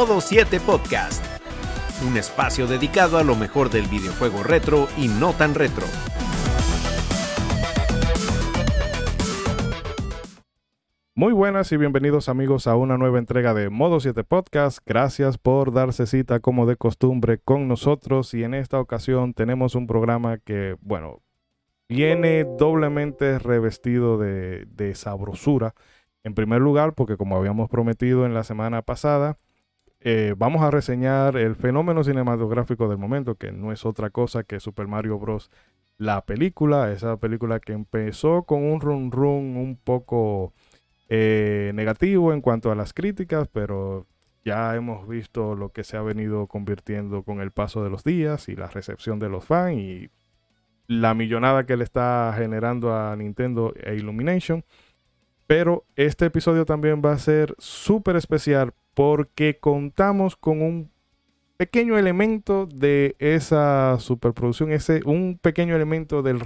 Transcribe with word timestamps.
Modo 0.00 0.22
7 0.22 0.60
Podcast, 0.60 1.22
un 2.08 2.16
espacio 2.16 2.66
dedicado 2.66 3.18
a 3.18 3.22
lo 3.22 3.36
mejor 3.36 3.68
del 3.68 3.86
videojuego 3.86 4.42
retro 4.42 4.88
y 4.96 5.08
no 5.08 5.34
tan 5.34 5.54
retro. 5.54 5.84
Muy 11.14 11.34
buenas 11.34 11.70
y 11.72 11.76
bienvenidos 11.76 12.30
amigos 12.30 12.66
a 12.66 12.76
una 12.76 12.96
nueva 12.96 13.18
entrega 13.18 13.52
de 13.52 13.68
Modo 13.68 14.00
7 14.00 14.24
Podcast. 14.24 14.78
Gracias 14.86 15.36
por 15.36 15.70
darse 15.70 16.06
cita 16.06 16.40
como 16.40 16.64
de 16.64 16.76
costumbre 16.76 17.36
con 17.36 17.68
nosotros 17.68 18.32
y 18.32 18.42
en 18.42 18.54
esta 18.54 18.80
ocasión 18.80 19.34
tenemos 19.34 19.74
un 19.74 19.86
programa 19.86 20.38
que, 20.38 20.76
bueno, 20.80 21.20
viene 21.90 22.46
doblemente 22.58 23.38
revestido 23.38 24.16
de, 24.16 24.64
de 24.64 24.94
sabrosura. 24.94 25.74
En 26.24 26.32
primer 26.32 26.62
lugar, 26.62 26.94
porque 26.94 27.18
como 27.18 27.36
habíamos 27.36 27.68
prometido 27.68 28.24
en 28.24 28.32
la 28.32 28.44
semana 28.44 28.80
pasada, 28.80 29.36
eh, 30.02 30.34
vamos 30.36 30.62
a 30.62 30.70
reseñar 30.70 31.36
el 31.36 31.56
fenómeno 31.56 32.02
cinematográfico 32.02 32.88
del 32.88 32.98
momento, 32.98 33.34
que 33.34 33.52
no 33.52 33.70
es 33.72 33.84
otra 33.84 34.10
cosa 34.10 34.44
que 34.44 34.60
Super 34.60 34.88
Mario 34.88 35.18
Bros. 35.18 35.50
La 35.98 36.24
película, 36.24 36.90
esa 36.92 37.18
película 37.18 37.60
que 37.60 37.72
empezó 37.74 38.44
con 38.44 38.64
un 38.64 38.80
run 38.80 39.12
run 39.12 39.56
un 39.56 39.76
poco 39.76 40.54
eh, 41.10 41.72
negativo 41.74 42.32
en 42.32 42.40
cuanto 42.40 42.72
a 42.72 42.74
las 42.74 42.94
críticas, 42.94 43.48
pero 43.48 44.06
ya 44.42 44.74
hemos 44.74 45.06
visto 45.06 45.54
lo 45.54 45.70
que 45.70 45.84
se 45.84 45.98
ha 45.98 46.02
venido 46.02 46.46
convirtiendo 46.46 47.22
con 47.22 47.42
el 47.42 47.50
paso 47.50 47.84
de 47.84 47.90
los 47.90 48.02
días 48.02 48.48
y 48.48 48.56
la 48.56 48.68
recepción 48.68 49.18
de 49.18 49.28
los 49.28 49.44
fans 49.44 49.76
y 49.76 50.10
la 50.86 51.12
millonada 51.12 51.66
que 51.66 51.76
le 51.76 51.84
está 51.84 52.32
generando 52.36 52.96
a 52.96 53.14
Nintendo 53.16 53.74
e 53.76 53.96
Illumination. 53.96 54.64
Pero 55.46 55.84
este 55.94 56.26
episodio 56.26 56.64
también 56.64 57.02
va 57.04 57.12
a 57.12 57.18
ser 57.18 57.54
súper 57.58 58.16
especial 58.16 58.72
porque 58.94 59.58
contamos 59.58 60.36
con 60.36 60.62
un 60.62 60.90
pequeño 61.56 61.98
elemento 61.98 62.66
de 62.66 63.16
esa 63.18 63.98
superproducción, 63.98 64.72
ese, 64.72 65.02
un 65.04 65.38
pequeño 65.40 65.76
elemento 65.76 66.22
del, 66.22 66.40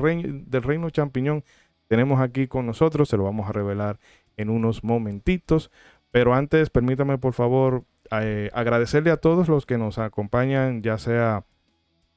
del 0.47 0.62
reino 0.62 0.91
champiñón 0.91 1.45
tenemos 1.89 2.20
aquí 2.20 2.48
con 2.48 2.67
nosotros, 2.67 3.09
se 3.09 3.17
lo 3.17 3.25
vamos 3.25 3.48
a 3.48 3.53
revelar 3.53 3.98
en 4.36 4.51
unos 4.51 4.83
momentitos. 4.83 5.70
Pero 6.11 6.34
antes, 6.34 6.70
permítame 6.70 7.19
por 7.19 7.33
favor 7.33 7.84
eh, 8.11 8.51
agradecerle 8.53 9.11
a 9.11 9.17
todos 9.17 9.48
los 9.48 9.67
que 9.67 9.79
nos 9.79 9.98
acompañan, 9.98 10.81
ya 10.83 10.98
sea 10.98 11.45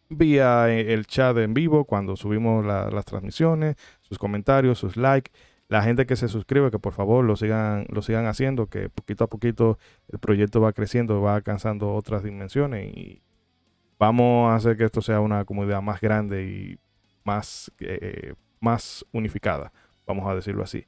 vía 0.09 0.69
eh, 0.69 0.93
el 0.93 1.05
chat 1.05 1.37
en 1.37 1.53
vivo 1.53 1.85
cuando 1.85 2.15
subimos 2.15 2.65
las 2.65 3.05
transmisiones, 3.05 3.75
sus 4.01 4.17
comentarios, 4.17 4.79
sus 4.79 4.97
likes 4.97 5.31
la 5.69 5.81
gente 5.81 6.05
que 6.05 6.15
se 6.15 6.27
suscribe, 6.27 6.71
que 6.71 6.79
por 6.79 6.93
favor 6.93 7.25
lo 7.25 7.35
sigan, 7.35 7.85
lo 7.89 8.01
sigan 8.01 8.25
haciendo, 8.25 8.67
que 8.67 8.89
poquito 8.89 9.25
a 9.25 9.27
poquito 9.27 9.77
el 10.11 10.19
proyecto 10.19 10.61
va 10.61 10.73
creciendo, 10.73 11.21
va 11.21 11.35
alcanzando 11.35 11.93
otras 11.93 12.23
dimensiones 12.23 12.95
y 12.95 13.21
vamos 13.99 14.51
a 14.51 14.55
hacer 14.55 14.77
que 14.77 14.85
esto 14.85 15.01
sea 15.01 15.19
una 15.19 15.43
comunidad 15.45 15.81
más 15.81 15.99
grande 15.99 16.45
y 16.45 16.79
más, 17.25 17.71
eh, 17.79 18.33
más 18.59 19.05
unificada, 19.11 19.73
vamos 20.05 20.27
a 20.27 20.35
decirlo 20.35 20.63
así. 20.63 20.85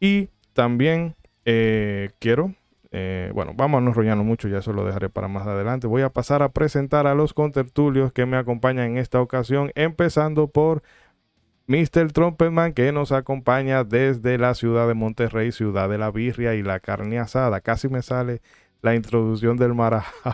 Y 0.00 0.30
también 0.54 1.14
eh, 1.44 2.10
quiero, 2.18 2.54
eh, 2.92 3.30
bueno, 3.34 3.52
vamos 3.54 3.78
a 3.78 3.80
no 3.82 3.90
enrollarnos 3.90 4.24
mucho, 4.24 4.48
ya 4.48 4.58
eso 4.58 4.72
lo 4.72 4.86
dejaré 4.86 5.10
para 5.10 5.28
más 5.28 5.46
adelante. 5.46 5.86
Voy 5.86 6.00
a 6.00 6.08
pasar 6.08 6.42
a 6.42 6.50
presentar 6.50 7.06
a 7.06 7.14
los 7.14 7.34
contertulios 7.34 8.12
que 8.12 8.24
me 8.24 8.38
acompañan 8.38 8.92
en 8.92 8.96
esta 8.96 9.20
ocasión, 9.20 9.70
empezando 9.74 10.48
por 10.48 10.82
Mr. 11.66 12.12
Trumpetman 12.12 12.72
que 12.72 12.92
nos 12.92 13.10
acompaña 13.12 13.82
desde 13.82 14.38
la 14.38 14.54
ciudad 14.54 14.86
de 14.86 14.94
Monterrey, 14.94 15.50
ciudad 15.50 15.88
de 15.88 15.98
la 15.98 16.10
birria 16.10 16.54
y 16.54 16.62
la 16.62 16.80
carne 16.80 17.18
asada. 17.18 17.60
Casi 17.60 17.88
me 17.88 18.02
sale 18.02 18.40
la 18.82 18.94
introducción 18.94 19.56
del 19.56 19.74
marajao 19.74 20.32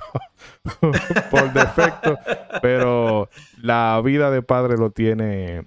por 1.30 1.52
defecto, 1.52 2.18
pero 2.60 3.30
la 3.62 4.00
vida 4.04 4.30
de 4.30 4.42
padre 4.42 4.76
lo 4.76 4.90
tiene 4.90 5.64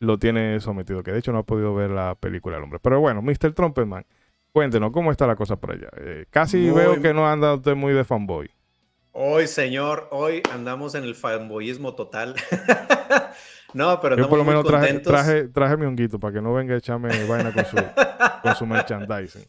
lo 0.00 0.18
tiene 0.18 0.60
sometido, 0.60 1.02
que 1.02 1.10
de 1.10 1.18
hecho 1.18 1.32
no 1.32 1.38
ha 1.38 1.42
podido 1.42 1.74
ver 1.74 1.90
la 1.90 2.14
película 2.14 2.56
el 2.56 2.62
hombre. 2.62 2.78
Pero 2.80 3.00
bueno, 3.00 3.20
Mr. 3.20 3.52
Trumpetman, 3.52 4.06
cuéntenos 4.52 4.92
cómo 4.92 5.10
está 5.10 5.26
la 5.26 5.34
cosa 5.34 5.56
por 5.56 5.72
allá. 5.72 5.88
Eh, 5.96 6.26
casi 6.30 6.70
veo 6.70 7.02
que 7.02 7.12
no 7.12 7.28
anda 7.28 7.54
usted 7.54 7.74
muy 7.74 7.92
de 7.92 8.04
fanboy. 8.04 8.48
Hoy, 9.10 9.48
señor, 9.48 10.06
hoy 10.12 10.44
andamos 10.52 10.94
en 10.94 11.02
el 11.02 11.16
fanboyismo 11.16 11.96
total. 11.96 12.36
No, 13.74 14.00
pero 14.00 14.16
Yo 14.16 14.28
por 14.28 14.38
lo 14.38 14.44
menos 14.44 14.64
traje, 14.64 14.98
traje, 15.00 15.48
traje, 15.48 15.76
mi 15.76 15.84
honguito 15.84 16.18
para 16.18 16.34
que 16.34 16.40
no 16.40 16.54
venga 16.54 16.74
a 16.74 16.78
echarme 16.78 17.24
vaina 17.26 17.52
con 17.52 17.64
su, 17.66 17.76
con 18.42 18.56
su 18.56 18.66
merchandising. 18.66 19.44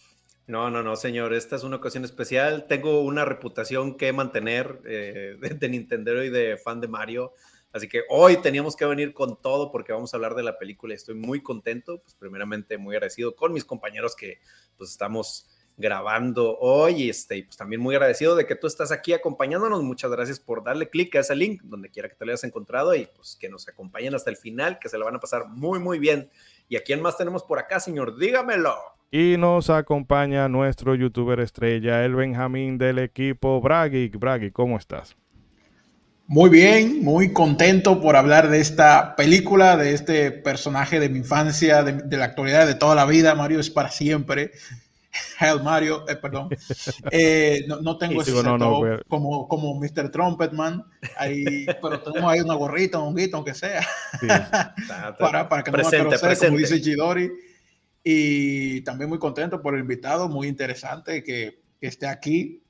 No, 0.48 0.70
no, 0.70 0.82
no, 0.82 0.96
señor. 0.96 1.34
Esta 1.34 1.56
es 1.56 1.64
una 1.64 1.76
ocasión 1.76 2.04
especial. 2.04 2.66
Tengo 2.68 3.02
una 3.02 3.24
reputación 3.24 3.96
que 3.96 4.12
mantener 4.12 4.82
eh, 4.86 5.38
de, 5.40 5.70
Nintendo 5.70 6.24
y 6.24 6.30
de 6.30 6.58
fan 6.58 6.82
de 6.82 6.88
Mario. 6.88 7.34
Así 7.72 7.88
que 7.88 8.02
hoy 8.10 8.38
teníamos 8.38 8.76
que 8.76 8.86
venir 8.86 9.14
con 9.14 9.40
todo 9.40 9.72
porque 9.72 9.94
vamos 9.94 10.12
a 10.12 10.18
hablar 10.18 10.34
de 10.34 10.42
la 10.42 10.58
película 10.58 10.94
y 10.94 10.98
estoy 10.98 11.14
muy 11.14 11.44
contento. 11.44 12.00
Pues 12.00 12.16
primeramente 12.16 12.80
muy 12.80 12.96
agradecido 12.96 13.36
con 13.36 13.54
mis 13.54 13.64
compañeros 13.64 14.16
que 14.16 14.40
pues 14.76 14.90
estamos 14.90 15.48
grabando 15.80 16.58
hoy. 16.60 17.10
Este, 17.10 17.38
y 17.38 17.44
pues 17.44 17.58
también 17.58 17.82
muy 17.82 17.96
agradecido 17.96 18.36
de 18.36 18.46
que 18.46 18.56
tú 18.56 18.68
estás 18.68 18.92
aquí 18.92 19.14
acompañándonos. 19.14 19.82
Muchas 19.82 20.12
gracias 20.12 20.40
por 20.40 20.64
darle 20.64 20.90
clic 20.90 21.16
a 21.16 21.22
ese 21.22 21.36
link 21.36 21.62
donde 21.64 21.90
quiera 21.90 22.10
que 22.10 22.16
te 22.16 22.26
lo 22.26 22.32
hayas 22.32 22.44
encontrado 22.44 22.94
y 22.94 23.08
pues 23.16 23.36
que 23.40 23.50
nos 23.50 23.68
acompañen 23.68 24.14
hasta 24.14 24.30
el 24.30 24.38
final, 24.38 24.78
que 24.78 24.90
se 24.90 24.98
lo 24.98 25.06
van 25.06 25.16
a 25.16 25.20
pasar 25.20 25.48
muy, 25.48 25.80
muy 25.80 25.98
bien. 25.98 26.30
¿Y 26.68 26.76
a 26.76 26.84
quién 26.84 27.02
más 27.02 27.18
tenemos 27.18 27.44
por 27.44 27.58
acá, 27.58 27.80
señor? 27.80 28.20
Dígamelo. 28.20 28.76
Y 29.10 29.38
nos 29.40 29.72
acompaña 29.72 30.48
nuestro 30.50 30.94
youtuber 30.94 31.40
estrella, 31.40 32.06
el 32.06 32.14
Benjamín 32.14 32.78
del 32.78 33.00
equipo 33.00 33.60
Bragi. 33.60 34.10
Bragi, 34.10 34.52
¿cómo 34.52 34.78
estás? 34.78 35.16
Muy 36.28 36.52
bien, 36.52 37.04
muy 37.04 37.34
contento 37.34 38.00
por 38.00 38.16
hablar 38.16 38.50
de 38.50 38.60
esta 38.60 39.16
película, 39.16 39.78
de 39.78 39.94
este 39.94 40.30
personaje 40.30 41.00
de 41.00 41.10
mi 41.10 41.20
infancia, 41.20 41.82
de, 41.82 41.94
de 41.94 42.18
la 42.18 42.26
actualidad 42.26 42.68
de 42.68 42.76
toda 42.76 42.94
la 42.94 43.08
vida. 43.08 43.34
Mario 43.34 43.60
es 43.60 43.72
para 43.72 43.90
siempre. 43.90 44.52
Hell 45.40 45.62
Mario, 45.64 46.06
eh, 46.08 46.16
perdón. 46.16 46.50
Eh, 47.12 47.66
no, 47.68 47.98
tengo 47.98 48.22
ese 48.22 48.32
como, 49.08 49.48
como 49.48 49.80
Mr. 49.80 50.12
Trumpetman, 50.12 50.84
ahí, 51.18 51.66
pero 51.82 52.02
tenemos 52.02 52.32
ahí 52.32 52.42
una 52.42 52.54
gorrita, 52.54 53.00
un 53.00 53.16
guito, 53.16 53.38
aunque 53.38 53.54
sea, 53.54 53.86
para, 55.20 55.50
para, 55.50 55.64
que 55.64 55.72
presente, 55.72 56.04
no 56.04 56.10
me 56.12 56.20
presente. 56.20 56.48
como 56.48 56.58
dice 56.60 56.82
Chidori. 56.82 57.32
Y 58.04 58.82
también 58.82 59.10
muy 59.10 59.20
contento 59.20 59.62
por 59.62 59.76
el 59.76 59.82
invitado, 59.82 60.30
muy 60.30 60.48
interesante 60.48 61.24
que, 61.24 61.62
que 61.80 61.88
esté 61.88 62.08
aquí. 62.08 62.64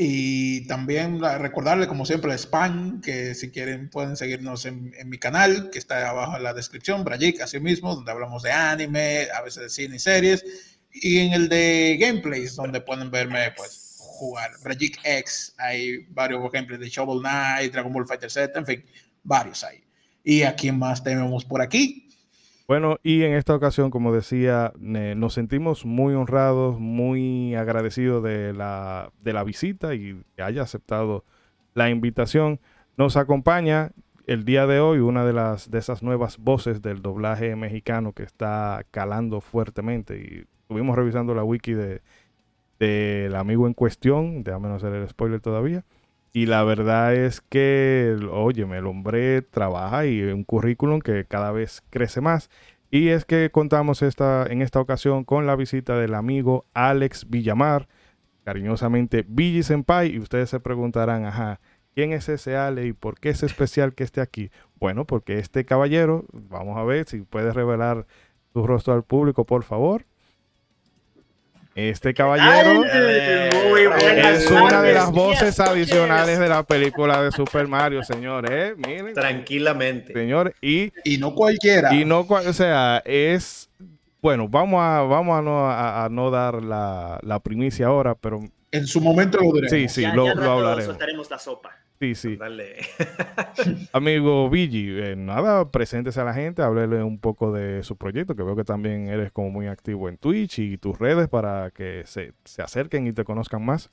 Y 0.00 0.66
también 0.68 1.20
recordarle, 1.20 1.88
como 1.88 2.06
siempre, 2.06 2.32
spam, 2.34 3.00
que 3.00 3.34
si 3.34 3.50
quieren 3.50 3.88
pueden 3.90 4.16
seguirnos 4.16 4.64
en, 4.66 4.92
en 4.96 5.08
mi 5.08 5.18
canal, 5.18 5.70
que 5.70 5.78
está 5.78 6.08
abajo 6.08 6.36
en 6.36 6.44
la 6.44 6.54
descripción, 6.54 7.02
Brajik, 7.02 7.40
así 7.40 7.58
mismo, 7.58 7.94
donde 7.96 8.12
hablamos 8.12 8.42
de 8.42 8.52
anime, 8.52 9.26
a 9.36 9.42
veces 9.42 9.62
de 9.62 9.68
cine 9.70 9.96
y 9.96 9.98
series 9.98 10.44
y 11.02 11.18
en 11.18 11.32
el 11.32 11.48
de 11.48 11.96
gameplays, 12.00 12.56
donde 12.56 12.80
pueden 12.80 13.10
verme 13.10 13.52
pues 13.56 13.88
jugar 13.98 14.50
Bragic 14.62 14.98
X, 15.04 15.54
hay 15.58 16.06
varios 16.10 16.40
gameplays 16.50 16.80
de 16.80 16.88
Shovel 16.88 17.20
Knight, 17.20 17.72
Dragon 17.72 17.92
Ball 17.92 18.06
Fighter 18.06 18.30
Z, 18.30 18.58
en 18.58 18.66
fin, 18.66 18.84
varios 19.22 19.62
hay. 19.64 19.82
¿Y 20.24 20.42
a 20.42 20.54
quién 20.54 20.78
más 20.78 21.02
tenemos 21.02 21.44
por 21.44 21.62
aquí? 21.62 22.08
Bueno, 22.66 22.98
y 23.02 23.22
en 23.22 23.32
esta 23.32 23.54
ocasión, 23.54 23.90
como 23.90 24.12
decía, 24.12 24.74
nos 24.76 25.32
sentimos 25.32 25.86
muy 25.86 26.12
honrados, 26.12 26.78
muy 26.78 27.54
agradecidos 27.54 28.22
de 28.22 28.52
la, 28.52 29.10
de 29.22 29.32
la 29.32 29.42
visita 29.42 29.94
y 29.94 30.22
que 30.36 30.42
haya 30.42 30.62
aceptado 30.62 31.24
la 31.72 31.88
invitación. 31.88 32.60
Nos 32.98 33.16
acompaña 33.16 33.92
el 34.26 34.44
día 34.44 34.66
de 34.66 34.80
hoy 34.80 34.98
una 34.98 35.24
de 35.24 35.32
las 35.32 35.70
de 35.70 35.78
esas 35.78 36.02
nuevas 36.02 36.36
voces 36.36 36.82
del 36.82 37.00
doblaje 37.00 37.56
mexicano 37.56 38.12
que 38.12 38.24
está 38.24 38.84
calando 38.90 39.40
fuertemente 39.40 40.18
y 40.18 40.57
estuvimos 40.68 40.96
revisando 40.96 41.34
la 41.34 41.44
wiki 41.44 41.72
de 41.72 42.02
del 42.78 43.34
amigo 43.34 43.66
en 43.66 43.74
cuestión, 43.74 44.44
déjame 44.44 44.68
no 44.68 44.74
hacer 44.76 44.92
el 44.92 45.08
spoiler 45.08 45.40
todavía. 45.40 45.84
Y 46.32 46.46
la 46.46 46.62
verdad 46.62 47.14
es 47.14 47.40
que, 47.40 48.16
oye, 48.30 48.62
el 48.62 48.86
hombre 48.86 49.42
trabaja 49.42 50.06
y 50.06 50.22
un 50.22 50.44
currículum 50.44 51.00
que 51.00 51.24
cada 51.24 51.50
vez 51.50 51.82
crece 51.90 52.20
más. 52.20 52.50
Y 52.90 53.08
es 53.08 53.24
que 53.24 53.50
contamos 53.50 54.02
esta, 54.02 54.46
en 54.46 54.62
esta 54.62 54.80
ocasión 54.80 55.24
con 55.24 55.46
la 55.46 55.56
visita 55.56 55.98
del 55.98 56.14
amigo 56.14 56.66
Alex 56.74 57.28
Villamar, 57.28 57.88
cariñosamente 58.44 59.24
Billy 59.26 59.62
Senpai. 59.62 60.14
Y 60.14 60.18
ustedes 60.20 60.50
se 60.50 60.60
preguntarán, 60.60 61.24
ajá, 61.24 61.60
¿quién 61.94 62.12
es 62.12 62.28
ese 62.28 62.56
Alex 62.56 62.88
y 62.88 62.92
por 62.92 63.18
qué 63.18 63.30
es 63.30 63.42
especial 63.42 63.94
que 63.94 64.04
esté 64.04 64.20
aquí? 64.20 64.50
Bueno, 64.76 65.06
porque 65.06 65.38
este 65.38 65.64
caballero, 65.64 66.26
vamos 66.32 66.78
a 66.78 66.84
ver 66.84 67.06
si 67.08 67.22
puede 67.22 67.52
revelar 67.52 68.06
su 68.52 68.66
rostro 68.66 68.94
al 68.94 69.02
público, 69.02 69.44
por 69.44 69.64
favor. 69.64 70.04
Este 71.78 72.12
caballero 72.12 72.82
es 72.84 74.50
una 74.50 74.82
de 74.82 74.94
las 74.94 75.12
voces 75.12 75.60
adicionales 75.60 76.40
de 76.40 76.48
la 76.48 76.64
película 76.64 77.22
de 77.22 77.30
Super 77.30 77.68
Mario, 77.68 78.02
señores. 78.02 78.50
¿eh? 78.50 78.74
Miren. 78.76 79.14
Tranquilamente. 79.14 80.12
Señor, 80.12 80.56
y, 80.60 80.92
y 81.04 81.18
no 81.18 81.36
cualquiera. 81.36 81.94
Y 81.94 82.04
no, 82.04 82.26
o 82.28 82.52
sea, 82.52 83.00
es. 83.04 83.70
Bueno, 84.20 84.48
vamos 84.48 84.80
a, 84.82 85.02
vamos 85.02 85.38
a, 85.38 85.42
no, 85.42 85.70
a, 85.70 86.08
no 86.10 86.32
dar 86.32 86.64
la, 86.64 87.20
la, 87.22 87.38
primicia 87.38 87.86
ahora, 87.86 88.16
pero 88.16 88.40
En 88.72 88.86
su 88.88 89.00
momento 89.00 89.38
lo 89.38 89.52
diremos. 89.52 89.70
Sí, 89.70 89.88
sí, 89.88 90.02
ya, 90.02 90.12
lo, 90.16 90.26
ya 90.26 90.34
lo 90.34 90.50
hablaremos. 90.50 90.86
soltaremos 90.86 91.30
la 91.30 91.38
sopa. 91.38 91.76
Sí, 92.00 92.14
sí. 92.14 92.36
Dale. 92.36 92.76
Amigo 93.92 94.48
Vigi, 94.48 94.88
eh, 94.98 95.16
nada, 95.16 95.68
preséntese 95.70 96.20
a 96.20 96.24
la 96.24 96.32
gente, 96.32 96.62
háblele 96.62 97.02
un 97.02 97.18
poco 97.18 97.52
de 97.52 97.82
su 97.82 97.96
proyecto, 97.96 98.36
que 98.36 98.44
veo 98.44 98.54
que 98.54 98.64
también 98.64 99.08
eres 99.08 99.32
como 99.32 99.50
muy 99.50 99.66
activo 99.66 100.08
en 100.08 100.16
Twitch 100.16 100.60
y 100.60 100.78
tus 100.78 100.98
redes 100.98 101.28
para 101.28 101.72
que 101.72 102.04
se, 102.06 102.34
se 102.44 102.62
acerquen 102.62 103.08
y 103.08 103.12
te 103.12 103.24
conozcan 103.24 103.64
más. 103.64 103.90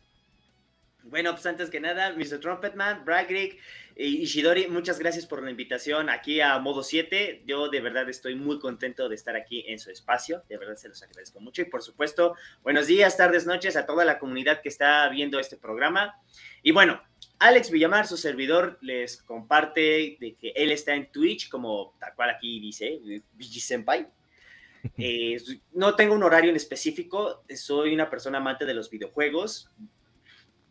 Bueno, 1.08 1.34
pues 1.34 1.46
antes 1.46 1.70
que 1.70 1.80
nada, 1.80 2.14
Mr. 2.14 2.40
Trumpetman, 2.40 3.06
Bragrick 3.06 3.60
y 3.96 4.24
Ishidori, 4.24 4.68
muchas 4.68 4.98
gracias 4.98 5.28
por 5.28 5.44
la 5.44 5.52
invitación 5.52 6.10
aquí 6.10 6.42
a 6.42 6.58
Modo 6.58 6.82
7. 6.82 7.44
Yo 7.46 7.70
de 7.70 7.80
verdad 7.80 8.10
estoy 8.10 8.34
muy 8.34 8.58
contento 8.58 9.08
de 9.08 9.14
estar 9.14 9.36
aquí 9.36 9.64
en 9.68 9.78
su 9.78 9.92
espacio. 9.92 10.44
De 10.50 10.58
verdad 10.58 10.76
se 10.76 10.90
los 10.90 11.04
agradezco 11.04 11.40
mucho. 11.40 11.62
Y 11.62 11.66
por 11.66 11.84
supuesto, 11.84 12.36
buenos 12.64 12.88
días, 12.88 13.18
tardes, 13.18 13.46
noches 13.46 13.76
a 13.76 13.86
toda 13.86 14.04
la 14.04 14.18
comunidad 14.18 14.62
que 14.62 14.70
está 14.70 15.08
viendo 15.10 15.40
este 15.40 15.58
programa. 15.58 16.20
Y 16.64 16.72
bueno, 16.72 17.00
Alex 17.40 17.70
Villamar, 17.70 18.08
su 18.08 18.18
servidor, 18.18 18.78
les 18.82 19.22
comparte 19.22 20.18
de 20.20 20.36
que 20.40 20.54
él 20.56 20.72
está 20.72 20.96
en 20.96 21.12
Twitch, 21.12 21.50
como 21.50 21.96
tal 22.00 22.14
cual 22.16 22.30
aquí 22.30 22.60
dice, 22.60 23.00
Vigi 23.34 23.60
Senpai. 23.60 24.08
Eh, 25.00 25.42
no 25.74 25.96
tengo 25.96 26.14
un 26.14 26.22
horario 26.22 26.52
en 26.52 26.56
específico, 26.56 27.44
soy 27.56 27.92
una 27.96 28.08
persona 28.08 28.38
amante 28.38 28.66
de 28.66 28.76
los 28.76 28.92
videojuegos. 28.92 29.72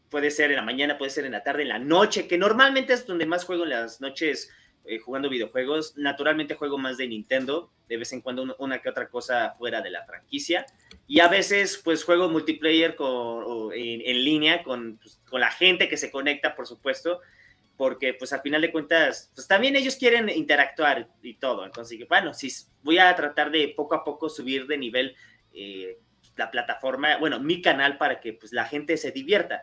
Puede 0.08 0.30
ser 0.30 0.50
en 0.50 0.56
la 0.56 0.62
mañana, 0.62 0.96
puede 0.96 1.10
ser 1.10 1.24
en 1.24 1.32
la 1.32 1.42
tarde, 1.42 1.62
en 1.62 1.70
la 1.70 1.80
noche, 1.80 2.28
que 2.28 2.38
normalmente 2.38 2.92
es 2.92 3.06
donde 3.06 3.26
más 3.26 3.44
juego 3.44 3.64
en 3.64 3.70
las 3.70 4.00
noches 4.00 4.52
eh, 4.84 4.98
jugando 4.98 5.28
videojuegos. 5.28 5.96
Naturalmente 5.96 6.54
juego 6.54 6.78
más 6.78 6.96
de 6.96 7.08
Nintendo, 7.08 7.70
de 7.88 7.96
vez 7.96 8.12
en 8.12 8.20
cuando 8.20 8.54
una, 8.58 8.80
que 8.80 8.88
otra 8.88 9.08
cosa 9.08 9.54
fuera 9.58 9.80
de 9.80 9.90
la 9.90 10.04
franquicia. 10.04 10.66
Y 11.06 11.20
a 11.20 11.28
veces 11.28 11.80
pues 11.82 12.04
juego 12.04 12.28
multiplayer 12.28 12.96
con, 12.96 13.72
en, 13.74 14.24
línea 14.24 14.62
con, 14.62 14.98
pues, 14.98 15.20
con 15.28 15.40
la 15.40 15.50
gente 15.50 15.88
que 15.88 15.96
se 15.96 16.10
conecta, 16.10 16.54
por 16.54 16.66
supuesto, 16.66 17.20
porque 17.76 18.14
pues 18.14 18.32
al 18.32 18.40
final 18.40 18.62
de 18.62 18.72
cuentas, 18.72 19.30
pues 19.34 19.48
también 19.48 19.76
ellos 19.76 19.96
quieren 19.96 20.28
interactuar 20.28 21.08
y 21.22 21.34
todo. 21.34 21.64
Entonces, 21.64 21.98
bueno, 22.08 22.34
sí, 22.34 22.52
voy 22.82 22.98
a 22.98 23.14
tratar 23.16 23.50
de 23.50 23.72
poco 23.76 23.94
a 23.94 24.04
poco 24.04 24.28
subir 24.28 24.66
de 24.66 24.78
nivel 24.78 25.16
eh, 25.52 25.98
la 26.36 26.50
plataforma, 26.50 27.16
bueno, 27.18 27.40
mi 27.40 27.62
canal 27.62 27.96
para 27.96 28.20
que 28.20 28.32
pues 28.32 28.52
la 28.52 28.64
gente 28.64 28.96
se 28.96 29.12
divierta. 29.12 29.62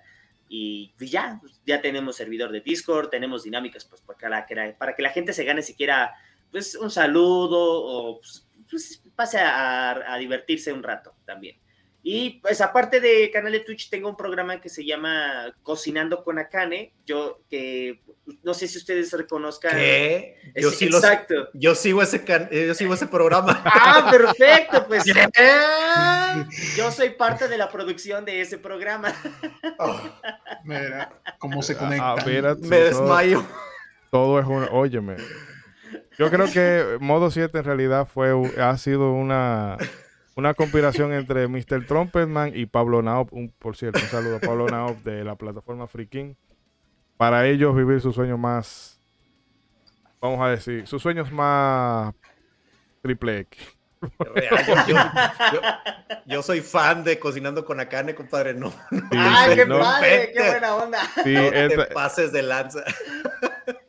Y 0.53 0.91
ya, 0.99 1.37
pues, 1.39 1.61
ya 1.65 1.79
tenemos 1.79 2.17
servidor 2.17 2.51
de 2.51 2.59
Discord, 2.59 3.07
tenemos 3.07 3.43
dinámicas 3.43 3.85
pues 3.85 4.01
para 4.01 4.45
que 4.45 4.53
la, 4.53 4.77
para 4.77 4.95
que 4.97 5.01
la 5.01 5.11
gente 5.11 5.31
se 5.31 5.45
gane 5.45 5.61
siquiera 5.61 6.13
pues 6.51 6.75
un 6.75 6.91
saludo 6.91 7.57
o 7.57 8.19
pues, 8.19 8.45
pues 8.69 9.01
pase 9.15 9.39
a, 9.39 10.17
divertirse 10.19 10.73
un 10.73 10.83
rato 10.83 11.15
también. 11.23 11.55
Y 12.03 12.39
pues 12.41 12.61
aparte 12.61 12.99
de 12.99 13.29
canal 13.31 13.51
de 13.51 13.59
Twitch, 13.59 13.89
tengo 13.89 14.09
un 14.09 14.17
programa 14.17 14.59
que 14.59 14.69
se 14.69 14.83
llama 14.83 15.53
Cocinando 15.61 16.23
con 16.23 16.39
Akane. 16.39 16.93
Yo 17.05 17.41
que 17.49 18.01
no 18.43 18.53
sé 18.55 18.67
si 18.67 18.79
ustedes 18.79 19.11
reconozcan. 19.13 19.73
¿Qué? 19.77 20.35
Yo 20.55 20.69
Es- 20.69 20.77
sí 20.77 20.85
exacto. 20.85 21.35
Los, 21.35 21.49
yo 21.53 21.75
sigo 21.75 22.01
ese 22.01 22.23
can- 22.23 22.47
eh, 22.51 22.65
yo 22.67 22.73
sigo 22.73 22.93
ese 22.95 23.05
programa. 23.07 23.61
Ah, 23.73 24.07
perfecto, 24.09 24.87
pues 24.87 25.03
yo 26.75 26.91
soy 26.91 27.11
parte 27.11 27.47
de 27.47 27.57
la 27.57 27.69
producción 27.69 28.25
de 28.25 28.41
ese 28.41 28.57
programa. 28.57 29.13
Oh, 29.77 29.99
Mira 30.63 31.11
cómo 31.39 31.61
se 31.61 31.73
Ah, 31.73 31.77
conecta. 31.77 32.15
mira, 32.25 32.55
me 32.55 32.77
todo- 32.77 32.79
desmayo. 32.85 33.45
Todo 34.09 34.39
es 34.39 34.45
un... 34.45 34.67
Óyeme. 34.71 35.15
Yo 36.17 36.29
creo 36.29 36.51
que 36.51 36.97
Modo 36.99 37.31
7 37.31 37.57
en 37.59 37.63
realidad 37.63 38.07
fue, 38.11 38.31
ha 38.59 38.77
sido 38.77 39.13
una, 39.13 39.77
una 40.35 40.53
conspiración 40.53 41.13
entre 41.13 41.47
Mr. 41.47 41.85
Trumpetman 41.85 42.51
y 42.55 42.65
Pablo 42.65 43.01
Naop. 43.01 43.31
Un, 43.33 43.49
por 43.59 43.75
cierto, 43.75 43.99
un 43.99 44.07
saludo 44.07 44.37
a 44.37 44.39
Pablo 44.39 44.67
Naop 44.67 44.97
de 45.03 45.23
la 45.23 45.35
plataforma 45.35 45.87
Freaking. 45.87 46.35
Para 47.17 47.45
ellos 47.47 47.75
vivir 47.75 48.01
sus 48.01 48.15
sueños 48.15 48.39
más, 48.39 48.99
vamos 50.19 50.39
a 50.41 50.49
decir, 50.49 50.87
sus 50.87 51.01
sueños 51.01 51.31
más 51.31 52.13
triple 53.01 53.39
X. 53.39 53.61
Real, 54.17 54.65
yo, 54.65 54.73
yo- 54.87 54.95
yo- 55.53 55.61
yo 56.25 56.41
soy 56.41 56.61
fan 56.61 57.03
de 57.03 57.19
Cocinando 57.19 57.63
con 57.63 57.79
Akane, 57.79 58.15
compadre. 58.15 58.55
No, 58.55 58.71
Sí, 58.71 58.97
¡Ah, 59.11 59.45
sí, 59.49 59.55
qué 59.55 59.65
no, 59.67 59.77
padre! 59.79 60.31
¡Qué 60.33 60.41
buena 60.49 60.75
onda! 60.75 60.99
sí, 61.23 61.33
no 61.35 61.49
te 61.51 61.65
esta- 61.65 61.87
pases 61.93 62.31
de 62.31 62.41
lanza. 62.41 62.83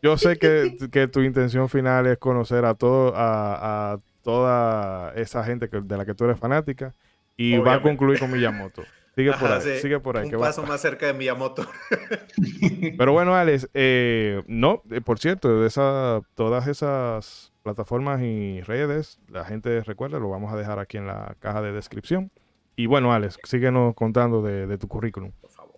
Yo 0.03 0.19
sé 0.19 0.37
que, 0.37 0.77
que 0.91 1.09
tu 1.09 1.21
intención 1.23 1.69
final 1.71 2.07
es 2.09 2.19
conocer 2.19 2.67
a 2.67 2.75
todo 2.75 3.15
a, 3.17 3.93
a 3.95 3.99
toda 4.23 5.13
esa 5.15 5.45
gente 5.45 5.69
que- 5.69 5.81
de 5.81 5.97
la 5.97 6.05
que 6.05 6.15
tú 6.15 6.25
eres 6.25 6.39
fanática 6.39 6.95
y 7.37 7.59
va 7.59 7.75
a 7.75 7.83
concluir 7.83 8.19
con 8.19 8.31
Miyamoto. 8.31 8.83
Sigue 9.15 9.33
por 9.35 9.53
ahí, 9.53 9.61
sí, 9.61 9.79
sigue 9.81 10.01
por 10.01 10.17
ahí. 10.17 10.25
Un 10.25 10.31
que 10.31 10.37
va- 10.37 10.47
paso 10.47 10.63
más 10.63 10.81
cerca 10.81 11.07
de 11.07 11.13
Miyamoto. 11.13 11.67
Pero 12.99 13.13
bueno, 13.13 13.35
Alex, 13.35 13.69
eh, 13.75 14.43
no, 14.47 14.83
eh, 14.91 15.01
por 15.01 15.19
cierto, 15.19 15.61
de 15.61 15.67
esa, 15.67 16.21
todas 16.35 16.67
esas 16.67 17.53
plataformas 17.63 18.23
y 18.23 18.61
redes, 18.63 19.21
la 19.29 19.45
gente 19.45 19.83
recuerda, 19.83 20.19
lo 20.19 20.31
vamos 20.31 20.53
a 20.53 20.57
dejar 20.57 20.79
aquí 20.79 20.97
en 20.97 21.07
la 21.07 21.37
caja 21.41 21.63
de 21.63 21.73
descripción. 21.73 22.31
Y 22.75 22.87
bueno, 22.87 23.13
Alex, 23.13 23.39
síguenos 23.45 23.95
contando 23.95 24.41
de, 24.43 24.67
de 24.67 24.79
tu 24.79 24.89
currículum. 24.89 25.31
Por 25.41 25.51
favor. 25.51 25.77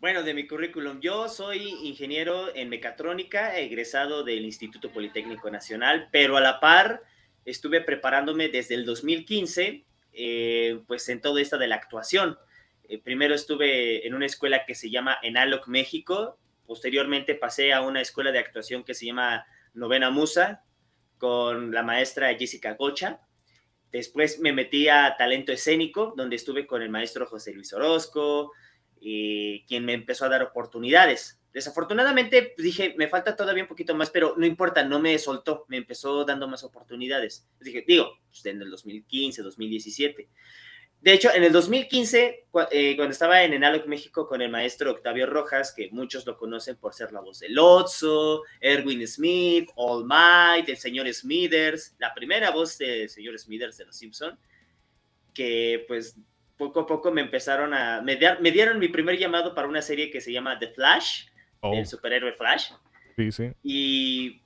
Bueno, 0.00 0.22
de 0.22 0.32
mi 0.32 0.46
currículum, 0.46 1.00
yo 1.00 1.28
soy 1.28 1.68
ingeniero 1.84 2.54
en 2.54 2.70
mecatrónica, 2.70 3.58
egresado 3.58 4.24
del 4.24 4.44
Instituto 4.46 4.90
Politécnico 4.90 5.50
Nacional, 5.50 6.08
pero 6.10 6.38
a 6.38 6.40
la 6.40 6.58
par 6.60 7.02
estuve 7.44 7.80
preparándome 7.80 8.48
desde 8.48 8.74
el 8.74 8.84
2015, 8.84 9.84
eh, 10.12 10.80
pues 10.86 11.08
en 11.08 11.20
todo 11.20 11.38
esto 11.38 11.58
de 11.58 11.68
la 11.68 11.76
actuación. 11.76 12.38
Eh, 12.88 12.98
primero 12.98 13.34
estuve 13.34 14.06
en 14.06 14.14
una 14.14 14.26
escuela 14.26 14.64
que 14.66 14.74
se 14.74 14.90
llama 14.90 15.18
Enaloc 15.22 15.68
México, 15.68 16.38
posteriormente 16.66 17.34
pasé 17.34 17.72
a 17.72 17.82
una 17.82 18.00
escuela 18.00 18.32
de 18.32 18.38
actuación 18.38 18.84
que 18.84 18.94
se 18.94 19.06
llama 19.06 19.44
Novena 19.74 20.10
Musa, 20.10 20.62
con 21.18 21.72
la 21.72 21.82
maestra 21.82 22.34
Jessica 22.34 22.74
Gocha. 22.74 23.20
Después 23.92 24.38
me 24.40 24.52
metí 24.52 24.88
a 24.88 25.16
talento 25.18 25.52
escénico, 25.52 26.14
donde 26.16 26.36
estuve 26.36 26.66
con 26.66 26.80
el 26.80 26.88
maestro 26.88 27.26
José 27.26 27.52
Luis 27.52 27.72
Orozco, 27.72 28.52
y 29.00 29.64
quien 29.64 29.84
me 29.84 29.94
empezó 29.94 30.26
a 30.26 30.28
dar 30.28 30.42
oportunidades. 30.42 31.39
Desafortunadamente 31.52 32.54
dije, 32.58 32.94
me 32.96 33.08
falta 33.08 33.34
todavía 33.34 33.64
un 33.64 33.68
poquito 33.68 33.94
más, 33.94 34.10
pero 34.10 34.34
no 34.36 34.46
importa, 34.46 34.84
no 34.84 35.00
me 35.00 35.18
soltó, 35.18 35.64
me 35.68 35.78
empezó 35.78 36.24
dando 36.24 36.46
más 36.46 36.62
oportunidades. 36.64 37.46
Dije, 37.60 37.84
digo, 37.86 38.18
pues, 38.30 38.46
en 38.46 38.62
el 38.62 38.70
2015, 38.70 39.42
2017. 39.42 40.28
De 41.02 41.12
hecho, 41.14 41.30
en 41.34 41.42
el 41.42 41.50
2015, 41.50 42.44
cu- 42.50 42.60
eh, 42.70 42.94
cuando 42.94 43.12
estaba 43.12 43.42
en 43.42 43.54
Enaloc 43.54 43.86
México 43.86 44.28
con 44.28 44.42
el 44.42 44.50
maestro 44.50 44.90
Octavio 44.90 45.26
Rojas, 45.26 45.72
que 45.74 45.88
muchos 45.92 46.26
lo 46.26 46.36
conocen 46.36 46.76
por 46.76 46.92
ser 46.92 47.10
la 47.10 47.20
voz 47.20 47.40
de 47.40 47.48
Lotso, 47.48 48.42
Erwin 48.60 49.08
Smith, 49.08 49.70
All 49.76 50.04
Might, 50.04 50.68
el 50.68 50.76
señor 50.76 51.10
Smithers, 51.12 51.94
la 51.98 52.12
primera 52.14 52.50
voz 52.50 52.76
del 52.76 53.08
señor 53.08 53.38
Smithers 53.38 53.78
de 53.78 53.86
Los 53.86 53.96
Simpson, 53.96 54.38
que 55.32 55.84
pues 55.88 56.16
poco 56.58 56.80
a 56.80 56.86
poco 56.86 57.10
me 57.10 57.22
empezaron 57.22 57.72
a... 57.72 58.02
Me, 58.02 58.18
me 58.40 58.50
dieron 58.50 58.78
mi 58.78 58.88
primer 58.88 59.18
llamado 59.18 59.54
para 59.54 59.68
una 59.68 59.80
serie 59.80 60.10
que 60.10 60.20
se 60.20 60.32
llama 60.32 60.58
The 60.58 60.68
Flash, 60.68 61.28
Oh, 61.60 61.74
el 61.74 61.86
superhéroe 61.86 62.32
Flash, 62.32 62.72
sí, 63.16 63.30
sí. 63.32 63.52
y, 63.62 64.40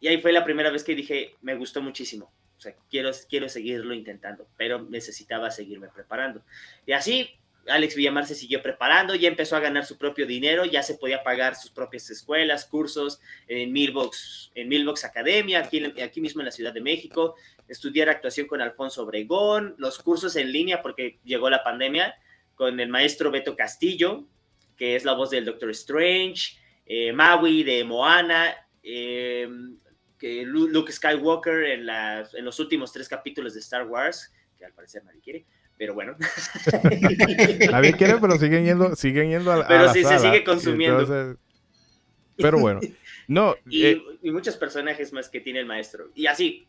y 0.00 0.08
ahí 0.08 0.20
fue 0.20 0.32
la 0.32 0.44
primera 0.44 0.70
vez 0.70 0.84
que 0.84 0.94
dije, 0.94 1.34
me 1.42 1.54
gustó 1.56 1.82
muchísimo. 1.82 2.30
O 2.56 2.60
sea, 2.60 2.76
quiero, 2.88 3.10
quiero 3.28 3.48
seguirlo 3.48 3.92
intentando, 3.92 4.46
pero 4.56 4.82
necesitaba 4.82 5.50
seguirme 5.50 5.88
preparando. 5.88 6.44
Y 6.86 6.92
así, 6.92 7.28
Alex 7.66 7.96
Villamar 7.96 8.26
se 8.26 8.36
siguió 8.36 8.62
preparando, 8.62 9.14
ya 9.14 9.28
empezó 9.28 9.56
a 9.56 9.60
ganar 9.60 9.84
su 9.84 9.98
propio 9.98 10.26
dinero, 10.26 10.64
ya 10.64 10.82
se 10.82 10.94
podía 10.94 11.22
pagar 11.22 11.56
sus 11.56 11.70
propias 11.70 12.10
escuelas, 12.10 12.64
cursos 12.64 13.20
en 13.48 13.72
Milbox, 13.72 14.52
en 14.54 14.68
Milbox 14.68 15.04
Academia, 15.04 15.60
aquí, 15.60 15.84
aquí 16.00 16.20
mismo 16.20 16.40
en 16.40 16.46
la 16.46 16.52
Ciudad 16.52 16.72
de 16.72 16.80
México, 16.80 17.36
estudiar 17.68 18.08
actuación 18.08 18.46
con 18.46 18.60
Alfonso 18.60 19.02
Obregón, 19.02 19.74
los 19.78 19.98
cursos 19.98 20.36
en 20.36 20.52
línea 20.52 20.82
porque 20.82 21.18
llegó 21.24 21.50
la 21.50 21.62
pandemia, 21.62 22.14
con 22.54 22.78
el 22.78 22.88
maestro 22.88 23.30
Beto 23.30 23.56
Castillo, 23.56 24.24
que 24.82 24.96
es 24.96 25.04
la 25.04 25.12
voz 25.12 25.30
del 25.30 25.44
Doctor 25.44 25.70
Strange, 25.70 26.58
eh, 26.84 27.12
Maui 27.12 27.62
de 27.62 27.84
Moana, 27.84 28.52
eh, 28.82 29.48
que 30.18 30.42
Luke 30.44 30.90
Skywalker 30.90 31.62
en, 31.66 31.86
los 32.44 32.58
últimos 32.58 32.92
tres 32.92 33.08
capítulos 33.08 33.54
de 33.54 33.60
Star 33.60 33.86
Wars, 33.86 34.32
que 34.58 34.64
al 34.64 34.72
parecer 34.72 35.04
nadie 35.04 35.20
quiere, 35.20 35.46
pero 35.78 35.94
bueno. 35.94 36.16
Nadie 37.70 37.92
quiere, 37.92 38.18
pero 38.20 38.36
siguen 38.38 38.64
yendo, 38.64 38.96
siguen 38.96 39.30
yendo 39.30 39.52
a, 39.52 39.58
la- 39.58 39.64
a 39.66 39.68
Pero 39.68 39.84
la 39.84 39.92
sí 39.92 40.02
se 40.02 40.18
sigue 40.18 40.42
consumiendo. 40.42 40.98
Entonces, 40.98 41.36
pero 42.36 42.58
bueno, 42.58 42.80
no, 43.28 43.54
y, 43.70 43.86
eh, 43.86 44.02
y 44.20 44.32
muchos 44.32 44.56
personajes 44.56 45.12
más 45.12 45.28
que 45.28 45.40
tiene 45.40 45.60
el 45.60 45.66
maestro. 45.66 46.10
Y 46.16 46.26
así, 46.26 46.66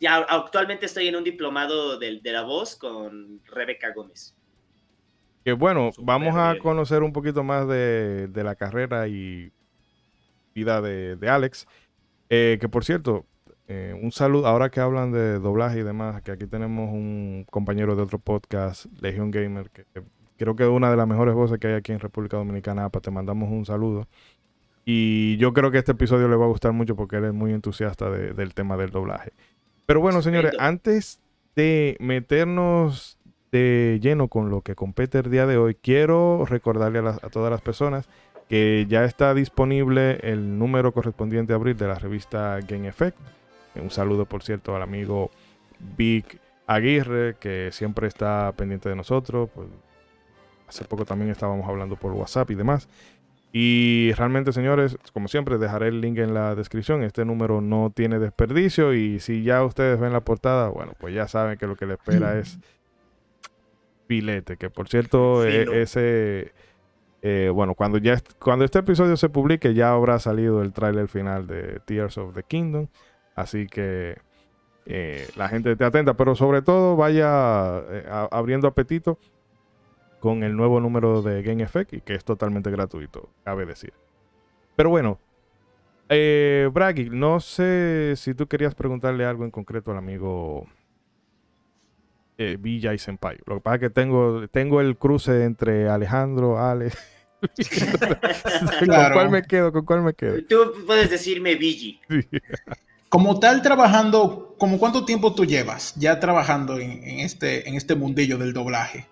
ya 0.00 0.16
actualmente 0.16 0.86
estoy 0.86 1.06
en 1.06 1.14
un 1.14 1.22
diplomado 1.22 2.00
de, 2.00 2.18
de 2.20 2.32
la 2.32 2.42
voz 2.42 2.74
con 2.74 3.40
Rebeca 3.44 3.92
Gómez. 3.92 4.34
Que 5.48 5.54
bueno, 5.54 5.92
vamos 5.96 6.36
a 6.36 6.52
bien. 6.52 6.62
conocer 6.62 7.02
un 7.02 7.14
poquito 7.14 7.42
más 7.42 7.66
de, 7.66 8.28
de 8.28 8.44
la 8.44 8.54
carrera 8.54 9.08
y 9.08 9.50
vida 10.54 10.82
de, 10.82 11.16
de 11.16 11.28
Alex. 11.30 11.66
Eh, 12.28 12.58
que 12.60 12.68
por 12.68 12.84
cierto, 12.84 13.24
eh, 13.66 13.98
un 13.98 14.12
saludo, 14.12 14.46
ahora 14.46 14.68
que 14.68 14.80
hablan 14.80 15.10
de 15.10 15.38
doblaje 15.38 15.78
y 15.78 15.82
demás, 15.84 16.20
que 16.20 16.32
aquí 16.32 16.46
tenemos 16.46 16.92
un 16.92 17.46
compañero 17.50 17.96
de 17.96 18.02
otro 18.02 18.18
podcast, 18.18 18.84
Legion 19.00 19.30
Gamer, 19.30 19.70
que, 19.70 19.86
que 19.94 20.02
creo 20.36 20.54
que 20.54 20.64
es 20.64 20.68
una 20.68 20.90
de 20.90 20.98
las 20.98 21.08
mejores 21.08 21.34
voces 21.34 21.58
que 21.58 21.68
hay 21.68 21.74
aquí 21.76 21.92
en 21.92 22.00
República 22.00 22.36
Dominicana. 22.36 22.84
APA, 22.84 23.00
te 23.00 23.10
mandamos 23.10 23.50
un 23.50 23.64
saludo. 23.64 24.06
Y 24.84 25.38
yo 25.38 25.54
creo 25.54 25.70
que 25.70 25.78
este 25.78 25.92
episodio 25.92 26.28
le 26.28 26.36
va 26.36 26.44
a 26.44 26.48
gustar 26.48 26.74
mucho 26.74 26.94
porque 26.94 27.16
él 27.16 27.24
es 27.24 27.32
muy 27.32 27.54
entusiasta 27.54 28.10
del 28.10 28.52
tema 28.52 28.76
del 28.76 28.90
doblaje. 28.90 29.32
Pero 29.86 30.00
bueno, 30.00 30.20
señores, 30.20 30.52
antes 30.58 31.22
de 31.56 31.96
meternos 32.00 33.17
lleno 33.52 34.28
con 34.28 34.50
lo 34.50 34.60
que 34.60 34.74
compete 34.74 35.18
el 35.18 35.30
día 35.30 35.46
de 35.46 35.56
hoy, 35.56 35.74
quiero 35.74 36.44
recordarle 36.44 36.98
a, 37.00 37.18
a 37.22 37.30
todas 37.30 37.50
las 37.50 37.62
personas 37.62 38.08
que 38.48 38.86
ya 38.88 39.04
está 39.04 39.34
disponible 39.34 40.18
el 40.22 40.58
número 40.58 40.92
correspondiente 40.92 41.52
a 41.52 41.56
abril 41.56 41.76
de 41.76 41.86
la 41.86 41.94
revista 41.94 42.58
Game 42.66 42.88
Effect. 42.88 43.18
Un 43.76 43.90
saludo, 43.90 44.24
por 44.24 44.42
cierto, 44.42 44.74
al 44.74 44.82
amigo 44.82 45.30
Vic 45.96 46.40
Aguirre, 46.66 47.36
que 47.38 47.70
siempre 47.72 48.08
está 48.08 48.52
pendiente 48.56 48.88
de 48.88 48.96
nosotros. 48.96 49.50
Pues, 49.54 49.68
hace 50.66 50.84
poco 50.84 51.04
también 51.04 51.30
estábamos 51.30 51.68
hablando 51.68 51.96
por 51.96 52.12
WhatsApp 52.12 52.50
y 52.50 52.54
demás. 52.54 52.88
Y 53.52 54.12
realmente, 54.16 54.52
señores, 54.52 54.98
como 55.12 55.28
siempre, 55.28 55.56
dejaré 55.58 55.88
el 55.88 56.00
link 56.00 56.18
en 56.18 56.34
la 56.34 56.54
descripción. 56.54 57.02
Este 57.02 57.24
número 57.24 57.60
no 57.60 57.90
tiene 57.94 58.18
desperdicio. 58.18 58.92
Y 58.92 59.20
si 59.20 59.42
ya 59.42 59.64
ustedes 59.64 59.98
ven 59.98 60.12
la 60.12 60.20
portada, 60.20 60.68
bueno, 60.68 60.92
pues 60.98 61.14
ya 61.14 61.28
saben 61.28 61.56
que 61.56 61.66
lo 61.66 61.76
que 61.76 61.86
le 61.86 61.94
espera 61.94 62.38
es 62.38 62.58
filete. 64.08 64.56
Que 64.56 64.70
por 64.70 64.88
cierto, 64.88 65.46
e, 65.46 65.82
ese 65.82 66.52
eh, 67.22 67.50
bueno, 67.52 67.74
cuando 67.74 67.98
ya 67.98 68.20
cuando 68.40 68.64
este 68.64 68.80
episodio 68.80 69.16
se 69.16 69.28
publique, 69.28 69.74
ya 69.74 69.92
habrá 69.92 70.18
salido 70.18 70.62
el 70.62 70.72
tráiler 70.72 71.08
final 71.08 71.46
de 71.46 71.80
Tears 71.84 72.18
of 72.18 72.34
the 72.34 72.42
Kingdom. 72.42 72.88
Así 73.36 73.66
que 73.66 74.18
eh, 74.86 75.28
la 75.36 75.48
gente 75.48 75.72
esté 75.72 75.84
atenta, 75.84 76.14
pero 76.14 76.34
sobre 76.34 76.62
todo 76.62 76.96
vaya 76.96 77.78
eh, 77.90 78.04
abriendo 78.30 78.66
apetito 78.66 79.18
con 80.18 80.42
el 80.42 80.56
nuevo 80.56 80.80
número 80.80 81.22
de 81.22 81.42
Game 81.42 81.62
Effect 81.62 81.92
y 81.92 82.00
que 82.00 82.14
es 82.14 82.24
totalmente 82.24 82.70
gratuito, 82.70 83.28
cabe 83.44 83.66
decir. 83.66 83.92
Pero 84.76 84.90
bueno, 84.90 85.18
eh, 86.08 86.70
Bragi, 86.72 87.10
no 87.10 87.38
sé 87.40 88.14
si 88.16 88.34
tú 88.34 88.46
querías 88.46 88.74
preguntarle 88.74 89.24
algo 89.26 89.44
en 89.44 89.50
concreto 89.50 89.90
al 89.90 89.98
amigo 89.98 90.66
Villa 92.38 92.94
y 92.94 92.98
Senpai. 92.98 93.38
Lo 93.46 93.56
que 93.56 93.60
pasa 93.60 93.74
es 93.76 93.80
que 93.80 93.90
tengo, 93.90 94.48
tengo 94.48 94.80
el 94.80 94.96
cruce 94.96 95.44
entre 95.44 95.88
Alejandro, 95.88 96.58
Ale. 96.58 96.92
¿Con 98.78 99.12
cuál 99.12 99.30
me 99.30 99.42
quedo? 99.42 99.72
¿Con 99.72 99.84
cuál 99.84 100.02
me 100.02 100.14
quedo? 100.14 100.42
Tú 100.44 100.84
puedes 100.86 101.10
decirme 101.10 101.56
Vigi. 101.56 102.00
Como 103.08 103.40
tal, 103.40 103.62
trabajando, 103.62 104.54
¿como 104.58 104.78
cuánto 104.78 105.04
tiempo 105.04 105.34
tú 105.34 105.44
llevas 105.44 105.94
ya 105.96 106.20
trabajando 106.20 106.78
en, 106.78 107.20
este, 107.20 107.68
en 107.68 107.74
este 107.74 107.94
mundillo 107.94 108.38
del 108.38 108.52
doblaje? 108.52 109.06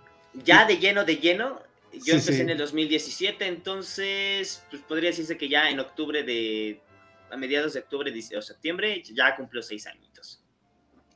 Ya 0.44 0.64
de 0.64 0.76
lleno, 0.78 1.04
de 1.04 1.16
lleno. 1.16 1.60
Yo 1.92 2.14
empecé 2.14 2.42
en 2.42 2.50
el 2.50 2.58
2017, 2.58 3.46
entonces 3.46 4.62
pues 4.68 4.82
podría 4.82 5.10
decirse 5.10 5.38
que 5.38 5.48
ya 5.48 5.70
en 5.70 5.80
octubre 5.80 6.22
de, 6.24 6.82
a 7.30 7.36
mediados 7.38 7.72
de 7.72 7.80
octubre 7.80 8.12
o 8.36 8.42
septiembre, 8.42 9.02
ya 9.02 9.34
cumplió 9.34 9.62
seis 9.62 9.86
añitos. 9.86 10.42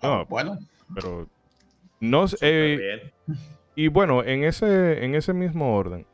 Ah, 0.00 0.24
bueno. 0.26 0.58
Pero 0.94 1.28
no 2.00 2.26
sé. 2.26 2.36
Eh, 2.40 3.12
y 3.74 3.88
bueno, 3.88 4.24
en 4.24 4.44
ese, 4.44 5.04
en 5.04 5.14
ese 5.14 5.32
mismo 5.32 5.76
orden, 5.76 6.06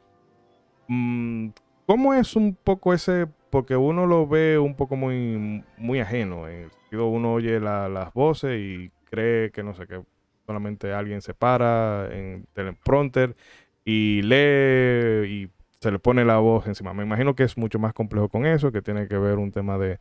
mm, 0.89 1.49
¿cómo 1.87 2.15
es 2.15 2.37
un 2.37 2.55
poco 2.55 2.93
ese? 2.93 3.27
Porque 3.51 3.77
uno 3.77 4.07
lo 4.07 4.27
ve 4.27 4.59
un 4.59 4.75
poco 4.75 4.97
muy, 4.97 5.65
muy 5.79 6.01
ajeno. 6.01 6.45
uno 6.93 7.33
oye 7.33 7.61
las 7.61 8.13
voces 8.13 8.59
y 8.61 8.91
cree 9.05 9.51
que 9.51 9.63
no 9.63 9.75
sé 9.75 9.87
qué. 9.87 10.03
Solamente 10.47 10.93
alguien 10.93 11.23
se 11.23 11.35
para 11.35 12.09
en 12.13 12.47
teleprompter 12.53 13.35
y 13.85 14.23
lee 14.23 15.27
y 15.27 15.51
se 15.81 15.91
le 15.91 15.99
pone 15.99 16.25
la 16.25 16.39
voz 16.39 16.67
encima. 16.67 16.95
Me 16.95 17.05
imagino 17.05 17.35
que 17.35 17.45
es 17.45 17.57
mucho 17.57 17.79
más 17.79 17.93
complejo 17.93 18.29
con 18.29 18.47
eso, 18.47 18.73
que 18.73 18.83
tiene 18.83 19.09
que 19.09 19.19
ver 19.19 19.39
un 19.39 19.53
tema 19.53 19.79
de, 19.79 19.99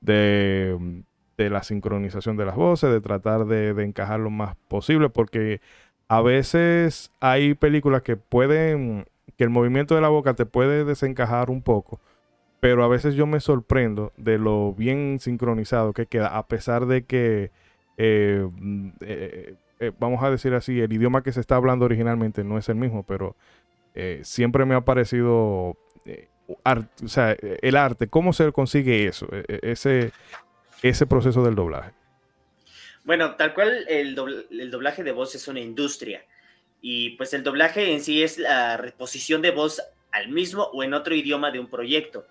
de 0.00 1.02
de 1.36 1.50
la 1.50 1.62
sincronización 1.62 2.36
de 2.36 2.46
las 2.46 2.56
voces, 2.56 2.90
de 2.90 3.00
tratar 3.00 3.46
de, 3.46 3.70
encajar 3.82 4.20
lo 4.20 4.30
más 4.30 4.56
posible, 4.68 5.08
porque 5.10 5.60
a 6.08 6.22
veces 6.22 7.10
hay 7.20 7.54
películas 7.54 8.02
que 8.02 8.16
pueden, 8.16 9.06
que 9.36 9.44
el 9.44 9.50
movimiento 9.50 9.94
de 9.94 10.00
la 10.00 10.08
boca 10.08 10.34
te 10.34 10.46
puede 10.46 10.84
desencajar 10.84 11.50
un 11.50 11.62
poco, 11.62 12.00
pero 12.60 12.84
a 12.84 12.88
veces 12.88 13.14
yo 13.14 13.26
me 13.26 13.40
sorprendo 13.40 14.12
de 14.16 14.38
lo 14.38 14.72
bien 14.72 15.18
sincronizado 15.20 15.92
que 15.92 16.06
queda, 16.06 16.36
a 16.38 16.46
pesar 16.46 16.86
de 16.86 17.04
que, 17.04 17.50
eh, 17.98 18.48
eh, 19.00 19.54
eh, 19.80 19.92
vamos 19.98 20.22
a 20.22 20.30
decir 20.30 20.54
así, 20.54 20.80
el 20.80 20.92
idioma 20.92 21.22
que 21.22 21.32
se 21.32 21.40
está 21.40 21.56
hablando 21.56 21.84
originalmente 21.84 22.44
no 22.44 22.56
es 22.56 22.68
el 22.68 22.76
mismo, 22.76 23.04
pero 23.04 23.36
siempre 24.22 24.66
me 24.66 24.74
ha 24.74 24.82
parecido... 24.82 25.74
o 26.48 27.08
sea, 27.08 27.34
el 27.40 27.76
arte, 27.76 28.08
¿cómo 28.08 28.34
se 28.34 28.52
consigue 28.52 29.06
eso? 29.06 29.26
E, 29.32 29.44
e, 29.48 29.72
ese, 29.72 30.12
ese 30.88 31.06
proceso 31.06 31.44
del 31.44 31.54
doblaje? 31.54 31.92
Bueno, 33.04 33.36
tal 33.36 33.54
cual 33.54 33.86
el, 33.88 34.14
doblaje 34.14 35.04
de 35.04 35.12
voz 35.12 35.34
es 35.34 35.46
una 35.46 35.60
industria 35.60 36.24
y 36.80 37.10
pues 37.10 37.34
el 37.34 37.44
doblaje 37.44 37.92
en 37.92 38.02
sí 38.02 38.22
es 38.22 38.36
la 38.36 38.76
reposición 38.76 39.42
de 39.42 39.52
voz 39.52 39.80
al 40.10 40.28
mismo 40.28 40.64
o 40.64 40.82
en 40.82 40.92
otro 40.92 41.14
idioma 41.14 41.50
de 41.52 41.60
un 41.60 41.70
proyecto. 41.70 42.26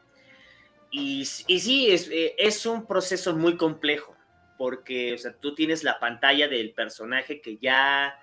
Y, 0.92 1.26
sí, 1.26 1.92
es, 1.92 2.10
eh, 2.10 2.36
es, 2.38 2.66
un 2.66 2.86
proceso 2.86 3.36
muy 3.36 3.58
complejo 3.58 4.16
porque 4.58 5.18
tú 5.42 5.56
tienes 5.56 5.84
la 5.84 6.00
pantalla 6.00 6.48
del 6.48 6.72
personaje 6.72 7.42
que 7.42 7.58
ya 7.58 8.20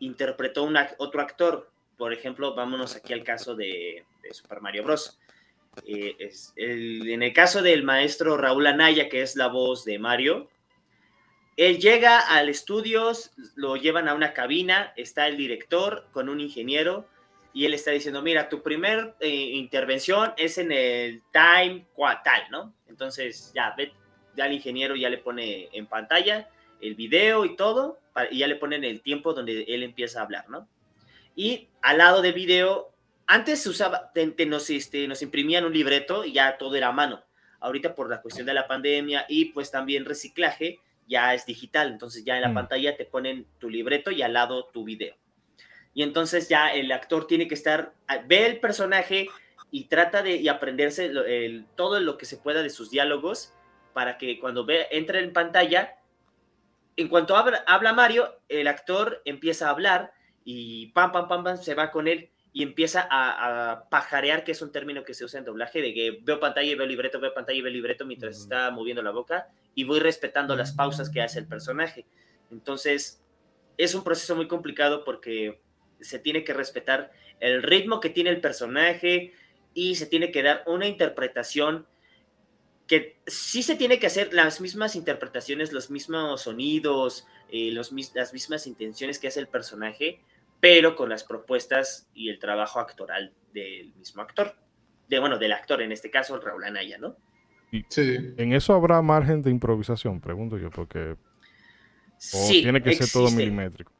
interpretó 0.00 0.68
otro 0.98 1.20
actor. 1.20 1.70
Por 1.96 2.12
ejemplo, 2.12 2.54
vámonos 2.54 2.94
aquí 2.96 3.12
al 3.12 3.22
caso 3.22 3.54
de 3.54 4.04
Super 4.32 4.60
Mario 4.60 4.84
Bros. 4.84 5.18
Eh, 5.84 6.30
en 6.56 7.22
el 7.22 7.32
caso 7.32 7.62
del 7.62 7.82
maestro 7.82 8.36
Raúl 8.36 8.66
Anaya, 8.66 9.08
que 9.08 9.22
es 9.22 9.36
la 9.36 9.48
voz 9.48 9.84
de 9.84 9.98
Mario, 9.98 10.48
él 11.56 11.78
llega 11.78 12.20
al 12.20 12.48
estudio, 12.48 13.12
lo 13.54 13.76
llevan 13.76 14.08
a 14.08 14.14
una 14.14 14.34
cabina, 14.34 14.92
está 14.96 15.26
el 15.26 15.36
director 15.36 16.06
con 16.12 16.28
un 16.28 16.40
ingeniero 16.40 17.08
y 17.54 17.64
él 17.64 17.72
está 17.72 17.90
diciendo, 17.92 18.20
mira, 18.20 18.50
tu 18.50 18.62
primer 18.62 19.14
eh, 19.20 19.28
intervención 19.28 20.34
es 20.36 20.58
en 20.58 20.70
el 20.72 21.22
time 21.32 21.86
tal, 22.22 22.42
¿no? 22.50 22.74
Entonces 22.86 23.52
ya, 23.54 23.74
ya 24.36 24.46
el 24.46 24.52
ingeniero 24.52 24.94
ya 24.94 25.08
le 25.08 25.18
pone 25.18 25.70
en 25.72 25.86
pantalla 25.86 26.50
el 26.82 26.94
video 26.94 27.46
y 27.46 27.56
todo, 27.56 27.98
y 28.30 28.38
ya 28.38 28.46
le 28.46 28.56
ponen 28.56 28.84
el 28.84 29.00
tiempo 29.00 29.32
donde 29.32 29.62
él 29.68 29.82
empieza 29.82 30.20
a 30.20 30.24
hablar, 30.24 30.48
¿no? 30.50 30.68
Y 31.34 31.68
al 31.80 31.98
lado 31.98 32.20
del 32.20 32.34
video 32.34 32.92
antes 33.26 33.62
se 33.62 33.68
usaba, 33.68 34.12
nos, 34.46 34.70
este, 34.70 35.08
nos 35.08 35.22
imprimían 35.22 35.64
un 35.64 35.72
libreto 35.72 36.24
y 36.24 36.32
ya 36.32 36.56
todo 36.58 36.76
era 36.76 36.88
a 36.88 36.92
mano. 36.92 37.22
Ahorita 37.60 37.94
por 37.94 38.08
la 38.08 38.22
cuestión 38.22 38.46
de 38.46 38.54
la 38.54 38.68
pandemia 38.68 39.26
y 39.28 39.46
pues 39.46 39.70
también 39.70 40.04
reciclaje, 40.04 40.78
ya 41.08 41.34
es 41.34 41.46
digital. 41.46 41.88
Entonces 41.88 42.24
ya 42.24 42.36
en 42.36 42.42
la 42.42 42.50
mm. 42.50 42.54
pantalla 42.54 42.96
te 42.96 43.04
ponen 43.04 43.46
tu 43.58 43.68
libreto 43.68 44.10
y 44.10 44.22
al 44.22 44.32
lado 44.32 44.66
tu 44.72 44.84
video. 44.84 45.16
Y 45.94 46.02
entonces 46.02 46.48
ya 46.48 46.68
el 46.68 46.92
actor 46.92 47.26
tiene 47.26 47.48
que 47.48 47.54
estar, 47.54 47.94
ve 48.26 48.46
el 48.46 48.60
personaje 48.60 49.28
y 49.70 49.84
trata 49.84 50.22
de 50.22 50.36
y 50.36 50.48
aprenderse 50.48 51.10
todo 51.74 51.98
lo 52.00 52.18
que 52.18 52.26
se 52.26 52.36
pueda 52.36 52.62
de 52.62 52.70
sus 52.70 52.90
diálogos 52.90 53.52
para 53.94 54.18
que 54.18 54.38
cuando 54.38 54.66
ve, 54.66 54.86
entre 54.90 55.20
en 55.20 55.32
pantalla, 55.32 55.96
en 56.96 57.08
cuanto 57.08 57.34
habla, 57.34 57.64
habla 57.66 57.94
Mario, 57.94 58.40
el 58.48 58.68
actor 58.68 59.22
empieza 59.24 59.66
a 59.66 59.70
hablar 59.70 60.12
y 60.44 60.88
pam, 60.88 61.12
pam, 61.12 61.28
pam, 61.28 61.42
pam, 61.42 61.56
se 61.56 61.74
va 61.74 61.90
con 61.90 62.06
él 62.06 62.30
y 62.56 62.62
empieza 62.62 63.06
a, 63.10 63.86
pajarear, 63.90 64.42
que 64.42 64.52
es 64.52 64.62
un 64.62 64.72
término 64.72 65.04
que 65.04 65.12
se 65.12 65.26
usa 65.26 65.38
en 65.38 65.44
doblaje, 65.44 65.82
de 65.82 65.92
que 65.92 66.20
veo 66.22 66.40
pantalla 66.40 66.72
y 66.72 66.74
veo 66.74 66.86
libreto, 66.86 67.20
veo 67.20 67.34
pantalla 67.34 67.58
y 67.58 67.60
veo 67.60 67.70
libreto 67.70 68.06
mientras 68.06 68.38
está 68.38 68.70
moviendo 68.70 69.02
la 69.02 69.10
boca 69.10 69.48
y 69.74 69.84
voy 69.84 70.00
respetando 70.00 70.56
las 70.56 70.72
pausas 70.72 71.10
que 71.10 71.20
hace 71.20 71.38
el 71.38 71.46
personaje. 71.46 72.06
Entonces, 72.50 73.22
es 73.76 73.94
un 73.94 74.02
proceso 74.02 74.34
muy 74.36 74.48
complicado 74.48 75.04
porque 75.04 75.60
se 76.00 76.18
tiene 76.18 76.44
que 76.44 76.54
respetar 76.54 77.12
el 77.40 77.62
ritmo 77.62 78.00
que 78.00 78.08
tiene 78.08 78.30
el 78.30 78.40
personaje 78.40 79.34
y 79.74 79.96
se 79.96 80.06
tiene 80.06 80.30
que 80.30 80.42
dar 80.42 80.62
una 80.66 80.86
interpretación 80.86 81.86
que 82.86 83.18
sí 83.26 83.62
se 83.62 83.76
tiene 83.76 83.98
que 83.98 84.06
hacer 84.06 84.32
las 84.32 84.62
mismas 84.62 84.96
interpretaciones, 84.96 85.74
los 85.74 85.90
mismos 85.90 86.40
sonidos, 86.40 87.26
eh, 87.50 87.70
los, 87.72 87.92
las 88.14 88.32
mismas 88.32 88.66
intenciones 88.66 89.18
que 89.18 89.28
hace 89.28 89.40
el 89.40 89.48
personaje, 89.48 90.22
pero 90.60 90.96
con 90.96 91.08
las 91.08 91.24
propuestas 91.24 92.08
y 92.14 92.28
el 92.28 92.38
trabajo 92.38 92.80
actoral 92.80 93.32
del 93.52 93.94
mismo 93.94 94.22
actor. 94.22 94.54
De, 95.08 95.18
bueno, 95.18 95.38
del 95.38 95.52
actor, 95.52 95.82
en 95.82 95.92
este 95.92 96.10
caso, 96.10 96.38
Raúl 96.40 96.64
Anaya, 96.64 96.98
¿no? 96.98 97.16
sí. 97.88 98.16
¿En 98.36 98.52
eso 98.52 98.74
habrá 98.74 99.00
margen 99.02 99.42
de 99.42 99.50
improvisación? 99.50 100.20
Pregunto 100.20 100.58
yo, 100.58 100.70
porque... 100.70 101.16
sí, 102.18 102.62
tiene 102.62 102.82
que 102.82 102.94
ser 102.94 103.08
todo 103.10 103.30
milimétrico. 103.30 103.92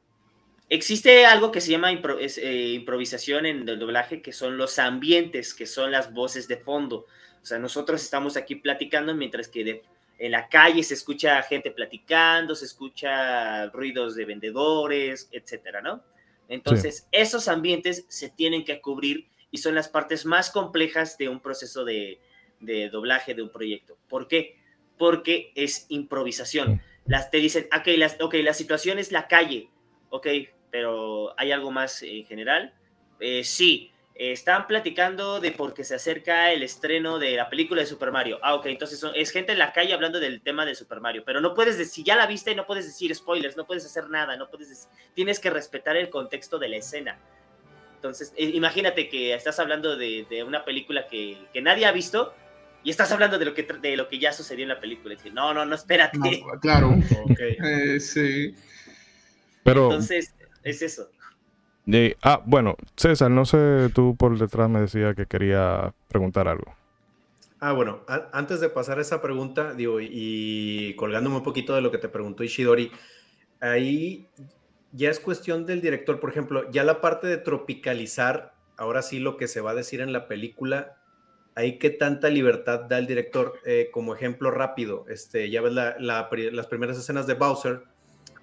Existe 0.69 1.27
algo 1.27 1.53
que 1.53 1.61
se 1.61 1.71
llama 1.71 1.93
eh, 1.93 2.73
improvisación 2.75 3.47
en 3.47 3.69
el 3.69 3.79
doblaje, 3.79 4.21
que 4.21 4.33
son 4.33 4.57
los 4.57 4.81
ambientes, 4.81 5.55
que 5.55 5.67
son 5.67 5.93
las 5.93 6.13
voces 6.13 6.49
de 6.49 6.57
fondo. 6.57 7.07
O 7.41 7.47
sea, 7.47 7.59
nosotros 7.61 8.03
estamos 8.03 8.37
aquí 8.37 8.57
platicando 8.57 9.15
mientras 9.15 9.47
que 9.47 9.83
en 10.19 10.33
la 10.33 10.49
calle 10.49 10.83
se 10.83 10.95
escucha 10.95 11.41
gente 11.43 11.71
platicando, 11.71 12.57
se 12.57 12.65
escucha 12.65 13.67
ruidos 13.67 14.17
de 14.17 14.25
vendedores, 14.25 15.29
etcétera, 15.31 15.81
¿no? 15.83 16.03
Entonces, 16.49 17.09
esos 17.13 17.49
ambientes 17.49 18.07
se 18.09 18.31
tienen 18.31 18.65
que 18.65 18.81
cubrir 18.81 19.29
y 19.51 19.59
son 19.59 19.75
las 19.75 19.89
partes 19.89 20.25
más 20.25 20.51
complejas 20.51 21.19
de 21.19 21.29
un 21.29 21.41
proceso 21.41 21.85
de, 21.85 22.21
de 22.61 22.89
doblaje 22.89 23.35
de 23.35 23.43
un 23.43 23.51
proyecto. 23.51 23.99
¿Por 24.09 24.29
qué? 24.29 24.59
Porque 24.99 25.53
es 25.55 25.87
improvisación. 25.89 26.83
Las, 27.05 27.31
te 27.31 27.39
dicen, 27.39 27.69
ok, 27.77 27.87
las, 27.97 28.21
ok, 28.21 28.35
la 28.43 28.55
situación 28.55 28.99
es 28.99 29.13
la 29.13 29.29
calle, 29.29 29.69
ok, 30.11 30.27
pero 30.71 31.39
¿hay 31.39 31.53
algo 31.53 31.71
más 31.71 32.03
en 32.03 32.25
general? 32.27 32.75
Eh, 33.21 33.45
sí, 33.45 33.93
están 34.19 34.67
platicando 34.67 35.41
de 35.41 35.53
porque 35.53 35.85
se 35.85 35.95
acerca 35.95 36.51
el 36.51 36.63
estreno 36.63 37.19
de 37.19 37.37
la 37.37 37.51
película 37.51 37.83
de 37.83 37.87
Super 37.87 38.11
Mario. 38.11 38.39
Ah, 38.43 38.55
ok, 38.55 38.67
entonces 38.67 39.05
es 39.15 39.31
gente 39.31 39.53
en 39.53 39.59
la 39.59 39.73
calle 39.73 39.93
hablando 39.93 40.19
del 40.21 40.41
tema 40.41 40.65
de 40.65 40.75
Super 40.75 41.01
Mario, 41.01 41.23
pero 41.25 41.41
no 41.41 41.55
puedes 41.55 41.77
decir, 41.77 41.95
si 41.97 42.03
ya 42.03 42.17
la 42.17 42.27
viste, 42.27 42.55
no 42.55 42.67
puedes 42.67 42.87
decir 42.87 43.15
spoilers, 43.15 43.57
no 43.57 43.67
puedes 43.67 43.85
hacer 43.85 44.09
nada, 44.09 44.37
no 44.37 44.49
puedes 44.49 44.89
tienes 45.15 45.39
que 45.39 45.51
respetar 45.51 45.97
el 45.97 46.09
contexto 46.09 46.59
de 46.59 46.69
la 46.69 46.77
escena. 46.77 47.19
Entonces, 47.97 48.33
eh, 48.37 48.51
imagínate 48.55 49.09
que 49.09 49.35
estás 49.35 49.59
hablando 49.59 49.97
de, 49.97 50.45
una 50.47 50.65
película 50.65 51.07
que, 51.09 51.37
nadie 51.63 51.85
ha 51.85 51.93
visto 51.93 52.35
y 52.85 52.91
estás 52.91 53.13
hablando 53.13 53.39
de 53.39 53.45
lo 53.45 53.53
que, 53.53 53.65
de 53.65 53.97
lo 53.97 54.09
que 54.09 54.19
ya 54.19 54.33
sucedió 54.33 54.63
en 54.63 54.71
la 54.71 54.81
película. 54.81 55.15
no, 55.33 55.53
no, 55.53 55.67
no, 55.67 55.75
espérate. 55.75 56.43
claro, 56.63 56.95
eh, 57.39 58.01
sí. 58.01 58.55
Pero, 59.63 59.85
Entonces, 59.85 60.35
es 60.63 60.81
eso 60.81 61.11
ah, 62.23 62.43
bueno, 62.45 62.77
César, 62.97 63.31
no 63.31 63.45
sé, 63.45 63.91
tú 63.95 64.17
por 64.17 64.39
detrás 64.39 64.69
me 64.69 64.81
decía 64.81 65.15
que 65.15 65.27
quería 65.27 65.93
preguntar 66.09 66.49
algo. 66.49 66.75
Ah, 67.59 67.73
bueno, 67.73 68.01
antes 68.33 68.61
de 68.61 68.69
pasar 68.69 68.99
a 68.99 69.03
esa 69.03 69.23
pregunta, 69.23 69.73
digo, 69.73 69.99
y, 70.01 70.95
colgándome 70.97 71.37
un 71.37 71.43
poquito 71.43 71.75
de 71.75 71.81
lo 71.81 71.91
que 71.91 71.99
te 71.99 72.09
preguntó 72.09 72.45
Ishidori, 72.45 72.93
ahí 73.61 74.29
ya 74.93 75.11
es 75.11 75.21
cuestión 75.21 75.65
del 75.65 75.81
director, 75.81 76.21
por 76.21 76.31
ejemplo, 76.31 76.71
ya 76.71 76.85
la 76.85 77.01
parte 77.01 77.27
de 77.27 77.39
tropicalizar, 77.39 78.55
ahora 78.77 79.03
sí 79.03 79.21
lo 79.21 79.37
que 79.37 79.49
se 79.49 79.63
va 79.63 79.71
a 79.71 79.75
decir 79.75 80.01
en 80.01 80.13
la 80.13 80.29
película, 80.29 80.99
ahí 81.55 81.79
qué 81.79 81.89
tanta 81.89 82.29
libertad 82.29 82.81
da 82.81 82.99
el 82.99 83.07
director, 83.07 83.55
eh, 83.65 83.89
como 83.91 84.15
ejemplo 84.15 84.51
rápido, 84.51 85.07
este, 85.09 85.49
ya 85.51 85.63
ves 85.63 85.73
las 85.73 86.67
primeras 86.69 86.99
escenas 86.99 87.27
de 87.27 87.35
Bowser, 87.35 87.85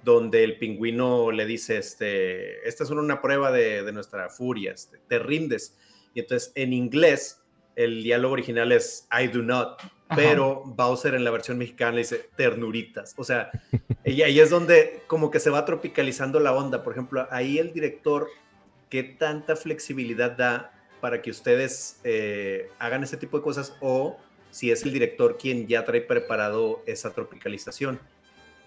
donde 0.03 0.43
el 0.43 0.57
pingüino 0.57 1.31
le 1.31 1.45
dice, 1.45 1.77
este, 1.77 2.67
esta 2.67 2.83
es 2.83 2.89
una 2.89 3.22
prueba 3.22 3.51
de, 3.51 3.89
nuestra 3.91 4.29
furia, 4.29 4.72
este, 4.72 5.00
te 5.07 5.19
rindes. 5.19 5.77
Y 6.13 6.19
entonces 6.19 6.51
en 6.55 6.74
inglés 6.74 7.41
el 7.75 8.03
diálogo 8.03 8.33
original 8.33 8.72
es 8.72 9.07
I 9.12 9.27
do 9.27 9.41
not, 9.41 9.81
pero 10.15 10.63
Bowser 10.65 11.15
en 11.15 11.24
la 11.24 11.31
versión 11.31 11.57
mexicana 11.57 11.93
le 11.93 12.00
dice 12.00 12.29
ternuritas. 12.36 13.13
O 13.17 13.24
sea, 13.24 13.50
y 14.05 14.22
ahí 14.22 14.39
es 14.39 14.50
donde 14.50 15.01
como 15.07 15.31
que 15.31 15.39
se 15.39 15.50
va 15.50 15.65
tropicalizando 15.65 16.39
la 16.39 16.53
onda. 16.53 16.83
Por 16.83 16.93
ejemplo, 16.93 17.27
ahí 17.31 17.57
el 17.57 17.74
director, 17.74 18.27
¿qué 18.89 19.03
tanta 19.03 19.55
flexibilidad 19.55 20.31
da 20.31 20.72
para 21.01 21.22
que 21.22 21.31
ustedes 21.31 22.00
eh, 22.03 22.69
hagan 22.79 23.03
ese 23.03 23.17
tipo 23.17 23.38
de 23.38 23.43
cosas? 23.43 23.75
O 23.81 24.17
si 24.51 24.69
es 24.69 24.83
el 24.83 24.93
director 24.93 25.38
quien 25.38 25.67
ya 25.67 25.83
trae 25.83 26.01
preparado 26.01 26.83
esa 26.86 27.12
tropicalización. 27.12 28.00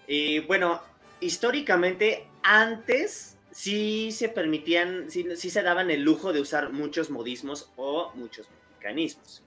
Y 0.05 0.39
bueno, 0.39 0.81
históricamente 1.19 2.27
antes 2.43 3.37
sí 3.51 4.11
se 4.11 4.29
permitían, 4.29 5.09
sí, 5.09 5.25
se 5.35 5.61
daban 5.63 5.89
el 5.89 6.03
lujo 6.03 6.31
de 6.31 6.41
usar 6.41 6.71
muchos 6.71 7.09
modismos 7.09 7.71
o 7.75 8.11
muchos 8.15 8.47
mecanismos. 8.77 9.43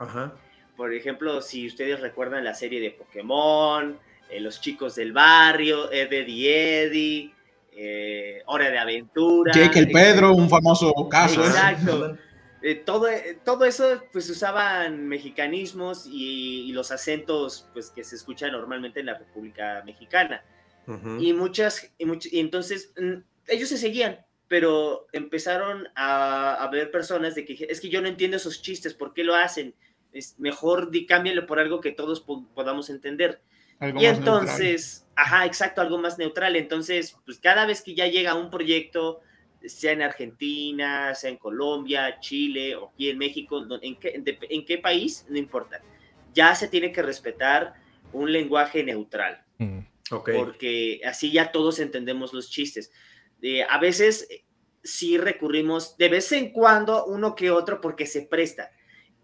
Por 0.76 0.92
ejemplo, 0.94 1.40
si 1.42 1.66
ustedes 1.66 2.00
recuerdan 2.00 2.42
la 2.42 2.54
serie 2.54 2.80
de 2.80 2.90
Pokémon, 2.90 3.98
eh, 4.30 4.40
Los 4.40 4.60
Chicos 4.60 4.94
del 4.94 5.12
Barrio, 5.12 5.92
Eddie 5.92 6.82
Eddie, 6.82 7.34
eh, 7.72 8.42
Hora 8.46 8.70
de 8.70 8.78
Aventura. 8.78 9.52
Jake 9.52 9.78
el 9.78 9.90
Pedro, 9.90 10.34
un 10.34 10.48
famoso 10.48 10.92
caso. 11.08 11.44
¿eh? 11.44 11.46
Exacto. 11.46 12.16
todo, 12.84 13.06
todo 13.44 13.64
eso, 13.64 14.02
pues 14.12 14.28
usaban 14.28 15.06
mexicanismos 15.06 16.06
y, 16.06 16.68
y, 16.68 16.72
los 16.72 16.90
acentos 16.90 17.68
pues, 17.72 17.90
que 17.90 18.02
se 18.02 18.16
escuchan 18.16 18.52
normalmente 18.52 19.00
en 19.00 19.06
la 19.06 19.18
República 19.18 19.82
Mexicana 19.84 20.42
y 21.20 21.32
muchas, 21.32 21.92
y, 21.98 22.40
entonces 22.40 22.92
mm, 22.96 23.22
ellos 23.48 23.68
se 23.68 23.78
seguían, 23.78 24.24
pero 24.48 25.06
empezaron 25.12 25.88
a, 25.94 26.68
ver 26.72 26.90
personas 26.90 27.34
de 27.34 27.44
que 27.44 27.66
es 27.68 27.80
que 27.80 27.88
yo 27.88 28.02
no 28.02 28.08
entiendo 28.08 28.36
esos 28.36 28.62
chistes, 28.62 28.94
¿por 28.94 29.12
qué 29.12 29.24
lo 29.24 29.34
hacen? 29.34 29.74
Es 30.12 30.38
mejor 30.38 30.90
di, 30.90 31.06
cámbialo 31.06 31.46
por 31.46 31.60
algo 31.60 31.80
que 31.80 31.92
todos 31.92 32.20
podamos 32.20 32.90
entender. 32.90 33.40
y 33.80 34.06
entonces, 34.06 35.06
ajá, 35.14 35.46
exacto, 35.46 35.80
algo 35.80 35.98
más 35.98 36.18
neutral. 36.18 36.56
Entonces, 36.56 37.16
pues 37.24 37.38
cada 37.38 37.64
vez 37.64 37.82
que 37.82 37.94
ya 37.94 38.08
llega 38.08 38.34
un 38.34 38.50
proyecto, 38.50 39.20
sea 39.64 39.92
en 39.92 40.02
Argentina, 40.02 41.14
sea 41.14 41.30
en 41.30 41.36
Colombia, 41.36 42.18
Chile 42.18 42.74
o 42.74 42.90
aquí 42.90 43.10
en 43.10 43.18
México, 43.18 43.64
en 43.80 43.96
qué, 43.96 44.20
en 44.50 44.64
qué 44.64 44.78
país, 44.78 45.26
no 45.28 45.38
importa. 45.38 45.80
Ya 46.34 46.54
se 46.54 46.68
tiene 46.68 46.92
que 46.92 47.02
respetar 47.02 47.74
un 48.12 48.32
lenguaje 48.32 48.82
neutral. 48.82 49.42
Mm. 49.58 49.80
Porque 50.10 51.00
así 51.04 51.30
ya 51.30 51.52
todos 51.52 51.78
entendemos 51.78 52.32
los 52.32 52.50
chistes. 52.50 52.90
a 53.68 53.78
veces 53.78 54.26
eh, 54.30 54.44
sí 54.82 55.18
recurrimos 55.18 55.96
de 55.96 56.08
vez 56.08 56.32
en 56.32 56.52
cuando 56.52 57.04
uno 57.06 57.34
que 57.34 57.50
otro 57.50 57.80
porque 57.80 58.06
se 58.06 58.22
presta. 58.22 58.70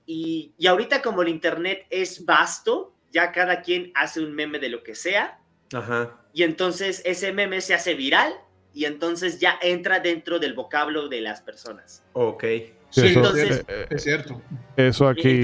Y, 0.06 0.54
y, 0.56 0.68
ahorita 0.68 1.02
como 1.02 1.22
el 1.22 1.28
Internet 1.28 1.86
es 1.90 2.24
vasto, 2.24 2.94
ya 3.10 3.32
cada 3.32 3.62
quien 3.62 3.90
hace 3.96 4.20
un 4.20 4.32
meme 4.34 4.60
de 4.60 4.68
lo 4.68 4.84
que 4.84 4.94
sea. 4.94 5.40
Ajá. 5.72 6.20
Y 6.32 6.44
entonces 6.44 7.02
ese 7.04 7.32
meme 7.32 7.60
se 7.60 7.74
hace 7.74 7.94
viral 7.94 8.32
y 8.72 8.84
entonces 8.84 9.40
ya 9.40 9.58
entra 9.62 10.00
dentro 10.00 10.38
del 10.38 10.52
vocablo 10.52 11.08
de 11.08 11.22
las 11.22 11.40
personas. 11.40 12.04
Ok. 12.12 12.44
Sí, 12.90 13.08
entonces, 13.08 13.64
eh, 13.66 13.86
es 13.90 14.02
cierto. 14.02 14.40
Eso 14.76 15.08
aquí 15.08 15.42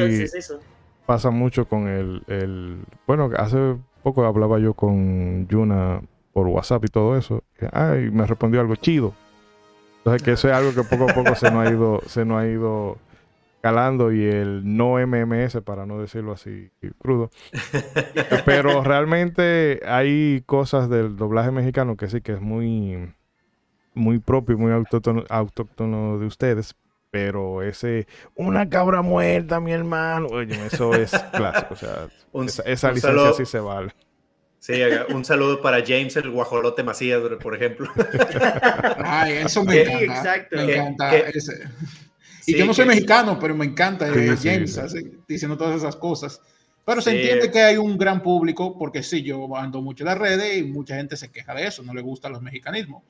pasa 1.07 1.31
mucho 1.31 1.66
con 1.66 1.88
el, 1.88 2.22
el... 2.28 2.85
Bueno, 3.07 3.31
hace 3.37 3.57
poco 4.03 4.25
hablaba 4.25 4.59
yo 4.59 4.75
con 4.75 5.47
Yuna 5.49 6.03
por 6.33 6.47
WhatsApp 6.47 6.85
y 6.85 6.88
todo 6.88 7.17
eso. 7.17 7.43
Ay, 7.73 8.11
me 8.11 8.27
respondió 8.27 8.61
algo 8.61 8.77
chido. 8.77 9.15
Entonces 9.99 10.23
que 10.23 10.33
eso 10.33 10.49
es 10.49 10.55
algo 10.55 10.75
que 10.75 10.83
poco 10.83 11.11
a 11.11 11.15
poco 11.15 11.35
se 11.37 11.51
nos 11.51 11.67
ha 11.67 11.71
ido, 11.71 12.01
se 12.07 12.25
nos 12.25 12.41
ha 12.41 12.49
ido 12.49 12.99
calando 13.61 14.12
y 14.12 14.25
el 14.25 14.77
no 14.77 14.95
MMS, 15.07 15.61
para 15.65 15.87
no 15.87 16.01
decirlo 16.01 16.33
así 16.33 16.71
crudo. 16.99 17.31
Pero 18.45 18.83
realmente 18.83 19.81
hay 19.87 20.43
cosas 20.45 20.91
del 20.91 21.17
doblaje 21.17 21.53
mexicano 21.53 21.97
que 21.97 22.09
sí 22.09 22.21
que 22.21 22.33
es 22.33 22.41
muy, 22.41 23.15
muy 23.95 24.19
propio 24.19 24.57
y 24.57 24.59
muy 24.59 24.73
autóctono, 24.73 25.23
autóctono 25.29 26.19
de 26.19 26.27
ustedes. 26.27 26.75
Pero 27.12 27.62
ese, 27.62 28.07
una 28.37 28.70
cabra 28.70 29.03
muerta, 29.03 29.61
mi 29.61 29.70
hermano, 29.70 30.29
oye, 30.29 30.59
eso 30.64 30.94
es 30.94 31.11
clásico. 31.35 31.75
O 31.75 31.77
sea, 31.77 32.09
esa, 32.64 32.90
licencia 32.90 33.35
sí 33.35 33.44
se 33.44 33.61
vale. 33.61 33.92
Sí, 34.59 34.81
un 35.11 35.22
saludo 35.22 35.61
para 35.61 35.85
James 35.85 36.16
el 36.16 36.31
guajolote 36.31 36.83
Macías, 36.83 37.20
por 37.42 37.55
ejemplo. 37.55 37.90
Ay, 39.05 39.35
eso 39.44 39.62
me 39.62 39.83
encanta. 39.83 40.14
Exacto. 40.14 40.57
Me 40.57 40.75
encanta 40.75 41.16
ese. 41.18 41.68
Y 42.46 42.57
yo 42.57 42.64
no 42.64 42.72
soy 42.72 42.87
mexicano, 42.87 43.38
pero 43.38 43.55
me 43.55 43.66
encanta 43.66 44.07
James 44.09 44.81
diciendo 45.29 45.59
todas 45.59 45.77
esas 45.77 45.96
cosas. 45.96 46.40
Pero 46.87 47.03
se 47.03 47.11
entiende 47.11 47.51
que 47.51 47.61
hay 47.61 47.77
un 47.77 47.98
gran 47.98 48.22
público, 48.22 48.79
porque 48.79 49.03
sí, 49.03 49.22
yo 49.22 49.55
ando 49.55 49.83
mucho 49.83 50.03
en 50.05 50.07
las 50.07 50.18
redes 50.18 50.57
y 50.57 50.62
mucha 50.62 50.96
gente 50.96 51.18
se 51.18 51.31
queja 51.31 51.55
de 51.55 51.66
eso, 51.66 51.83
no 51.83 51.92
le 51.92 52.01
gustan 52.01 52.33
los 52.33 52.40
mexicanismos. 52.40 53.03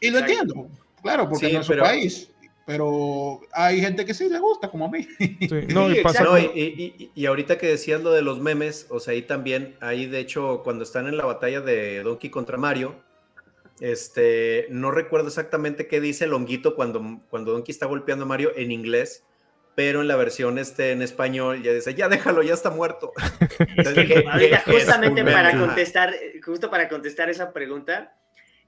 Y 0.00 0.10
lo 0.10 0.20
entiendo, 0.20 0.68
claro, 1.02 1.28
porque 1.28 1.48
es 1.48 1.54
nuestro 1.54 1.82
país 1.82 2.30
pero 2.68 3.40
hay 3.54 3.80
gente 3.80 4.04
que 4.04 4.12
sí 4.12 4.28
le 4.28 4.38
gusta, 4.38 4.68
como 4.68 4.84
a 4.84 4.90
mí. 4.90 5.08
no, 5.72 5.88
y, 5.90 7.10
y, 7.14 7.24
ahorita 7.24 7.56
que 7.56 7.66
decías 7.66 8.02
lo 8.02 8.12
de 8.12 8.20
los 8.20 8.40
memes, 8.40 8.86
o 8.90 9.00
sea, 9.00 9.14
ahí 9.14 9.22
también, 9.22 9.74
ahí 9.80 10.04
de 10.04 10.18
hecho, 10.18 10.60
cuando 10.62 10.84
están 10.84 11.06
en 11.06 11.16
la 11.16 11.24
batalla 11.24 11.62
de 11.62 12.02
Donkey 12.02 12.28
contra 12.28 12.58
Mario, 12.58 12.94
este, 13.80 14.66
no 14.68 14.90
recuerdo 14.90 15.28
exactamente 15.28 15.86
qué 15.86 15.98
dice 15.98 16.26
Longuito 16.26 16.74
cuando, 16.74 17.22
cuando 17.30 17.52
Donkey 17.52 17.72
está 17.72 17.86
golpeando 17.86 18.26
a 18.26 18.28
Mario 18.28 18.52
en 18.54 18.70
inglés, 18.70 19.24
pero 19.74 20.02
en 20.02 20.08
la 20.08 20.16
versión 20.16 20.58
este, 20.58 20.90
en 20.90 21.00
español 21.00 21.62
ya 21.62 21.72
dice, 21.72 21.94
ya 21.94 22.10
déjalo, 22.10 22.42
ya 22.42 22.52
está 22.52 22.68
muerto. 22.68 23.14
justamente 24.66 25.24
para 25.24 25.58
contestar, 25.58 26.14
justo 26.44 26.68
para 26.68 26.86
contestar 26.90 27.30
esa 27.30 27.50
pregunta 27.54 28.14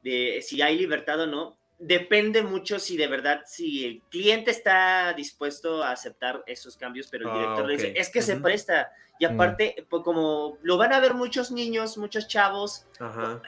de 0.03 0.41
si 0.41 0.63
hay 0.63 0.79
libertad 0.79 1.21
o 1.21 1.27
no, 1.27 1.60
depende 1.81 2.43
mucho 2.43 2.79
si 2.79 2.97
de 2.97 3.07
verdad, 3.09 3.43
si 3.47 3.85
el 3.85 4.03
cliente 4.11 4.51
está 4.51 5.13
dispuesto 5.15 5.83
a 5.83 5.93
aceptar 5.93 6.45
esos 6.47 6.77
cambios, 6.77 7.09
pero 7.11 7.25
el 7.25 7.31
ah, 7.31 7.39
director 7.41 7.67
le 7.67 7.73
dice, 7.73 7.93
es 7.97 8.11
que 8.11 8.23
se 8.23 8.37
presta. 8.37 8.93
Y 9.19 9.27
mm. 9.27 9.33
aparte, 9.33 9.87
pues 9.89 10.03
como 10.05 10.59
lo 10.63 10.77
van 10.77 10.93
a 10.93 11.01
ver 11.01 11.15
muchos 11.15 11.51
niños, 11.51 11.97
muchos 11.97 12.29
chavos, 12.29 12.87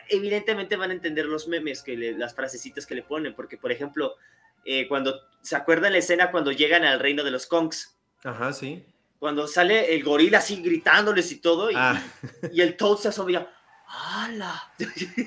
evidentemente 0.09 0.77
van 0.77 0.91
a 0.91 0.95
entender 0.95 1.27
los 1.27 1.47
memes, 1.47 1.83
que 1.83 1.97
las 1.97 2.35
frasecitas 2.35 2.87
que 2.87 2.95
le 2.95 3.03
ponen, 3.03 3.35
porque 3.35 3.59
por 3.59 3.71
ejemplo, 3.71 4.17
eh, 4.65 4.89
cuando 4.89 5.21
se 5.43 5.55
acuerdan 5.55 5.93
la 5.93 5.99
escena 5.99 6.31
cuando 6.31 6.53
llegan 6.53 6.85
al 6.85 7.01
reino 7.01 7.23
de 7.23 7.31
los 7.31 7.47
Kongs. 7.47 7.97
Ajá, 8.25 8.53
sí. 8.53 8.85
Cuando 9.19 9.47
sale 9.47 9.95
el 9.95 10.03
gorila 10.03 10.39
así 10.39 10.63
gritándoles 10.63 11.31
y 11.31 11.37
todo, 11.37 11.71
y, 11.71 11.75
ah. 11.77 12.03
y 12.53 12.61
el 12.61 12.77
Toad 12.77 12.97
se 12.97 13.09
asomia 13.09 13.49
¡Hala! 13.95 14.73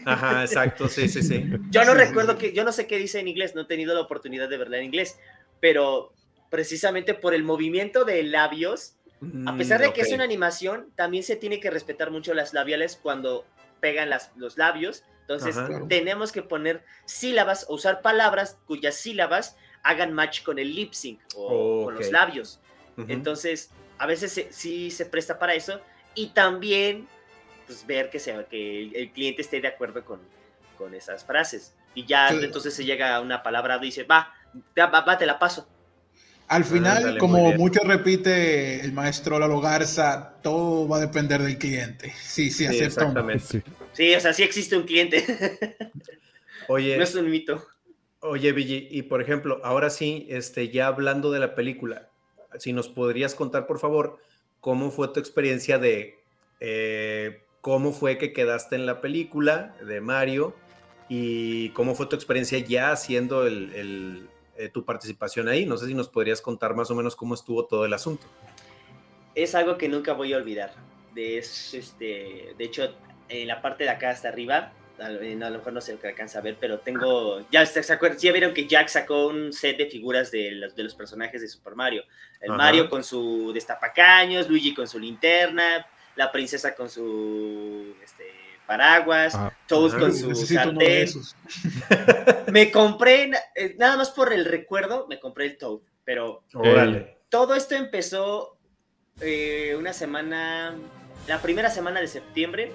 Ajá, 0.06 0.41
exacto, 0.43 0.89
sí, 0.89 1.08
sí, 1.08 1.21
sí. 1.21 1.45
Yo 1.69 1.86
no 1.86 1.93
recuerdo 1.93 2.38
que, 2.38 2.51
yo 2.51 2.63
no 2.63 2.71
sé 2.71 2.88
qué 2.88 2.97
dice 2.97 3.19
en 3.19 3.28
inglés, 3.28 3.54
no 3.54 3.62
he 3.62 3.65
tenido 3.65 3.93
la 3.93 4.01
oportunidad 4.01 4.49
de 4.49 4.58
verla 4.58 4.78
en 4.78 4.86
inglés, 4.86 5.19
pero 5.60 6.12
precisamente 6.49 7.13
por 7.13 7.34
el 7.36 7.43
movimiento 7.43 8.06
de 8.06 8.23
labios, 8.23 8.95
a 9.45 9.56
pesar 9.58 9.82
de 9.82 9.93
que 9.93 10.01
es 10.01 10.12
Mm, 10.12 10.15
una 10.15 10.23
animación, 10.23 10.91
también 10.95 11.23
se 11.23 11.36
tiene 11.36 11.60
que 11.60 11.69
respetar 11.69 12.10
mucho 12.12 12.34
las 12.34 12.54
labiales 12.54 12.99
cuando 13.01 13.45
pegan 13.82 14.10
las, 14.10 14.32
los 14.36 14.58
labios. 14.58 15.04
Entonces, 15.21 15.58
Ajá. 15.58 15.82
Tenemos 15.88 16.32
que 16.32 16.41
poner 16.41 16.84
sílabas 17.06 17.65
o 17.69 17.75
usar 17.75 18.01
palabras 18.01 18.58
cuyas 18.65 18.95
sílabas 18.95 19.58
hagan 19.84 20.13
match 20.13 20.43
con 20.43 20.58
el 20.60 20.75
lip 20.75 20.93
sync 20.93 21.19
o 21.36 21.86
con 21.86 21.95
los 21.95 22.12
labios. 22.12 22.60
Ujú. 22.97 23.12
Entonces, 23.12 23.69
a 23.97 24.06
veces 24.08 24.32
se- 24.32 24.51
sí 24.51 24.91
se 24.91 25.06
presta 25.06 25.38
para 25.39 25.54
eso 25.56 25.82
y 26.15 26.28
también 26.28 27.08
pues, 27.65 27.86
ver 27.86 28.10
que, 28.10 28.19
se, 28.19 28.34
que 28.49 28.82
el, 28.84 28.95
el 28.95 29.12
cliente 29.12 29.41
esté 29.41 29.62
de 29.62 29.67
acuerdo 29.67 30.04
con, 30.04 30.19
con 30.78 30.93
esas 30.93 31.23
frases. 31.25 31.73
Y 31.93 32.06
ya 32.06 32.30
Sí. 32.30 32.39
entonces 32.43 32.73
se 32.73 32.86
llega 32.86 33.15
a 33.15 33.21
una 33.21 33.41
palabra 33.41 33.78
y 33.78 33.86
dice, 33.86 34.04
va, 34.04 34.34
va, 34.78 35.17
te 35.17 35.25
la 35.25 35.39
paso. 35.39 35.67
Al 36.47 36.63
final, 36.63 36.97
Ándale, 36.97 37.12
muy 37.13 37.19
como 37.19 37.51
mucho 37.54 37.80
repite 37.84 38.82
el 38.82 38.93
maestro 38.93 39.39
Lalo 39.39 39.60
Garza, 39.62 40.36
todo 40.43 40.88
va 40.88 40.97
a 40.97 40.99
depender 40.99 41.41
del 41.41 41.58
cliente. 41.58 42.12
Sí, 42.21 42.51
sí, 42.51 42.60
Sí, 42.60 42.65
acepta 42.67 42.86
exactamente. 42.86 43.43
Sí. 43.45 43.63
Sí, 43.93 44.13
o 44.13 44.19
sea, 44.19 44.34
sí 44.34 44.43
existe 44.43 44.78
un 44.78 44.84
cliente. 44.84 45.23
Oye, 46.67 46.97
no 46.97 47.04
es 47.04 47.15
un 47.15 47.30
mito. 47.32 47.65
Oye, 48.19 48.51
Billy, 48.51 48.88
y 48.91 49.04
por 49.04 49.21
ejemplo, 49.21 49.60
ahora 49.63 49.89
sí, 49.89 50.28
este, 50.30 50.69
ya 50.69 50.88
hablando 50.88 51.32
de 51.32 51.39
la 51.39 51.56
película, 51.56 52.10
si 52.60 52.73
nos 52.73 52.89
podrías 52.89 53.36
contar, 53.36 53.65
por 53.65 53.80
favor, 53.80 54.19
cómo 54.60 54.91
fue 54.91 55.08
tu 55.10 55.19
experiencia 55.19 55.78
de 55.80 56.19
eh, 56.60 57.43
cómo 57.65 57.93
fue 57.93 58.19
que 58.19 58.32
quedaste 58.32 58.75
en 58.75 58.86
la 58.86 59.01
película 59.01 59.75
de 59.82 59.99
Mario 59.99 60.56
y 61.10 61.69
cómo 61.69 61.95
fue 61.95 62.06
tu 62.06 62.15
experiencia 62.15 62.60
ya 62.60 62.91
haciendo 62.91 63.47
el, 63.47 63.73
el, 63.73 64.30
eh, 64.56 64.69
tu 64.69 64.86
participación 64.86 65.47
ahí. 65.47 65.65
No 65.65 65.75
sé 65.75 65.88
si 65.88 65.95
nos 65.95 66.08
podrías 66.08 66.41
contar 66.41 66.75
más 66.75 66.91
o 66.91 66.95
menos 66.95 67.15
cómo 67.15 67.34
estuvo 67.34 67.65
todo 67.65 67.84
el 67.84 67.93
asunto. 67.93 68.28
Es 69.34 69.56
algo 69.56 69.80
que 69.80 69.89
nunca 69.89 70.13
voy 70.13 70.34
a 70.34 70.38
olvidar. 70.38 70.75
De, 71.15 71.39
es, 71.39 71.73
este, 71.73 72.54
de 72.56 72.63
hecho, 72.63 72.93
en 73.30 73.47
la 73.47 73.63
parte 73.63 73.86
de 73.86 73.89
acá 73.89 74.12
hasta 74.12 74.28
arriba, 74.28 74.71
a 74.99 75.10
lo, 75.10 75.21
a 75.21 75.49
lo 75.49 75.58
mejor 75.58 75.73
no 75.73 75.82
se 75.82 75.97
alcanza 76.04 76.38
a 76.38 76.41
ver, 76.43 76.58
pero 76.60 76.82
tengo, 76.82 77.49
ya 77.49 77.65
se, 77.65 77.80
acuerdan, 77.91 78.19
ya 78.19 78.32
vieron 78.32 78.54
que 78.54 78.67
Jack 78.67 78.89
sacó 78.89 79.25
un 79.25 79.51
set 79.51 79.78
de 79.78 79.88
figuras 79.88 80.30
de 80.30 80.51
los, 80.51 80.75
de 80.75 80.84
los 80.84 80.93
personajes 80.93 81.41
de 81.41 81.47
Super 81.47 81.73
Mario. 81.73 82.04
El 82.41 82.51
Ajá. 82.51 82.58
Mario 82.60 82.91
con 82.91 83.04
su 83.04 83.51
destapacaños, 83.54 84.47
Luigi 84.47 84.75
con 84.75 84.88
su 84.88 84.99
linterna, 84.99 85.88
la 86.15 86.32
princesa 86.32 86.75
con 86.75 86.89
su 86.89 87.95
este, 88.04 88.23
paraguas, 88.65 89.36
Ah, 89.36 89.51
con 89.67 90.13
su 90.13 90.34
sartén. 90.36 91.08
Me 92.51 92.71
compré, 92.71 93.32
nada 93.78 93.97
más 93.97 94.12
por 94.12 94.32
el 94.34 94.45
recuerdo, 94.45 95.08
me 95.10 95.19
compré 95.19 95.45
el 95.45 95.58
Toad, 95.58 95.80
pero 96.04 96.43
Órale. 96.54 97.17
todo 97.30 97.56
esto 97.56 97.75
empezó 97.75 98.58
eh, 99.21 99.75
una 99.78 99.93
semana, 99.93 100.75
la 101.28 101.41
primera 101.41 101.69
semana 101.69 101.99
de 102.01 102.08
septiembre. 102.08 102.71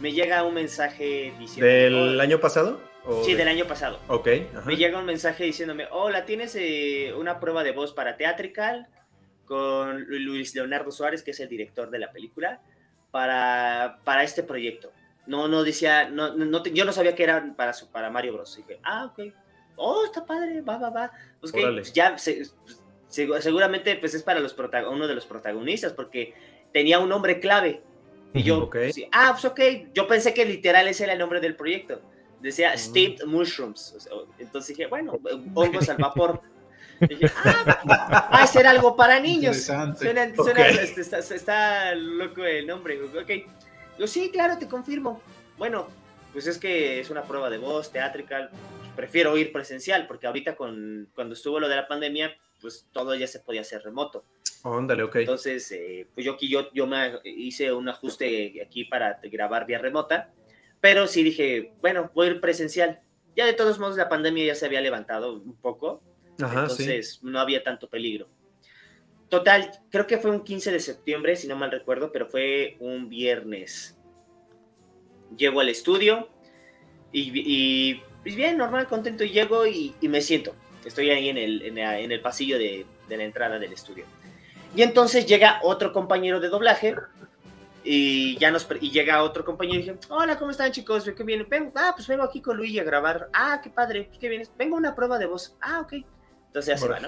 Me 0.00 0.12
llega 0.12 0.42
un 0.42 0.54
mensaje 0.54 1.32
diciendo. 1.38 1.66
¿Del 1.66 2.20
año 2.20 2.40
pasado? 2.40 2.80
¿O 3.04 3.24
Sí, 3.24 3.32
de- 3.32 3.38
del 3.38 3.48
año 3.48 3.66
pasado. 3.66 4.00
Ok. 4.08 4.28
ajá. 4.52 4.62
Me 4.66 4.76
llega 4.76 4.98
un 4.98 5.04
mensaje 5.06 5.44
diciéndome: 5.44 5.86
Hola, 5.90 6.24
tienes 6.24 6.56
eh, 6.56 7.12
una 7.16 7.38
prueba 7.40 7.62
de 7.62 7.72
voz 7.72 7.92
para 7.92 8.16
Theatrical 8.16 8.88
con 9.46 10.04
Lu- 10.04 10.18
Luis 10.18 10.54
Leonardo 10.54 10.90
Suárez, 10.90 11.22
que 11.22 11.32
es 11.32 11.40
el 11.40 11.48
director 11.48 11.90
de 11.90 11.98
la 11.98 12.10
película, 12.12 12.60
para, 13.10 13.98
para 14.04 14.22
este 14.22 14.42
proyecto. 14.42 14.90
No, 15.26 15.46
no 15.48 15.62
decía, 15.62 16.08
no, 16.08 16.34
no, 16.34 16.64
yo 16.64 16.84
no 16.84 16.92
sabía 16.92 17.14
que 17.14 17.22
era 17.24 17.54
para, 17.56 17.72
su, 17.72 17.88
para 17.90 18.10
Mario 18.10 18.32
Bros. 18.34 18.58
Y 18.58 18.62
dije, 18.62 18.80
ah, 18.82 19.06
ok. 19.06 19.32
Oh, 19.76 20.04
está 20.04 20.24
padre, 20.26 20.60
va, 20.62 20.78
va, 20.78 20.90
va. 20.90 21.12
Pues, 21.40 21.52
Órale. 21.54 21.82
pues 21.82 21.92
ya, 21.92 22.18
se- 22.18 22.42
segu- 23.10 23.38
seguramente 23.40 23.94
pues 23.96 24.14
es 24.14 24.22
para 24.22 24.40
los 24.40 24.56
uno 24.90 25.06
de 25.06 25.14
los 25.14 25.26
protagonistas, 25.26 25.92
porque 25.92 26.34
tenía 26.72 26.98
un 26.98 27.08
nombre 27.08 27.38
clave. 27.40 27.82
Y 28.34 28.42
yo, 28.42 28.64
Ok. 28.64 28.76
sí, 28.92 29.06
ah, 29.12 29.30
pues 29.32 29.44
ok. 29.44 29.60
Yo 29.94 30.06
pensé 30.08 30.32
que 30.34 30.44
literal 30.44 30.88
ese 30.88 31.04
era 31.04 31.12
el 31.12 31.18
nombre 31.18 31.40
del 31.40 31.54
proyecto. 31.54 32.00
Decía 32.40 32.72
Mm. 32.74 32.78
Steamed 32.78 33.24
Mushrooms. 33.26 34.08
Entonces 34.38 34.76
dije, 34.76 34.88
bueno, 34.88 35.18
hongos 35.54 35.88
al 35.88 35.98
vapor. 35.98 36.40
Dije, 37.08 37.26
ah, 37.44 38.28
va 38.32 38.42
a 38.42 38.46
ser 38.46 38.66
algo 38.66 38.96
para 38.96 39.18
niños. 39.20 39.56
Suena, 39.64 39.94
suena- 40.34 40.68
este, 40.68 41.00
está, 41.00 41.18
está 41.18 41.94
loco 41.94 42.44
el 42.44 42.66
nombre. 42.66 43.00
Ok. 43.02 43.30
Yo, 43.98 44.06
sí, 44.06 44.30
claro, 44.30 44.58
te 44.58 44.68
confirmo. 44.68 45.20
Bueno, 45.58 45.88
pues 46.32 46.46
es 46.46 46.58
que 46.58 47.00
es 47.00 47.10
una 47.10 47.22
prueba 47.22 47.50
de 47.50 47.58
voz, 47.58 47.90
teatrical. 47.92 48.50
Prefiero 48.96 49.36
ir 49.36 49.52
presencial, 49.52 50.06
porque 50.06 50.26
ahorita 50.26 50.56
con, 50.56 51.08
cuando 51.14 51.34
estuvo 51.34 51.60
lo 51.60 51.68
de 51.68 51.76
la 51.76 51.88
pandemia, 51.88 52.34
pues 52.60 52.86
todo 52.92 53.14
ya 53.14 53.26
se 53.26 53.40
podía 53.40 53.62
hacer 53.62 53.82
remoto. 53.82 54.24
Óndale, 54.62 55.02
ok. 55.02 55.16
Entonces, 55.16 55.70
eh, 55.72 56.06
pues 56.14 56.24
yo 56.24 56.32
aquí 56.34 56.48
yo, 56.48 56.72
yo 56.72 56.86
me 56.86 57.18
hice 57.24 57.72
un 57.72 57.88
ajuste 57.88 58.62
aquí 58.64 58.84
para 58.84 59.18
grabar 59.24 59.66
vía 59.66 59.78
remota, 59.78 60.30
pero 60.80 61.06
sí 61.06 61.22
dije, 61.22 61.72
bueno, 61.80 62.10
voy 62.14 62.28
a 62.28 62.30
ir 62.32 62.40
presencial. 62.40 63.00
Ya 63.34 63.46
de 63.46 63.54
todos 63.54 63.78
modos 63.78 63.96
la 63.96 64.08
pandemia 64.08 64.44
ya 64.46 64.54
se 64.54 64.66
había 64.66 64.80
levantado 64.80 65.34
un 65.34 65.56
poco, 65.56 66.02
Ajá, 66.40 66.68
sí. 66.68 66.82
entonces 66.84 67.20
no 67.22 67.38
había 67.40 67.62
tanto 67.62 67.88
peligro. 67.88 68.28
Total, 69.28 69.70
creo 69.90 70.06
que 70.06 70.18
fue 70.18 70.30
un 70.30 70.44
15 70.44 70.70
de 70.72 70.80
septiembre, 70.80 71.36
si 71.36 71.48
no 71.48 71.56
mal 71.56 71.70
recuerdo, 71.70 72.12
pero 72.12 72.26
fue 72.28 72.76
un 72.80 73.08
viernes. 73.08 73.96
Llego 75.36 75.60
al 75.60 75.70
estudio 75.70 76.28
y, 77.12 77.32
y, 77.34 78.02
pues 78.22 78.34
bien, 78.36 78.58
normal, 78.58 78.86
contento, 78.88 79.24
y 79.24 79.30
llego 79.30 79.66
y, 79.66 79.94
y 80.00 80.08
me 80.08 80.20
siento. 80.20 80.54
Estoy 80.84 81.10
ahí 81.10 81.28
en 81.30 81.38
el, 81.38 81.62
en 81.62 81.76
la- 81.76 81.98
en 82.00 82.12
el 82.12 82.20
pasillo 82.20 82.58
de, 82.58 82.84
de 83.08 83.16
la 83.16 83.24
entrada 83.24 83.58
del 83.58 83.72
estudio. 83.72 84.04
Y 84.76 84.82
entonces 84.82 85.24
llega 85.26 85.60
otro 85.62 85.92
compañero 85.92 86.40
de 86.40 86.48
doblaje 86.48 86.94
y 87.84 88.36
ya 88.38 88.50
nos 88.50 88.66
y 88.80 88.90
llega 88.90 89.22
otro 89.22 89.44
compañero 89.44 89.78
y 89.80 89.82
dije, 89.82 89.96
hola, 90.08 90.38
¿cómo 90.38 90.50
están 90.50 90.72
chicos? 90.72 91.04
¿Qué 91.16 91.22
vienen? 91.24 91.46
Vengo, 91.48 91.72
ah, 91.76 91.92
pues 91.96 92.06
vengo 92.06 92.22
aquí 92.22 92.40
con 92.42 92.56
Luigi 92.56 92.78
a 92.78 92.84
grabar. 92.84 93.28
Ah, 93.32 93.60
qué 93.62 93.70
padre, 93.70 94.10
¿qué 94.20 94.28
vienes? 94.28 94.50
Vengo 94.58 94.76
a 94.76 94.78
una 94.78 94.94
prueba 94.94 95.18
de 95.18 95.26
voz. 95.26 95.56
Ah, 95.60 95.80
ok. 95.80 96.04
Entonces 96.52 96.74
ya 96.74 96.78
se 96.78 96.88
va. 96.88 96.98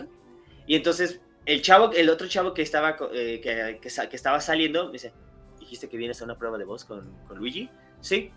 Y 0.66 0.76
entonces 0.76 1.20
el 1.46 1.60
chavo, 1.60 1.92
el 1.92 2.08
otro 2.08 2.26
chavo 2.28 2.54
que 2.54 2.62
estaba, 2.62 2.96
eh, 3.12 3.40
que, 3.42 3.78
que 3.80 3.90
sa- 3.90 4.08
que 4.08 4.16
estaba 4.16 4.40
saliendo, 4.40 4.86
me 4.86 4.92
dice, 4.92 5.12
¿dijiste 5.60 5.88
que 5.88 5.96
vienes 5.98 6.20
a 6.22 6.24
una 6.24 6.38
prueba 6.38 6.56
de 6.56 6.64
voz 6.64 6.84
con, 6.84 7.12
con 7.28 7.36
Luigi? 7.38 7.68
Sí. 8.00 8.30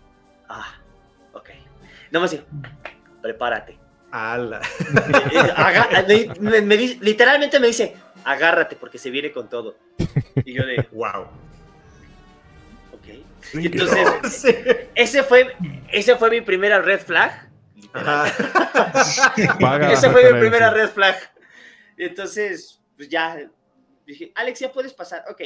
Ah, 0.48 0.74
ok. 1.32 1.48
No 2.10 2.20
me 2.20 2.28
dice, 2.28 2.44
prepárate. 3.22 3.78
Ala. 4.10 4.60
Aga- 5.56 6.04
me- 6.06 6.50
me- 6.50 6.60
me 6.62 6.76
dice- 6.76 6.98
literalmente 7.00 7.58
me 7.60 7.68
dice, 7.68 7.96
agárrate 8.24 8.76
porque 8.76 8.98
se 8.98 9.10
viene 9.10 9.32
con 9.32 9.48
todo. 9.48 9.76
Y 10.44 10.52
yo 10.54 10.66
de, 10.66 10.86
Wow. 10.92 11.24
ok. 12.92 13.54
Y 13.54 13.66
entonces, 13.66 14.44
ese 14.94 15.22
fue, 15.22 15.54
ese 15.90 16.16
fue 16.16 16.30
mi 16.30 16.40
primera 16.42 16.80
red 16.80 17.00
flag. 17.00 17.47
Ajá. 17.92 18.26
Paga 19.60 19.92
Esa 19.92 20.10
fue 20.10 20.32
mi 20.32 20.38
primera 20.40 20.70
red 20.70 20.88
flag. 20.90 21.16
Entonces, 21.96 22.80
pues 22.96 23.08
ya 23.08 23.38
dije, 24.06 24.32
Alex, 24.34 24.60
ya 24.60 24.72
puedes 24.72 24.92
pasar, 24.92 25.24
ok. 25.28 25.40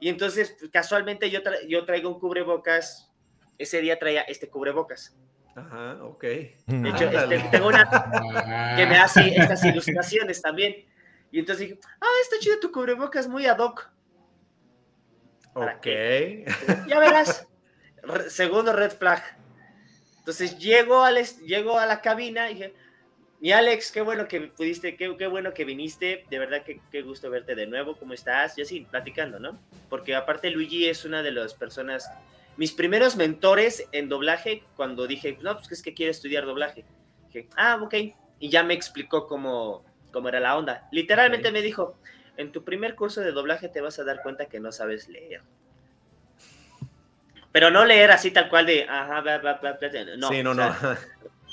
Y 0.00 0.08
entonces, 0.08 0.56
pues, 0.58 0.70
casualmente 0.70 1.30
yo, 1.30 1.42
tra- 1.42 1.66
yo 1.68 1.84
traigo 1.84 2.08
un 2.10 2.18
cubrebocas. 2.18 3.10
Ese 3.58 3.80
día 3.80 3.98
traía 3.98 4.22
este 4.22 4.48
cubrebocas. 4.48 5.14
Ajá, 5.54 5.98
ok. 6.02 6.22
De 6.22 6.88
hecho, 6.88 7.04
este, 7.10 7.38
tengo 7.50 7.66
una 7.68 7.84
que 8.76 8.86
me 8.86 8.96
hace 8.98 9.34
estas 9.36 9.62
ilustraciones 9.64 10.40
también. 10.40 10.86
Y 11.30 11.38
entonces 11.40 11.68
dije, 11.68 11.80
ah, 12.00 12.06
está 12.22 12.36
chido 12.40 12.58
tu 12.58 12.72
cubrebocas, 12.72 13.28
muy 13.28 13.46
ad 13.46 13.58
hoc. 13.58 13.90
¿Para 15.52 15.76
Ok. 15.76 15.86
Ya 16.88 16.98
verás. 16.98 17.46
Re- 18.02 18.30
segundo 18.30 18.72
red 18.72 18.92
flag. 18.92 19.22
Entonces 20.20 20.58
llego, 20.58 21.02
al 21.02 21.16
llego 21.44 21.78
a 21.78 21.86
la 21.86 22.00
cabina 22.00 22.50
y 22.50 22.54
dije, 22.54 22.74
mi 23.40 23.52
Alex, 23.52 23.90
qué 23.90 24.02
bueno 24.02 24.28
que 24.28 24.40
pudiste, 24.42 24.96
qué, 24.96 25.16
qué 25.16 25.26
bueno 25.26 25.54
que 25.54 25.64
viniste, 25.64 26.26
de 26.28 26.38
verdad 26.38 26.62
que 26.62 26.80
qué 26.92 27.00
gusto 27.00 27.30
verte 27.30 27.54
de 27.54 27.66
nuevo, 27.66 27.96
¿cómo 27.96 28.12
estás? 28.12 28.56
Y 28.58 28.62
así, 28.62 28.86
platicando, 28.90 29.38
¿no? 29.38 29.58
Porque 29.88 30.14
aparte 30.14 30.50
Luigi 30.50 30.86
es 30.86 31.06
una 31.06 31.22
de 31.22 31.32
las 31.32 31.54
personas, 31.54 32.10
mis 32.58 32.72
primeros 32.72 33.16
mentores 33.16 33.88
en 33.92 34.10
doblaje, 34.10 34.62
cuando 34.76 35.06
dije, 35.06 35.38
no, 35.40 35.56
pues 35.56 35.68
que 35.68 35.74
es 35.74 35.82
que 35.82 35.94
quiero 35.94 36.10
estudiar 36.10 36.44
doblaje. 36.44 36.84
Dije, 37.28 37.48
ah, 37.56 37.78
ok. 37.82 37.94
Y 38.38 38.50
ya 38.50 38.62
me 38.62 38.74
explicó 38.74 39.26
cómo, 39.26 39.86
cómo 40.12 40.28
era 40.28 40.40
la 40.40 40.58
onda. 40.58 40.86
Literalmente 40.92 41.50
me 41.50 41.62
dijo, 41.62 41.96
en 42.36 42.52
tu 42.52 42.62
primer 42.62 42.94
curso 42.94 43.22
de 43.22 43.32
doblaje 43.32 43.70
te 43.70 43.80
vas 43.80 43.98
a 43.98 44.04
dar 44.04 44.22
cuenta 44.22 44.46
que 44.46 44.60
no 44.60 44.70
sabes 44.70 45.08
leer. 45.08 45.40
Pero 47.52 47.70
no 47.70 47.84
leer 47.84 48.10
así 48.12 48.30
tal 48.30 48.48
cual 48.48 48.66
de, 48.66 48.84
ajá, 48.88 49.20
bla, 49.20 49.38
bla, 49.38 49.54
bla, 49.54 49.72
bla, 49.72 49.90
no. 50.16 50.28
sí, 50.28 50.42
no, 50.42 50.50
o 50.52 50.54
no. 50.54 50.62
sea, 50.80 50.98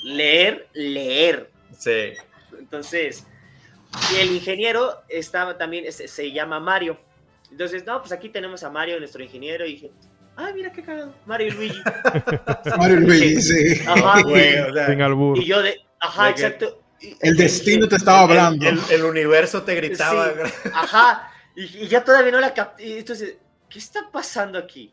Leer, 0.04 0.68
leer. 0.74 1.50
Sí. 1.76 2.12
Entonces, 2.58 3.26
y 4.12 4.20
el 4.20 4.30
ingeniero 4.32 5.02
estaba 5.08 5.58
también, 5.58 5.90
se, 5.92 6.06
se 6.06 6.30
llama 6.30 6.60
Mario. 6.60 6.98
Entonces, 7.50 7.84
no, 7.84 8.00
pues 8.00 8.12
aquí 8.12 8.28
tenemos 8.28 8.62
a 8.62 8.70
Mario, 8.70 8.98
nuestro 9.00 9.22
ingeniero, 9.24 9.66
y 9.66 9.72
dije, 9.72 9.90
ah, 10.36 10.50
mira 10.54 10.70
qué 10.70 10.82
cagado, 10.82 11.14
Mario 11.26 11.48
y 11.48 11.50
Luigi. 11.50 11.82
Mario 12.78 12.96
y 12.98 13.00
Luigi, 13.00 13.40
sí. 13.42 13.80
Ajá, 13.86 14.22
Güey, 14.22 14.58
o 14.60 14.72
sea, 14.72 14.86
Sin 14.86 15.02
albur. 15.02 15.38
y 15.38 15.44
yo 15.46 15.62
de, 15.62 15.80
ajá, 15.98 16.24
De 16.26 16.30
exacto. 16.30 16.82
El 17.20 17.34
y- 17.34 17.38
destino 17.38 17.88
te 17.88 17.96
estaba 17.96 18.24
el- 18.24 18.38
hablando. 18.38 18.68
El, 18.68 18.78
el 18.90 19.04
universo 19.04 19.62
te 19.62 19.74
gritaba. 19.74 20.30
Sí. 20.32 20.68
Ajá, 20.72 21.32
y, 21.56 21.62
y 21.84 21.88
ya 21.88 22.04
todavía 22.04 22.30
no 22.32 22.40
la 22.40 22.54
capté. 22.54 22.98
Entonces, 22.98 23.36
¿qué 23.68 23.78
está 23.80 24.08
pasando 24.12 24.58
aquí? 24.58 24.92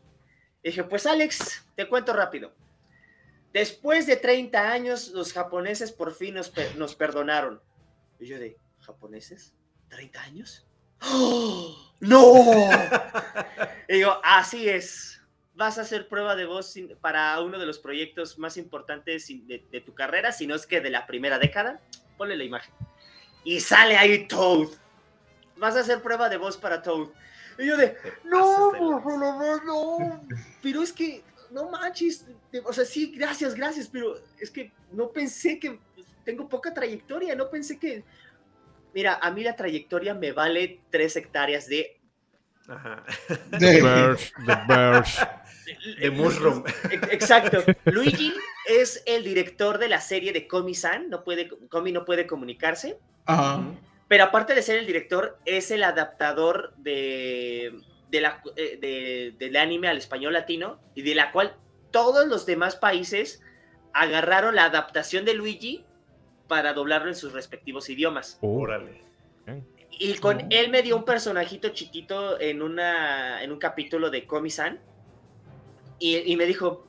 Y 0.66 0.70
dije, 0.70 0.82
pues 0.82 1.06
Alex, 1.06 1.64
te 1.76 1.86
cuento 1.86 2.12
rápido. 2.12 2.52
Después 3.52 4.04
de 4.04 4.16
30 4.16 4.72
años, 4.72 5.10
los 5.10 5.32
japoneses 5.32 5.92
por 5.92 6.12
fin 6.12 6.34
nos, 6.34 6.52
nos 6.74 6.96
perdonaron. 6.96 7.62
Y 8.18 8.26
yo 8.26 8.36
de, 8.40 8.58
¿japoneses? 8.80 9.54
¿30 9.90 10.16
años? 10.16 10.66
¡Oh! 11.02 11.94
¡No! 12.00 12.68
y 13.88 13.92
digo, 13.94 14.18
así 14.24 14.68
es. 14.68 15.22
Vas 15.54 15.78
a 15.78 15.82
hacer 15.82 16.08
prueba 16.08 16.34
de 16.34 16.46
voz 16.46 16.72
sin- 16.72 16.96
para 16.96 17.40
uno 17.42 17.60
de 17.60 17.66
los 17.66 17.78
proyectos 17.78 18.36
más 18.36 18.56
importantes 18.56 19.28
de, 19.28 19.64
de 19.70 19.80
tu 19.80 19.94
carrera, 19.94 20.32
si 20.32 20.48
no 20.48 20.56
es 20.56 20.66
que 20.66 20.80
de 20.80 20.90
la 20.90 21.06
primera 21.06 21.38
década. 21.38 21.80
Ponle 22.18 22.36
la 22.36 22.42
imagen. 22.42 22.74
Y 23.44 23.60
sale 23.60 23.96
ahí 23.96 24.26
Toad. 24.26 24.70
Vas 25.58 25.76
a 25.76 25.80
hacer 25.82 26.02
prueba 26.02 26.28
de 26.28 26.38
voz 26.38 26.56
para 26.56 26.82
Toad. 26.82 27.10
Y 27.58 27.66
yo 27.66 27.76
de, 27.76 27.88
Te 27.88 28.12
no, 28.24 28.70
de 28.72 28.78
por 28.78 29.02
favor, 29.02 29.64
no. 29.64 30.22
Pero 30.62 30.82
es 30.82 30.92
que, 30.92 31.22
no 31.50 31.70
manches. 31.70 32.26
de- 32.52 32.60
O 32.60 32.72
sea, 32.72 32.84
sí, 32.84 33.12
gracias, 33.16 33.54
gracias, 33.54 33.88
pero 33.88 34.16
es 34.38 34.50
que 34.50 34.72
no 34.92 35.10
pensé 35.10 35.58
que 35.58 35.78
pues, 35.94 36.06
tengo 36.24 36.48
poca 36.48 36.72
trayectoria. 36.74 37.34
No 37.34 37.48
pensé 37.50 37.78
que. 37.78 38.04
Mira, 38.94 39.18
a 39.20 39.30
mí 39.30 39.42
la 39.42 39.56
trayectoria 39.56 40.14
me 40.14 40.32
vale 40.32 40.80
tres 40.90 41.16
hectáreas 41.16 41.66
de. 41.68 41.98
Ajá. 42.68 43.04
De- 43.58 43.82
Birch, 43.82 44.32
the 44.44 44.56
Birch. 44.66 45.18
De 46.00 46.10
mushroom. 46.10 46.62
Ex- 46.90 47.08
Exacto. 47.12 47.64
Luigi 47.86 48.32
es 48.68 49.02
el 49.06 49.24
director 49.24 49.78
de 49.78 49.88
la 49.88 50.00
serie 50.00 50.32
de 50.32 50.46
Komi-san. 50.46 51.10
No 51.10 51.24
puede, 51.24 51.48
Komi 51.68 51.90
no 51.92 52.04
puede 52.04 52.26
comunicarse. 52.26 52.98
Ajá. 53.24 53.62
Pero 54.08 54.24
aparte 54.24 54.54
de 54.54 54.62
ser 54.62 54.78
el 54.78 54.86
director, 54.86 55.38
es 55.44 55.70
el 55.70 55.82
adaptador 55.82 56.74
de, 56.76 57.72
de 58.10 58.20
la, 58.20 58.40
eh, 58.56 58.78
de- 58.80 59.34
del 59.38 59.56
anime 59.56 59.88
al 59.88 59.96
español 59.98 60.32
latino 60.34 60.80
y 60.94 61.02
de 61.02 61.14
la 61.14 61.32
cual 61.32 61.56
todos 61.90 62.26
los 62.28 62.46
demás 62.46 62.76
países 62.76 63.42
agarraron 63.92 64.54
la 64.54 64.66
adaptación 64.66 65.24
de 65.24 65.34
Luigi 65.34 65.84
para 66.46 66.72
doblarlo 66.72 67.08
en 67.08 67.16
sus 67.16 67.32
respectivos 67.32 67.88
idiomas. 67.88 68.38
Oh, 68.42 68.60
Órale. 68.60 69.02
Y 69.98 70.14
con 70.18 70.36
Oh. 70.42 70.46
él 70.50 70.70
me 70.70 70.82
dio 70.82 70.96
un 70.96 71.04
personajito 71.04 71.70
chiquito 71.70 72.38
en, 72.38 72.60
una, 72.62 73.42
en 73.42 73.50
un 73.50 73.58
capítulo 73.58 74.10
de 74.10 74.26
Komi-san 74.26 74.78
y, 75.98 76.18
y 76.30 76.36
me 76.36 76.44
dijo, 76.44 76.86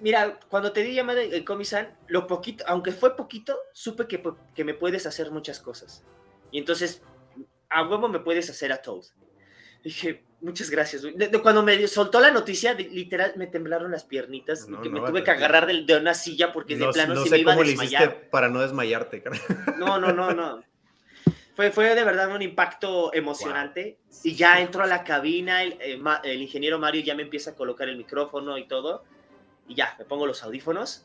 mira, 0.00 0.38
cuando 0.50 0.72
te 0.72 0.82
di 0.82 0.92
llamada 0.92 1.22
en 1.22 1.44
Komi-san, 1.44 1.96
lo 2.08 2.26
poquito, 2.26 2.64
aunque 2.66 2.90
fue 2.92 3.16
poquito, 3.16 3.56
supe 3.72 4.06
que, 4.08 4.20
que 4.54 4.64
me 4.64 4.74
puedes 4.74 5.06
hacer 5.06 5.30
muchas 5.30 5.60
cosas. 5.60 6.04
Y 6.56 6.60
entonces, 6.60 7.02
a 7.68 7.86
huevo 7.86 8.08
me 8.08 8.18
puedes 8.20 8.48
hacer 8.48 8.72
a 8.72 8.80
Toad. 8.80 9.04
Dije, 9.84 10.24
muchas 10.40 10.70
gracias. 10.70 11.02
güey". 11.02 11.14
De- 11.14 11.28
de 11.28 11.42
cuando 11.42 11.62
me 11.62 11.86
soltó 11.86 12.18
la 12.18 12.30
noticia, 12.30 12.74
de- 12.74 12.84
literal, 12.84 13.34
me 13.36 13.46
temblaron 13.46 13.90
las 13.90 14.04
piernitas. 14.04 14.66
No, 14.66 14.78
y 14.78 14.84
que 14.84 14.88
no, 14.88 15.02
me 15.02 15.06
tuve 15.06 15.22
que 15.22 15.30
agarrar 15.32 15.66
de, 15.66 15.82
de 15.84 15.96
una 15.98 16.14
silla 16.14 16.54
porque 16.54 16.74
de 16.76 16.86
No, 16.86 16.92
plano 16.92 17.12
no 17.12 17.24
sé 17.24 17.30
me 17.32 17.38
iba 17.40 17.52
a 17.52 17.56
desmayar. 17.56 18.30
para 18.30 18.48
no 18.48 18.62
desmayarte. 18.62 19.22
cara. 19.22 19.36
No, 19.76 19.98
no, 20.00 20.14
no, 20.14 20.32
no. 20.32 20.62
Fue, 21.54 21.70
fue 21.72 21.94
de 21.94 22.04
verdad 22.04 22.34
un 22.34 22.40
impacto 22.40 23.12
emocionante. 23.12 23.98
Y 24.24 24.34
ya 24.34 24.58
entro 24.62 24.82
a 24.82 24.86
la 24.86 25.04
cabina, 25.04 25.62
el, 25.62 25.72
eh, 25.78 26.00
el 26.24 26.40
ingeniero 26.40 26.78
Mario 26.78 27.02
ya 27.02 27.14
me 27.14 27.22
empieza 27.22 27.50
a 27.50 27.54
colocar 27.54 27.86
el 27.90 27.98
micrófono 27.98 28.56
y 28.56 28.66
todo. 28.66 29.04
Y 29.68 29.74
ya, 29.74 29.94
me 29.98 30.06
pongo 30.06 30.26
los 30.26 30.42
audífonos. 30.42 31.04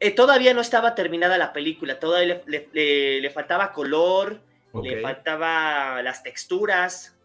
Eh, 0.00 0.10
todavía 0.12 0.54
no 0.54 0.60
estaba 0.60 0.94
terminada 0.94 1.38
la 1.38 1.52
película, 1.52 1.98
todavía 1.98 2.36
le, 2.36 2.42
le- 2.46 2.68
le- 2.72 3.20
le 3.20 3.30
faltaba 3.30 3.72
color, 3.72 4.40
le 4.82 5.00
faltaba 5.02 6.02
las 6.02 6.22
texturas, 6.22 7.16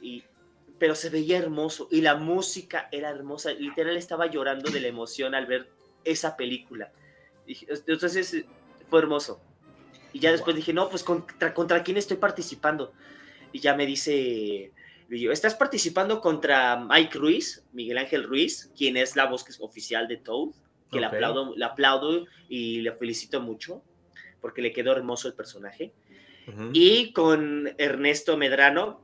y, 0.00 0.22
pero 0.78 0.94
se 0.94 1.10
veía 1.10 1.38
hermoso 1.38 1.88
y 1.90 2.00
la 2.02 2.14
música 2.16 2.88
era 2.92 3.10
hermosa. 3.10 3.52
Literal 3.52 3.96
estaba 3.96 4.26
llorando 4.26 4.70
de 4.70 4.80
la 4.80 4.88
emoción 4.88 5.34
al 5.34 5.46
ver 5.46 5.68
esa 6.04 6.36
película. 6.36 6.92
Dije, 7.46 7.66
Entonces 7.86 8.44
fue 8.90 8.98
hermoso. 9.00 9.40
Y 10.12 10.20
ya 10.20 10.30
después 10.30 10.54
dije, 10.54 10.72
no, 10.72 10.88
pues 10.88 11.02
contra, 11.02 11.52
contra 11.54 11.82
quién 11.82 11.96
estoy 11.96 12.16
participando. 12.18 12.92
Y 13.52 13.60
ya 13.60 13.74
me 13.74 13.86
dice, 13.86 14.72
estás 15.10 15.54
participando 15.54 16.20
contra 16.20 16.76
Mike 16.76 17.18
Ruiz, 17.18 17.64
Miguel 17.72 17.98
Ángel 17.98 18.24
Ruiz, 18.24 18.70
quien 18.76 18.96
es 18.96 19.16
la 19.16 19.26
voz 19.26 19.44
oficial 19.60 20.06
de 20.06 20.16
Toad, 20.18 20.50
que 20.94 21.00
le, 21.00 21.06
Ok. 21.06 21.12
aplaudo, 21.14 21.54
le 21.54 21.64
aplaudo 21.64 22.26
y 22.48 22.80
le 22.80 22.92
felicito 22.92 23.40
mucho, 23.42 23.82
porque 24.40 24.62
le 24.62 24.72
quedó 24.72 24.92
hermoso 24.92 25.28
el 25.28 25.34
personaje. 25.34 25.92
Ujú. 26.46 26.70
Y 26.72 27.12
con 27.12 27.74
Ernesto 27.76 28.36
Medrano, 28.36 29.02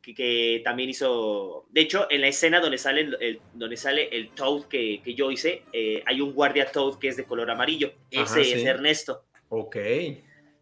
que, 0.00 0.14
que 0.14 0.60
también 0.64 0.90
hizo, 0.90 1.66
de 1.70 1.80
hecho, 1.80 2.06
en 2.10 2.20
la 2.20 2.28
escena 2.28 2.60
donde 2.60 2.78
sale 2.78 3.08
el, 3.20 3.40
donde 3.54 3.76
sale 3.76 4.08
el 4.16 4.30
Toad 4.30 4.64
que, 4.68 5.00
que 5.02 5.14
yo 5.14 5.30
hice, 5.30 5.62
eh, 5.72 6.02
hay 6.06 6.20
un 6.20 6.32
guardia 6.32 6.70
Toad 6.70 6.98
que 6.98 7.08
es 7.08 7.16
de 7.16 7.24
color 7.24 7.50
amarillo. 7.50 7.92
Ese 8.10 8.22
Ajá, 8.22 8.40
es 8.40 8.48
sí. 8.48 8.66
Ernesto. 8.66 9.24
Ok. 9.48 9.76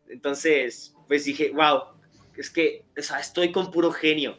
Entonces, 0.08 0.94
pues 1.08 1.24
dije, 1.24 1.50
wow, 1.50 1.82
es 2.36 2.50
que, 2.50 2.84
o 2.96 3.02
sea, 3.02 3.18
estoy 3.18 3.50
con 3.50 3.70
puro 3.70 3.90
genio. 3.90 4.38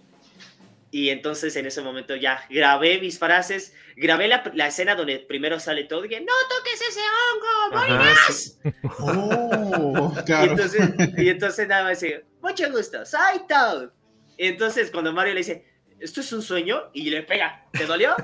Y 0.93 1.09
entonces 1.09 1.55
en 1.55 1.65
ese 1.65 1.81
momento 1.81 2.15
ya 2.15 2.45
grabé 2.51 2.99
mis 2.99 3.17
frases, 3.17 3.73
grabé 3.95 4.27
la, 4.27 4.43
la 4.53 4.67
escena 4.67 4.93
donde 4.93 5.17
primero 5.17 5.59
sale 5.59 5.85
todo 5.85 6.05
y 6.05 6.07
dije, 6.07 6.21
no 6.21 6.33
toques 6.47 6.79
ese 6.87 6.99
hongo, 6.99 7.75
voy 7.79 7.89
Ajá, 7.89 8.15
más". 8.15 8.59
sí. 8.61 8.71
Oh, 8.99 10.13
Y 10.15 10.23
claro. 10.23 10.51
entonces, 10.51 10.93
y 11.17 11.29
entonces 11.29 11.67
nada 11.67 11.85
más 11.85 11.99
dice, 11.99 12.25
mucho 12.43 12.69
gusto, 12.71 13.03
soy 13.07 13.39
Toad. 13.49 13.89
Y 14.37 14.45
entonces 14.49 14.91
cuando 14.91 15.11
Mario 15.11 15.33
le 15.33 15.39
dice, 15.39 15.65
¿esto 15.99 16.21
es 16.21 16.31
un 16.31 16.43
sueño? 16.43 16.91
Y 16.93 17.09
le 17.09 17.23
pega, 17.23 17.65
¿te 17.75 17.87
dolió? 17.87 18.15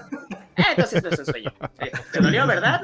"Eh, 0.55 0.61
entonces 0.69 1.01
no 1.01 1.09
es 1.09 1.17
un 1.17 1.25
sueño. 1.25 1.51
Eh, 1.79 1.91
¿Te 2.11 2.19
dolió, 2.19 2.45
verdad? 2.45 2.81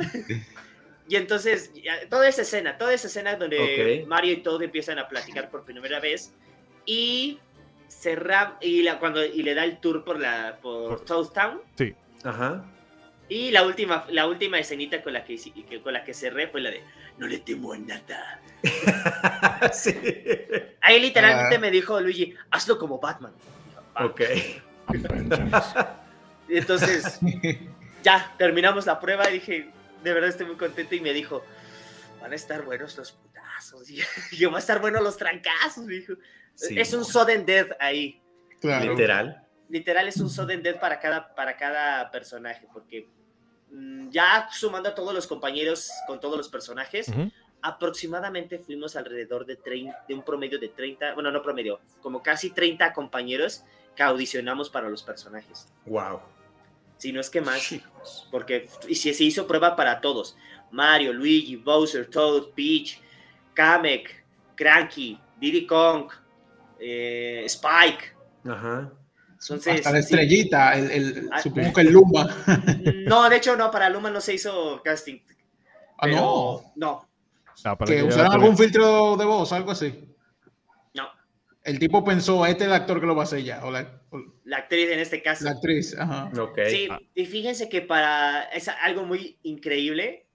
Y 1.07 1.15
entonces, 1.15 1.71
toda 2.09 2.27
esa 2.27 2.41
escena, 2.41 2.75
toda 2.79 2.91
esa 2.91 3.05
escena 3.05 3.35
donde 3.35 4.01
Ok. 4.01 4.07
Mario 4.07 4.33
y 4.33 4.37
Toad 4.37 4.63
empiezan 4.63 4.97
a 4.97 5.07
platicar 5.07 5.51
por 5.51 5.63
primera 5.63 5.99
vez 5.99 6.33
y 6.87 7.39
cerra, 7.87 8.57
y, 8.61 8.81
la, 8.83 8.99
cuando, 8.99 9.23
y 9.25 9.43
le 9.43 9.53
da 9.53 9.63
el 9.63 9.77
tour 9.79 10.03
por, 10.03 10.19
la, 10.19 10.57
por 10.61 10.89
Por- 10.97 11.05
Toad 11.05 11.27
Town. 11.29 11.61
Ajá. 12.23 12.65
Y 13.27 13.49
la 13.51 13.63
última, 13.63 14.05
la 14.09 14.27
última 14.27 14.59
escenita 14.59 15.01
con 15.01 15.13
la 15.13 15.23
que, 15.25 15.35
que- 15.69 15.81
con 15.81 15.93
la 15.93 16.03
que 16.03 16.13
cerré 16.13 16.47
fue 16.47 16.61
la 16.61 16.69
de, 16.71 16.83
no 17.17 17.25
le 17.27 17.39
temo 17.39 17.73
a 17.73 17.77
nada. 17.77 18.39
sí. 19.73 19.95
Ahí 20.81 20.99
literalmente 20.99 21.55
Ah. 21.55 21.59
me 21.59 21.71
dijo 21.71 21.99
Luigi, 21.99 22.35
hazlo 22.51 22.77
como 22.77 22.99
Batman. 22.99 23.33
Ok. 23.99 24.21
Y 26.47 26.57
entonces, 26.57 27.19
ya, 28.03 28.31
terminamos 28.37 28.85
la 28.85 28.99
prueba 28.99 29.27
y 29.31 29.33
dije, 29.33 29.69
de 30.03 30.13
verdad 30.13 30.29
estoy 30.29 30.45
muy 30.45 30.57
contento 30.57 30.93
y 30.93 30.99
me 31.01 31.11
dijo, 31.11 31.43
van 32.21 32.33
a 32.33 32.35
estar 32.35 32.63
buenos 32.63 32.95
los 32.97 33.11
putazos. 33.13 33.89
Y 34.31 34.37
yo, 34.37 34.51
va 34.51 34.57
a 34.57 34.59
estar 34.59 34.79
buenos 34.79 35.01
los 35.01 35.17
trancazos, 35.17 35.85
me 35.85 35.95
dijo. 35.95 36.13
Sí, 36.55 36.79
es 36.79 36.93
un 36.93 37.05
sudden 37.05 37.45
death 37.45 37.71
ahí. 37.79 38.21
Claro. 38.59 38.91
Literal. 38.91 39.47
Literal 39.69 40.07
es 40.07 40.17
un 40.17 40.29
sudden 40.29 40.63
death 40.63 40.79
para 40.79 40.99
cada, 40.99 41.35
para 41.35 41.57
cada 41.57 42.09
personaje, 42.11 42.67
porque 42.71 43.09
mm, 43.71 44.09
ya 44.09 44.47
sumando 44.51 44.89
a 44.89 44.95
todos 44.95 45.13
los 45.13 45.27
compañeros 45.27 45.89
con 46.07 46.19
todos 46.19 46.37
los 46.37 46.49
personajes, 46.49 47.09
Ujú. 47.09 47.31
aproximadamente 47.61 48.59
fuimos 48.59 48.95
alrededor 48.95 49.45
de, 49.45 49.57
30, 49.57 50.05
de 50.07 50.13
un 50.13 50.23
promedio 50.23 50.59
de 50.59 50.69
30, 50.69 51.13
bueno, 51.13 51.31
no 51.31 51.41
promedio, 51.41 51.79
como 52.01 52.23
casi 52.23 52.51
30 52.51 52.93
compañeros 52.93 53.63
que 53.95 54.03
audicionamos 54.03 54.69
para 54.69 54.89
los 54.89 55.03
personajes. 55.03 55.67
Wow. 55.85 56.21
Si 56.97 57.11
no 57.11 57.19
es 57.19 57.29
que 57.29 57.41
más, 57.41 57.73
porque 58.31 58.69
y 58.87 58.95
si 58.95 59.13
se 59.13 59.23
hizo 59.23 59.47
prueba 59.47 59.75
para 59.75 59.99
todos. 59.99 60.37
Mario, 60.71 61.13
Luigi, 61.13 61.55
Bowser, 61.55 62.09
Toad, 62.09 62.51
Peach, 62.55 62.99
Kamek, 63.53 64.23
Cranky, 64.55 65.19
Diddy 65.37 65.65
Kong, 65.65 66.09
eh, 66.87 67.43
Spike. 67.45 68.13
Ajá. 68.47 68.91
Entonces, 69.41 69.75
Hasta 69.75 69.91
la 69.91 69.97
sí. 70.01 70.03
estrellita, 70.05 70.73
el, 70.77 70.91
el- 70.91 71.29
Ah, 71.31 71.41
supongo 71.41 71.73
que 71.73 71.81
el 71.81 71.91
Luma. 71.91 72.27
No, 73.07 73.29
de 73.29 73.37
hecho 73.37 73.55
no, 73.55 73.69
para 73.71 73.89
Luma 73.89 74.09
no 74.11 74.21
se 74.21 74.33
hizo 74.35 74.81
casting. 74.83 75.19
Ah, 75.97 76.01
pero- 76.03 76.15
no. 76.15 76.71
No, 76.75 77.07
Ah, 77.63 77.77
para 77.77 77.89
Que 77.91 78.01
la 78.03 78.27
algún 78.27 78.57
filtro 78.57 79.15
de 79.17 79.25
voz, 79.25 79.51
algo 79.53 79.71
así. 79.71 80.07
no. 80.93 81.07
El 81.63 81.79
tipo 81.79 82.03
pensó, 82.03 82.45
este 82.45 82.63
es 82.65 82.67
el 82.69 82.73
actor 82.75 82.99
que 82.99 83.05
lo 83.07 83.15
va 83.15 83.23
a 83.23 83.25
hacer 83.25 83.41
ya. 83.43 83.63
O 83.65 83.71
la, 83.71 84.01
o 84.11 84.19
La 84.43 84.57
actriz 84.57 84.89
en 84.89 84.99
este 84.99 85.21
caso. 85.23 85.45
la 85.45 85.51
actriz. 85.51 85.95
Ajá. 85.97 86.29
Ok. 86.39 86.59
Sí, 86.69 86.87
y 87.15 87.25
fíjense 87.25 87.67
que 87.69 87.81
para 87.81 88.43
es 88.43 88.67
algo 88.67 89.03
muy 89.05 89.39
increíble. 89.43 90.27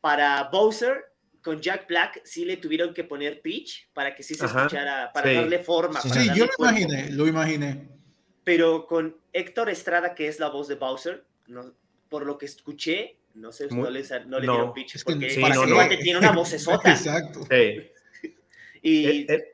Para 0.00 0.44
Bowser 0.50 1.09
con 1.42 1.60
Jack 1.60 1.86
Black 1.88 2.20
sí 2.24 2.44
le 2.44 2.56
tuvieron 2.58 2.92
que 2.94 3.04
poner 3.04 3.40
pitch 3.40 3.88
para 3.92 4.14
que 4.14 4.22
sí 4.22 4.34
se 4.34 4.44
Ajá, 4.44 4.62
escuchara, 4.66 5.10
para 5.12 5.30
sí. 5.30 5.36
darle 5.36 5.58
forma. 5.60 6.00
para 6.00 6.14
Sí, 6.14 6.26
darle 6.26 6.38
yo 6.38 6.46
lo 6.46 6.52
cuerpo. 6.52 6.78
imaginé, 6.78 7.10
lo 7.12 7.26
imaginé. 7.26 7.88
pero 8.44 8.86
con 8.86 9.16
Héctor 9.32 9.70
Estrada, 9.70 10.14
que 10.14 10.26
es 10.28 10.40
la 10.40 10.48
voz 10.48 10.66
de 10.68 10.74
Bowser, 10.74 11.24
no, 11.46 11.72
por 12.08 12.26
lo 12.26 12.36
que 12.38 12.46
escuché, 12.46 13.16
no 13.34 13.52
sé, 13.52 13.68
Muy- 13.68 13.84
no, 13.84 13.90
les- 13.90 14.10
no 14.26 14.40
le 14.40 14.46
no. 14.46 14.52
dieron 14.54 14.72
pitch, 14.72 14.96
Es 14.96 15.04
que 15.04 15.12
porque 15.12 15.30
sí, 15.30 15.40
ese 15.42 15.54
no, 15.54 15.66
no. 15.66 15.74
cuate 15.76 15.96
tiene 15.98 16.18
una 16.18 16.32
vocesota. 16.32 16.90
Exacto. 16.90 17.46
Sí. 17.48 17.90
y 18.82 19.06
Eh, 19.06 19.26
eh, 19.28 19.44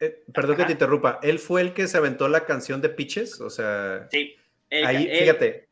eh, 0.00 0.24
perdón 0.34 0.56
que 0.56 0.62
Ajá. 0.62 0.66
te 0.66 0.72
interrumpa. 0.72 1.18
¿Él 1.22 1.38
fue 1.38 1.62
el 1.62 1.72
que 1.72 1.86
se 1.86 1.96
aventó 1.96 2.28
la 2.28 2.44
canción 2.44 2.82
de 2.82 2.88
Pitches? 2.90 3.40
O 3.40 3.48
sea, 3.48 4.06
sí, 4.10 4.36
él- 4.68 4.84
ahí, 4.86 5.08
él- 5.10 5.18
fíjate, 5.20 5.68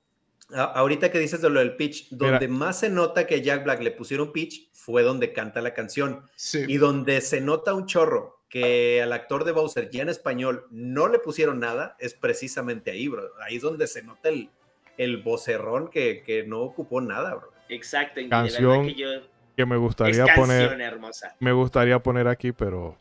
ahorita 0.54 1.10
que 1.10 1.18
dices 1.18 1.40
de 1.42 1.50
lo 1.50 1.60
del 1.60 1.76
pitch, 1.76 2.10
Mira. 2.12 2.30
donde 2.32 2.48
más 2.48 2.80
se 2.80 2.88
nota 2.90 3.26
que 3.26 3.42
Jack 3.42 3.64
Black 3.64 3.80
le 3.82 3.90
pusieron 3.90 4.32
pitch 4.32 4.70
fue 4.72 5.02
donde 5.02 5.32
canta 5.32 5.60
la 5.60 5.74
canción. 5.74 6.22
Sí. 6.36 6.64
Y 6.66 6.76
donde 6.78 7.20
se 7.20 7.40
nota 7.40 7.74
un 7.74 7.86
chorro 7.86 8.40
que 8.48 9.00
al 9.02 9.12
actor 9.12 9.44
de 9.44 9.52
Bowser 9.52 9.90
ya 9.90 10.02
en 10.02 10.08
español 10.08 10.66
no 10.70 11.06
le 11.08 11.18
pusieron 11.20 11.60
nada, 11.60 11.96
es 12.00 12.14
precisamente 12.14 12.90
ahí, 12.90 13.06
bro. 13.08 13.30
Ahí 13.46 13.56
es 13.56 13.62
donde 13.62 13.86
se 13.86 14.02
nota 14.02 14.28
el, 14.28 14.50
el 14.98 15.18
vocerrón 15.22 15.88
que, 15.88 16.22
que 16.24 16.42
no 16.44 16.60
ocupó 16.60 17.00
nada, 17.00 17.34
bro. 17.34 17.52
Exacto, 17.68 18.20
Canción 18.28 18.86
que 18.88 18.94
yo, 18.94 19.08
Que 19.56 19.64
me 19.66 19.76
es 19.76 19.80
gustaría 19.80 20.24
canción 20.24 20.46
poner, 20.48 20.80
hermosa. 20.80 21.36
me 21.38 21.52
gustaría 21.52 22.00
poner 22.00 22.26
aquí, 22.26 22.50
pero 22.50 22.96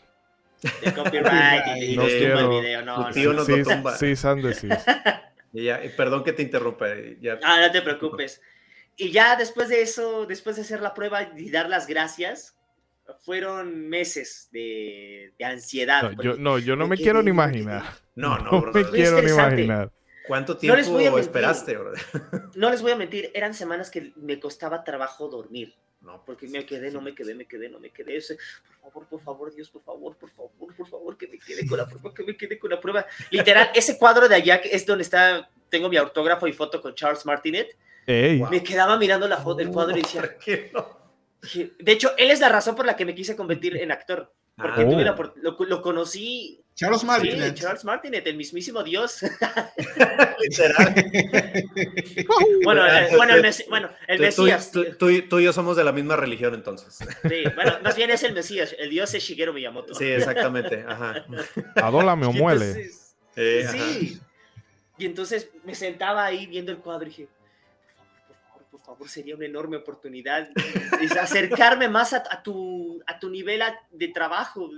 De 0.84 0.94
copyright 0.94 1.78
y, 1.82 1.96
No 1.96 2.04
quiero- 2.04 2.40
el 2.40 2.62
video, 2.62 2.86
no, 2.86 2.98
no, 3.08 3.10
tío 3.12 3.34
no. 3.34 3.44
sí, 3.46 3.64
sí. 4.54 4.68
Y 5.54 5.64
ya, 5.64 5.84
y 5.84 5.90
perdón 5.90 6.24
que 6.24 6.34
te 6.34 6.42
interrumpa. 6.44 6.88
Ya. 7.20 7.40
Ah, 7.44 7.60
no 7.66 7.72
te 7.72 7.82
preocupes. 7.82 8.42
Y 8.96 9.12
ya 9.12 9.36
después 9.36 9.70
de 9.70 9.82
eso, 9.82 10.26
después 10.26 10.56
de 10.58 10.62
hacer 10.64 10.82
la 10.82 10.94
prueba 10.94 11.32
y 11.38 11.50
dar 11.50 11.70
las 11.70 11.88
gracias, 11.88 12.56
fueron 13.26 13.88
meses 13.90 14.50
de, 14.52 15.34
de 15.40 15.46
ansiedad. 15.46 16.12
No, 16.12 16.22
yo, 16.22 16.36
no, 16.38 16.60
yo 16.60 16.76
no 16.76 16.88
me 16.88 16.98
quiero 16.98 17.24
ni 17.24 17.30
imaginar. 17.32 17.84
No, 18.16 18.38
no, 18.38 18.52
No 18.52 18.62
bro. 18.62 18.74
me 18.74 18.84
quiero 18.86 19.22
ni 19.22 19.32
imaginar. 19.32 19.92
¿Cuánto 20.28 20.54
No 20.62 20.76
les 20.76 20.86
tiempo 20.86 20.92
voy 20.92 21.06
a 21.06 21.12
mentir. 21.12 21.22
esperaste, 21.22 21.78
bro? 21.78 21.94
No 22.56 22.70
les 22.70 22.82
voy 22.84 22.92
a 22.92 22.96
mentir, 22.96 23.32
eran 23.34 23.54
semanas 23.56 23.90
que 23.90 24.14
me 24.18 24.40
costaba 24.40 24.84
trabajo 24.84 25.28
dormir. 25.28 25.74
No, 26.02 26.24
Porque 26.26 26.48
me 26.48 26.66
quedé, 26.66 26.92
no 26.92 27.02
me 27.02 27.14
quedé, 27.14 27.36
me 27.36 27.46
quedé, 27.46 27.70
no 27.70 27.80
me 27.80 27.90
quedé. 27.90 28.20
Por 28.22 28.92
favor, 28.92 29.08
por 29.08 29.22
favor, 29.22 29.54
Dios, 29.54 29.70
por 29.70 29.84
favor, 29.84 30.16
por 30.16 30.30
favor, 30.32 30.76
por 30.76 30.88
favor, 30.88 31.18
que 31.18 31.28
me 31.28 31.38
quede 31.38 31.68
con 31.68 31.78
la 31.78 31.88
prueba, 31.88 32.14
que 32.14 32.24
me 32.24 32.38
quede 32.38 32.58
con 32.58 32.70
la 32.70 32.80
prueba. 32.80 33.06
Literal, 33.32 33.70
ese 33.76 33.98
cuadro 33.98 34.30
de 34.30 34.36
allá 34.36 34.62
que 34.62 34.70
es 34.70 34.86
donde 34.86 35.04
está, 35.04 35.50
tengo 35.70 35.90
mi 35.90 35.98
autógrafo 35.98 36.48
y 36.48 36.54
foto 36.54 36.82
con 36.82 36.96
Charles 36.96 37.26
Martinet. 37.26 37.78
Ey. 38.06 38.42
Me 38.50 38.64
quedaba 38.64 38.98
mirando 38.98 39.28
la 39.28 39.38
foto, 39.38 39.62
el 39.62 39.70
cuadro 39.70 39.98
y 39.98 40.02
decía, 40.02 40.38
de 41.42 41.92
hecho, 41.92 42.12
él 42.18 42.32
es 42.32 42.40
la 42.40 42.50
razón 42.50 42.76
por 42.76 42.86
la 42.86 42.96
que 42.96 43.06
me 43.06 43.14
quise 43.14 43.36
convertir 43.36 43.78
en 43.78 43.92
actor. 43.92 44.34
Porque 44.56 44.82
Ah, 44.82 44.90
tuve 44.90 45.04
la 45.04 45.16
lo, 45.42 45.58
lo 45.58 45.82
conocí, 45.82 46.62
Charles 46.80 47.02
sí, 47.02 47.08
Martinet. 47.08 47.56
Charles 47.56 47.84
Martinet, 47.84 48.26
el 48.28 48.38
mismísimo 48.38 48.82
Dios. 48.84 49.20
literal. 50.40 50.96
bueno, 52.64 52.86
eh, 52.88 53.10
bueno, 53.18 53.36
el, 53.36 53.44
Mesi- 53.44 53.68
bueno, 53.70 53.90
el 54.08 54.20
Mesías. 54.20 54.72
Tú, 54.72 54.86
tú- 54.98 55.22
tú 55.28 55.40
y 55.40 55.44
yo 55.44 55.52
somos 55.54 55.76
de 55.76 55.84
la 55.84 55.92
misma 55.92 56.16
religión, 56.16 56.54
entonces. 56.54 56.98
Sí, 57.28 57.44
bueno, 57.56 57.80
más 57.84 57.96
bien 57.98 58.10
es 58.12 58.24
el 58.24 58.34
Mesías. 58.34 58.74
El 58.80 58.90
Dios 58.90 59.14
es 59.14 59.24
Shigeru 59.24 59.52
Miyamoto. 59.54 59.94
Sí, 59.94 60.06
exactamente. 60.06 60.86
Ajá. 60.88 61.26
adólame 61.76 62.26
o 62.28 62.32
muele. 62.32 62.66
entonces- 62.66 63.16
Sí, 63.36 63.62
ajá. 63.64 63.72
Sí. 63.74 64.20
Y 64.98 65.06
entonces 65.06 65.50
me 65.64 65.76
sentaba 65.76 66.26
ahí 66.26 66.46
viendo 66.48 66.72
el 66.72 66.78
cuadro 66.80 67.06
y 67.06 67.10
dije, 67.10 67.28
por 68.86 68.96
favor, 68.96 69.10
sería 69.10 69.36
una 69.36 69.46
enorme 69.46 69.78
oportunidad 69.78 70.50
es 71.02 71.12
acercarme 71.18 71.88
más 71.90 72.14
a, 72.14 72.24
a 72.30 72.42
tu, 72.44 73.02
a 73.08 73.20
tu 73.20 73.30
nivel 73.30 73.62
a- 73.62 73.80
de 73.92 74.08
trabajo, 74.10 74.70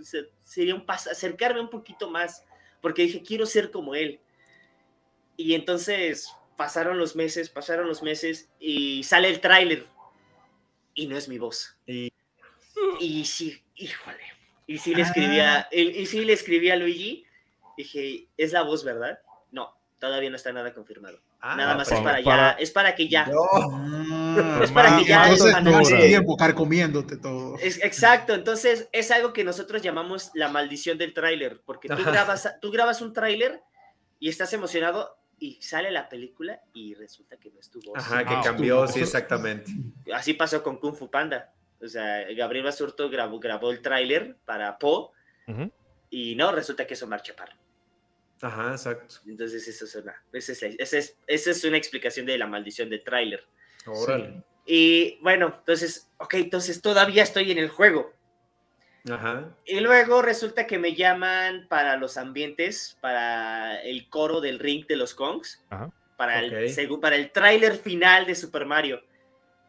sería 0.42 0.76
un 0.76 0.86
paso, 0.86 1.10
acercarme 1.12 1.62
un 1.62 1.70
poquito 1.70 2.10
más, 2.10 2.44
porque 2.82 3.04
dije, 3.04 3.22
quiero 3.24 3.46
ser 3.46 3.72
como 3.72 3.96
él. 3.96 4.20
Y 5.38 5.54
entonces 5.56 6.32
pasaron 6.58 6.98
los 6.98 7.16
meses, 7.16 7.50
pasaron 7.50 7.88
los 7.88 8.04
meses 8.04 8.50
y 8.60 9.04
sale 9.04 9.30
el 9.30 9.40
tráiler 9.40 9.88
y 10.94 11.08
no 11.08 11.18
es 11.18 11.28
mi 11.28 11.38
voz. 11.40 11.76
Y- 11.88 12.12
Y 13.00 13.26
sí, 13.26 13.62
híjole. 13.76 14.24
Y 14.68 14.78
sí 14.78 14.94
le 14.96 15.02
escribía, 15.04 15.68
y, 15.72 15.82
y 16.02 16.06
sí 16.06 16.24
le 16.24 16.34
escribí 16.34 16.70
a 16.70 16.76
Luigi, 16.76 17.26
dije, 17.78 18.28
es 18.38 18.52
la 18.54 18.62
voz, 18.64 18.84
¿verdad? 18.84 19.20
No, 19.52 19.76
todavía 20.00 20.30
no 20.30 20.36
está 20.36 20.52
nada 20.54 20.74
confirmado. 20.74 21.20
Ah, 21.44 21.56
nada 21.56 21.76
más 21.76 21.90
para- 21.90 22.00
es 22.00 22.04
para 22.06 22.20
ya, 22.20 22.26
para- 22.26 22.52
es 22.52 22.72
para 22.72 22.96
que 22.96 23.08
ya. 23.08 23.26
No. 23.26 24.62
Es 24.64 24.72
para 24.72 24.98
que 24.98 25.06
ya 25.06 25.24
Entonces, 25.24 25.54
canal- 25.54 25.86
tiempo 26.08 26.38
carcomiéndote 26.38 27.18
todo. 27.18 27.58
Es, 27.58 27.84
exacto, 27.84 28.34
entonces 28.36 28.88
es 28.92 29.10
algo 29.12 29.34
que 29.34 29.44
nosotros 29.44 29.82
llamamos 29.82 30.30
la 30.36 30.50
maldición 30.50 30.98
del 30.98 31.14
tráiler, 31.14 31.62
porque 31.66 31.88
tú 31.90 31.98
grabas, 32.04 32.48
tú 32.62 32.72
grabas 32.72 33.02
un 33.02 33.12
tráiler 33.14 33.60
y 34.20 34.30
estás 34.30 34.54
emocionado 34.54 35.18
y 35.40 35.60
sale 35.62 35.90
la 35.90 36.08
película 36.10 36.62
y 36.74 36.94
resulta 36.94 37.38
que 37.38 37.50
no 37.50 37.60
es 37.60 37.70
tu 37.72 37.82
voz. 37.82 37.98
Ajá, 37.98 38.24
que 38.24 38.36
Ah, 38.36 38.42
cambió, 38.44 38.88
sí, 38.88 39.00
exactamente. 39.02 39.72
Así 40.14 40.34
pasó 40.36 40.62
con 40.62 40.78
Kung 40.78 40.96
Fu 40.96 41.10
Panda. 41.10 41.52
O 41.84 41.88
sea, 41.88 42.24
Gabriel 42.38 42.66
Basurto 42.66 43.10
grabó, 43.10 43.40
grabó 43.40 43.72
el 43.72 43.82
tráiler 43.82 44.38
para 44.46 44.78
Po 44.78 45.12
Ujú. 45.48 45.72
y 46.12 46.36
no, 46.36 46.52
resulta 46.52 46.86
que 46.86 46.94
es 46.94 47.02
Omar 47.02 47.24
Chaparro. 47.24 47.54
Ajá, 48.42 48.72
exacto. 48.72 49.16
Entonces, 49.28 49.68
eso 49.68 49.86
es 49.86 49.96
una, 49.96 50.16
esa 50.34 50.52
es, 50.54 50.64
esa 50.64 50.98
es- 50.98 51.18
esa 51.28 51.52
es 51.52 51.64
una 51.64 51.78
explicación 51.78 52.26
de 52.26 52.38
la 52.38 52.48
maldición 52.48 52.90
del 52.90 53.04
tráiler. 53.04 53.44
Órale. 53.86 54.44
Y 54.66 55.18
bueno, 55.22 55.56
entonces, 55.60 56.10
ok, 56.18 56.34
entonces 56.36 56.82
todavía 56.82 57.24
estoy 57.24 57.52
en 57.52 57.58
el 57.58 57.70
juego. 57.70 58.14
Ajá. 59.10 59.56
Y 59.66 59.80
luego 59.80 60.22
resulta 60.22 60.68
que 60.68 60.78
me 60.78 60.94
llaman 60.94 61.68
para 61.68 61.98
los 61.98 62.18
ambientes, 62.18 62.98
para 63.02 63.82
el 63.82 64.08
coro 64.10 64.42
del 64.42 64.60
ring 64.60 64.86
de 64.86 64.96
los 64.96 65.16
Kongs, 65.16 65.64
Ajá. 65.70 65.92
para, 66.18 66.38
Ok. 66.38 66.52
el, 66.54 66.70
segu- 66.76 67.00
para 67.00 67.16
el 67.16 67.32
tráiler 67.32 67.78
final 67.78 68.28
de 68.28 68.36
Super 68.36 68.66
Mario. 68.66 69.02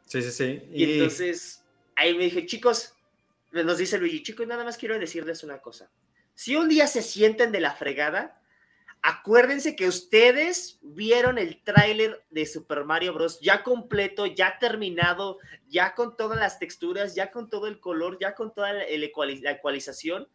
Sí, 0.07 0.21
sí, 0.21 0.31
sí. 0.31 0.63
Y, 0.73 0.93
entonces 0.95 1.65
ahí 1.97 2.15
me 2.15 2.25
dije, 2.25 2.45
chicos, 2.45 2.95
nos 3.53 3.79
dice 3.79 3.97
Luigi, 3.99 4.23
chicos, 4.23 4.47
nada 4.47 4.65
más 4.65 4.77
quiero 4.77 4.99
decirles 4.99 5.43
una 5.45 5.59
cosa. 5.59 5.91
Si 6.35 6.55
un 6.57 6.69
día 6.69 6.87
se 6.87 7.01
sienten 7.03 7.53
de 7.53 7.61
la 7.61 7.75
fregada, 7.75 8.39
acuérdense 9.03 9.75
que 9.77 9.89
ustedes 9.89 10.79
vieron 10.83 11.39
el 11.39 11.61
tráiler 11.63 12.25
de 12.31 12.47
Super 12.47 12.85
Mario 12.85 13.13
Bros. 13.15 13.41
ya 13.41 13.63
completo, 13.65 14.27
ya 14.27 14.59
terminado, 14.61 15.39
ya 15.69 15.95
con 15.95 16.17
todas 16.17 16.39
las 16.39 16.59
texturas, 16.59 17.15
ya 17.15 17.31
con 17.31 17.51
todo 17.51 17.67
el 17.67 17.81
color, 17.81 18.19
ya 18.21 18.35
con 18.35 18.55
toda 18.55 18.73
la, 18.73 18.85
ecualización, 18.85 20.29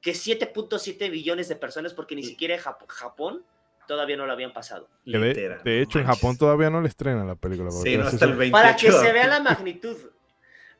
que 0.00 0.12
7.7 0.12 1.10
billones 1.10 1.48
de 1.48 1.56
personas, 1.56 1.92
porque 1.92 2.14
ni 2.14 2.22
siquiera 2.22 2.54
en 2.54 2.60
Jap- 2.60 2.86
Japón 2.88 3.44
todavía 3.86 4.16
no 4.16 4.26
lo 4.26 4.32
habían 4.32 4.52
pasado. 4.52 4.88
De, 5.04 5.18
Literal, 5.18 5.62
de 5.62 5.82
hecho, 5.82 5.98
en 5.98 6.04
manches. 6.06 6.20
Japón 6.20 6.38
todavía 6.38 6.70
no 6.70 6.80
le 6.80 6.88
estrenan 6.88 7.26
la 7.26 7.34
película. 7.34 7.70
Sí, 7.70 7.96
no 7.96 8.04
hasta 8.04 8.24
el 8.24 8.30
son- 8.32 8.38
28. 8.38 8.52
Para 8.52 8.76
que 8.76 8.92
se 8.92 9.12
vea 9.12 9.26
la 9.26 9.40
magnitud 9.42 9.96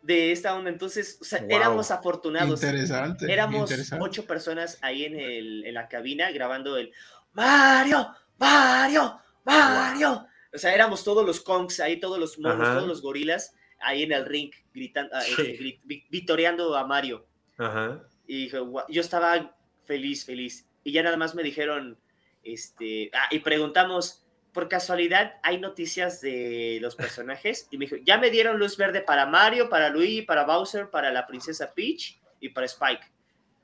de 0.02 0.30
esta 0.32 0.54
onda. 0.54 0.70
Entonces, 0.70 1.18
o 1.20 1.24
sea, 1.24 1.40
Wow. 1.40 1.48
éramos 1.50 1.90
afortunados. 1.90 2.62
Interesante. 2.62 3.30
Éramos 3.30 3.62
interesante. 3.70 4.04
ocho 4.04 4.24
personas 4.26 4.78
ahí 4.82 5.04
en, 5.04 5.18
el, 5.18 5.64
en 5.66 5.74
la 5.74 5.88
cabina 5.88 6.30
grabando 6.30 6.76
el 6.76 6.92
Mario, 7.32 8.08
Mario, 8.38 9.20
Mario. 9.44 10.26
O 10.52 10.58
sea, 10.58 10.74
éramos 10.74 11.04
todos 11.04 11.24
los 11.26 11.40
Kongs 11.40 11.80
ahí, 11.80 12.00
todos 12.00 12.18
los 12.18 12.38
monos, 12.38 12.62
Ajá. 12.66 12.74
todos 12.76 12.88
los 12.88 13.02
gorilas 13.02 13.54
ahí 13.80 14.02
en 14.02 14.12
el 14.12 14.24
ring 14.26 14.50
gritando, 14.74 15.14
ah, 15.14 15.20
Sí. 15.20 15.32
este, 15.32 15.58
grit- 15.58 15.80
vi- 15.84 16.06
vitoreando 16.10 16.76
a 16.76 16.84
Mario. 16.86 17.26
Ajá. 17.58 18.02
Y 18.26 18.48
yo 18.50 19.00
estaba 19.00 19.56
feliz, 19.84 20.24
feliz. 20.24 20.66
Y 20.84 20.92
ya 20.92 21.02
nada 21.02 21.16
más 21.16 21.34
me 21.34 21.42
dijeron, 21.42 21.98
este, 22.42 23.10
ah, 23.14 23.28
y 23.30 23.40
preguntamos, 23.40 24.24
por 24.52 24.68
casualidad, 24.68 25.34
¿hay 25.42 25.58
noticias 25.60 26.20
de 26.20 26.78
los 26.80 26.96
personajes? 27.20 27.68
Y 27.70 27.78
me 27.78 27.84
dijo, 27.84 27.96
ya 28.04 28.18
me 28.18 28.30
dieron 28.30 28.58
luz 28.58 28.76
verde 28.76 29.02
para 29.02 29.26
Mario, 29.26 29.68
para 29.68 29.90
Luigi, 29.90 30.22
para 30.22 30.44
Bowser, 30.44 30.90
para 30.90 31.12
la 31.12 31.26
princesa 31.26 31.72
Peach 31.74 32.18
y 32.40 32.48
para 32.48 32.66
Spike. 32.66 33.02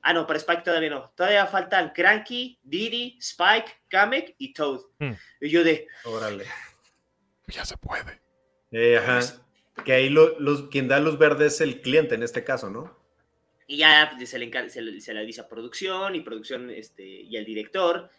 Ah, 0.07 0.13
no, 0.13 0.27
para 0.27 0.39
Spike 0.39 0.63
todavía 0.63 0.91
no. 0.91 1.11
Todavía 1.17 1.47
faltan 1.47 1.93
Cranky, 1.95 2.59
Diddy, 2.63 3.17
Spike, 3.21 3.73
Kamek 3.89 4.35
y 4.37 4.53
Toad. 4.53 4.81
Hmm. 4.99 5.13
Y 5.41 5.49
yo 5.49 5.65
de, 5.65 5.89
Órale. 6.05 6.45
Ya 7.47 7.65
se 7.65 7.77
puede. 7.79 8.21
Eh, 8.71 8.99
ajá. 8.99 9.21
Que 9.85 9.95
ahí 9.95 10.11
lo- 10.11 10.39
los, 10.39 10.69
quien 10.69 10.89
da 10.89 11.01
luz 11.01 11.19
verde 11.19 11.47
es 11.47 11.61
el 11.63 11.81
cliente 11.81 12.15
en 12.15 12.23
este 12.23 12.45
caso, 12.45 12.69
¿no? 12.69 12.97
Y 13.67 13.79
ya 13.79 14.13
pues, 14.15 14.29
se 14.29 14.39
le, 14.39 14.71
se 14.71 14.83
le, 14.83 15.01
se 15.01 15.15
le 15.15 15.25
dice 15.25 15.41
a 15.41 15.49
producción 15.49 16.15
y 16.15 16.21
producción 16.21 16.71
este, 16.71 17.05
y 17.05 17.37
al 17.39 17.47
director. 17.47 18.11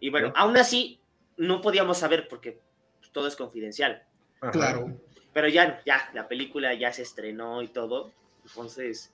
Y 0.00 0.10
bueno, 0.10 0.32
aún 0.36 0.56
así 0.58 1.00
no 1.38 1.62
podíamos 1.62 1.98
saber 1.98 2.28
porque 2.28 2.60
pues, 2.98 3.10
todo 3.12 3.26
es 3.26 3.34
confidencial. 3.34 4.02
Ajá. 4.42 4.52
Claro. 4.52 5.00
Pero 5.32 5.48
ya, 5.48 5.80
ya, 5.86 6.10
la 6.12 6.28
película 6.28 6.74
ya 6.74 6.92
se 6.92 7.02
estrenó 7.02 7.62
y 7.62 7.68
todo. 7.68 8.12
Entonces, 8.44 9.12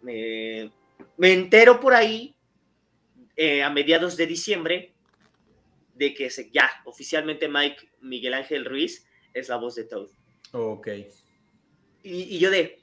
me, 0.00 0.72
me 1.16 1.32
entero 1.32 1.80
por 1.80 1.94
ahí 1.94 2.34
eh, 3.36 3.62
a 3.62 3.70
mediados 3.70 4.16
de 4.16 4.26
diciembre 4.26 4.92
de 5.94 6.14
que 6.14 6.30
se, 6.30 6.50
ya 6.50 6.70
oficialmente 6.84 7.48
Mike 7.48 7.90
Miguel 8.00 8.34
Ángel 8.34 8.64
Ruiz 8.64 9.06
es 9.34 9.48
la 9.48 9.56
voz 9.56 9.74
de 9.74 9.84
Toad. 9.84 10.08
Ok. 10.52 10.88
Y, 12.02 12.22
y 12.22 12.38
yo 12.38 12.50
de, 12.50 12.80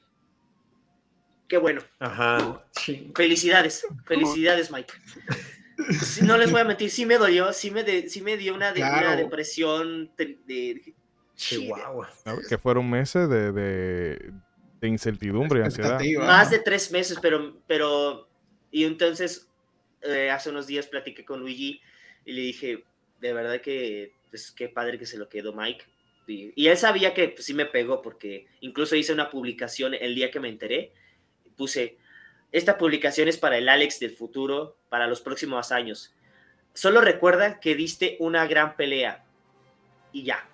qué 1.47 1.57
bueno, 1.57 1.81
Ajá. 1.99 2.63
Felicidades, 3.15 3.85
felicidades, 4.05 4.71
Mike. 4.71 4.93
Sí, 6.03 6.21
no 6.23 6.37
les 6.37 6.51
voy 6.51 6.61
a 6.61 6.63
mentir, 6.65 6.89
sí 6.89 7.05
me 7.05 7.17
dolió, 7.17 7.53
sí 7.53 7.69
me, 7.71 7.83
de- 7.83 8.09
sí 8.09 8.21
me 8.21 8.35
dio 8.37 8.53
una, 8.55 8.71
de- 8.73 8.81
una 8.81 8.99
Claro. 8.99 9.17
depresión 9.17 10.11
de, 10.17 10.39
de- 10.45 10.93
Chihuahua. 11.35 12.09
Que 12.49 12.57
fueron 12.57 12.89
meses 12.89 13.29
de, 13.29 13.51
de- 13.51 14.31
de 14.79 14.87
incertidumbre 14.87 15.63
ansiedad. 15.63 15.99
Más 16.19 16.51
de 16.51 16.59
tres 16.59 16.91
meses, 16.91 17.17
pero, 17.21 17.57
pero, 17.67 18.27
y 18.71 18.83
entonces 18.83 19.49
eh, 20.01 20.29
hace 20.29 20.49
unos 20.49 20.67
días 20.67 20.87
platiqué 20.87 21.25
con 21.25 21.39
Luigi 21.39 21.81
y 22.25 22.33
le 22.33 22.41
dije, 22.41 22.83
de 23.19 23.33
verdad 23.33 23.61
que, 23.61 24.13
pues 24.29 24.51
qué 24.51 24.69
padre 24.69 24.99
que 24.99 25.05
se 25.05 25.17
lo 25.17 25.29
quedó 25.29 25.53
Mike. 25.53 25.85
Y, 26.27 26.51
y 26.55 26.67
él 26.67 26.77
sabía 26.77 27.13
que 27.13 27.29
pues, 27.29 27.45
sí 27.45 27.53
me 27.53 27.65
pegó 27.65 28.01
porque 28.01 28.47
incluso 28.59 28.95
hice 28.95 29.13
una 29.13 29.29
publicación 29.29 29.93
el 29.93 30.13
día 30.13 30.29
que 30.29 30.39
me 30.39 30.49
enteré, 30.49 30.91
puse, 31.55 31.97
esta 32.51 32.77
publicación 32.77 33.27
es 33.27 33.37
para 33.37 33.57
el 33.57 33.69
Alex 33.69 33.99
del 33.99 34.11
futuro, 34.11 34.77
para 34.89 35.07
los 35.07 35.21
próximos 35.21 35.71
años. 35.71 36.13
Solo 36.73 37.01
recuerda 37.01 37.59
que 37.59 37.75
diste 37.75 38.17
una 38.19 38.45
gran 38.45 38.75
pelea 38.75 39.25
y 40.11 40.23
ya, 40.23 40.47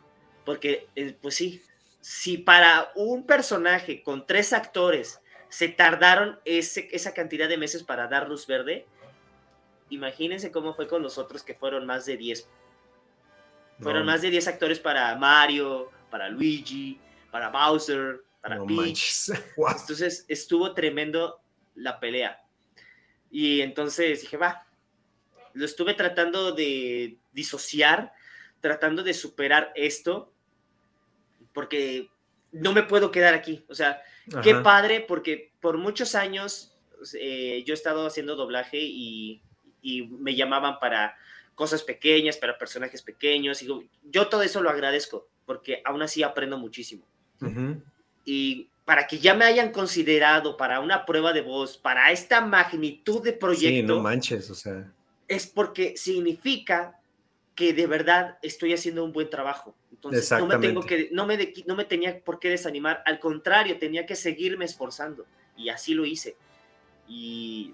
porque 0.46 0.88
eh, 0.96 1.16
pues 1.22 1.36
sí, 1.36 1.62
si 2.04 2.38
para 2.38 2.92
un 2.96 3.26
personaje 3.26 4.04
con 4.04 4.28
tres 4.28 4.52
actores 4.52 5.22
se 5.48 5.70
tardaron 5.70 6.38
ese, 6.44 6.90
esa 6.92 7.14
cantidad 7.14 7.48
de 7.48 7.58
meses 7.58 7.82
para 7.82 8.10
dar 8.10 8.28
luz 8.28 8.46
verde, 8.46 8.86
imagínense 9.90 10.52
cómo 10.52 10.74
fue 10.74 10.86
con 10.86 11.02
los 11.02 11.18
otros 11.18 11.44
que 11.44 11.56
fueron 11.56 11.86
más 11.86 12.06
de 12.06 12.18
10. 12.18 12.50
Fueron 13.80 14.06
más 14.06 14.22
de 14.22 14.32
10 14.32 14.50
actores 14.50 14.82
para 14.82 15.16
Mario, 15.16 15.92
para 16.12 16.28
Luigi, 16.28 17.00
para 17.32 17.50
Bowser, 17.50 18.22
para 18.42 18.58
no 18.58 18.66
Peach. 18.66 19.30
Entonces 19.58 20.26
estuvo 20.28 20.74
tremendo 20.74 21.40
la 21.76 22.02
pelea. 22.02 22.44
Y 23.32 23.62
entonces 23.62 24.22
dije, 24.22 24.36
va, 24.36 24.68
lo 25.54 25.64
estuve 25.64 25.94
tratando 25.94 26.52
de 26.52 27.18
disociar, 27.32 28.12
tratando 28.60 29.04
de 29.04 29.14
superar 29.14 29.72
esto, 29.74 30.33
porque 31.54 32.10
no 32.52 32.74
me 32.74 32.84
puedo 32.84 33.12
quedar 33.12 33.34
aquí. 33.34 33.64
O 33.70 33.76
sea, 33.76 34.02
qué 34.44 34.52
Ajá. 34.52 34.64
padre, 34.64 35.02
porque 35.02 35.52
por 35.62 35.78
muchos 35.78 36.16
años 36.16 36.76
eh, 37.20 37.64
yo 37.66 37.74
he 37.74 37.76
estado 37.76 38.06
haciendo 38.08 38.36
doblaje 38.36 38.80
y, 38.80 39.42
y 39.82 40.04
me 40.08 40.36
llamaban 40.36 40.80
para 40.80 41.16
cosas 41.56 41.84
pequeñas, 41.84 42.38
para 42.38 42.58
personajes 42.58 43.02
pequeños. 43.02 43.62
Y 43.62 43.68
yo- 43.68 43.84
yo 44.04 44.28
todo 44.28 44.42
eso 44.44 44.62
lo 44.62 44.70
agradezco, 44.70 45.28
porque 45.46 45.82
aún 45.86 46.02
así 46.02 46.24
aprendo 46.24 46.58
muchísimo 46.58 47.06
Ujú. 47.42 47.82
y 48.26 48.70
para 48.86 49.08
que 49.08 49.18
ya 49.20 49.34
me 49.34 49.46
hayan 49.46 49.72
considerado 49.72 50.58
para 50.58 50.80
una 50.82 51.06
prueba 51.06 51.32
de 51.34 51.42
voz, 51.42 51.78
para 51.78 52.12
esta 52.12 52.42
magnitud 52.42 53.22
de 53.24 53.32
Sí, 53.32 53.38
proyecto, 53.38 53.96
no 53.96 54.02
manches, 54.02 54.50
o 54.50 54.56
sea. 54.56 54.92
es 55.28 55.48
porque 55.48 55.96
significa 55.98 57.00
que 57.56 57.74
de 57.74 57.86
verdad 57.88 58.38
estoy 58.42 58.74
haciendo 58.74 59.04
un 59.04 59.12
buen 59.14 59.30
trabajo. 59.30 59.76
Entonces, 59.92 60.32
no 60.32 60.48
me, 60.48 60.58
tengo 60.58 60.82
que, 60.82 61.10
no, 61.12 61.26
me 61.26 61.38
de- 61.38 61.64
no 61.68 61.76
me 61.76 61.86
tenía 61.86 62.20
por 62.20 62.40
qué 62.40 62.50
desanimar, 62.50 63.04
al 63.06 63.20
contrario, 63.20 63.78
tenía 63.78 64.06
que 64.06 64.16
seguirme 64.16 64.66
esforzando. 64.66 65.26
Y 65.56 65.70
así 65.70 65.94
lo 65.94 66.06
hice. 66.06 66.36
Y 67.08 67.74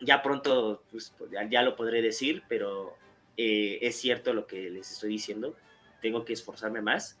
ya 0.00 0.20
pronto 0.22 0.82
pues, 0.90 1.12
ya, 1.30 1.48
ya 1.48 1.62
lo 1.62 1.76
podré 1.76 2.02
decir, 2.02 2.42
pero 2.48 2.96
eh, 3.36 3.78
es 3.82 3.96
cierto 4.00 4.32
lo 4.34 4.46
que 4.46 4.68
les 4.70 4.90
estoy 4.90 5.10
diciendo. 5.10 5.56
Tengo 6.00 6.24
que 6.24 6.32
esforzarme 6.32 6.80
más. 6.82 7.18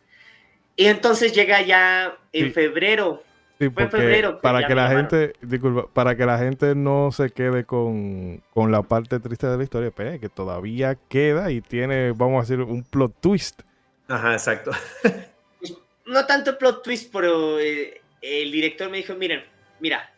Y 0.76 0.86
entonces 0.86 1.32
llega 1.32 1.60
ya 1.62 2.18
en 2.32 2.46
Sí. 2.46 2.50
febrero. 2.52 3.22
Sí, 3.58 3.70
Fue 3.70 3.84
porque 3.84 3.96
febrero 3.96 4.36
que 4.36 4.42
para 4.42 4.66
que 4.66 4.74
la 4.74 4.88
llamaron. 4.88 5.10
gente, 5.10 5.32
disculpa, 5.42 5.88
para 5.92 6.16
que 6.16 6.24
la 6.26 6.38
gente 6.38 6.74
no 6.76 7.10
se 7.10 7.30
quede 7.30 7.64
con, 7.64 8.40
con 8.54 8.70
la 8.70 8.82
parte 8.82 9.18
triste 9.18 9.48
de 9.48 9.56
la 9.56 9.64
historia, 9.64 9.90
pues, 9.90 10.20
que 10.20 10.28
todavía 10.28 10.96
queda 11.08 11.50
y 11.50 11.60
tiene, 11.60 12.12
vamos 12.12 12.38
a 12.38 12.40
decir, 12.42 12.60
un 12.64 12.84
plot 12.84 13.20
twist. 13.20 13.62
Ajá, 14.06 14.32
exacto. 14.34 14.70
no 16.06 16.24
tanto 16.26 16.56
plot 16.56 16.82
twist, 16.84 17.12
pero 17.12 17.58
eh, 17.58 18.00
el 18.22 18.52
director 18.52 18.88
me 18.90 18.98
dijo, 18.98 19.14
miren, 19.14 19.44
mira, 19.80 20.08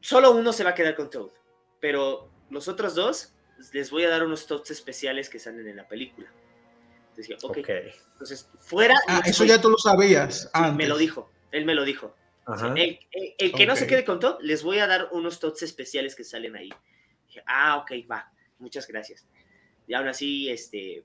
solo 0.00 0.32
uno 0.32 0.52
se 0.52 0.64
va 0.64 0.70
a 0.70 0.74
quedar 0.74 0.94
con 0.94 1.10
Toad, 1.10 1.28
pero 1.80 2.30
los 2.50 2.68
otros 2.68 2.94
dos 2.94 3.32
les 3.72 3.90
voy 3.90 4.04
a 4.04 4.08
dar 4.10 4.24
unos 4.24 4.46
Toads 4.46 4.70
especiales 4.70 5.28
que 5.28 5.38
salen 5.38 5.68
en 5.68 5.76
la 5.76 5.86
película. 5.86 6.26
Entonces 7.10 7.28
dije, 7.28 7.38
ok, 7.46 7.58
Ok. 7.58 7.68
entonces 8.12 8.48
fuera... 8.60 8.94
Ah, 9.06 9.20
eso 9.24 9.44
ya 9.44 9.60
tú 9.60 9.70
lo 9.70 9.78
sabías 9.78 10.42
Sí, 10.42 10.48
antes. 10.54 10.74
me 10.76 10.88
lo 10.88 10.96
dijo, 10.98 11.30
él 11.54 11.64
me 11.64 11.74
lo 11.74 11.84
dijo. 11.84 12.14
Ajá. 12.46 12.74
El, 12.76 12.98
el- 13.10 13.34
el 13.38 13.52
que 13.52 13.66
no 13.66 13.74
se 13.76 13.86
quede 13.86 14.04
con 14.04 14.20
Toad, 14.20 14.38
les 14.42 14.62
voy 14.62 14.78
a 14.78 14.86
dar 14.86 15.08
unos 15.12 15.40
Toads 15.40 15.62
especiales 15.62 16.14
que 16.14 16.24
salen 16.24 16.56
ahí. 16.56 16.70
Dije, 17.26 17.42
ah, 17.46 17.76
ok, 17.78 17.92
va, 18.10 18.30
muchas 18.58 18.86
gracias. 18.86 19.26
Y 19.86 19.94
aún 19.94 20.08
así, 20.08 20.50
este, 20.50 21.04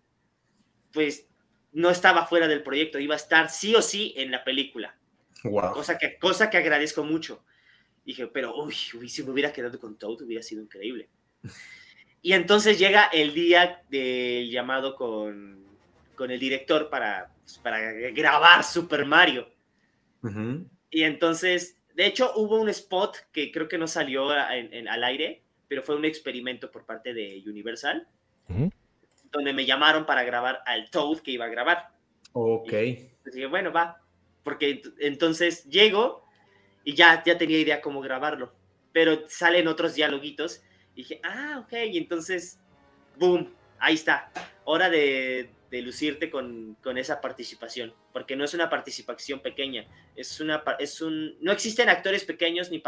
pues 0.91 1.27
no 1.71 1.89
estaba 1.89 2.25
fuera 2.25 2.47
del 2.47 2.63
proyecto, 2.63 2.99
iba 2.99 3.13
a 3.13 3.17
estar 3.17 3.49
sí 3.49 3.75
o 3.75 3.81
sí 3.81 4.13
en 4.17 4.31
la 4.31 4.43
película 4.43 4.95
Wow. 5.43 5.71
cosa 5.73 5.97
que, 5.97 6.17
cosa 6.17 6.49
que 6.49 6.57
agradezco 6.57 7.03
mucho. 7.03 7.43
Dije, 8.03 8.27
pero 8.27 8.55
uy, 8.61 8.75
uy, 8.95 9.07
si 9.07 9.23
me 9.23 9.31
hubiera 9.31 9.53
quedado 9.53 9.79
con 9.79 9.97
Toad 9.97 10.21
hubiera 10.23 10.43
sido 10.43 10.61
increíble. 10.61 11.09
Y 12.21 12.33
entonces 12.33 12.77
llega 12.77 13.05
el 13.13 13.33
día 13.33 13.81
del 13.89 14.51
llamado 14.51 14.93
con, 14.93 15.63
con 16.15 16.29
el 16.31 16.37
director 16.37 16.89
para, 16.89 17.31
pues, 17.45 17.57
para 17.59 17.79
grabar 18.11 18.65
Super 18.65 19.05
Mario. 19.05 19.49
Y 20.91 21.03
entonces, 21.03 21.77
de 21.95 22.05
hecho, 22.05 22.33
hubo 22.35 22.59
un 22.59 22.69
spot 22.69 23.17
que 23.31 23.51
creo 23.51 23.67
que 23.67 23.77
no 23.77 23.87
salió 23.87 24.33
en- 24.51 24.73
en- 24.73 24.87
al 24.87 25.03
aire, 25.03 25.43
pero 25.67 25.83
fue 25.83 25.95
un 25.95 26.05
experimento 26.05 26.71
por 26.71 26.85
parte 26.85 27.13
de 27.13 27.43
Universal, 27.45 28.07
donde 29.31 29.53
me 29.53 29.65
llamaron 29.65 30.05
para 30.05 30.23
grabar 30.23 30.61
al 30.65 30.89
Toad 30.89 31.19
que 31.19 31.31
iba 31.31 31.45
a 31.45 31.49
grabar. 31.49 31.89
Ok. 32.33 32.71
Entonces 32.73 33.33
dije, 33.35 33.45
bueno, 33.47 33.71
va. 33.71 34.01
Porque 34.43 34.81
ent- 34.81 34.93
entonces 34.99 35.65
llego 35.65 36.25
y 36.83 36.95
ya, 36.95 37.23
ya 37.23 37.37
tenía 37.37 37.59
idea 37.59 37.81
cómo 37.81 38.01
grabarlo. 38.01 38.53
Pero 38.91 39.27
salen 39.27 39.67
otros 39.67 39.93
dialoguitos. 39.93 40.63
Y 40.95 41.03
dije, 41.03 41.19
ah, 41.23 41.61
ok. 41.63 41.73
Y 41.91 41.97
entonces, 41.99 42.59
boom, 43.17 43.53
ahí 43.77 43.93
está. 43.93 44.31
Hora 44.63 44.89
de, 44.89 45.51
de 45.69 45.81
lucirte 45.81 46.29
con, 46.29 46.75
con 46.81 46.97
esa 46.97 47.21
participación. 47.21 47.93
Porque 48.13 48.35
no 48.35 48.43
es 48.43 48.53
una 48.53 48.69
participación 48.69 49.41
pequeña. 49.41 49.85
Es 50.15 50.39
una, 50.39 50.63
es 50.79 51.01
un, 51.01 51.37
no 51.41 51.51
existen 51.51 51.89
actores 51.89 52.23
pequeños 52.23 52.71
ni, 52.71 52.81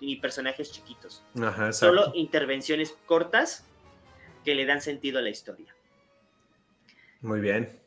ni 0.00 0.16
personajes 0.16 0.72
chiquitos. 0.72 1.24
Ajá. 1.40 1.72
Solo 1.72 2.12
intervenciones 2.14 2.96
cortas 3.06 3.66
que 4.44 4.54
le 4.54 4.66
dan 4.66 4.80
sentido 4.80 5.18
a 5.18 5.22
la 5.22 5.30
historia. 5.30 5.74
Muy 7.20 7.40
bien. 7.40 7.80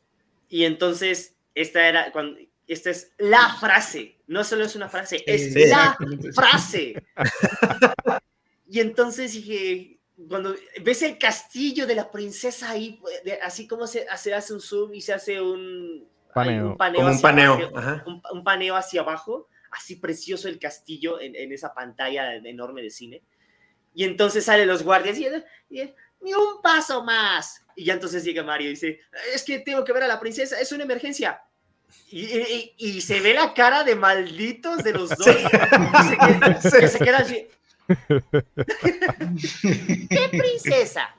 Y 0.50 0.66
entonces, 0.66 1.38
esta 1.56 1.88
era 1.88 2.12
cuando 2.12 2.38
esta 2.68 2.90
es 2.90 3.12
la 3.18 3.56
frase, 3.60 4.18
no 4.28 4.44
solo 4.44 4.64
es 4.64 4.76
una 4.76 4.88
frase, 4.88 5.24
es 5.26 5.54
Sí, 5.54 5.66
la 5.68 5.98
frase. 6.34 7.04
y 8.70 8.80
entonces 8.80 9.34
dije, 9.34 10.00
cuando 10.28 10.56
ves 10.84 11.02
el 11.02 11.18
castillo 11.18 11.86
de 11.88 11.96
la 11.96 12.12
princesa 12.12 12.72
ahí, 12.72 13.00
de- 13.24 13.40
así 13.42 13.68
como 13.68 13.88
se, 13.88 14.06
se 14.18 14.34
hace 14.34 14.54
un 14.54 14.62
zoom 14.62 14.94
y 14.94 15.02
se 15.02 15.14
hace 15.14 15.40
un 15.42 16.08
Paneo. 16.34 16.78
Como 16.78 17.08
un 17.08 17.08
hacia 17.14 17.22
paneo. 17.22 17.54
abajo, 17.76 18.10
un, 18.10 18.22
un 18.32 18.44
paneo 18.44 18.76
hacia 18.78 19.02
abajo, 19.02 19.50
así 19.72 19.98
precioso 19.98 20.48
el 20.48 20.60
castillo 20.60 21.20
en, 21.20 21.36
en 21.36 21.52
esa 21.52 21.74
pantalla 21.74 22.36
enorme 22.36 22.82
de 22.82 22.90
cine. 22.90 23.22
Y 23.94 24.06
entonces 24.06 24.46
salen 24.46 24.68
los 24.68 24.84
guardias 24.84 25.18
y, 25.18 25.28
y- 25.70 25.94
ni 26.22 26.34
un 26.34 26.62
paso 26.62 27.04
más. 27.04 27.66
Y 27.76 27.86
ya 27.86 27.94
entonces 27.94 28.24
llega 28.24 28.44
Mario 28.44 28.68
y 28.68 28.72
dice, 28.72 29.00
es 29.34 29.44
que 29.44 29.60
tengo 29.60 29.84
que 29.84 29.92
ver 29.92 30.04
a 30.04 30.08
la 30.08 30.20
princesa, 30.20 30.60
es 30.60 30.72
una 30.72 30.84
emergencia. 30.84 31.42
Y, 32.10 32.22
y- 32.38 32.74
y 32.78 33.02
se 33.02 33.20
ve 33.20 33.34
la 33.34 33.54
cara 33.54 33.84
de 33.84 33.96
malditos 33.96 34.78
de 34.84 34.94
los 34.94 35.10
dos. 35.18 35.26
Sí. 35.26 35.32
Y 35.34 36.08
se 36.08 36.18
quedan, 36.18 36.60
que 36.80 36.88
se 36.88 37.00
quedan 37.00 37.22
así. 37.24 37.48
¿Qué 37.88 37.98
princesa? 40.32 41.16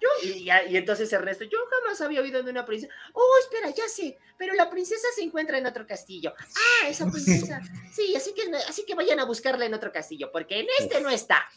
Yo, 0.00 0.08
y, 0.28 0.50
entonces 0.76 1.10
Ernesto, 1.12 1.44
yo 1.44 1.58
jamás 1.70 2.00
había 2.00 2.20
oído 2.20 2.42
de 2.42 2.50
una 2.50 2.66
princesa. 2.66 2.92
Oh, 3.14 3.32
espera, 3.40 3.70
ya 3.70 3.88
sé, 3.88 4.18
pero 4.36 4.52
la 4.54 4.68
princesa 4.68 5.06
se 5.14 5.22
encuentra 5.22 5.56
en 5.56 5.66
otro 5.66 5.86
castillo. 5.86 6.34
Ah, 6.38 6.88
esa 6.88 7.10
princesa. 7.10 7.60
Sí, 7.90 8.14
así 8.14 8.34
que, 8.34 8.42
así 8.68 8.84
que 8.84 8.94
vayan 8.94 9.20
a 9.20 9.24
buscarla 9.24 9.64
en 9.64 9.72
otro 9.72 9.92
castillo, 9.92 10.30
porque 10.30 10.60
en 10.60 10.66
este 10.78 11.00
no 11.00 11.10
está. 11.10 11.38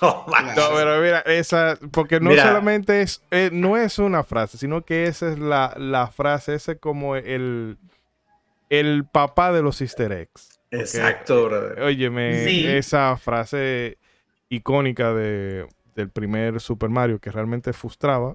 Oh, 0.00 0.26
No, 0.54 0.70
pero 0.76 1.00
mira, 1.00 1.20
esa, 1.20 1.76
porque 1.90 2.20
no 2.20 2.30
Mira. 2.30 2.44
solamente 2.44 3.02
es, 3.02 3.20
eh, 3.32 3.50
no 3.52 3.76
es 3.76 3.98
una 3.98 4.22
frase, 4.22 4.56
sino 4.56 4.84
que 4.84 5.06
esa 5.06 5.32
es 5.32 5.40
la, 5.40 5.74
la 5.76 6.06
frase, 6.06 6.54
ese 6.54 6.72
es 6.72 6.78
como 6.78 7.16
el, 7.16 7.78
el 8.68 9.08
papá 9.10 9.50
de 9.50 9.60
los 9.60 9.80
easter 9.80 10.12
eggs. 10.12 10.57
Exacto, 10.70 11.46
brother. 11.46 11.80
Óyeme, 11.82 12.44
Sí. 12.44 12.66
esa 12.66 13.16
frase 13.16 13.98
icónica 14.48 15.12
de, 15.14 15.66
del 15.94 16.10
primer 16.10 16.60
Super 16.60 16.88
Mario 16.90 17.18
que 17.18 17.30
realmente 17.30 17.72
frustraba. 17.72 18.34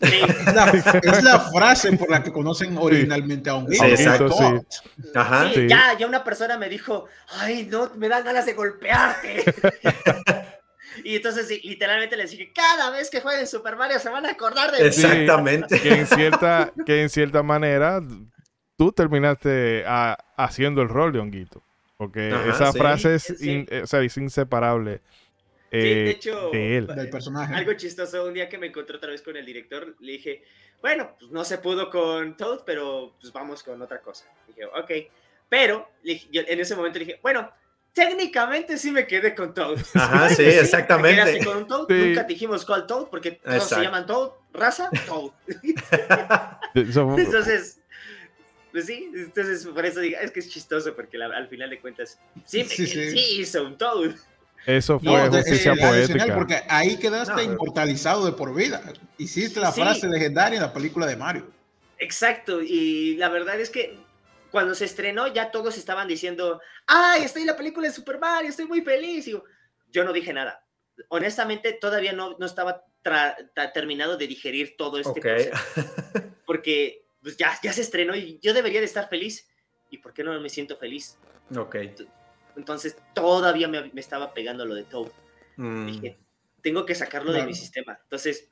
La, 0.00 0.70
es 1.02 1.22
la 1.22 1.38
frase 1.52 1.92
por 1.98 2.10
la 2.10 2.22
que 2.22 2.32
conocen 2.32 2.78
originalmente 2.78 3.50
a 3.50 3.56
un 3.56 3.68
Sí, 3.70 3.84
exacto. 3.84 4.34
Ajá. 5.14 5.48
sí, 5.48 5.54
Sí. 5.54 5.68
Ya, 5.68 5.96
ya 5.98 6.06
una 6.06 6.24
persona 6.24 6.56
me 6.56 6.68
dijo, 6.70 7.04
ay, 7.38 7.68
no, 7.70 7.90
me 7.96 8.08
dan 8.08 8.24
ganas 8.24 8.46
de 8.46 8.54
golpearte. 8.54 9.44
Y 11.04 11.14
entonces 11.16 11.48
literalmente 11.62 12.16
les 12.16 12.32
dije, 12.32 12.50
cada 12.52 12.90
vez 12.90 13.08
que 13.08 13.20
jueguen 13.20 13.46
Super 13.46 13.76
Mario 13.76 14.00
se 14.00 14.08
van 14.08 14.26
a 14.26 14.30
acordar 14.30 14.72
de 14.72 14.84
Exactamente. 14.88 15.78
que, 15.80 15.92
en 15.92 16.06
cierta, 16.08 16.72
que 16.84 17.02
en 17.02 17.08
cierta 17.08 17.42
manera 17.44 18.00
tú 18.78 18.92
terminaste 18.92 19.84
haciendo 20.36 20.80
el 20.80 20.88
rol 20.88 21.12
de 21.12 21.18
Honguito. 21.18 21.62
Porque 21.98 22.28
esa 22.48 22.72
frase 22.72 23.16
es, 23.16 23.30
o 23.82 23.86
sea, 23.86 24.00
es 24.00 24.16
inseparable. 24.16 25.00
de 25.72 26.06
eh, 26.06 26.10
hecho, 26.10 26.50
Del 26.50 27.10
personaje. 27.10 27.54
Algo 27.54 27.72
chistoso, 27.74 28.24
un 28.24 28.34
día 28.34 28.48
que 28.48 28.56
me 28.56 28.68
encontré 28.68 28.96
otra 28.96 29.10
vez 29.10 29.20
con 29.20 29.36
el 29.36 29.44
director, 29.44 29.96
le 29.98 30.12
dije, 30.12 30.44
bueno, 30.80 31.16
pues 31.18 31.32
no 31.32 31.44
se 31.44 31.58
pudo 31.58 31.90
con 31.90 32.36
Toad, 32.36 32.60
pero 32.64 33.16
pues 33.20 33.32
vamos 33.32 33.64
con 33.64 33.82
otra 33.82 34.00
cosa. 34.00 34.26
Dije, 34.46 34.64
ok. 34.66 34.90
Pero 35.48 35.88
en 36.04 36.60
ese 36.60 36.76
momento 36.76 37.00
dije, 37.00 37.18
bueno, 37.20 37.50
técnicamente 37.92 38.78
sí 38.78 38.92
me 38.92 39.04
quedé 39.04 39.34
con 39.34 39.52
Toad. 39.52 39.78
Ajá, 39.94 40.28
sí, 40.28 40.44
exactamente. 40.44 41.20
así 41.20 41.44
con 41.44 41.66
Toad. 41.66 41.88
Nunca 41.88 42.22
dijimos 42.22 42.64
cuál 42.64 42.86
Toad, 42.86 43.08
porque 43.08 43.32
todos 43.32 43.68
se 43.68 43.82
llaman 43.82 44.06
Toad, 44.06 44.30
raza, 44.52 44.88
Toad. 45.04 45.32
entonces, 46.74 47.77
pues 48.72 48.86
sí, 48.86 49.10
entonces 49.14 49.66
por 49.66 49.84
eso 49.86 50.00
digo, 50.00 50.18
es 50.20 50.30
que 50.30 50.40
es 50.40 50.48
chistoso, 50.48 50.94
porque 50.94 51.16
al 51.22 51.48
final 51.48 51.70
de 51.70 51.80
cuentas, 51.80 52.18
sí, 52.44 52.64
sí, 52.64 52.86
sí. 52.86 53.40
hizo 53.40 53.64
un 53.64 53.78
Toad. 53.78 54.14
Eso 54.66 54.98
fue 54.98 55.28
justicia 55.28 55.74
poética. 55.74 56.34
Porque 56.34 56.60
ahí 56.68 56.98
quedaste 56.98 57.42
inmortalizado 57.42 58.26
de 58.26 58.32
por 58.32 58.54
vida. 58.54 58.82
Hiciste 59.16 59.60
la 59.60 59.72
frase 59.72 60.08
legendaria 60.08 60.56
en 60.56 60.62
la 60.62 60.72
película 60.72 61.06
de 61.06 61.16
Mario. 61.16 61.50
Exacto, 61.98 62.60
y 62.62 63.16
la 63.16 63.28
verdad 63.28 63.58
es 63.58 63.70
que 63.70 63.98
cuando 64.50 64.74
se 64.74 64.84
estrenó 64.84 65.26
ya 65.32 65.50
todos 65.50 65.76
estaban 65.76 66.06
diciendo, 66.06 66.60
ay, 66.86 67.22
estoy 67.22 67.42
en 67.42 67.48
la 67.48 67.56
película 67.56 67.88
de 67.88 67.94
Super 67.94 68.18
Mario, 68.18 68.50
estoy 68.50 68.66
muy 68.66 68.82
feliz. 68.82 69.26
Y 69.28 69.40
yo 69.90 70.04
no 70.04 70.12
dije 70.12 70.32
nada. 70.32 70.64
Honestamente, 71.08 71.72
todavía 71.72 72.12
no, 72.12 72.36
no 72.38 72.46
estaba 72.46 72.84
terminado 73.72 74.16
de 74.16 74.26
digerir 74.26 74.76
todo 74.76 74.98
este 74.98 75.20
proceso. 75.20 75.56
Porque 76.46 77.07
pues, 77.28 77.36
ya, 77.36 77.52
ya 77.62 77.74
se 77.74 77.82
estrenó 77.82 78.16
y 78.16 78.38
yo 78.40 78.54
debería 78.54 78.80
de 78.80 78.86
estar 78.86 79.06
feliz. 79.06 79.46
¿Y 79.90 79.98
por 79.98 80.14
qué 80.14 80.24
no 80.24 80.40
me 80.40 80.48
siento 80.48 80.78
feliz? 80.78 81.18
Ok. 81.54 81.76
Entonces 82.56 82.96
todavía 83.14 83.68
me, 83.68 83.90
estaba 83.96 84.32
pegando 84.32 84.64
lo 84.64 84.74
de 84.74 84.84
Toad. 84.84 85.10
Mm. 85.56 85.86
Dije, 85.88 86.18
tengo 86.62 86.86
que 86.86 86.94
sacarlo 86.94 87.32
de 87.32 87.44
mi 87.44 87.52
sistema. 87.52 87.98
Entonces 88.02 88.48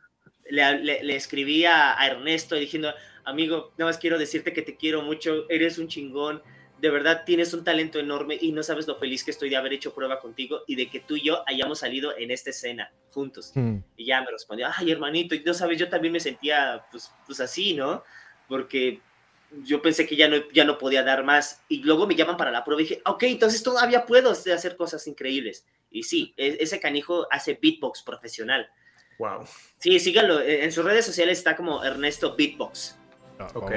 le, 0.50 1.16
escribí 1.16 1.64
a, 1.64 1.96
Ernesto 2.06 2.54
diciendo, 2.54 2.92
amigo, 3.24 3.72
nada 3.78 3.92
más 3.92 3.96
quiero 3.96 4.18
decirte 4.18 4.52
que 4.52 4.60
te 4.60 4.76
quiero 4.76 5.00
mucho, 5.00 5.48
eres 5.48 5.78
un 5.78 5.88
chingón, 5.88 6.42
de 6.78 6.90
verdad 6.90 7.22
tienes 7.24 7.54
un 7.54 7.64
talento 7.64 7.98
enorme 7.98 8.36
y 8.38 8.52
no 8.52 8.62
sabes 8.62 8.86
lo 8.86 8.98
feliz 8.98 9.24
que 9.24 9.30
estoy 9.30 9.48
de 9.48 9.56
haber 9.56 9.72
hecho 9.72 9.94
prueba 9.94 10.20
contigo 10.20 10.64
y 10.66 10.74
de 10.74 10.90
que 10.90 11.00
tú 11.00 11.16
y 11.16 11.24
yo 11.24 11.42
hayamos 11.48 11.78
salido 11.78 12.14
en 12.14 12.30
esta 12.30 12.50
escena 12.50 12.92
juntos. 13.10 13.52
Mm. 13.54 13.78
Y 13.96 14.04
ya 14.04 14.20
me 14.20 14.30
respondió, 14.30 14.68
ay 14.76 14.90
hermanito, 14.90 15.34
y 15.34 15.42
no 15.42 15.54
sabes, 15.54 15.78
yo 15.78 15.88
también 15.88 16.12
me 16.12 16.20
sentía 16.20 16.84
pues, 16.90 17.10
pues 17.24 17.40
así, 17.40 17.72
¿no? 17.72 18.04
Porque 18.48 19.00
yo 19.64 19.82
pensé 19.82 20.06
que 20.06 20.16
ya 20.16 20.28
no, 20.28 20.36
ya 20.52 20.64
no 20.64 20.78
podía 20.78 21.02
dar 21.02 21.24
más. 21.24 21.62
Y 21.68 21.82
luego 21.82 22.06
me 22.06 22.14
llaman 22.14 22.36
para 22.36 22.50
la 22.50 22.64
prueba 22.64 22.82
y 22.82 22.84
dije, 22.84 23.02
ok, 23.04 23.22
entonces 23.24 23.62
todavía 23.62 24.06
puedo 24.06 24.30
hacer 24.30 24.76
cosas 24.76 25.06
increíbles. 25.06 25.64
Y 25.90 26.02
sí, 26.02 26.34
e, 26.36 26.58
ese 26.60 26.80
canijo 26.80 27.26
hace 27.30 27.58
beatbox 27.60 28.02
profesional. 28.02 28.68
Wow. 29.18 29.46
Sí, 29.78 29.98
síganlo. 29.98 30.40
E, 30.40 30.64
en 30.64 30.72
sus 30.72 30.84
redes 30.84 31.06
sociales 31.06 31.38
está 31.38 31.56
como 31.56 31.84
Ernesto 31.84 32.34
Beatbox. 32.36 32.98
Ah, 33.38 33.48
ok, 33.52 33.70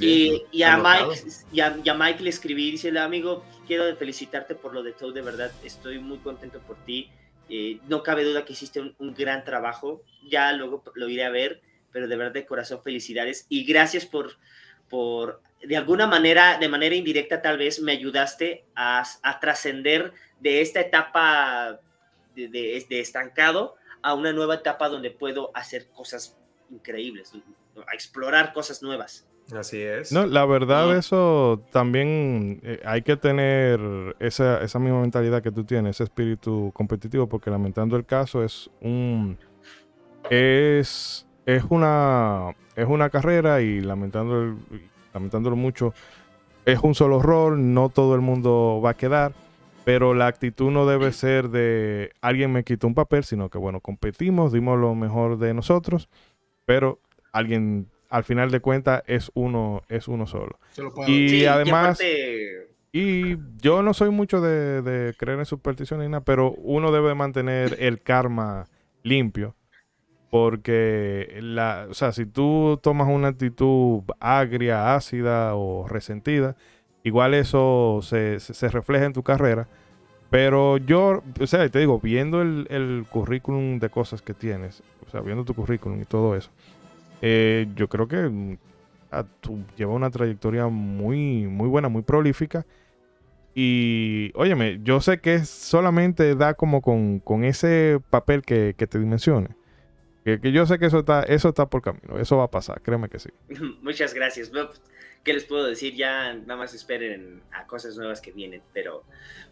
y, 0.00 0.42
y, 0.52 0.62
a 0.62 0.76
Mike, 0.76 1.22
y, 1.50 1.60
a, 1.60 1.94
Mike 1.94 2.22
le 2.22 2.28
escribí, 2.28 2.70
dice, 2.70 2.96
amigo, 2.98 3.42
quiero 3.66 3.96
felicitarte 3.96 4.54
por 4.54 4.74
lo 4.74 4.82
de 4.82 4.92
todo, 4.92 5.12
de 5.12 5.22
verdad, 5.22 5.50
estoy 5.64 5.98
muy 5.98 6.18
contento 6.18 6.58
por 6.60 6.76
ti. 6.84 7.10
Eh, 7.48 7.80
no 7.88 8.02
cabe 8.02 8.22
duda 8.22 8.44
que 8.44 8.52
hiciste 8.52 8.80
un, 8.80 8.94
un, 8.98 9.14
gran 9.14 9.44
trabajo. 9.44 10.02
Ya 10.28 10.52
luego 10.52 10.82
lo 10.94 11.08
iré 11.08 11.24
a 11.24 11.30
ver, 11.30 11.62
pero 11.92 12.08
de 12.08 12.16
verdad 12.16 12.32
de 12.32 12.46
corazón 12.46 12.82
felicidades 12.82 13.46
y 13.48 13.64
gracias 13.64 14.06
por 14.06 14.36
por, 14.88 15.40
de 15.62 15.76
alguna 15.76 16.06
manera, 16.06 16.58
de 16.58 16.68
manera 16.68 16.94
indirecta 16.94 17.42
tal 17.42 17.58
vez, 17.58 17.80
me 17.80 17.92
ayudaste 17.92 18.64
a, 18.74 19.04
trascender 19.40 20.12
de 20.40 20.60
esta 20.60 20.80
etapa 20.80 21.80
de, 22.34 22.84
estancado 22.90 23.76
a 24.02 24.14
una 24.14 24.32
nueva 24.32 24.56
etapa 24.56 24.88
donde 24.88 25.10
puedo 25.10 25.50
hacer 25.54 25.88
cosas 25.88 26.36
increíbles, 26.70 27.32
a 27.76 27.94
explorar 27.94 28.52
cosas 28.52 28.82
nuevas. 28.82 29.26
Así 29.56 29.80
es. 29.80 30.12
No, 30.12 30.26
la 30.26 30.44
verdad, 30.44 30.94
eso 30.94 31.64
también 31.72 32.60
eh, 32.62 32.80
hay 32.84 33.00
que 33.00 33.16
tener 33.16 33.80
esa, 34.18 34.62
esa, 34.62 34.78
misma 34.78 35.00
mentalidad 35.00 35.42
que 35.42 35.50
tú 35.50 35.64
tienes, 35.64 35.96
ese 35.96 36.04
espíritu 36.04 36.70
competitivo, 36.74 37.26
porque 37.30 37.50
lamentando 37.50 37.96
el 37.96 38.04
caso 38.04 38.44
es 38.44 38.68
un. 38.82 39.38
Es, 40.28 41.26
es 41.48 41.64
una 41.70 42.54
es 42.76 42.86
una 42.86 43.08
carrera 43.08 43.62
y 43.62 43.80
lamentándolo, 43.80 44.56
lamentándolo 45.14 45.56
mucho, 45.56 45.94
es 46.66 46.78
un 46.80 46.94
solo 46.94 47.22
rol, 47.22 47.72
no 47.72 47.88
todo 47.88 48.14
el 48.14 48.20
mundo 48.20 48.82
va 48.84 48.90
a 48.90 48.94
quedar, 48.94 49.32
pero 49.84 50.12
la 50.12 50.26
actitud 50.26 50.70
no 50.70 50.86
debe 50.86 51.10
ser 51.10 51.48
de 51.48 52.12
alguien 52.20 52.52
me 52.52 52.64
quitó 52.64 52.86
un 52.86 52.94
papel, 52.94 53.24
sino 53.24 53.48
que 53.48 53.56
bueno, 53.56 53.80
competimos, 53.80 54.52
dimos 54.52 54.78
lo 54.78 54.94
mejor 54.94 55.38
de 55.38 55.54
nosotros, 55.54 56.10
pero 56.66 57.00
alguien 57.32 57.88
al 58.10 58.24
final 58.24 58.50
de 58.50 58.60
cuentas 58.60 59.02
es 59.06 59.30
uno, 59.32 59.82
es 59.88 60.06
uno 60.06 60.26
solo. 60.26 60.58
Y 61.06 61.46
además... 61.46 61.98
Y, 62.90 63.36
yo 63.60 63.82
no 63.82 63.92
soy 63.92 64.10
mucho 64.10 64.40
de, 64.40 64.80
de 64.80 65.14
creer 65.14 65.38
en 65.38 65.44
supersticiones 65.44 66.10
pero 66.24 66.52
uno 66.52 66.90
debe 66.90 67.14
mantener 67.14 67.76
el 67.80 68.00
karma 68.00 68.66
limpio 69.02 69.54
porque, 70.30 71.38
la, 71.40 71.86
o 71.90 71.94
sea, 71.94 72.12
si 72.12 72.26
tú 72.26 72.78
tomas 72.82 73.08
una 73.08 73.28
actitud 73.28 74.02
agria, 74.20 74.94
ácida 74.94 75.54
o 75.54 75.86
resentida, 75.88 76.56
igual 77.02 77.34
eso 77.34 78.00
se, 78.02 78.40
se, 78.40 78.68
refleja 78.68 79.06
en 79.06 79.12
tu 79.14 79.22
carrera. 79.22 79.68
Pero 80.30 80.76
yo, 80.78 81.22
o 81.40 81.46
sea, 81.46 81.68
te 81.70 81.78
digo, 81.78 82.00
viendo 82.00 82.42
el, 82.42 82.66
el, 82.70 83.06
currículum 83.08 83.78
de 83.78 83.88
cosas 83.88 84.20
que 84.22 84.34
tienes, 84.34 84.82
o 85.06 85.10
sea, 85.10 85.22
viendo 85.22 85.44
tu 85.44 85.54
currículum 85.54 86.02
y 86.02 86.04
todo 86.04 86.36
eso, 86.36 86.50
eh, 87.22 87.66
yo 87.74 87.88
creo 87.88 88.08
que 88.08 88.16
mm, 88.28 88.58
tú 89.40 89.60
llevas 89.76 89.96
una 89.96 90.10
trayectoria 90.10 90.66
muy, 90.68 91.46
muy 91.46 91.68
buena, 91.68 91.88
muy 91.88 92.02
prolífica. 92.02 92.66
Y, 93.54 94.30
óyeme, 94.34 94.80
yo 94.84 95.00
sé 95.00 95.18
que 95.20 95.44
solamente 95.44 96.34
da 96.36 96.54
como 96.54 96.82
con, 96.82 97.18
con 97.20 97.44
ese 97.44 98.00
papel 98.10 98.42
que, 98.42 98.74
que 98.76 98.86
te 98.86 98.98
dimensione. 98.98 99.57
Que, 100.24 100.52
yo 100.52 100.66
sé 100.66 100.78
que 100.78 100.86
eso 100.86 101.00
está, 101.00 101.22
eso 101.22 101.48
está 101.48 101.66
por 101.66 101.80
camino, 101.80 102.18
eso 102.18 102.36
va 102.36 102.44
a 102.44 102.50
pasar, 102.50 102.82
créeme 102.82 103.08
que 103.08 103.18
sí. 103.18 103.30
Muchas 103.82 104.14
gracias. 104.14 104.50
¿Qué 105.24 105.32
les 105.32 105.44
puedo 105.44 105.64
decir? 105.64 105.94
Ya 105.94 106.34
nada 106.34 106.56
más 106.56 106.74
esperen 106.74 107.42
a 107.52 107.66
cosas 107.66 107.96
nuevas 107.96 108.20
que 108.20 108.32
vienen, 108.32 108.62
pero, 108.72 109.04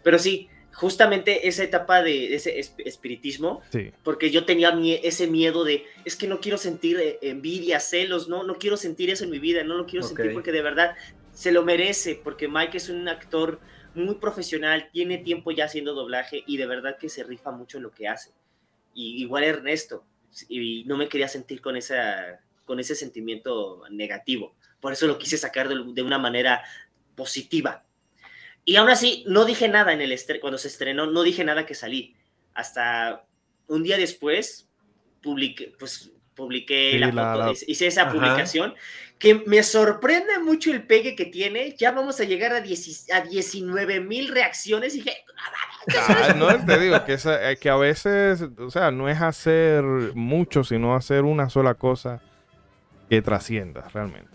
pero 0.03 0.19
sí, 0.19 0.49
justamente 0.77 1.49
esa 1.49 1.65
etapa 1.65 2.03
de 2.03 2.35
ese 2.35 2.59
espiritismo, 2.59 3.63
porque 4.03 4.31
yo 4.31 4.45
tenía 4.45 4.71
ese 5.03 5.27
miedo 5.27 5.65
de, 5.65 5.85
es 6.05 6.17
que 6.17 6.27
no 6.27 6.41
quiero 6.41 6.59
sentir 6.59 6.99
eh, 6.99 7.19
envidia, 7.23 7.81
celos, 7.81 8.29
no, 8.29 8.45
no 8.45 8.57
quiero 8.57 8.77
sentir 8.77 9.09
eso 9.09 9.25
en 9.25 9.31
mi 9.31 9.39
vida, 9.39 9.65
no 9.65 9.75
lo 9.75 9.87
quiero 9.87 10.07
sentir 10.07 10.35
porque 10.35 10.53
de 10.53 10.63
verdad 10.63 10.95
se 11.33 11.51
lo 11.51 11.65
merece, 11.65 12.21
porque 12.23 12.49
Mike 12.49 12.77
es 12.77 12.91
un 12.91 13.09
actor 13.09 13.59
muy 13.95 14.17
profesional, 14.17 14.91
tiene 14.93 15.19
tiempo 15.19 15.51
ya 15.51 15.65
haciendo 15.65 15.95
doblaje 15.95 16.45
y 16.47 16.59
de 16.59 16.67
verdad 16.67 16.99
que 16.99 17.09
se 17.09 17.25
rifa 17.25 17.51
mucho 17.51 17.79
en 17.79 17.85
lo 17.85 17.91
que 17.91 18.09
hace. 18.09 18.31
Y 18.95 19.23
igual 19.23 19.45
Ernesto, 19.45 20.05
y 20.49 20.85
no 20.85 20.97
me 20.97 21.09
quería 21.09 21.29
sentir 21.29 21.61
con, 21.61 21.77
esa, 21.77 22.41
con 22.65 22.81
ese 22.81 22.95
sentimiento 22.95 23.83
negativo. 23.91 24.55
Por 24.81 24.93
eso 24.93 25.07
lo 25.07 25.19
quise 25.19 25.39
sacar 25.39 25.69
de, 25.69 26.03
una 26.03 26.19
manera 26.19 26.63
positiva. 27.15 27.85
Y 28.65 28.77
aún 28.77 28.91
así, 28.91 29.25
no 29.27 29.45
dije 29.45 29.69
nada 29.69 29.93
en 29.93 30.01
el 30.01 30.19
cuando 30.41 30.59
se 30.59 30.69
estrenó, 30.69 31.07
no 31.07 31.23
dije 31.23 31.45
nada 31.45 31.67
que 31.67 31.75
salí. 31.75 32.15
Hasta 32.55 33.25
un 33.69 33.83
día 33.83 33.97
después, 33.97 34.69
publiqué, 35.23 35.73
pues, 35.79 36.13
publiqué 36.35 36.99
la 36.99 37.13
foto, 37.13 37.53
hice 37.67 37.87
esa 37.87 38.13
publicación, 38.13 38.75
que 39.19 39.35
me 39.47 39.63
sorprende 39.63 40.39
mucho 40.39 40.71
el 40.71 40.87
pegue 40.87 41.17
que 41.17 41.27
tiene. 41.27 41.75
Ya 41.77 41.93
vamos 41.93 42.21
a 42.21 42.25
llegar 42.25 42.53
a, 42.53 42.61
19 42.61 44.01
mil 44.01 44.29
reacciones 44.29 44.95
y 44.95 44.99
dije, 44.99 45.17
Ah, 45.97 46.35
no, 46.37 46.65
te 46.65 46.79
digo 46.79 47.05
que, 47.05 47.15
eh, 47.15 47.57
que 47.61 47.71
a 47.71 47.77
veces, 47.77 48.43
o 48.59 48.71
sea, 48.71 48.91
no 48.91 49.09
es 49.09 49.21
hacer 49.21 49.85
mucho, 50.15 50.65
sino 50.65 50.97
hacer 50.97 51.23
una 51.23 51.49
sola 51.49 51.75
cosa 51.75 52.21
que 53.09 53.23
trascienda 53.23 53.89
realmente. 53.93 54.31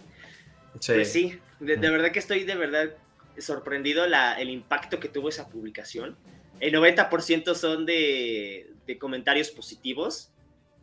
Sí, 0.80 0.94
pues 0.94 1.12
sí 1.12 1.40
de, 1.62 1.90
verdad 1.90 2.12
que 2.12 2.20
estoy 2.20 2.44
de 2.44 2.56
verdad 2.56 2.90
sorprendido 3.38 4.08
la, 4.08 4.40
el 4.40 4.50
impacto 4.50 5.00
que 5.00 5.08
tuvo 5.08 5.30
esa 5.30 5.48
publicación. 5.48 6.18
El 6.60 6.74
90% 6.74 7.56
son 7.56 7.86
de, 7.86 8.72
de 8.86 8.98
comentarios 8.98 9.52
positivos, 9.52 10.32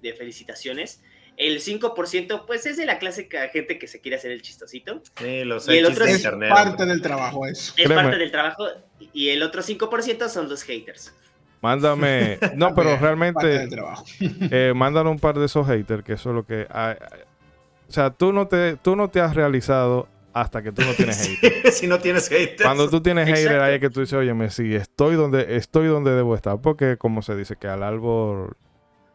de 0.02 0.12
felicitaciones 0.12 1.02
el 1.38 1.60
5% 1.60 2.44
pues 2.46 2.66
es 2.66 2.76
de 2.76 2.84
la 2.84 2.98
clásica 2.98 3.48
gente 3.48 3.78
que 3.78 3.86
se 3.86 4.00
quiere 4.00 4.16
hacer 4.16 4.32
el 4.32 4.42
chistosito. 4.42 5.00
Sí, 5.16 5.44
los 5.44 5.68
y 5.68 5.78
el 5.78 5.86
otro 5.86 6.04
es 6.04 6.26
parte 6.48 6.84
del 6.84 7.00
trabajo 7.00 7.46
eso. 7.46 7.72
Es 7.76 7.88
parte 7.88 8.18
del 8.18 8.30
trabajo 8.30 8.66
y 9.12 9.28
el 9.28 9.42
otro 9.42 9.62
5% 9.62 10.28
son 10.28 10.48
los 10.48 10.62
haters. 10.64 11.14
Mándame. 11.60 12.38
No, 12.56 12.74
pero 12.74 12.90
Parte 12.90 13.02
realmente. 13.02 13.46
del 13.46 13.70
trabajo. 13.70 14.04
eh, 14.20 14.72
mándale 14.74 15.08
un 15.08 15.18
par 15.18 15.38
de 15.38 15.46
esos 15.46 15.66
haters, 15.66 16.02
que 16.04 16.14
eso 16.14 16.30
es 16.30 16.34
lo 16.34 16.44
que. 16.44 16.66
o 16.68 17.92
sea, 17.92 18.10
tú 18.10 18.32
no, 18.32 18.48
te, 18.48 18.76
tú 18.76 18.96
no 18.96 19.08
te 19.08 19.20
has 19.20 19.34
realizado 19.34 20.08
hasta 20.32 20.62
que 20.62 20.72
tú 20.72 20.82
no 20.82 20.92
tienes 20.92 21.18
haters. 21.40 21.74
si 21.78 21.86
no 21.86 21.98
tienes 21.98 22.28
haters. 22.28 22.62
Cuando 22.62 22.88
tú 22.90 23.00
tienes 23.00 23.26
haters, 23.26 23.42
Exacto. 23.44 23.64
ahí 23.64 23.74
es 23.74 23.80
que 23.80 23.90
tú 23.90 24.00
dices, 24.00 24.14
oye, 24.14 24.50
sí, 24.50 24.74
estoy 24.74 25.14
donde, 25.14 25.56
estoy 25.56 25.86
donde 25.86 26.12
debo 26.12 26.34
estar. 26.34 26.60
Porque, 26.60 26.96
como 26.96 27.22
se 27.22 27.36
dice, 27.36 27.56
que 27.56 27.68
al 27.68 27.82
árbol. 27.82 28.56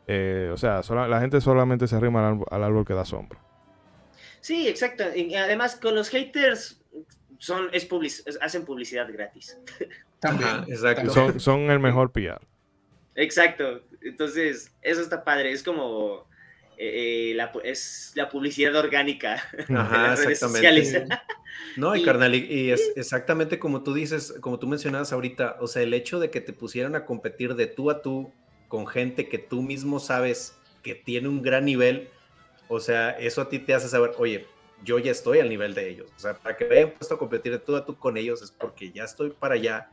Eh, 0.07 0.49
o 0.53 0.57
sea, 0.57 0.83
sola- 0.83 1.07
la 1.07 1.19
gente 1.21 1.39
solamente 1.41 1.87
se 1.87 1.95
arrima 1.95 2.19
al 2.19 2.33
árbol, 2.33 2.47
al 2.51 2.63
árbol 2.63 2.85
que 2.85 2.93
da 2.93 3.05
sombra. 3.05 3.39
Sí, 4.41 4.67
exacto. 4.67 5.03
Y 5.15 5.35
además, 5.35 5.75
con 5.77 5.95
los 5.95 6.09
haters 6.09 6.81
son, 7.37 7.69
es 7.71 7.87
public- 7.89 8.23
es- 8.25 8.37
hacen 8.41 8.65
publicidad 8.65 9.07
gratis. 9.11 9.57
También. 10.19 10.49
Ajá, 10.49 10.65
exacto. 10.67 11.11
Son, 11.11 11.39
son 11.39 11.59
el 11.71 11.79
mejor 11.79 12.11
PR. 12.11 12.39
Exacto. 13.15 13.81
Entonces, 14.01 14.71
eso 14.81 15.01
está 15.01 15.23
padre. 15.23 15.51
Es 15.51 15.63
como 15.63 16.27
eh, 16.77 17.31
eh, 17.31 17.33
la, 17.35 17.51
es 17.63 18.11
la 18.15 18.29
publicidad 18.29 18.75
orgánica 18.75 19.41
de 19.67 19.75
Ajá, 19.77 19.97
las 20.09 20.19
redes 20.19 20.41
exactamente. 20.41 20.85
sociales. 20.85 21.07
No, 21.77 21.95
y, 21.95 22.01
Y- 22.01 22.05
carnal, 22.05 22.33
y, 22.35 22.45
y 22.51 22.71
es 22.71 22.91
exactamente 22.95 23.59
como 23.59 23.83
tú 23.83 23.93
dices, 23.93 24.33
como 24.41 24.57
tú 24.59 24.67
mencionabas 24.67 25.13
ahorita, 25.13 25.57
o 25.59 25.67
sea, 25.67 25.83
el 25.83 25.93
hecho 25.93 26.19
de 26.19 26.29
que 26.31 26.41
te 26.41 26.51
pusieran 26.51 26.95
a 26.95 27.05
competir 27.05 27.53
de 27.55 27.67
tú 27.67 27.91
a 27.91 28.01
tú 28.01 28.31
con 28.73 28.87
gente 28.87 29.29
que 29.29 29.37
tú 29.37 29.61
mismo 29.61 29.99
sabes 29.99 30.57
que 30.81 30.95
tiene 30.95 31.27
un 31.27 31.43
gran 31.43 31.63
nivel, 31.63 32.09
o 32.67 32.79
sea, 32.79 33.11
eso 33.11 33.39
a 33.39 33.47
ti 33.47 33.59
te 33.59 33.75
hace 33.75 33.87
saber, 33.87 34.13
oye, 34.17 34.47
yo 34.83 34.97
ya 34.97 35.11
estoy 35.11 35.37
al 35.37 35.47
nivel 35.47 35.75
de 35.75 35.91
ellos, 35.91 36.11
o 36.15 36.19
sea, 36.19 36.33
para 36.33 36.57
que 36.57 36.65
me 36.65 36.77
hayan 36.77 36.89
puesto 36.89 37.13
a 37.13 37.19
competir 37.19 37.51
de 37.51 37.59
tú 37.59 37.75
a 37.75 37.85
tú 37.85 37.95
con 37.99 38.17
ellos 38.17 38.41
es 38.41 38.49
porque 38.49 38.91
ya 38.91 39.03
estoy 39.03 39.29
para 39.29 39.53
allá 39.53 39.91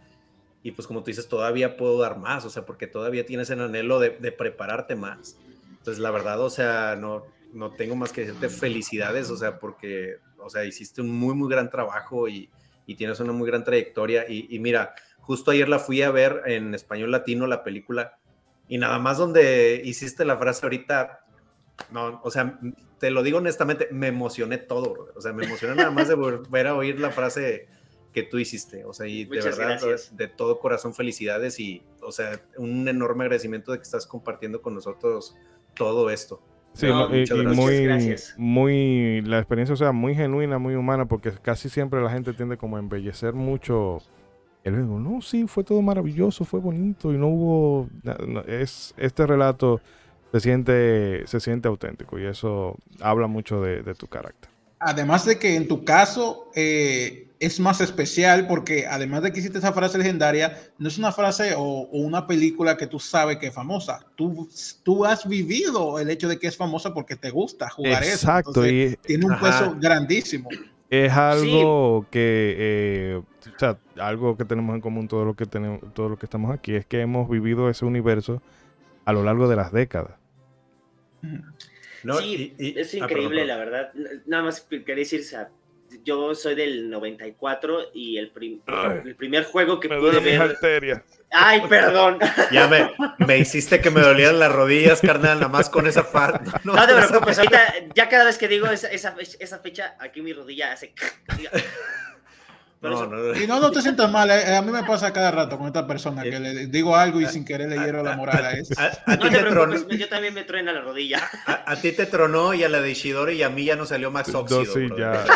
y 0.62 0.70
pues 0.70 0.88
como 0.88 1.00
tú 1.00 1.08
dices, 1.08 1.28
todavía 1.28 1.76
puedo 1.76 1.98
dar 1.98 2.16
más, 2.16 2.46
o 2.46 2.48
sea, 2.48 2.64
porque 2.64 2.86
todavía 2.86 3.26
tienes 3.26 3.50
el 3.50 3.60
anhelo 3.60 3.98
de, 3.98 4.16
de 4.18 4.32
prepararte 4.32 4.96
más. 4.96 5.36
Entonces, 5.72 5.98
la 5.98 6.10
verdad, 6.10 6.40
o 6.40 6.48
sea, 6.48 6.96
no, 6.96 7.26
no 7.52 7.72
tengo 7.72 7.96
más 7.96 8.14
que 8.14 8.22
decirte 8.22 8.48
felicidades, 8.48 9.28
o 9.28 9.36
sea, 9.36 9.58
porque, 9.58 10.16
o 10.38 10.48
sea, 10.48 10.64
hiciste 10.64 11.02
un 11.02 11.10
muy, 11.10 11.34
muy 11.34 11.50
gran 11.50 11.68
trabajo 11.68 12.28
y, 12.28 12.48
y 12.86 12.94
tienes 12.94 13.20
una 13.20 13.34
muy 13.34 13.46
gran 13.46 13.62
trayectoria. 13.62 14.24
Y, 14.26 14.46
y 14.48 14.58
mira, 14.58 14.94
justo 15.18 15.50
ayer 15.50 15.68
la 15.68 15.80
fui 15.80 16.00
a 16.00 16.10
ver 16.10 16.44
en 16.46 16.74
español 16.74 17.10
latino, 17.10 17.46
la 17.46 17.62
película, 17.62 18.19
y 18.70 18.78
nada 18.78 19.00
más 19.00 19.18
donde 19.18 19.82
hiciste 19.84 20.24
la 20.24 20.38
frase 20.38 20.64
ahorita, 20.64 21.24
no, 21.90 22.20
o 22.22 22.30
sea, 22.30 22.60
te 23.00 23.10
lo 23.10 23.24
digo 23.24 23.38
honestamente, 23.38 23.88
me 23.90 24.06
emocioné 24.06 24.58
todo, 24.58 24.92
brother. 24.92 25.12
o 25.16 25.20
sea, 25.20 25.32
me 25.32 25.44
emocioné 25.44 25.74
nada 25.74 25.90
más 25.90 26.06
de 26.06 26.14
volver 26.14 26.68
a 26.68 26.76
oír 26.76 27.00
la 27.00 27.10
frase 27.10 27.66
que 28.12 28.22
tú 28.22 28.38
hiciste, 28.38 28.84
o 28.84 28.92
sea, 28.92 29.08
y 29.08 29.24
de 29.24 29.38
Muchas 29.38 29.58
verdad, 29.58 29.80
gracias. 29.82 30.16
de 30.16 30.28
todo 30.28 30.60
corazón, 30.60 30.94
felicidades 30.94 31.58
y, 31.58 31.82
o 32.00 32.12
sea, 32.12 32.40
un 32.58 32.86
enorme 32.86 33.24
agradecimiento 33.24 33.72
de 33.72 33.78
que 33.78 33.82
estás 33.82 34.06
compartiendo 34.06 34.62
con 34.62 34.74
nosotros 34.76 35.36
todo 35.74 36.08
esto. 36.08 36.40
Sí, 36.72 36.86
No, 36.86 37.12
y, 37.12 37.20
muchas 37.22 37.38
y 37.38 37.42
gracias. 37.42 37.56
muy, 37.56 37.84
Gracias. 37.84 38.34
muy, 38.38 39.20
la 39.22 39.38
experiencia, 39.38 39.72
o 39.74 39.76
sea, 39.76 39.90
muy 39.90 40.14
genuina, 40.14 40.58
muy 40.58 40.76
humana, 40.76 41.06
porque 41.08 41.32
casi 41.42 41.68
siempre 41.68 42.00
la 42.00 42.10
gente 42.10 42.34
tiende 42.34 42.56
como 42.56 42.76
a 42.76 42.78
embellecer 42.78 43.32
mucho 43.34 43.98
el 44.64 44.74
juego. 44.74 44.98
No, 44.98 45.22
sí, 45.22 45.46
fue 45.46 45.64
todo 45.64 45.82
maravilloso, 45.82 46.44
fue 46.44 46.60
bonito 46.60 47.12
y 47.12 47.18
no 47.18 47.28
hubo, 47.28 47.88
no, 48.02 48.40
es, 48.42 48.94
este 48.96 49.26
relato 49.26 49.80
se 50.32 50.40
siente, 50.40 51.26
se 51.26 51.40
siente 51.40 51.68
auténtico 51.68 52.18
y 52.18 52.26
eso 52.26 52.76
habla 53.00 53.26
mucho 53.26 53.60
de, 53.62 53.82
de 53.82 53.94
tu 53.94 54.06
carácter. 54.06 54.50
Además 54.78 55.26
de 55.26 55.38
que 55.38 55.56
en 55.56 55.68
tu 55.68 55.84
caso 55.84 56.50
eh, 56.54 57.28
es 57.38 57.58
más 57.58 57.80
especial 57.80 58.46
porque 58.46 58.86
además 58.86 59.22
de 59.22 59.32
que 59.32 59.40
hiciste 59.40 59.58
esa 59.58 59.72
frase 59.72 59.98
legendaria, 59.98 60.56
no 60.78 60.88
es 60.88 60.98
una 60.98 61.10
frase 61.10 61.54
o, 61.54 61.62
o 61.62 61.98
una 61.98 62.26
película 62.26 62.76
que 62.76 62.86
tú 62.86 62.98
sabes 62.98 63.38
que 63.38 63.48
es 63.48 63.54
famosa. 63.54 64.06
Tú, 64.14 64.48
tú 64.82 65.04
has 65.04 65.26
vivido 65.28 65.98
el 65.98 66.08
hecho 66.10 66.28
de 66.28 66.38
que 66.38 66.46
es 66.46 66.56
famosa 66.56 66.94
porque 66.94 67.16
te 67.16 67.30
gusta 67.30 67.68
jugar 67.68 68.02
eso. 68.02 68.12
Exacto, 68.12 68.64
Entonces, 68.64 68.92
y 68.92 68.96
tiene 69.06 69.26
un 69.26 69.38
peso 69.38 69.74
grandísimo. 69.78 70.48
Es 70.90 71.12
algo 71.12 72.06
que, 72.10 72.56
eh, 72.58 73.22
o 73.54 73.58
sea, 73.58 73.78
algo 73.96 74.36
que 74.36 74.44
tenemos 74.44 74.74
en 74.74 74.80
común 74.80 75.08
todos 75.08 75.24
los 75.26 75.36
que 75.36 75.46
tenemos, 75.46 75.80
todos 75.94 76.10
los 76.10 76.18
que 76.18 76.26
estamos 76.26 76.52
aquí, 76.52 76.74
es 76.74 76.84
que 76.84 77.00
hemos 77.00 77.28
vivido 77.30 77.70
ese 77.70 77.84
universo 77.84 78.42
a 79.04 79.12
lo 79.12 79.22
largo 79.24 79.48
de 79.48 79.56
las 79.56 79.72
décadas. 79.72 80.18
¿no? 82.02 82.14
sí, 82.16 82.54
Y- 82.58 82.68
y- 82.68 82.78
es 82.78 82.94
ah, 82.94 82.98
increíble, 82.98 83.42
perdón, 83.42 83.48
la 83.48 83.56
verdad. 83.56 83.92
Nada 84.26 84.42
más 84.44 84.60
que- 84.62 84.84
quería 84.84 85.02
decir, 85.02 85.20
o 85.20 85.24
sea, 85.24 85.50
yo 86.04 86.34
soy 86.34 86.54
del 86.54 86.88
94 86.90 87.90
y 87.94 88.18
el, 88.18 88.30
prim- 88.30 88.60
Ay. 88.66 89.00
el 89.04 89.16
primer 89.16 89.44
juego 89.44 89.80
que 89.80 89.88
Me 89.88 89.98
pude 89.98 90.20
ver... 90.20 90.56
Ay, 91.32 91.62
perdón. 91.68 92.18
Ya 92.50 92.66
me, 92.66 92.90
me 93.24 93.38
hiciste 93.38 93.80
que 93.80 93.90
me 93.90 94.00
dolían 94.00 94.38
las 94.38 94.50
rodillas, 94.52 95.00
carnal, 95.00 95.38
nada 95.38 95.48
más 95.48 95.70
con 95.70 95.86
esa 95.86 96.10
parte. 96.10 96.50
No 96.64 96.74
te 96.86 96.94
preocupes, 96.94 97.38
ahorita 97.38 97.74
ya 97.94 98.08
cada 98.08 98.24
vez 98.24 98.36
que 98.38 98.48
digo 98.48 98.66
esa, 98.66 98.88
esa, 98.88 99.14
esa 99.38 99.58
fecha, 99.60 99.94
aquí 100.00 100.22
mi 100.22 100.32
rodilla 100.32 100.72
hace... 100.72 100.92
Por 102.80 102.90
No, 102.90 102.96
eso- 102.96 103.06
no, 103.08 103.16
no. 103.34 103.40
Y 103.40 103.46
no, 103.46 103.60
no 103.60 103.70
te 103.70 103.82
sientas 103.82 104.10
mal. 104.10 104.30
eh, 104.30 104.56
A 104.56 104.62
mí 104.62 104.72
me 104.72 104.82
pasa 104.84 105.12
cada 105.12 105.30
rato 105.30 105.58
con 105.58 105.66
esta 105.66 105.86
persona 105.86 106.22
que 106.22 106.40
le 106.40 106.66
digo 106.66 106.96
algo 106.96 107.20
y 107.20 107.26
sin 107.26 107.44
querer 107.44 107.68
le 107.68 107.76
hiero 107.76 108.02
la 108.02 108.16
moral 108.16 108.44
a 108.44 108.52
eso. 108.52 108.72
A, 108.78 108.86
a 109.12 109.18
ti 109.18 109.28
te 109.28 109.38
tronó, 109.38 109.68
preocupes, 109.68 109.98
yo 109.98 110.08
también 110.08 110.32
me 110.34 110.44
truena 110.44 110.72
la 110.72 110.80
rodilla. 110.80 111.20
a, 111.46 111.72
a 111.72 111.76
ti 111.76 111.92
te 111.92 112.06
tronó 112.06 112.54
y 112.54 112.64
a 112.64 112.68
la 112.70 112.80
de 112.80 112.90
Ishidori 112.90 113.34
y 113.36 113.42
a 113.42 113.50
mí 113.50 113.64
ya 113.66 113.76
no 113.76 113.84
salió 113.84 114.10
Max 114.10 114.32
No, 114.32 114.40
Óxido. 114.40 114.64
sí, 114.64 114.86
brother. 114.86 115.26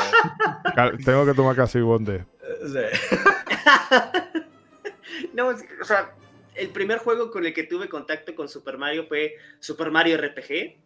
ya. 0.77 0.93
Tengo 1.05 1.27
que 1.27 1.35
tomar 1.35 1.55
casi 1.57 1.81
bonde. 1.81 2.25
Sea, 2.73 2.89
No, 5.33 5.51
es- 5.51 5.65
o 5.81 5.85
sea, 5.85 6.13
el 6.55 6.69
primer 6.71 6.99
juego 6.99 7.31
con 7.31 7.45
el 7.45 7.53
que 7.53 7.65
tuve 7.65 7.89
contacto 7.89 8.35
con 8.35 8.49
Super 8.49 8.79
Mario 8.79 9.07
fue 9.07 9.35
Super 9.61 9.91
Mario 9.91 10.17
RPG. 10.19 10.77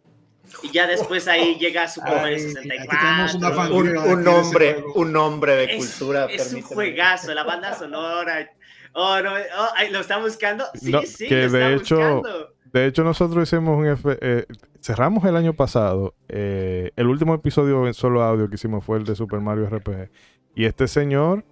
Y 0.63 0.71
ya 0.71 0.87
después 0.87 1.27
ahí 1.27 1.55
llega 1.59 1.87
Super 1.87 2.13
Mario 2.15 2.37
Ay, 2.37 2.43
aquí 2.43 2.51
64. 2.53 2.97
tenemos 2.99 3.35
una 3.35 3.51
fan- 3.51 3.71
un, 3.71 3.97
un 3.97 4.27
hombre, 4.27 4.83
un 4.95 5.15
hombre 5.17 5.55
de 5.55 5.63
Es, 5.75 5.77
cultura. 5.97 6.25
es 6.25 6.53
un 6.53 6.61
juegazo, 6.61 7.33
la 7.33 7.43
banda 7.43 7.73
sonora. 7.77 8.49
Oh, 8.93 9.19
no, 9.21 9.31
oh, 9.33 9.91
¿lo 9.91 9.99
está 9.99 10.17
buscando? 10.17 10.65
Sí, 10.73 10.91
No, 10.91 11.01
sí, 11.03 11.27
que 11.27 11.35
lo 11.41 11.45
está 11.45 11.57
de 11.59 11.75
hecho- 11.75 11.95
buscando. 12.15 12.53
De 12.71 12.85
hecho, 12.85 13.03
nosotros 13.03 13.47
hicimos 13.51 13.77
un... 13.79 13.85
efe- 13.85 14.17
eh, 14.21 14.45
cerramos 14.79 15.23
el 15.25 15.35
año 15.35 15.53
pasado. 15.53 16.13
eh, 16.27 16.91
el 16.95 17.07
último 17.07 17.33
episodio 17.33 17.87
en 17.87 17.93
solo 17.95 18.21
audio 18.23 18.47
que 18.47 18.55
hicimos 18.55 18.83
fue 18.85 18.97
el 18.99 19.05
de 19.05 19.15
Super 19.15 19.39
Mario 19.39 19.67
RPG. 19.69 20.09
Y 20.55 20.65
este 20.65 20.87
señor... 20.87 21.43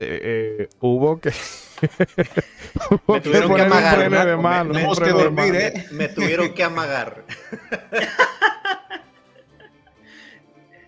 eh, 0.00 0.58
eh, 0.60 0.68
hubo 0.80 1.20
que... 1.20 1.30
Me 3.08 3.20
tuvieron 3.20 3.54
que 3.54 3.62
amagar, 3.62 4.10
¿no? 4.10 4.24
Me- 4.24 4.36
mano, 4.36 4.64
me- 4.64 4.74
Tenemos 4.74 5.00
que 5.00 5.10
dormir. 5.10 5.54
¿eh? 5.56 5.86
Me 5.92 6.08
tuvieron 6.08 6.54
que 6.54 6.62
amagar. 6.64 7.24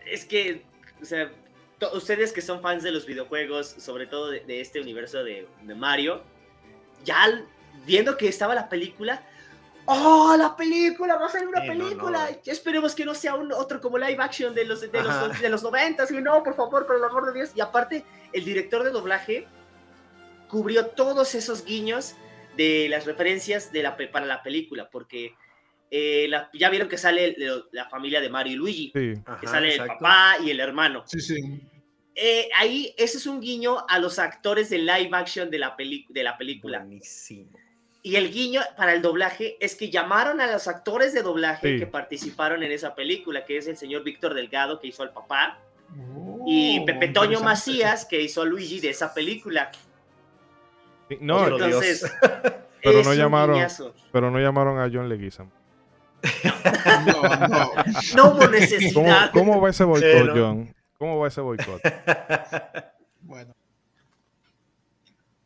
Es 0.07 0.25
que, 0.25 0.65
o 1.03 1.05
sea, 1.05 1.31
to- 1.79 1.93
ustedes 1.97 2.33
que 2.33 2.41
son 2.41 2.61
fans 2.63 2.83
de 2.83 2.93
los 2.93 3.07
videojuegos, 3.07 3.67
sobre 3.79 4.07
todo 4.07 4.31
de, 4.31 4.41
de 4.41 4.61
este 4.61 4.81
universo 4.81 5.23
de, 5.25 5.49
de 5.63 5.75
Mario, 5.75 6.23
ya 7.05 7.25
al- 7.25 7.47
viendo 7.85 8.17
que 8.17 8.29
estaba 8.29 8.55
la 8.55 8.69
película, 8.69 9.23
¡Oh, 9.89 10.35
la 10.37 10.57
película! 10.57 11.15
¡Va 11.15 11.27
a 11.27 11.29
ser 11.29 11.47
una 11.47 11.61
Sí, 11.61 11.69
no, 11.69 11.85
película! 11.85 12.29
no. 12.31 12.39
Ya 12.43 12.53
Esperemos 12.53 12.93
que 12.93 13.05
no 13.05 13.15
sea 13.15 13.37
un 13.37 13.53
otro 13.53 13.81
como 13.81 13.97
live 13.99 14.17
action 14.21 14.53
de 14.53 14.65
los, 14.65 14.81
de 14.81 14.89
los, 15.01 15.41
de 15.41 15.49
los 15.49 15.63
90. 15.63 16.07
Y 16.11 16.15
no, 16.15 16.43
por 16.43 16.57
favor, 16.57 16.87
por 16.89 16.97
el 16.97 17.05
amor 17.05 17.25
de 17.27 17.33
Dios. 17.33 17.51
Y 17.55 17.61
aparte, 17.61 18.05
el 18.33 18.45
director 18.45 18.83
de 18.83 18.91
doblaje 18.91 19.47
cubrió 20.49 20.87
todos 20.87 21.35
esos 21.35 21.65
guiños 21.65 22.15
de 22.57 22.89
las 22.89 23.05
referencias 23.07 23.73
de 23.73 23.83
la, 23.83 23.97
para 23.97 24.27
la 24.27 24.43
película, 24.43 24.89
porque 24.91 25.35
eh, 25.91 26.27
la- 26.29 26.51
ya 26.53 26.69
vieron 26.71 26.89
que 26.89 26.99
sale 26.99 27.35
la, 27.39 27.63
la 27.73 27.89
familia 27.89 28.21
de 28.21 28.29
Mario 28.29 28.55
y 28.55 28.57
Luigi, 28.57 28.87
Sí. 28.87 28.93
que 28.93 29.23
Ajá, 29.27 29.47
sale 29.47 29.69
el 29.69 29.73
exacto. 29.81 29.93
papá 29.95 30.37
y 30.45 30.51
el 30.51 30.59
hermano. 30.61 31.05
Sí, 31.07 31.21
sí. 31.21 31.37
Eh, 32.15 32.49
ahí, 32.57 32.95
ese 32.97 33.19
es 33.19 33.27
un 33.27 33.41
guiño 33.41 33.85
a 33.89 33.99
los 33.99 34.19
actores 34.19 34.71
de 34.71 34.79
live 34.79 35.11
action 35.13 35.51
de 35.51 35.59
la, 35.59 35.77
peli- 35.77 36.07
de 36.09 36.23
la 36.23 36.37
película. 36.39 36.79
Buenísimo. 36.79 37.51
Y 38.03 38.17
el 38.17 38.31
guiño 38.33 38.63
para 38.77 38.95
el 38.95 39.03
doblaje 39.03 39.57
es 39.61 39.75
que 39.75 39.91
llamaron 39.91 40.41
a 40.41 40.51
los 40.51 40.67
actores 40.69 41.13
de 41.13 41.23
doblaje 41.23 41.75
Sí. 41.75 41.79
que 41.81 41.87
participaron 41.87 42.63
en 42.63 42.73
esa 42.73 42.95
película, 42.95 43.45
que 43.45 43.59
es 43.59 43.67
el 43.67 43.77
señor 43.77 44.03
Víctor 44.03 44.33
Delgado, 44.33 44.81
que 44.81 44.87
hizo 44.87 45.03
al 45.03 45.13
papá, 45.13 45.59
y 46.47 46.79
Oh, 46.81 46.85
Pepe 46.87 47.09
Toño. 47.09 47.41
Macías, 47.41 48.05
que 48.07 48.21
hizo 48.23 48.43
a 48.43 48.45
Luigi 48.45 48.81
de 48.81 48.91
esa 48.91 49.13
película. 49.13 49.71
Sí, 51.09 51.19
No, 51.21 51.47
Entonces, 51.47 52.11
Pero 52.83 53.03
no 53.03 53.15
llamaron- 53.15 53.67
pero 54.13 54.31
no 54.31 54.39
llamaron 54.39 54.79
a 54.79 54.89
John 54.93 55.09
Leguizamo. 55.09 55.51
No, 57.07 57.23
no. 57.49 57.71
No 58.17 58.25
hubo 58.31 58.39
¿Cómo, 58.39 58.49
necesidad. 58.49 59.31
¿Cómo 59.33 59.61
va 59.61 59.71
ese 59.71 59.85
boicot. 59.85 60.31
John? 60.35 60.75
¿Cómo 60.99 61.19
va 61.19 61.29
ese 61.29 61.41
boicot? 61.41 61.81
Bueno. 63.23 63.55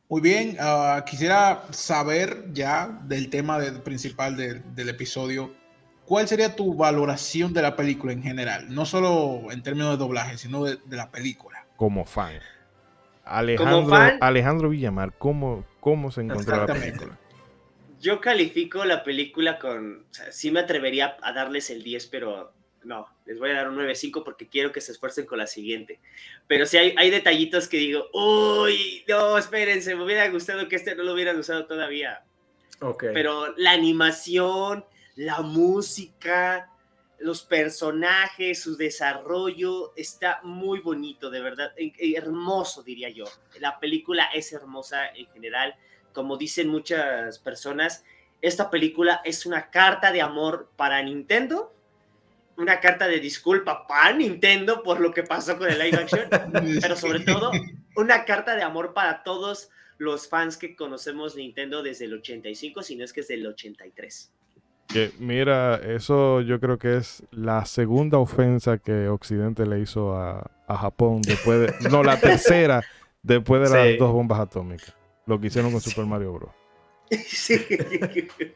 Muy 0.09 0.21
bien, 0.21 0.57
ah, 0.61 1.03
quisiera 1.09 1.63
saber 1.71 2.53
ya 2.53 2.89
del 3.05 3.31
tema 3.31 3.59
de- 3.59 3.73
principal 3.81 4.37
del- 4.37 4.63
del 4.75 4.89
episodio, 4.91 5.55
¿cuál 6.05 6.29
sería 6.29 6.55
tu 6.57 6.75
valoración 6.75 7.53
de 7.55 7.63
la 7.63 7.75
película 7.77 8.13
en 8.13 8.23
general? 8.23 8.67
No 8.75 8.85
solo 8.85 9.51
en 9.53 9.63
términos 9.63 9.93
de 9.93 9.97
doblaje, 9.97 10.37
sino 10.37 10.65
de, 10.65 10.79
de 10.85 10.97
la 10.97 11.11
película. 11.11 11.65
Como 11.77 12.05
fan. 12.05 12.35
Alejandro, 13.31 13.89
fan? 13.89 14.19
Alejandro 14.21 14.69
Villamar, 14.69 15.13
¿cómo, 15.17 15.65
cómo 15.81 16.11
se 16.11 16.23
encontró 16.23 16.67
la 16.67 16.67
película? 16.67 17.19
Yo 18.01 18.21
califico 18.21 18.85
la 18.85 19.05
película 19.05 19.59
con. 19.59 20.07
O 20.11 20.15
sea, 20.15 20.33
sí 20.33 20.51
me 20.51 20.61
atrevería 20.61 21.17
a 21.23 21.33
darles 21.33 21.71
el 21.71 21.83
10, 21.83 22.07
pero 22.07 22.53
no, 22.83 23.07
les 23.27 23.39
voy 23.39 23.51
a 23.51 23.55
dar 23.55 23.69
un 23.69 23.77
9.5 23.77 24.25
porque 24.25 24.49
quiero 24.49 24.73
que 24.73 24.81
se 24.81 24.93
esfuercen 24.93 25.27
con 25.27 25.39
la 25.39 25.47
siguiente. 25.47 26.01
Pero 26.47 26.67
sí 26.67 26.79
hay, 26.79 26.95
hay 26.97 27.11
detallitos 27.11 27.69
que 27.69 27.77
digo, 27.77 28.07
uy, 28.13 29.05
no, 29.07 29.37
espérense, 29.39 29.95
me 29.95 30.05
hubiera 30.05 30.29
gustado 30.31 30.67
que 30.69 30.77
este 30.77 30.95
no 30.95 31.03
lo 31.03 31.15
hubieran 31.15 31.39
usado 31.39 31.67
todavía. 31.67 32.25
Ok. 32.81 33.05
Pero 33.13 33.55
la 33.59 33.73
animación, 33.73 34.85
la 35.15 35.43
música, 35.43 36.71
los 37.21 37.43
personajes, 37.43 38.63
su 38.63 38.77
desarrollo 38.77 39.93
está 39.95 40.41
muy 40.43 40.81
bonito, 40.81 41.31
de 41.31 41.41
verdad, 41.41 41.73
eh, 41.77 41.93
eh, 41.99 42.15
hermoso 42.17 42.83
diría 42.83 43.11
yo. 43.11 43.25
La 43.59 43.79
película 43.79 44.31
es 44.35 44.53
hermosa 44.53 45.09
en 45.09 45.27
general, 45.27 45.75
como 46.13 46.37
dicen 46.37 46.69
muchas 46.69 47.39
personas, 47.39 48.05
esta 48.41 48.71
película 48.71 49.21
es 49.25 49.45
una 49.45 49.71
carta 49.71 50.13
de 50.13 50.23
amor 50.23 50.71
para 50.77 51.03
Nintendo, 51.03 51.75
una 52.57 52.81
carta 52.81 53.07
de 53.07 53.21
disculpa 53.21 53.87
para 53.87 54.13
Nintendo 54.15 54.83
por 54.83 54.99
lo 55.01 55.13
que 55.13 55.23
pasó 55.23 55.59
con 55.59 55.69
el 55.69 55.79
live 55.79 55.99
action, 55.99 56.29
pero 56.81 56.97
sobre 56.97 57.21
todo 57.21 57.51
una 57.97 58.25
carta 58.25 58.57
de 58.57 58.63
amor 58.63 58.95
para 58.95 59.23
todos 59.23 59.71
los 59.99 60.27
fans 60.27 60.57
que 60.57 60.75
conocemos 60.75 61.37
Nintendo 61.37 61.83
desde 61.83 62.07
el 62.07 62.15
85, 62.15 62.83
si 62.83 62.97
no 62.97 63.05
es 63.05 63.13
que 63.13 63.21
es 63.21 63.29
del 63.29 63.47
83. 63.47 64.33
Que, 64.93 65.13
mira, 65.19 65.77
eso 65.77 66.41
yo 66.41 66.59
creo 66.59 66.79
que 66.79 66.97
es 66.97 67.23
la 67.31 67.65
segunda 67.65 68.19
ofensa 68.19 68.79
que 68.79 69.09
Occidente 69.09 69.65
le 69.67 69.79
hizo 69.81 70.17
a, 70.17 70.51
a 70.67 70.77
Japón 70.77 71.23
después 71.23 71.61
de, 71.61 71.89
no, 71.91 72.03
la 72.03 72.17
tercera 72.21 72.83
después 73.23 73.71
de 73.71 73.77
las 73.91 73.99
dos 73.99 74.13
bombas 74.13 74.41
atómicas. 74.41 74.95
Lo 75.27 75.41
que 75.41 75.47
hicieron 75.47 75.71
con 75.71 75.81
Super 75.81 76.07
Mario 76.07 76.33
Bros. 76.33 76.51
Sí. 77.27 77.59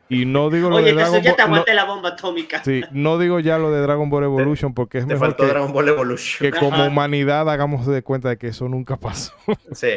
Y 0.09 0.27
no 0.27 0.49
digo 0.49 0.71
lo 0.71 0.77
Oye, 0.77 0.87
de 0.87 0.95
que 0.97 1.03
eso 1.03 1.11
Dragon 1.13 1.23
ya 1.25 1.35
te 1.37 1.43
Ball. 1.43 1.51
no- 1.51 1.55
aguante 1.57 1.75
la 1.75 1.85
bomba 1.85 2.09
atómica. 2.11 2.63
sí, 2.65 2.83
no 2.93 3.19
digo 3.19 3.41
ya 3.41 3.59
lo 3.59 3.71
de 3.73 3.81
Dragon 3.81 4.09
Ball 4.11 4.25
Evolution 4.25 4.75
porque 4.75 4.99
es 4.99 5.07
Te 5.07 5.15
mejor 5.15 5.29
faltó 5.29 5.43
que, 5.45 5.49
Dragon 5.51 5.73
Ball 5.73 5.89
Evolution. 5.89 6.51
que 6.53 6.57
como 6.59 6.85
humanidad 6.87 7.49
hagamos 7.51 7.85
de 7.87 8.03
cuenta 8.03 8.29
de 8.29 8.39
que 8.39 8.49
eso 8.49 8.69
nunca 8.69 8.97
pasó. 8.97 9.33
Sí. 9.73 9.89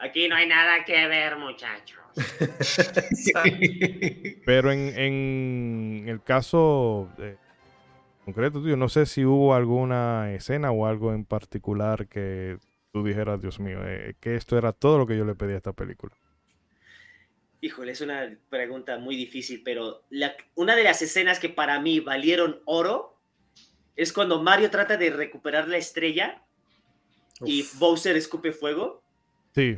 Aquí 0.00 0.28
no 0.28 0.36
hay 0.36 0.46
nada 0.48 0.84
que 0.84 1.06
ver, 1.08 1.36
muchachos. 1.38 1.98
Pero 4.44 4.72
en, 4.72 4.98
en 4.98 6.04
el 6.08 6.22
caso 6.22 7.08
eh, 7.18 7.36
concreto 8.24 8.60
tuyo, 8.60 8.76
no 8.76 8.88
sé 8.88 9.06
si 9.06 9.24
hubo 9.24 9.54
alguna 9.54 10.32
escena 10.34 10.70
o 10.70 10.86
algo 10.86 11.12
en 11.12 11.24
particular 11.24 12.08
que 12.08 12.58
tú 12.92 13.04
dijeras, 13.04 13.40
Dios 13.40 13.60
mío, 13.60 13.80
eh, 13.84 14.14
que 14.20 14.36
esto 14.36 14.56
era 14.56 14.72
todo 14.72 14.98
lo 14.98 15.06
que 15.06 15.16
yo 15.16 15.24
le 15.24 15.34
pedí 15.34 15.52
a 15.52 15.58
esta 15.58 15.72
película. 15.72 16.14
Híjole, 17.60 17.92
es 17.92 18.00
una 18.00 18.36
pregunta 18.48 18.98
muy 18.98 19.16
difícil, 19.16 19.62
pero 19.64 20.02
la- 20.10 20.34
una 20.54 20.76
de 20.76 20.84
las 20.84 21.02
escenas 21.02 21.40
que 21.40 21.48
para 21.48 21.80
mí 21.80 22.00
valieron 22.00 22.60
oro 22.66 23.16
es 23.96 24.12
cuando 24.12 24.40
Mario 24.40 24.70
trata 24.70 24.96
de 24.96 25.10
recuperar 25.10 25.66
la 25.66 25.76
estrella 25.76 26.44
y 27.44 27.62
Uf. 27.62 27.78
Bowser 27.80 28.16
escupe 28.16 28.52
fuego. 28.52 29.02
Sí, 29.54 29.76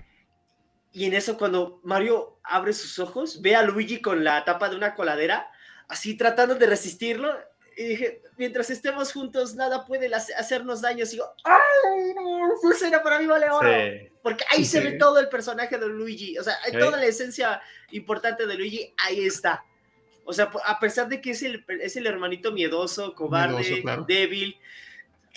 Y 0.92 1.04
en 1.04 1.14
eso, 1.14 1.38
cuando 1.38 1.80
Mario 1.84 2.38
abre 2.42 2.72
sus 2.72 2.98
ojos, 2.98 3.40
ve 3.42 3.54
a 3.54 3.62
Luigi 3.62 4.00
con 4.00 4.24
la 4.24 4.44
tapa 4.44 4.68
de 4.68 4.76
una 4.76 4.94
coladera, 4.94 5.50
así 5.88 6.16
tratando 6.16 6.54
de 6.56 6.66
resistirlo. 6.66 7.32
Y 7.76 7.84
dije, 7.84 8.22
mientras 8.36 8.68
estemos 8.70 9.12
juntos, 9.12 9.54
nada 9.54 9.86
puede 9.86 10.12
hace- 10.14 10.34
hacernos 10.34 10.80
daño. 10.82 11.04
Y 11.04 11.08
digo, 11.08 11.32
¡ay, 11.44 12.14
no! 12.14 12.70
Escena 12.72 13.02
para 13.02 13.18
mí 13.20 13.26
vale 13.26 13.48
oro. 13.50 13.70
Sí. 13.70 14.08
Porque 14.22 14.44
ahí 14.50 14.64
se 14.64 14.80
Sí. 14.80 14.86
ve 14.88 14.92
todo 14.98 15.18
el 15.20 15.28
personaje 15.28 15.78
de 15.78 15.86
Luigi. 15.86 16.36
O 16.38 16.42
sea, 16.42 16.54
Ok. 16.68 16.78
toda 16.78 16.98
la 16.98 17.06
esencia 17.06 17.62
importante 17.92 18.46
de 18.46 18.54
Luigi, 18.56 18.92
ahí 18.98 19.24
está. 19.24 19.64
O 20.24 20.32
sea, 20.32 20.50
a 20.64 20.78
pesar 20.78 21.08
de 21.08 21.20
que 21.20 21.30
es 21.30 21.42
el, 21.42 21.64
es 21.80 21.96
el 21.96 22.06
hermanito 22.06 22.52
miedoso, 22.52 23.14
cobarde, 23.14 23.60
Miedoso, 23.60 23.82
claro. 23.82 24.04
débil, 24.06 24.56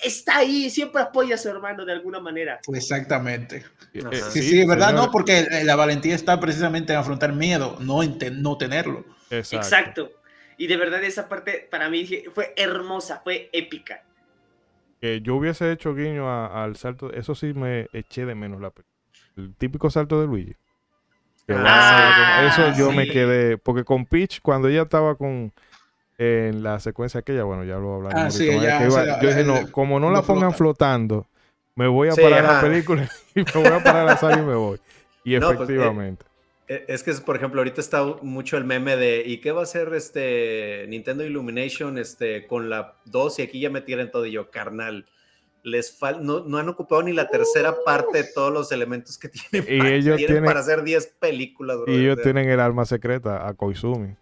está 0.03 0.37
ahí, 0.37 0.69
siempre 0.69 1.01
apoya 1.01 1.35
a 1.35 1.37
su 1.37 1.49
hermano 1.49 1.85
de 1.85 1.93
alguna 1.93 2.19
manera. 2.19 2.59
Exactamente. 2.73 3.63
eh, 3.93 4.01
Ajá. 4.05 4.31
Sí, 4.31 4.41
sí, 4.41 4.61
es 4.61 4.67
verdad, 4.67 4.93
no, 4.93 5.09
porque 5.11 5.39
eh, 5.39 5.63
la 5.63 5.75
valentía 5.75 6.15
está 6.15 6.39
precisamente 6.39 6.93
en 6.93 6.99
afrontar 6.99 7.33
miedo, 7.33 7.77
no 7.79 8.03
en 8.03 8.17
te- 8.17 8.31
no 8.31 8.57
tenerlo. 8.57 9.05
Exacto. 9.29 9.55
Exacto. 9.57 10.11
Y 10.57 10.67
de 10.67 10.77
verdad 10.77 11.03
esa 11.03 11.27
parte 11.27 11.67
para 11.71 11.89
mí 11.89 12.07
fue 12.33 12.53
hermosa, 12.55 13.21
fue 13.23 13.49
épica. 13.53 14.03
Que 15.01 15.21
yo 15.21 15.35
hubiese 15.35 15.71
hecho 15.71 15.93
guiño 15.95 16.29
a- 16.29 16.63
al 16.63 16.75
salto, 16.75 17.11
eso 17.11 17.35
sí 17.35 17.53
me 17.53 17.87
eché 17.93 18.25
de 18.25 18.35
menos 18.35 18.61
la. 18.61 18.71
El 19.35 19.55
típico 19.55 19.89
salto 19.89 20.21
de 20.21 20.27
Luigi. 20.27 20.55
Ah, 21.49 22.47
eso 22.49 22.77
yo 22.77 22.89
sí. 22.91 22.95
me 22.95 23.07
quedé, 23.07 23.57
porque 23.57 23.83
con 23.83 24.05
Peach, 24.05 24.39
cuando 24.41 24.69
ella 24.69 24.83
estaba 24.83 25.15
con 25.15 25.51
en 26.17 26.63
la 26.63 26.79
secuencia 26.79 27.19
aquella, 27.21 27.43
bueno, 27.43 27.63
ya 27.63 27.77
lo 27.77 27.95
hablaremos. 27.95 28.25
Ah, 28.25 28.31
sí, 28.31 28.45
que 28.47 28.53
iba- 28.55 29.03
la- 29.05 29.21
yo 29.21 29.29
dije, 29.29 29.43
no, 29.43 29.71
como 29.71 29.99
no 29.99 30.07
no 30.09 30.13
la 30.13 30.21
pongan 30.21 30.53
flota. 30.53 30.57
flotando, 30.57 31.27
me 31.75 31.87
voy 31.87 32.09
a 32.09 32.11
Sí, 32.13 32.21
parar 32.21 32.43
la 32.43 32.59
ajá. 32.59 32.61
película 32.67 33.09
y 33.35 33.39
me 33.39 33.51
voy 33.53 33.65
a 33.79 33.83
parar 33.83 34.05
la 34.05 34.17
sala 34.17 34.39
y 34.39 34.45
me 34.45 34.55
voy. 34.55 34.79
Y 35.23 35.33
No, 35.39 35.47
pues, 35.47 35.59
eh, 35.59 35.63
efectivamente. 35.63 36.25
Eh, 36.67 36.85
Es 36.87 37.03
que, 37.03 37.11
es, 37.11 37.19
por 37.19 37.35
ejemplo, 37.35 37.59
ahorita 37.61 37.81
está 37.81 38.03
mucho 38.21 38.57
el 38.57 38.63
meme 38.63 38.95
de 38.95 39.23
¿y 39.25 39.39
qué 39.39 39.51
va 39.51 39.61
a 39.61 39.63
hacer 39.63 39.91
este 39.93 40.85
Nintendo 40.87 41.25
Illumination 41.25 41.97
este, 41.97 42.45
con 42.47 42.69
la 42.69 42.95
2? 43.05 43.39
Y 43.39 43.41
aquí 43.41 43.59
ya 43.59 43.69
me 43.69 43.81
tiran 43.81 44.11
todo 44.11 44.25
y 44.25 44.31
yo, 44.31 44.49
carnal. 44.51 45.05
Les 45.65 45.97
fal 45.97 46.25
no, 46.25 46.41
no 46.41 46.57
han 46.57 46.67
ocupado 46.67 47.01
ni 47.03 47.13
la 47.13 47.29
tercera 47.29 47.73
parte 47.85 48.17
de 48.19 48.23
todos 48.25 48.51
los 48.51 48.71
elementos 48.73 49.17
que 49.17 49.29
tienen, 49.51 49.67
Y 49.73 49.77
para, 49.79 49.89
ellos 49.91 50.17
tienen 50.17 50.25
tienen- 50.35 50.45
para 50.45 50.59
hacer 50.59 50.83
10 50.83 51.07
películas. 51.19 51.77
y 51.77 51.79
brother. 51.83 51.99
ellos 52.01 52.13
O 52.13 52.15
sea, 52.15 52.23
tienen 52.23 52.49
el 52.49 52.59
alma 52.59 52.85
secreta 52.85 53.47
a 53.47 53.53
Koizumi. 53.53 54.15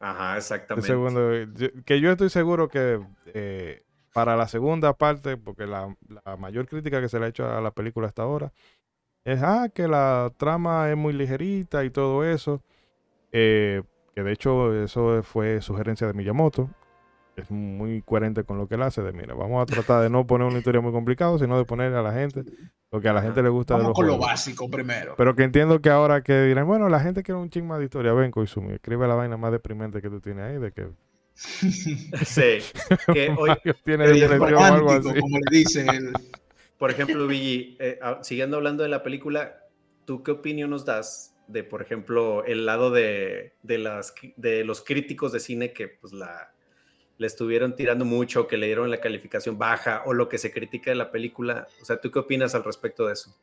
Ajá, 0.00 0.36
exactamente. 0.36 0.86
segundo, 0.86 1.32
yo- 1.54 1.68
que 1.84 2.00
yo 2.00 2.10
estoy 2.10 2.30
seguro 2.30 2.68
que 2.68 3.00
eh, 3.34 3.82
para 4.12 4.36
la 4.36 4.48
segunda 4.48 4.94
parte, 4.94 5.36
porque 5.36 5.66
la, 5.66 5.94
la 6.24 6.36
mayor 6.36 6.66
crítica 6.66 7.00
que 7.00 7.08
se 7.08 7.18
le 7.18 7.26
ha 7.26 7.28
hecho 7.28 7.46
a 7.46 7.60
la 7.60 7.70
película 7.70 8.08
hasta 8.08 8.22
ahora 8.22 8.52
es 9.24 9.42
ah, 9.42 9.68
que 9.74 9.88
la 9.88 10.32
trama 10.38 10.90
es 10.90 10.96
muy 10.96 11.12
ligerita 11.14 11.84
y 11.84 11.90
todo 11.90 12.24
eso. 12.24 12.62
eh, 13.32 13.82
que 14.14 14.22
de 14.24 14.32
hecho 14.32 14.74
eso 14.82 15.22
fue 15.24 15.62
sugerencia 15.62 16.06
de 16.06 16.14
Miyamoto. 16.14 16.70
Es 17.38 17.50
muy 17.50 18.02
coherente 18.02 18.44
con 18.44 18.58
lo 18.58 18.66
que 18.66 18.74
él 18.74 18.82
hace. 18.82 19.02
De 19.02 19.12
mira, 19.12 19.34
vamos 19.34 19.62
a 19.62 19.66
tratar 19.66 20.02
de 20.02 20.10
no 20.10 20.26
poner 20.26 20.46
una 20.46 20.58
historia 20.58 20.80
muy 20.80 20.92
complicada, 20.92 21.38
sino 21.38 21.56
de 21.56 21.64
poner 21.64 21.94
a 21.94 22.02
la 22.02 22.12
gente 22.12 22.44
lo 22.90 23.00
que 23.00 23.08
a 23.08 23.12
la 23.12 23.22
gente 23.22 23.42
le 23.42 23.48
gusta 23.48 23.74
de 23.74 23.82
Vamos 23.82 23.90
los 23.90 23.96
con 23.96 24.06
lo 24.06 24.18
básico 24.18 24.68
primero. 24.70 25.14
Pero 25.16 25.34
que 25.36 25.44
entiendo 25.44 25.80
que 25.80 25.90
ahora 25.90 26.22
que 26.22 26.42
dirán, 26.42 26.66
bueno, 26.66 26.88
la 26.88 27.00
gente 27.00 27.22
quiere 27.22 27.40
un 27.40 27.50
ching 27.50 27.66
más 27.66 27.78
de 27.78 27.84
historia. 27.84 28.12
Ven, 28.12 28.30
Koizumi, 28.30 28.72
escribe 28.72 29.06
la 29.06 29.14
vaina 29.14 29.36
más 29.36 29.52
deprimente 29.52 30.00
que 30.00 30.08
tú 30.08 30.20
tienes 30.20 30.44
ahí, 30.44 30.58
de 30.58 30.72
que 30.72 30.88
Sí. 32.24 32.58
Que 33.12 33.30
hoy, 33.38 33.50
tiene 33.84 34.08
depresión 34.08 34.54
o 34.54 34.64
algo 34.64 34.90
así. 34.90 35.20
como 35.20 35.38
le 35.38 35.58
dice 35.58 35.86
el, 35.88 36.12
por 36.78 36.90
ejemplo, 36.90 37.26
Luigi, 37.26 37.76
eh, 37.78 37.98
ah, 38.02 38.18
siguiendo 38.22 38.56
hablando 38.56 38.82
de 38.82 38.88
la 38.88 39.02
película, 39.02 39.66
¿tú 40.04 40.22
qué 40.22 40.32
opinión 40.32 40.70
nos 40.70 40.84
das 40.84 41.36
de, 41.46 41.64
por 41.64 41.82
ejemplo, 41.82 42.44
el 42.44 42.66
lado 42.66 42.90
de, 42.90 43.54
de 43.62 43.78
las, 43.78 44.14
de 44.36 44.64
los 44.64 44.82
críticos 44.82 45.32
de 45.32 45.40
cine 45.40 45.72
que 45.72 45.88
pues 45.88 46.12
la 46.12 46.52
le 47.18 47.26
estuvieron 47.26 47.76
tirando 47.76 48.04
mucho, 48.04 48.46
que 48.46 48.56
le 48.56 48.66
dieron 48.66 48.90
la 48.90 49.00
calificación 49.00 49.58
baja 49.58 50.02
o 50.06 50.14
lo 50.14 50.28
que 50.28 50.38
se 50.38 50.52
critica 50.52 50.90
de 50.90 50.96
la 50.96 51.10
película? 51.10 51.66
O 51.82 51.84
sea, 51.84 52.00
¿tú 52.00 52.10
qué 52.10 52.20
opinas 52.20 52.54
al 52.54 52.64
respecto 52.64 53.06
de 53.06 53.12
eso? 53.12 53.34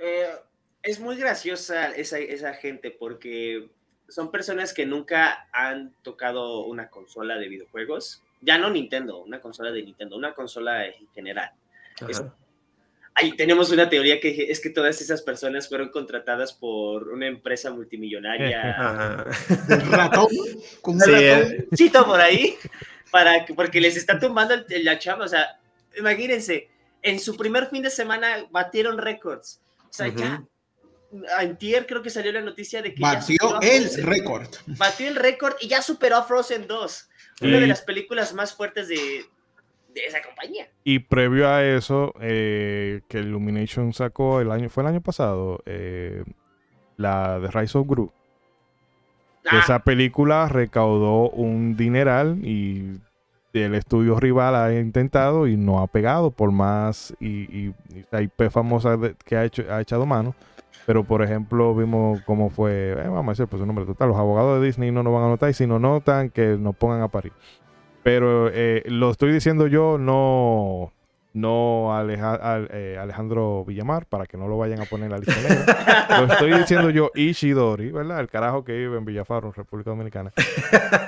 Eh, 0.00 0.28
es 0.82 1.00
muy 1.00 1.16
graciosa 1.16 1.90
esa, 1.92 2.18
esa 2.18 2.54
gente 2.54 2.90
porque 2.90 3.68
son 4.08 4.30
personas 4.30 4.74
que 4.74 4.86
nunca 4.86 5.48
han 5.52 5.92
tocado 6.02 6.64
una 6.64 6.90
consola 6.90 7.38
de 7.38 7.48
videojuegos. 7.48 8.22
Ya 8.40 8.58
no 8.58 8.70
Nintendo, 8.70 9.22
una 9.22 9.40
consola 9.40 9.72
de 9.72 9.82
Nintendo, 9.82 10.16
una 10.16 10.34
consola 10.34 10.86
en 10.86 11.08
general. 11.14 11.50
Es-. 12.08 12.22
Ahí 13.18 13.32
tenemos 13.32 13.70
una 13.70 13.88
teoría 13.88 14.20
que 14.20 14.50
es 14.50 14.60
que 14.60 14.68
todas 14.68 15.00
esas 15.00 15.22
personas 15.22 15.68
fueron 15.70 15.88
contratadas 15.88 16.52
por 16.52 17.08
una 17.08 17.26
empresa 17.26 17.70
multimillonaria. 17.70 18.70
Ajá. 18.78 19.24
ratón. 19.90 20.26
Con 20.82 20.96
un 20.96 21.00
Sí, 21.00 21.10
ratón. 21.12 21.52
eh, 21.52 21.66
chito 21.74 22.04
por 22.04 22.20
ahí 22.20 22.56
para 23.10 23.44
que, 23.44 23.54
porque 23.54 23.80
les 23.80 23.96
está 23.96 24.18
tumbando 24.18 24.54
el- 24.54 24.84
la 24.84 24.98
chamba. 24.98 25.24
O 25.24 25.28
sea, 25.28 25.58
imagínense, 25.98 26.68
en 27.02 27.18
su 27.20 27.36
primer 27.36 27.66
fin 27.68 27.82
de 27.82 27.90
semana 27.90 28.46
batieron 28.50 28.98
récords. 28.98 29.60
O 29.88 29.92
sea, 29.92 30.08
ya. 30.08 30.42
Antier 31.38 31.86
creo 31.86 32.02
que 32.02 32.10
salió 32.10 32.32
la 32.32 32.40
noticia 32.42 32.82
de 32.82 32.92
que 32.92 33.00
Batió 33.00 33.60
el 33.62 34.02
récord. 34.04 34.48
Batió 34.66 35.08
el 35.08 35.14
récord 35.16 35.54
y 35.60 35.68
ya 35.68 35.80
superó 35.80 36.16
a 36.16 36.22
Frozen 36.24 36.66
2. 36.66 37.08
Una 37.42 37.60
de 37.60 37.66
las 37.66 37.82
películas 37.82 38.34
más 38.34 38.54
fuertes 38.54 38.88
de, 38.88 39.24
de 39.94 40.06
esa 40.06 40.20
compañía. 40.22 40.68
Y 40.84 40.98
previo 40.98 41.48
a 41.48 41.64
eso, 41.64 42.12
eh, 42.20 43.02
que 43.08 43.18
Illumination 43.20 43.92
sacó 43.92 44.40
el 44.40 44.50
año, 44.50 44.68
fue 44.68 44.82
el 44.82 44.88
año 44.88 45.00
pasado, 45.00 45.62
eh, 45.64 46.24
la 46.96 47.38
de 47.38 47.50
Rise 47.50 47.78
of 47.78 47.86
Gru. 47.86 48.12
Ah, 49.48 49.60
Esa 49.60 49.78
película 49.80 50.48
recaudó 50.48 51.30
un 51.30 51.76
dineral 51.76 52.38
y 52.44 53.00
el 53.52 53.74
estudio 53.74 54.18
rival 54.20 54.54
ha 54.54 54.78
intentado 54.78 55.46
y 55.46 55.56
no 55.56 55.80
ha 55.80 55.86
pegado 55.86 56.30
por 56.30 56.52
más 56.52 57.14
y, 57.20 57.28
y, 57.28 57.74
IP 58.12 58.50
famosa 58.50 58.98
que 59.24 59.36
ha 59.36 59.44
hecho 59.44 59.64
ha 59.70 59.80
echado 59.80 60.06
mano. 60.06 60.34
Pero 60.84 61.04
por 61.04 61.22
ejemplo 61.22 61.74
vimos 61.74 62.20
cómo 62.22 62.50
fue 62.50 62.92
eh, 62.92 63.08
vamos 63.08 63.26
a 63.26 63.30
decir 63.32 63.46
pues 63.46 63.60
un 63.60 63.68
nombre 63.68 63.86
total. 63.86 64.08
Los 64.08 64.18
abogados 64.18 64.60
de 64.60 64.66
Disney 64.66 64.90
no 64.90 65.02
nos 65.02 65.12
van 65.12 65.24
a 65.24 65.28
notar 65.28 65.50
y 65.50 65.54
si 65.54 65.66
no 65.66 65.78
notan 65.78 66.30
que 66.30 66.56
nos 66.58 66.76
pongan 66.76 67.02
a 67.02 67.08
parir. 67.08 67.32
Pero 68.02 68.50
eh, 68.52 68.84
lo 68.86 69.10
estoy 69.10 69.32
diciendo 69.32 69.66
yo 69.66 69.98
no 69.98 70.92
no 71.36 71.92
eh, 72.08 72.96
Alejandro 72.98 73.62
Villamar, 73.66 74.06
para 74.06 74.24
que 74.24 74.38
no 74.38 74.48
lo 74.48 74.56
vayan 74.56 74.80
a 74.80 74.86
poner 74.86 75.06
en 75.06 75.12
la 75.12 75.18
lista 75.18 75.34
negra. 75.42 76.20
lo 76.22 76.32
estoy 76.32 76.58
diciendo 76.58 76.88
yo, 76.88 77.10
Ishidori, 77.14 77.90
¿verdad? 77.90 78.20
El 78.20 78.28
carajo 78.28 78.64
que 78.64 78.72
vive 78.72 78.96
en 78.96 79.04
Villafaro, 79.04 79.52
República 79.52 79.90
Dominicana. 79.90 80.32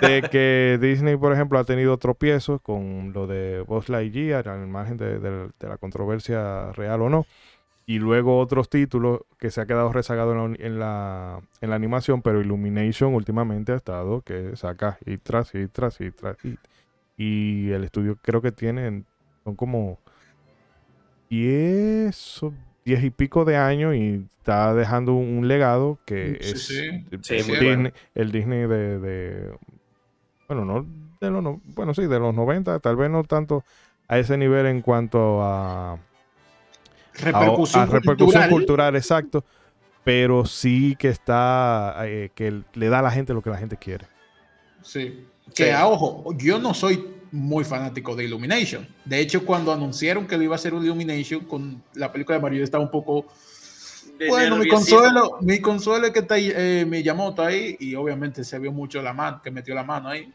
De 0.02 0.20
que 0.30 0.78
Disney, 0.82 1.16
por 1.16 1.32
ejemplo, 1.32 1.58
ha 1.58 1.64
tenido 1.64 1.96
tropiezos 1.96 2.60
con 2.60 3.14
lo 3.14 3.26
de 3.26 3.64
Buzz 3.66 3.88
Lightyear, 3.88 4.50
al 4.50 4.66
margen 4.66 4.98
de, 4.98 5.48
la 5.60 5.78
controversia 5.78 6.72
real 6.72 7.00
o 7.00 7.08
no. 7.08 7.26
Y 7.86 7.98
luego 7.98 8.38
otros 8.38 8.68
títulos 8.68 9.22
que 9.38 9.50
se 9.50 9.62
ha 9.62 9.66
quedado 9.66 9.90
rezagado 9.94 10.34
en 10.34 10.78
la, 10.78 11.40
en 11.62 11.70
la, 11.70 11.76
animación, 11.76 12.20
pero 12.20 12.42
Illumination 12.42 13.14
últimamente 13.14 13.72
ha 13.72 13.76
estado 13.76 14.20
que 14.20 14.56
saca 14.56 14.98
y 15.06 15.16
tras 15.16 15.54
y 15.54 15.68
tras 15.68 15.98
y 16.02 16.10
tras. 16.10 16.36
Y, 16.44 16.58
y 17.16 17.70
el 17.70 17.82
estudio 17.84 18.18
creo 18.20 18.42
que 18.42 18.52
tiene, 18.52 19.04
son 19.42 19.56
como 19.56 19.98
diez, 21.28 22.40
diez 22.84 23.04
y 23.04 23.10
pico 23.10 23.44
de 23.44 23.56
años 23.56 23.94
y 23.94 24.26
está 24.38 24.74
dejando 24.74 25.14
un, 25.14 25.46
legado 25.48 25.98
que 26.04 26.38
es 26.40 26.70
El, 26.70 28.32
Disney, 28.32 28.66
de, 28.66 29.52
bueno, 30.48 30.64
no 30.64 30.86
de 31.20 31.30
los 31.30 31.58
bueno, 31.74 31.94
sí, 31.94 32.06
de 32.06 32.18
los 32.18 32.34
90, 32.34 32.78
tal 32.80 32.96
vez 32.96 33.10
no 33.10 33.24
tanto 33.24 33.64
a 34.06 34.18
ese 34.18 34.36
nivel 34.36 34.66
en 34.66 34.82
cuanto 34.82 35.42
a 35.42 35.98
repercusión, 37.20 38.48
cultural. 38.48 38.96
exacto, 38.96 39.44
pero 40.04 40.46
sí 40.46 40.96
que 40.96 41.08
está 41.08 41.96
eh, 42.04 42.30
que 42.34 42.62
le 42.74 42.88
da 42.88 43.00
a 43.00 43.02
la 43.02 43.10
gente 43.10 43.34
lo 43.34 43.42
que 43.42 43.50
la 43.50 43.58
gente 43.58 43.76
quiere. 43.76 44.06
Sí. 44.82 45.26
Que 45.54 45.72
a 45.72 45.86
ojo, 45.86 46.32
yo 46.36 46.58
no 46.58 46.74
soy 46.74 47.17
muy 47.32 47.64
fanático 47.64 48.14
de 48.16 48.24
Illumination. 48.24 48.86
De 49.04 49.20
hecho, 49.20 49.44
cuando 49.44 49.72
anunciaron 49.72 50.26
que 50.26 50.36
iba 50.36 50.54
a 50.54 50.58
ser 50.58 50.74
un 50.74 50.84
Illumination 50.84 51.44
con 51.44 51.82
la 51.94 52.12
película 52.12 52.38
de 52.38 52.42
Mario, 52.42 52.64
estaba 52.64 52.84
un 52.84 52.90
poco. 52.90 53.26
bueno, 54.28 54.56
mi 54.56 54.68
consuelo, 54.68 55.38
mi 55.40 55.60
consuelo 55.60 56.06
es 56.06 56.12
que 56.12 56.20
está 56.20 56.34
ahí, 56.34 56.52
eh, 56.54 56.84
Miyamoto 56.86 57.42
ahí 57.42 57.76
y 57.80 57.94
obviamente 57.94 58.44
se 58.44 58.58
vio 58.58 58.72
mucho 58.72 59.02
la 59.02 59.12
mano, 59.12 59.40
que 59.42 59.50
metió 59.50 59.74
la 59.74 59.84
mano 59.84 60.08
ahí. 60.08 60.32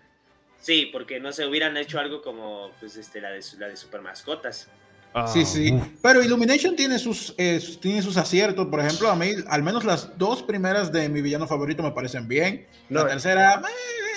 Sí, 0.60 0.90
porque 0.94 1.20
no 1.20 1.34
se 1.34 1.46
hubieran 1.46 1.76
hecho 1.76 2.00
algo 2.00 2.22
como 2.22 2.72
pues, 2.80 2.96
este, 2.96 3.20
la, 3.20 3.32
de, 3.32 3.44
la 3.60 3.68
de 3.68 3.76
super 3.76 4.02
mascotas. 4.02 4.70
Ah, 5.14 5.28
sí, 5.28 5.46
sí. 5.46 5.80
Pero 6.02 6.24
Illumination 6.24 6.76
tiene 6.76 6.98
sus, 6.98 7.36
eh, 7.38 7.62
tiene 7.80 8.02
sus 8.02 8.18
aciertos. 8.18 8.68
Por 8.68 8.80
ejemplo, 8.80 9.10
a 9.10 9.16
mí, 9.16 9.30
al 9.48 9.62
menos 9.62 9.84
las 9.84 10.18
dos 10.18 10.42
primeras 10.42 10.92
de 10.92 11.08
mi 11.08 11.22
villano 11.22 11.48
favorito 11.48 11.84
me 11.84 11.92
parecen 11.92 12.28
bien. 12.28 12.66
La 12.90 13.02
eh. 13.02 13.06
tercera, 13.10 13.62
eh, 13.62 14.13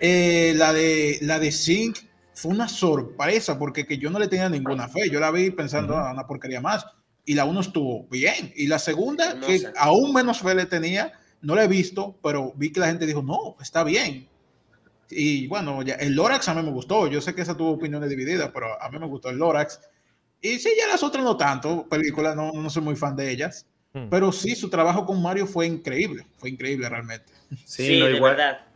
la 0.00 0.72
de 0.72 1.18
la 1.22 1.38
de 1.38 1.52
Sync 1.52 1.98
fue 2.38 2.52
una 2.52 2.68
sorpresa 2.68 3.58
porque 3.58 3.84
que 3.84 3.98
yo 3.98 4.10
no 4.10 4.18
le 4.18 4.28
tenía 4.28 4.48
ninguna 4.48 4.88
fe. 4.88 5.10
Yo 5.10 5.18
la 5.18 5.30
vi 5.30 5.50
pensando, 5.50 5.94
uh 5.94 6.12
una 6.12 6.26
porquería 6.26 6.60
más. 6.60 6.86
Y 7.24 7.34
la 7.34 7.44
uno 7.44 7.60
estuvo 7.60 8.06
bien. 8.08 8.52
Y 8.54 8.68
la 8.68 8.78
segunda, 8.78 9.38
que 9.40 9.62
aún 9.76 10.14
menos 10.14 10.38
fe 10.40 10.54
le 10.54 10.66
tenía, 10.66 11.12
no 11.42 11.54
la 11.54 11.64
he 11.64 11.68
visto, 11.68 12.18
pero 12.22 12.52
vi 12.56 12.72
que 12.72 12.80
la 12.80 12.86
gente 12.86 13.06
dijo, 13.06 13.22
no, 13.22 13.56
está 13.60 13.84
bien. 13.84 14.28
Y 15.10 15.46
bueno, 15.46 15.82
ya, 15.82 15.94
el 15.94 16.14
Lorax 16.14 16.48
a 16.48 16.54
mí 16.54 16.62
me 16.62 16.70
gustó. 16.70 17.06
Yo 17.06 17.20
sé 17.20 17.34
que 17.34 17.42
esa 17.42 17.56
tuvo 17.56 17.72
opiniones 17.72 18.08
divididas, 18.08 18.50
pero 18.54 18.80
a 18.80 18.88
mí 18.88 18.98
me 18.98 19.06
gustó 19.06 19.30
el 19.30 19.36
Lorax. 19.36 19.80
Y 20.40 20.58
sí, 20.58 20.70
ya 20.78 20.86
las 20.86 21.02
otras 21.02 21.24
no 21.24 21.36
tanto. 21.36 21.88
Películas, 21.88 22.36
no, 22.36 22.52
no 22.52 22.70
soy 22.70 22.82
muy 22.82 22.96
fan 22.96 23.16
de 23.16 23.30
ellas. 23.30 23.66
Hmm. 23.92 24.08
Pero 24.10 24.30
sí, 24.32 24.54
su 24.54 24.70
trabajo 24.70 25.04
con 25.04 25.20
Mario 25.20 25.46
fue 25.46 25.66
increíble. 25.66 26.26
Fue 26.36 26.50
increíble 26.50 26.88
realmente. 26.88 27.32
Sí, 27.64 27.98
no, 27.98 28.08
igual. 28.08 28.36
Verdad. 28.36 28.67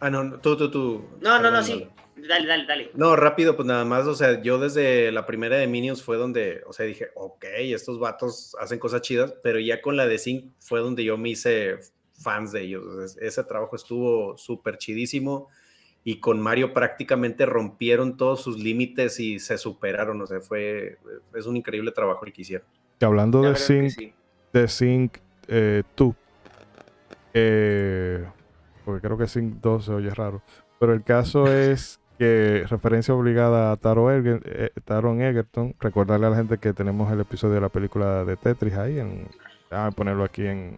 Ah, 0.00 0.10
no, 0.10 0.40
tú, 0.40 0.56
tú, 0.56 0.70
tú. 0.70 1.04
No, 1.20 1.40
no, 1.40 1.50
no, 1.50 1.62
sí. 1.62 1.86
Dale, 2.16 2.46
dale, 2.46 2.66
dale. 2.66 2.90
No, 2.94 3.16
rápido, 3.16 3.56
pues 3.56 3.66
nada 3.66 3.84
más, 3.84 4.06
o 4.06 4.14
sea, 4.14 4.42
yo 4.42 4.58
desde 4.58 5.10
la 5.12 5.26
primera 5.26 5.56
de 5.56 5.66
Minions 5.66 6.02
fue 6.02 6.16
donde, 6.16 6.62
o 6.66 6.72
sea, 6.72 6.86
dije, 6.86 7.08
ok, 7.14 7.44
estos 7.58 7.98
vatos 7.98 8.56
hacen 8.60 8.78
cosas 8.78 9.02
chidas, 9.02 9.34
pero 9.42 9.58
ya 9.58 9.80
con 9.80 9.96
la 9.96 10.06
de 10.06 10.18
Sync 10.18 10.52
fue 10.58 10.80
donde 10.80 11.04
yo 11.04 11.16
me 11.16 11.30
hice 11.30 11.78
fans 12.12 12.52
de 12.52 12.62
ellos. 12.62 13.16
Ese 13.20 13.44
trabajo 13.44 13.76
estuvo 13.76 14.36
súper 14.36 14.78
chidísimo 14.78 15.48
y 16.04 16.20
con 16.20 16.40
Mario 16.40 16.72
prácticamente 16.72 17.46
rompieron 17.46 18.16
todos 18.16 18.42
sus 18.42 18.58
límites 18.58 19.20
y 19.20 19.38
se 19.38 19.58
superaron, 19.58 20.20
o 20.20 20.26
sea, 20.26 20.40
fue, 20.40 20.98
es 21.34 21.46
un 21.46 21.56
increíble 21.56 21.92
trabajo 21.92 22.24
el 22.24 22.32
que 22.32 22.42
hicieron. 22.42 22.66
Y 23.00 23.04
hablando 23.04 23.42
de 23.42 23.56
Sync, 23.56 24.12
de 24.52 24.68
Sync, 24.68 25.18
eh, 25.48 25.82
tú, 25.94 26.14
eh, 27.32 28.26
porque 28.90 29.06
creo 29.06 29.18
que 29.18 29.28
Sync 29.28 29.60
2 29.60 29.84
se 29.84 29.92
oye 29.92 30.10
raro. 30.10 30.42
Pero 30.78 30.92
el 30.92 31.04
caso 31.04 31.46
es 31.52 32.00
que 32.18 32.64
referencia 32.68 33.14
obligada 33.14 33.72
a 33.72 33.76
Taro 33.76 34.10
eh, 34.12 34.70
Taron 34.84 35.22
Egerton. 35.22 35.74
Recordarle 35.80 36.26
a 36.26 36.30
la 36.30 36.36
gente 36.36 36.58
que 36.58 36.72
tenemos 36.72 37.10
el 37.12 37.20
episodio 37.20 37.54
de 37.54 37.60
la 37.60 37.68
película 37.68 38.24
de 38.24 38.36
Tetris 38.36 38.74
ahí. 38.74 38.98
En, 38.98 39.28
a 39.70 39.90
ponerlo 39.90 40.24
aquí 40.24 40.46
en. 40.46 40.76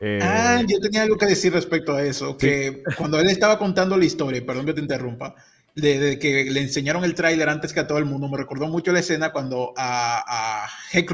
Eh, 0.00 0.20
ah, 0.22 0.60
yo 0.66 0.78
tenía 0.80 1.02
algo 1.02 1.16
que 1.16 1.26
decir 1.26 1.52
respecto 1.52 1.94
a 1.94 2.02
eso. 2.02 2.36
Que 2.36 2.82
cuando 2.98 3.18
él 3.18 3.28
estaba 3.30 3.58
contando 3.58 3.96
la 3.96 4.04
historia, 4.04 4.44
perdón 4.44 4.66
que 4.66 4.74
te 4.74 4.80
interrumpa, 4.80 5.34
de, 5.74 6.18
que 6.18 6.44
le 6.50 6.60
enseñaron 6.60 7.04
el 7.04 7.14
tráiler 7.14 7.48
antes 7.48 7.72
que 7.72 7.80
a 7.80 7.86
todo 7.86 7.98
el 7.98 8.04
mundo. 8.04 8.28
Me 8.28 8.36
recordó 8.36 8.68
mucho 8.68 8.92
la 8.92 9.00
escena 9.00 9.32
cuando 9.32 9.72
a, 9.76 10.64
a 10.64 10.68
Hank, 10.92 11.10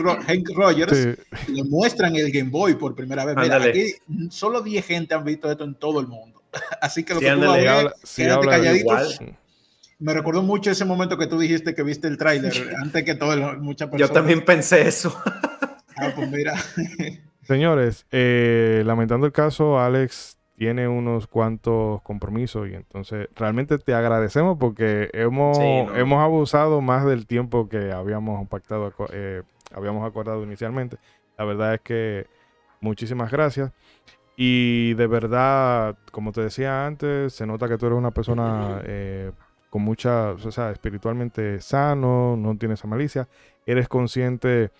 Rogers 0.54 1.18
le 1.48 1.64
muestran 1.64 2.16
el 2.16 2.30
Game 2.30 2.50
Boy 2.50 2.74
por 2.74 2.94
primera 2.94 3.24
vez. 3.24 3.36
Mira, 3.36 3.56
aquí 3.56 3.94
solo 4.30 4.60
10 4.60 4.84
gente 4.84 5.14
han 5.14 5.24
visto 5.24 5.50
esto 5.50 5.64
en 5.64 5.74
todo 5.74 6.00
el 6.00 6.06
mundo. 6.06 6.42
Así 6.80 7.04
que 7.04 7.14
lo 7.14 7.20
que 7.20 7.30
tú 7.30 7.40
vas 7.40 7.58
a 7.58 9.18
ver, 9.18 9.36
Me 9.98 10.12
recordó 10.12 10.42
mucho 10.42 10.70
ese 10.70 10.84
momento 10.84 11.16
que 11.16 11.26
tú 11.26 11.38
dijiste 11.38 11.74
que 11.74 11.82
viste 11.82 12.08
el 12.08 12.18
tráiler 12.18 12.52
antes 12.82 13.04
que 13.04 13.14
todo 13.14 13.32
el, 13.32 13.58
muchas 13.58 13.88
personas. 13.88 14.08
Yo 14.08 14.14
también 14.14 14.44
pensé 14.44 14.86
eso. 14.86 15.16
ah, 15.96 16.12
pues 16.14 16.30
mira. 16.30 16.54
Señores, 17.42 18.06
eh, 18.10 18.82
lamentando 18.84 19.26
el 19.26 19.32
caso, 19.32 19.80
Alex 19.80 20.36
tiene 20.60 20.86
unos 20.88 21.26
cuantos 21.26 22.02
compromisos 22.02 22.68
y 22.68 22.74
entonces 22.74 23.28
realmente 23.34 23.78
te 23.78 23.94
agradecemos 23.94 24.58
porque 24.58 25.08
hemos, 25.14 25.56
hemos 25.58 26.22
abusado 26.22 26.82
más 26.82 27.06
del 27.06 27.26
tiempo 27.26 27.66
que 27.66 27.92
habíamos 27.92 28.46
pactado, 28.46 28.92
eh, 29.10 29.42
habíamos 29.72 30.06
acordado 30.06 30.44
inicialmente. 30.44 30.98
La 31.38 31.46
verdad 31.46 31.72
es 31.72 31.80
que 31.80 32.26
muchísimas 32.82 33.30
gracias. 33.30 33.72
Y 34.36 34.92
de 34.94 35.06
verdad, 35.06 35.96
como 36.12 36.30
te 36.30 36.42
decía 36.42 36.84
antes, 36.84 37.32
se 37.32 37.46
nota 37.46 37.66
que 37.66 37.78
tú 37.78 37.86
eres 37.86 37.96
una 37.96 38.10
persona 38.10 38.82
eh, 38.84 39.32
con 39.70 39.80
mucha, 39.80 40.32
o 40.32 40.50
sea, 40.50 40.72
espiritualmente 40.72 41.62
sano, 41.62 42.36
no 42.36 42.54
tienes 42.58 42.80
esa 42.80 42.86
malicia, 42.86 43.28
eres 43.64 43.88
consciente 43.88 44.72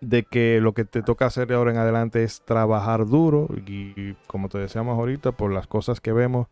de 0.00 0.24
que 0.24 0.60
lo 0.60 0.74
que 0.74 0.84
te 0.84 1.02
toca 1.02 1.26
hacer 1.26 1.48
de 1.48 1.54
ahora 1.54 1.72
en 1.72 1.78
adelante 1.78 2.22
es 2.22 2.42
trabajar 2.42 3.06
duro 3.06 3.48
y 3.66 4.14
como 4.26 4.48
te 4.48 4.58
decíamos 4.58 4.98
ahorita, 4.98 5.32
por 5.32 5.52
las 5.52 5.66
cosas 5.66 6.00
que 6.00 6.12
vemos, 6.12 6.48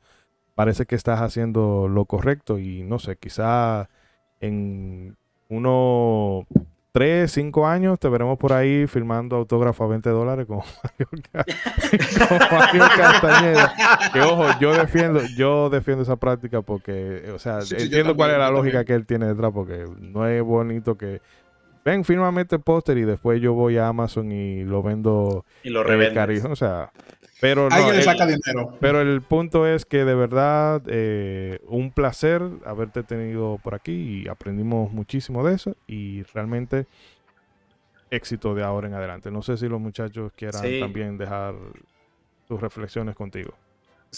parece 0.54 0.86
que 0.86 0.96
estás 0.96 1.20
haciendo 1.20 1.88
lo 1.88 2.06
correcto 2.06 2.58
y 2.58 2.82
no 2.82 2.98
sé, 2.98 3.16
quizá 3.16 3.88
en 4.40 5.16
unos 5.48 6.44
3, 6.96 7.30
5 7.30 7.66
años 7.66 8.00
te 8.00 8.08
veremos 8.08 8.38
por 8.38 8.54
ahí 8.54 8.86
filmando 8.86 9.36
autógrafo 9.36 9.84
a 9.84 9.88
20 9.88 10.08
dólares 10.08 10.46
con 10.48 10.60
Mario, 12.50 12.80
Castañeda. 12.96 13.74
Que 14.14 14.20
ojo, 14.22 14.46
yo 14.58 14.72
defiendo, 14.72 15.20
yo 15.36 15.68
defiendo 15.68 16.04
esa 16.04 16.16
práctica 16.16 16.62
porque, 16.62 17.30
o 17.34 17.38
sea, 17.38 17.58
entiendo 17.70 18.16
cuál 18.16 18.30
es 18.30 18.38
la 18.38 18.50
lógica 18.50 18.86
que 18.86 18.94
él 18.94 19.06
tiene 19.06 19.26
detrás 19.26 19.52
porque 19.52 19.84
no 20.00 20.26
es 20.26 20.42
bonito 20.42 20.96
que 20.96 21.20
ven, 21.86 22.04
fírmame 22.04 22.42
este 22.42 22.58
póster 22.58 22.98
y 22.98 23.04
después 23.04 23.40
yo 23.40 23.54
voy 23.54 23.78
a 23.78 23.86
Amazon 23.86 24.32
y 24.32 24.64
lo 24.64 24.82
vendo. 24.82 25.44
Y 25.62 25.70
lo 25.70 25.84
revendes. 25.84 26.44
O 26.44 26.56
sea, 26.56 26.90
pero 27.40 27.68
no, 27.70 27.92
le 27.92 28.02
saca 28.02 28.26
dinero. 28.26 28.76
Pero 28.80 29.00
el 29.00 29.22
punto 29.22 29.68
es 29.68 29.86
que 29.86 30.04
de 30.04 30.16
verdad, 30.16 30.82
eh, 30.88 31.60
un 31.68 31.92
placer 31.92 32.42
haberte 32.64 33.04
tenido 33.04 33.60
por 33.62 33.76
aquí 33.76 33.92
y 34.24 34.28
aprendimos 34.28 34.92
muchísimo 34.92 35.46
de 35.46 35.54
eso 35.54 35.76
y 35.86 36.24
realmente 36.34 36.86
éxito 38.10 38.56
de 38.56 38.64
ahora 38.64 38.88
en 38.88 38.94
adelante. 38.94 39.30
No 39.30 39.42
sé 39.42 39.56
si 39.56 39.68
los 39.68 39.80
muchachos 39.80 40.32
quieran 40.34 40.64
también 40.80 41.16
dejar 41.16 41.54
sus 42.48 42.60
reflexiones 42.60 43.14
contigo. 43.14 43.54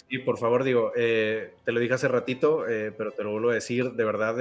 Sí, 0.06 0.18
por 0.18 0.38
favor, 0.38 0.64
digo, 0.64 0.92
eh, 0.96 1.54
te 1.64 1.72
lo 1.72 1.80
dije 1.80 1.94
hace 1.94 2.08
ratito, 2.08 2.68
eh, 2.68 2.92
pero 2.96 3.12
te 3.12 3.24
lo 3.24 3.32
vuelvo 3.32 3.50
a 3.50 3.54
decir, 3.54 3.92
de 3.92 4.04
verdad, 4.04 4.36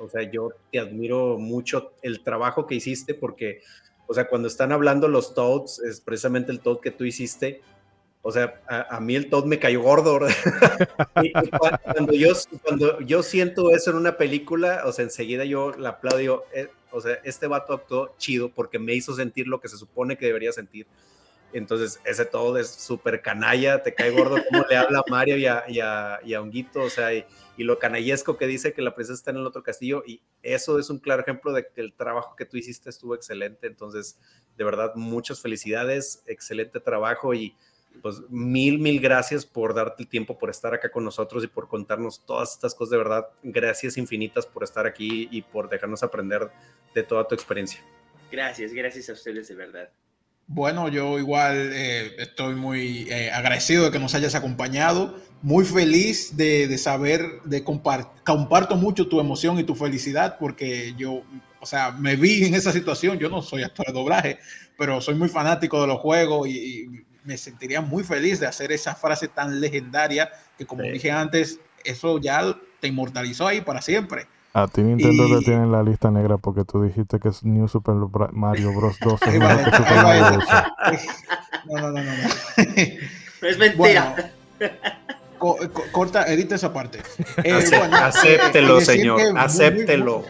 o 0.00 0.08
sea, 0.08 0.22
yo 0.30 0.50
te 0.70 0.78
admiro 0.78 1.38
mucho 1.38 1.92
el 2.02 2.22
trabajo 2.22 2.66
que 2.66 2.76
hiciste 2.76 3.14
porque, 3.14 3.62
o 4.06 4.14
sea, 4.14 4.28
cuando 4.28 4.48
están 4.48 4.70
hablando 4.70 5.08
los 5.08 5.34
Toads, 5.34 5.80
es 5.80 6.00
precisamente 6.00 6.52
el 6.52 6.60
Toad 6.60 6.80
que 6.80 6.92
tú 6.92 7.04
hiciste, 7.04 7.60
O 8.24 8.30
sea, 8.30 8.62
a, 8.68 9.00
mí 9.00 9.16
el 9.16 9.28
Todd 9.28 9.46
me 9.46 9.58
cayó 9.58 9.82
gordo. 9.82 10.20
cuando, 11.82 12.12
yo, 12.12 12.32
cuando 12.62 13.00
yo 13.00 13.22
siento 13.24 13.70
eso 13.74 13.90
en 13.90 13.96
una 13.96 14.16
película, 14.16 14.82
o 14.86 14.92
sea, 14.92 15.04
enseguida 15.04 15.44
yo 15.44 15.72
la 15.72 15.90
aplaudo. 15.90 16.44
Eh, 16.54 16.68
o 16.92 17.00
sea, 17.00 17.18
este 17.24 17.48
vato 17.48 17.72
actuó 17.72 18.14
chido 18.18 18.50
porque 18.50 18.78
me 18.78 18.94
hizo 18.94 19.12
sentir 19.14 19.48
lo 19.48 19.60
que 19.60 19.68
se 19.68 19.76
supone 19.76 20.16
que 20.16 20.26
debería 20.26 20.52
sentir. 20.52 20.86
Entonces, 21.52 22.00
ese 22.04 22.24
todo 22.24 22.56
es 22.58 22.70
súper 22.70 23.20
canalla, 23.20 23.82
te 23.82 23.94
cae 23.94 24.10
gordo 24.10 24.36
como 24.48 24.64
le 24.68 24.76
habla 24.76 25.00
a 25.00 25.10
Mario 25.10 25.36
y 25.36 25.46
a, 25.46 25.64
y 25.68 25.80
a, 25.80 26.40
Honguito, 26.40 26.82
o 26.82 26.90
sea, 26.90 27.12
y, 27.14 27.24
lo 27.58 27.78
canallesco 27.78 28.36
que 28.36 28.48
dice 28.48 28.72
que 28.72 28.82
la 28.82 28.94
princesa 28.94 29.14
está 29.14 29.30
en 29.30 29.36
el 29.36 29.46
otro 29.46 29.62
castillo, 29.62 30.02
y 30.04 30.20
eso 30.42 30.80
es 30.80 30.90
un 30.90 30.98
claro 30.98 31.22
ejemplo 31.22 31.52
de 31.52 31.68
que 31.72 31.80
el 31.80 31.92
trabajo 31.92 32.34
que 32.34 32.44
tú 32.44 32.56
hiciste 32.56 32.90
estuvo 32.90 33.14
excelente. 33.14 33.68
Entonces, 33.68 34.18
de 34.56 34.64
verdad, 34.64 34.94
muchas 34.96 35.40
felicidades, 35.40 36.24
excelente 36.26 36.80
trabajo 36.80 37.34
y 37.34 37.54
pues 38.00 38.20
mil, 38.30 38.78
mil 38.78 39.00
gracias 39.00 39.44
por 39.44 39.74
darte 39.74 40.02
el 40.02 40.08
tiempo, 40.08 40.38
por 40.38 40.50
estar 40.50 40.72
acá 40.74 40.90
con 40.90 41.04
nosotros 41.04 41.44
y 41.44 41.46
por 41.46 41.68
contarnos 41.68 42.24
todas 42.24 42.52
estas 42.52 42.74
cosas. 42.74 42.90
De 42.90 42.96
verdad, 42.96 43.28
gracias 43.42 43.96
infinitas 43.96 44.46
por 44.46 44.64
estar 44.64 44.86
aquí 44.86 45.28
y 45.30 45.42
por 45.42 45.68
dejarnos 45.68 46.02
aprender 46.02 46.50
de 46.94 47.02
toda 47.02 47.28
tu 47.28 47.34
experiencia. 47.34 47.80
Gracias, 48.30 48.72
gracias 48.72 49.10
a 49.10 49.12
ustedes 49.12 49.48
de 49.48 49.54
verdad. 49.54 49.90
Bueno, 50.46 50.88
yo 50.88 51.18
igual 51.18 51.70
eh, 51.72 52.14
estoy 52.18 52.54
muy 52.54 53.06
eh, 53.08 53.30
agradecido 53.30 53.84
de 53.84 53.90
que 53.90 53.98
nos 53.98 54.14
hayas 54.14 54.34
acompañado, 54.34 55.16
muy 55.40 55.64
feliz 55.64 56.36
de, 56.36 56.76
saber, 56.78 57.40
de 57.44 57.64
comparto 57.64 58.76
mucho 58.76 59.08
tu 59.08 59.18
emoción 59.20 59.58
y 59.58 59.64
tu 59.64 59.74
felicidad 59.74 60.36
porque 60.38 60.94
yo, 60.96 61.22
o 61.60 61.66
sea, 61.66 61.90
me 61.92 62.16
vi 62.16 62.44
en 62.44 62.54
esa 62.54 62.70
situación, 62.72 63.18
yo 63.18 63.28
no 63.28 63.42
soy 63.42 63.62
actor 63.62 63.86
de 63.86 63.92
doblaje, 63.92 64.38
pero 64.78 65.00
soy 65.00 65.14
muy 65.14 65.28
fanático 65.28 65.80
de 65.80 65.86
los 65.86 66.00
juegos 66.00 66.48
y, 66.48 66.88
me 67.24 67.36
sentiría 67.36 67.80
muy 67.80 68.02
feliz 68.02 68.40
de 68.40 68.48
hacer 68.48 68.72
esa 68.72 68.96
frase 68.96 69.28
tan 69.28 69.60
legendaria 69.60 70.28
que 70.58 70.66
como 70.66 70.82
dije 70.82 71.12
antes, 71.12 71.60
eso 71.84 72.18
ya 72.20 72.58
te 72.80 72.88
inmortalizó 72.88 73.46
ahí 73.46 73.60
para 73.60 73.80
siempre. 73.80 74.26
A 74.54 74.68
ti 74.68 74.82
Nintendo 74.82 75.38
te 75.38 75.44
tiene 75.44 75.62
en 75.62 75.72
la 75.72 75.82
lista 75.82 76.10
negra 76.10 76.36
porque 76.36 76.64
tú 76.64 76.82
dijiste 76.82 77.18
que 77.18 77.28
es 77.28 77.42
New 77.42 77.68
Super 77.68 77.94
Mario 78.32 78.74
Bros. 78.74 78.98
2 79.00 79.20
es 79.22 79.38
No, 81.64 81.80
no, 81.80 81.90
no, 81.90 82.02
no. 82.02 82.02
Es 83.42 83.58
mentira. 83.58 84.30
corta, 85.90 86.24
edita 86.26 86.54
esa 86.54 86.72
parte. 86.72 87.00
Eh, 87.44 87.52
acéptelo, 87.92 88.78
eh, 88.78 88.84
señor. 88.84 89.20
Acéptelo. 89.36 90.24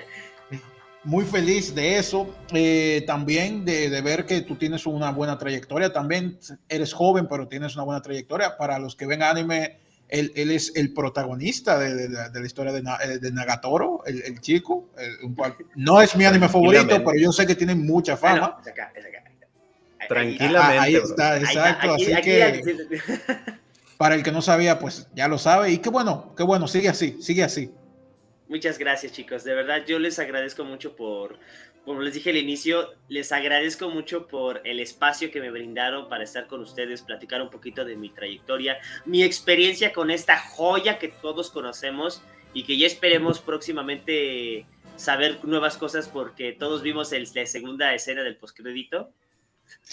Muy, 1.05 1.25
feliz 1.25 1.75
de 1.75 1.99
eso. 1.99 2.33
Eh, 2.53 3.03
también 3.07 3.65
de, 3.65 3.91
de, 3.91 4.01
ver 4.03 4.25
que 4.25 4.41
tú 4.43 4.55
tienes 4.55 4.87
una 4.87 5.11
buena 5.11 5.37
trayectoria. 5.37 5.93
También 5.93 6.39
eres 6.69 6.93
joven, 6.93 7.27
pero 7.29 7.49
tienes 7.49 7.75
una 7.75 7.85
buena 7.85 8.01
trayectoria. 8.01 8.57
Para 8.57 8.79
los 8.79 8.95
que 8.95 9.07
ven 9.07 9.23
anime 9.23 9.82
él, 10.13 10.51
es 10.51 10.77
el 10.77 10.93
protagonista 10.93 11.79
de, 11.79 12.09
la 12.09 12.47
historia 12.47 12.73
de, 12.73 12.81
eh, 12.81 13.31
Nagatoro, 13.33 14.03
el, 14.05 14.41
chico. 14.41 14.91
no 15.75 16.01
es 16.03 16.15
mi 16.17 16.25
anime 16.25 16.49
favorito, 16.49 17.03
pero 17.03 17.19
yo 17.19 17.33
sé 17.33 17.47
que 17.47 17.55
tiene 17.55 17.75
mucha 17.75 18.17
fama. 18.17 18.61
Tranquilamente. 20.09 20.79
Ahí 20.79 20.97
está, 20.97 21.39
exacto. 21.39 21.95
así 21.95 22.15
que 22.23 22.63
para 23.97 24.15
el 24.15 24.23
que 24.23 24.33
no 24.33 24.43
sabía, 24.43 24.79
pues 24.79 25.09
ya 25.15 25.29
lo 25.29 25.39
sabe. 25.39 25.71
Y 25.71 25.79
qué 25.79 25.89
bueno, 25.89 26.35
qué 26.37 26.43
bueno, 26.43 26.69
sigue 26.69 26.89
así, 26.89 27.17
sigue 27.23 27.43
así. 27.43 27.73
Muchas 28.49 28.77
gracias, 28.77 29.13
chicos. 29.13 29.45
De 29.45 29.55
verdad, 29.55 29.83
yo 29.87 29.99
les 29.99 30.19
agradezco 30.19 30.63
mucho 30.65 30.95
por, 30.95 31.39
como 31.85 32.01
les 32.01 32.15
dije 32.15 32.31
al 32.31 32.37
inicio, 32.37 32.95
les 33.09 33.33
agradezco 33.33 33.91
mucho 33.91 34.29
por 34.29 34.61
el 34.65 34.79
espacio 34.79 35.33
que 35.33 35.41
me 35.41 35.51
brindaron 35.51 36.09
para 36.09 36.23
estar 36.23 36.47
con 36.47 36.61
ustedes, 36.61 37.03
platicar 37.03 37.43
un 37.43 37.51
poquito 37.51 37.85
de 37.85 37.97
mi 37.97 38.11
trayectoria, 38.11 38.79
mi 39.05 39.25
experiencia 39.25 39.93
con 39.93 40.11
esta 40.11 40.39
joya 40.39 40.99
que 40.99 41.09
todos 41.09 41.51
conocemos 41.51 42.23
y 42.55 42.63
que 42.65 42.79
ya 42.79 42.87
esperemos 42.87 43.41
próximamente 43.41 44.65
saber 44.97 45.45
nuevas 45.45 45.77
cosas 45.77 46.09
porque 46.09 46.53
todos 46.53 46.83
vimos 46.83 47.13
el, 47.13 47.29
la 47.35 47.47
segunda 47.47 47.93
escena 47.95 48.23
del 48.23 48.37
postcrédito. 48.37 49.13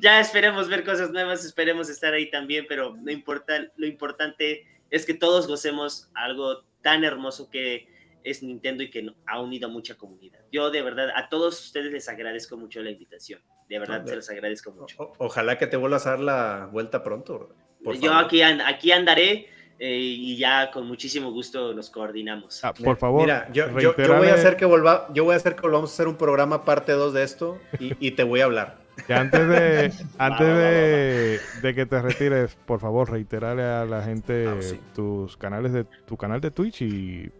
ya 0.00 0.20
esperemos 0.20 0.68
ver 0.68 0.84
cosas 0.84 1.10
nuevas, 1.10 1.44
esperemos 1.44 1.88
estar 1.88 2.12
ahí 2.12 2.30
también, 2.30 2.66
pero 2.68 2.96
importa, 3.06 3.68
lo 3.76 3.86
importante 3.86 4.66
es 4.90 5.06
que 5.06 5.14
todos 5.14 5.46
gocemos 5.46 6.10
algo 6.14 6.64
tan 6.82 7.04
hermoso 7.04 7.48
que 7.48 7.93
es 8.24 8.42
Nintendo 8.42 8.82
y 8.82 8.90
que 8.90 9.06
ha 9.26 9.40
unido 9.40 9.68
a 9.68 9.70
mucha 9.70 9.96
comunidad. 9.96 10.40
Yo 10.50 10.70
de 10.70 10.82
verdad 10.82 11.10
a 11.14 11.28
todos 11.28 11.62
ustedes 11.62 11.92
les 11.92 12.08
agradezco 12.08 12.56
mucho 12.56 12.82
la 12.82 12.90
invitación. 12.90 13.40
De 13.68 13.78
verdad 13.78 14.04
se 14.04 14.16
los 14.16 14.28
agradezco 14.28 14.72
mucho. 14.72 15.12
ojalá 15.18 15.58
que 15.58 15.66
te 15.66 15.76
vuelvas 15.76 16.06
a 16.06 16.10
dar 16.10 16.20
la 16.20 16.68
vuelta 16.72 17.02
pronto. 17.02 17.54
Yo 18.00 18.14
aquí, 18.14 18.42
aquí 18.42 18.92
andaré 18.92 19.46
eh, 19.78 19.98
y 19.98 20.36
ya 20.36 20.70
con 20.70 20.86
muchísimo 20.86 21.30
gusto 21.32 21.74
nos 21.74 21.90
coordinamos. 21.90 22.64
Ah, 22.64 22.72
por 22.72 22.96
favor. 22.96 23.22
Mira, 23.22 23.50
yo, 23.52 23.70
voy 23.72 24.28
a 24.28 24.34
hacer 24.34 24.56
que 24.56 24.64
volva, 24.64 25.08
yo 25.12 25.24
voy 25.24 25.34
a 25.34 25.36
hacer 25.36 25.54
que 25.54 25.62
volvamos 25.62 25.90
a 25.90 25.94
hacer 25.94 26.08
un 26.08 26.16
programa 26.16 26.64
parte 26.64 26.92
2 26.92 27.12
de 27.12 27.22
esto 27.22 27.58
y, 27.78 28.12
te 28.12 28.22
voy 28.22 28.40
a 28.40 28.44
hablar. 28.44 28.78
antes 29.08 29.48
de, 29.48 29.92
antes 30.18 31.60
de, 31.62 31.74
que 31.74 31.84
te 31.84 32.00
retires, 32.00 32.56
por 32.64 32.80
favor, 32.80 33.10
reiterarle 33.10 33.64
a 33.64 33.84
la 33.84 34.02
gente 34.02 34.46
ah, 34.48 34.60
tus 34.94 35.36
canales 35.36 35.72
de 35.72 35.84
tu 35.84 36.16
canal 36.16 36.40
de 36.40 36.50
Twitch 36.50 36.82
y 36.82 37.30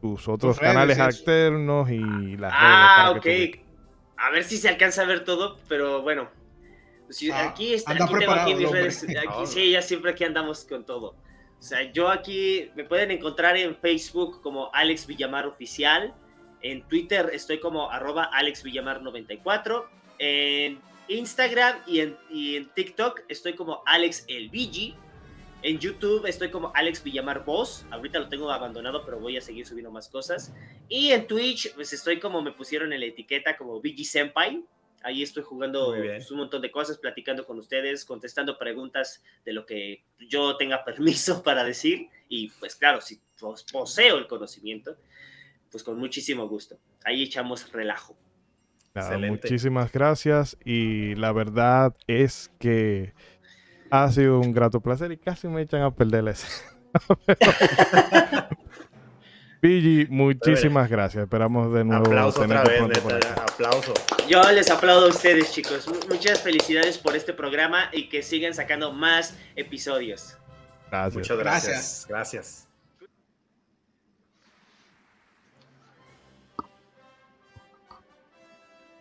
tus 0.00 0.28
otros 0.28 0.58
canales 0.58 0.98
alternos 0.98 1.90
y 1.90 2.36
las 2.36 2.52
ah, 2.54 3.12
redes. 3.14 3.36
Ah, 3.36 3.56
ok. 3.56 3.70
A 4.16 4.30
ver 4.30 4.44
si 4.44 4.58
se 4.58 4.68
alcanza 4.68 5.02
a 5.02 5.06
ver 5.06 5.24
todo, 5.24 5.58
pero 5.68 6.02
bueno. 6.02 6.28
Ah, 7.32 7.48
aquí, 7.48 7.74
está, 7.74 7.92
aquí 7.92 8.14
tengo 8.18 8.32
aquí 8.32 8.54
mis 8.54 8.70
redes. 8.70 9.06
sí, 9.46 9.70
ya 9.72 9.82
siempre 9.82 10.12
aquí 10.12 10.24
andamos 10.24 10.64
con 10.64 10.84
todo. 10.84 11.16
O 11.58 11.62
sea, 11.62 11.90
yo 11.92 12.08
aquí 12.08 12.70
me 12.74 12.84
pueden 12.84 13.10
encontrar 13.10 13.56
en 13.56 13.76
Facebook 13.76 14.40
como 14.42 14.70
Alex 14.72 15.06
Villamar 15.06 15.46
Oficial. 15.46 16.14
En 16.62 16.82
Twitter 16.88 17.30
estoy 17.32 17.58
como 17.58 17.90
arroba 17.90 18.24
Alex 18.32 18.62
Villamar 18.62 19.02
94. 19.02 19.88
En 20.18 20.80
Instagram 21.08 21.78
y 21.86 22.00
en, 22.00 22.16
y 22.30 22.56
en 22.56 22.72
TikTok 22.72 23.22
estoy 23.28 23.54
como 23.54 23.82
Alex 23.86 24.24
El 24.28 24.48
Vigi. 24.48 24.94
En 25.62 25.78
YouTube 25.78 26.24
estoy 26.26 26.50
como 26.50 26.72
Alex 26.74 27.04
Villamar 27.04 27.44
Voz. 27.44 27.84
Ahorita 27.90 28.18
lo 28.18 28.28
tengo 28.28 28.50
abandonado, 28.50 29.04
pero 29.04 29.20
voy 29.20 29.36
a 29.36 29.42
seguir 29.42 29.66
subiendo 29.66 29.90
más 29.90 30.08
cosas. 30.08 30.54
Y 30.88 31.10
en 31.10 31.26
Twitch, 31.26 31.74
pues 31.74 31.92
estoy 31.92 32.18
como 32.18 32.40
me 32.40 32.52
pusieron 32.52 32.92
en 32.94 33.00
la 33.00 33.06
etiqueta, 33.06 33.56
como 33.58 33.78
VG 33.80 34.04
Senpai. 34.04 34.64
Ahí 35.02 35.22
estoy 35.22 35.42
jugando 35.42 35.94
pues, 35.94 36.30
un 36.30 36.38
montón 36.38 36.62
de 36.62 36.70
cosas, 36.70 36.98
platicando 36.98 37.46
con 37.46 37.58
ustedes, 37.58 38.06
contestando 38.06 38.58
preguntas 38.58 39.22
de 39.44 39.52
lo 39.52 39.66
que 39.66 40.02
yo 40.18 40.56
tenga 40.56 40.82
permiso 40.84 41.42
para 41.42 41.62
decir. 41.62 42.08
Y 42.28 42.48
pues 42.52 42.74
claro, 42.74 43.02
si 43.02 43.20
poseo 43.70 44.16
el 44.16 44.26
conocimiento, 44.28 44.96
pues 45.70 45.84
con 45.84 45.98
muchísimo 45.98 46.48
gusto. 46.48 46.78
Ahí 47.04 47.22
echamos 47.24 47.70
relajo. 47.70 48.16
muchísimas 49.18 49.92
gracias. 49.92 50.56
Y 50.64 51.14
la 51.16 51.32
verdad 51.32 51.94
es 52.06 52.50
que 52.58 53.12
ha 53.90 54.10
sido 54.10 54.40
un 54.40 54.52
grato 54.52 54.80
placer 54.80 55.12
y 55.12 55.16
casi 55.16 55.48
me 55.48 55.62
echan 55.62 55.82
a 55.82 55.90
perder 55.90 56.24
la 56.24 56.34
Pigi, 59.60 60.06
muchísimas 60.08 60.88
gracias. 60.88 61.24
Esperamos 61.24 61.72
de 61.74 61.84
nuevo. 61.84 62.06
Aplauso 62.06 62.40
otra 62.40 62.64
vez, 62.64 62.80
aplauso. 63.36 63.92
Yo 64.26 64.40
les 64.52 64.70
aplaudo 64.70 65.04
a 65.06 65.10
ustedes, 65.10 65.52
chicos. 65.52 65.86
Muchas 66.08 66.40
felicidades 66.40 66.96
por 66.96 67.14
este 67.14 67.34
programa 67.34 67.90
y 67.92 68.08
que 68.08 68.22
sigan 68.22 68.54
sacando 68.54 68.92
más 68.92 69.36
episodios. 69.56 70.38
Gracias. 70.90 71.14
Muchas 71.14 71.38
gracias. 71.38 72.06
Gracias. 72.08 72.68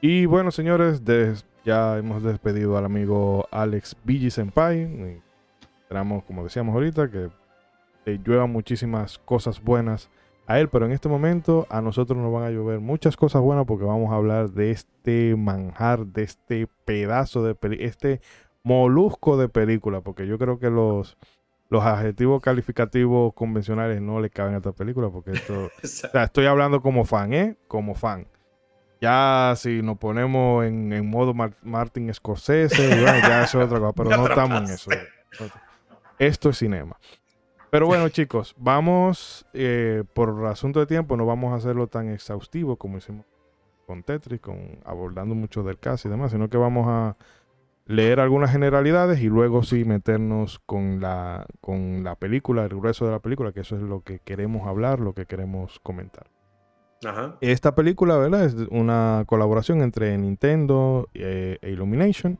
Y 0.01 0.25
bueno, 0.25 0.51
señores, 0.51 1.03
desde 1.03 1.43
ya 1.65 1.97
hemos 1.97 2.23
despedido 2.23 2.77
al 2.77 2.85
amigo 2.85 3.47
Alex 3.51 3.95
Billy 4.03 4.31
Senpai. 4.31 5.21
Esperamos, 5.81 6.23
como 6.23 6.43
decíamos 6.43 6.73
ahorita, 6.73 7.09
que 7.09 7.29
le 8.05 8.19
lluevan 8.19 8.51
muchísimas 8.51 9.19
cosas 9.19 9.61
buenas 9.61 10.09
a 10.47 10.59
él, 10.59 10.69
pero 10.69 10.85
en 10.85 10.91
este 10.91 11.09
momento 11.09 11.67
a 11.69 11.81
nosotros 11.81 12.17
nos 12.17 12.33
van 12.33 12.43
a 12.43 12.49
llover 12.49 12.79
muchas 12.79 13.15
cosas 13.15 13.41
buenas 13.41 13.65
porque 13.65 13.85
vamos 13.85 14.11
a 14.11 14.15
hablar 14.15 14.49
de 14.49 14.71
este 14.71 15.35
manjar, 15.35 16.07
de 16.07 16.23
este 16.23 16.67
pedazo 16.85 17.43
de 17.43 17.53
película, 17.53 17.87
este 17.87 18.21
molusco 18.63 19.37
de 19.37 19.47
película, 19.47 20.01
porque 20.01 20.25
yo 20.25 20.37
creo 20.39 20.57
que 20.57 20.69
los, 20.71 21.17
los 21.69 21.83
adjetivos 21.83 22.41
calificativos 22.41 23.33
convencionales 23.33 24.01
no 24.01 24.19
le 24.19 24.31
caben 24.31 24.55
a 24.55 24.57
esta 24.57 24.71
película, 24.71 25.09
porque 25.09 25.31
esto, 25.31 25.69
estoy 26.17 26.45
hablando 26.47 26.81
como 26.81 27.05
fan, 27.05 27.33
¿eh? 27.33 27.55
Como 27.67 27.93
fan. 27.93 28.27
Ya 29.01 29.53
si 29.55 29.81
nos 29.81 29.97
ponemos 29.97 30.65
en, 30.65 31.09
modo 31.09 31.33
Martin 31.63 32.13
Scorsese, 32.13 33.01
ya 33.01 33.43
eso 33.43 33.61
es 33.61 33.67
otra 33.67 33.79
cosa, 33.79 33.93
pero 33.93 34.09
no 34.17 34.27
estamos 34.27 34.69
en 34.69 34.75
eso. 34.75 34.91
Esto 36.17 36.49
es 36.49 36.57
cinema. 36.57 36.97
Pero 37.69 37.85
bueno, 37.85 38.09
chicos, 38.09 38.55
vamos, 38.57 39.45
eh, 39.53 40.03
por 40.13 40.45
asunto 40.47 40.79
de 40.79 40.87
tiempo, 40.87 41.15
no 41.15 41.25
vamos 41.25 41.53
a 41.53 41.57
hacerlo 41.57 41.87
tan 41.87 42.09
exhaustivo 42.09 42.77
como 42.77 42.97
hicimos 42.97 43.25
con 43.85 44.03
Tetris, 44.03 44.41
con, 44.41 44.79
abordando 44.85 45.33
mucho 45.35 45.63
del 45.63 45.77
caso 45.77 46.07
y 46.07 46.11
demás, 46.11 46.31
sino 46.31 46.49
que 46.49 46.57
vamos 46.57 46.87
a 46.87 47.15
leer 47.85 48.19
algunas 48.19 48.51
generalidades 48.51 49.19
y 49.19 49.27
luego 49.27 49.63
sí 49.63 49.83
meternos 49.83 50.59
con 50.59 50.99
la, 51.01 51.47
con 51.59 52.03
la 52.03 52.15
película, 52.15 52.63
el 52.63 52.69
grueso 52.69 53.05
de 53.05 53.11
la 53.11 53.19
película, 53.19 53.51
que 53.51 53.61
eso 53.61 53.75
es 53.75 53.81
lo 53.81 54.01
que 54.01 54.19
queremos 54.19 54.67
hablar, 54.67 54.99
lo 54.99 55.13
que 55.13 55.25
queremos 55.25 55.79
comentar. 55.79 56.27
Ajá. 57.05 57.37
Esta 57.41 57.75
película, 57.75 58.17
¿verdad? 58.17 58.45
Es 58.45 58.55
una 58.71 59.23
colaboración 59.25 59.81
entre 59.81 60.17
Nintendo 60.17 61.07
eh, 61.13 61.57
e 61.61 61.71
Illumination. 61.71 62.39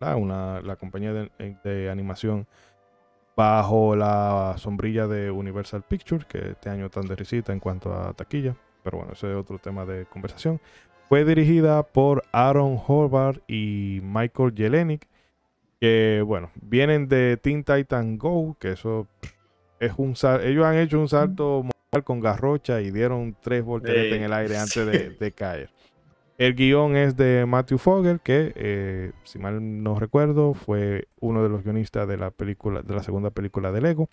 Una, 0.00 0.60
la 0.60 0.76
compañía 0.76 1.14
de, 1.14 1.30
de 1.64 1.88
animación 1.88 2.46
bajo 3.34 3.96
la 3.96 4.54
sombrilla 4.58 5.06
de 5.06 5.30
Universal 5.30 5.82
Pictures, 5.88 6.26
que 6.26 6.50
este 6.50 6.68
año 6.68 6.90
tan 6.90 7.06
de 7.06 7.16
risita 7.16 7.54
en 7.54 7.58
cuanto 7.58 7.90
a 7.94 8.12
taquilla, 8.12 8.54
pero 8.82 8.98
bueno, 8.98 9.14
ese 9.14 9.30
es 9.30 9.36
otro 9.36 9.58
tema 9.58 9.86
de 9.86 10.04
conversación. 10.04 10.60
Fue 11.08 11.24
dirigida 11.24 11.82
por 11.84 12.22
Aaron 12.32 12.78
Horvath 12.86 13.38
y 13.48 14.00
Michael 14.02 14.52
Jelenic, 14.54 15.08
que 15.80 16.22
bueno, 16.26 16.50
vienen 16.60 17.08
de 17.08 17.38
Teen 17.38 17.64
Titan 17.64 18.18
Go, 18.18 18.58
que 18.60 18.72
eso 18.72 19.06
es 19.80 19.92
un 19.96 20.16
sal- 20.16 20.44
ellos 20.44 20.66
han 20.66 20.76
hecho 20.76 21.00
un 21.00 21.08
salto 21.08 21.64
con 22.02 22.20
garrocha 22.20 22.80
y 22.80 22.90
dieron 22.90 23.36
tres 23.40 23.64
volteretas 23.64 24.16
en 24.16 24.24
el 24.24 24.32
aire 24.32 24.56
antes 24.56 24.72
sí. 24.72 24.84
de, 24.84 25.10
de 25.20 25.32
caer. 25.32 25.70
El 26.36 26.54
guion 26.54 26.96
es 26.96 27.16
de 27.16 27.46
Matthew 27.46 27.78
Fogel, 27.78 28.20
que 28.20 28.52
eh, 28.56 29.12
si 29.22 29.38
mal 29.38 29.82
no 29.82 29.98
recuerdo, 30.00 30.52
fue 30.52 31.06
uno 31.20 31.44
de 31.44 31.48
los 31.48 31.62
guionistas 31.62 32.08
de 32.08 32.16
la 32.16 32.32
película, 32.32 32.82
de 32.82 32.94
la 32.94 33.04
segunda 33.04 33.30
película 33.30 33.70
de 33.70 33.80
Lego. 33.80 34.08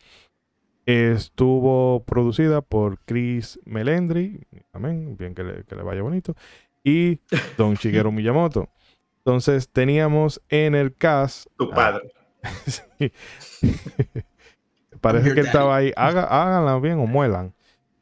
Estuvo 0.85 2.03
producida 2.05 2.61
por 2.61 2.99
Chris 3.05 3.59
Melendry, 3.65 4.45
amén, 4.71 5.15
bien 5.17 5.33
que 5.33 5.43
le, 5.43 5.63
que 5.63 5.75
le 5.75 5.81
vaya 5.81 6.03
bonito, 6.03 6.35
y 6.83 7.19
Don 7.57 7.73
Shigeru 7.73 8.11
Miyamoto. 8.11 8.69
Entonces 9.17 9.69
teníamos 9.69 10.41
en 10.49 10.75
el 10.75 10.95
cast. 10.95 11.47
Tu 11.57 11.69
ah, 11.71 11.75
padre. 11.75 12.11
sí. 12.67 13.11
Parece 14.99 15.33
que 15.33 15.39
él 15.39 15.45
estaba 15.47 15.75
ahí. 15.75 15.91
Haga, 15.95 16.23
háganla 16.23 16.79
bien 16.79 16.99
o 16.99 17.07
muelan. 17.07 17.53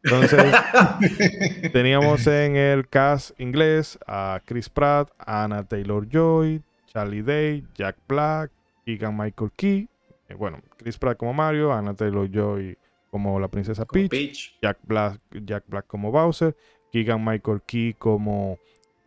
Entonces, 0.03 0.43
teníamos 1.73 2.25
en 2.27 2.55
el 2.55 2.87
cast 2.87 3.39
inglés 3.39 3.97
a 4.07 4.41
Chris 4.45 4.69
Pratt, 4.69 5.09
Anna 5.17 5.63
Taylor 5.63 6.07
Joy, 6.07 6.61
Charlie 6.87 7.21
Day, 7.21 7.65
Jack 7.75 7.97
Black, 8.07 8.51
Keegan 8.85 9.17
Michael 9.17 9.51
Key. 9.55 9.87
Eh, 10.27 10.33
bueno, 10.35 10.59
Chris 10.77 10.97
Pratt 10.97 11.17
como 11.17 11.33
Mario, 11.33 11.73
Anna 11.73 11.93
Taylor 11.93 12.29
Joy 12.29 12.77
como 13.09 13.39
la 13.39 13.47
princesa 13.47 13.85
Como 13.85 14.07
Peach, 14.07 14.09
Peach. 14.11 14.57
Jack 14.61 14.77
Black, 14.83 15.19
Jack 15.43 15.63
Black 15.67 15.85
como 15.87 16.11
Bowser, 16.11 16.55
Keegan 16.91 17.23
Michael 17.25 17.61
Key 17.65 17.95
como 17.97 18.57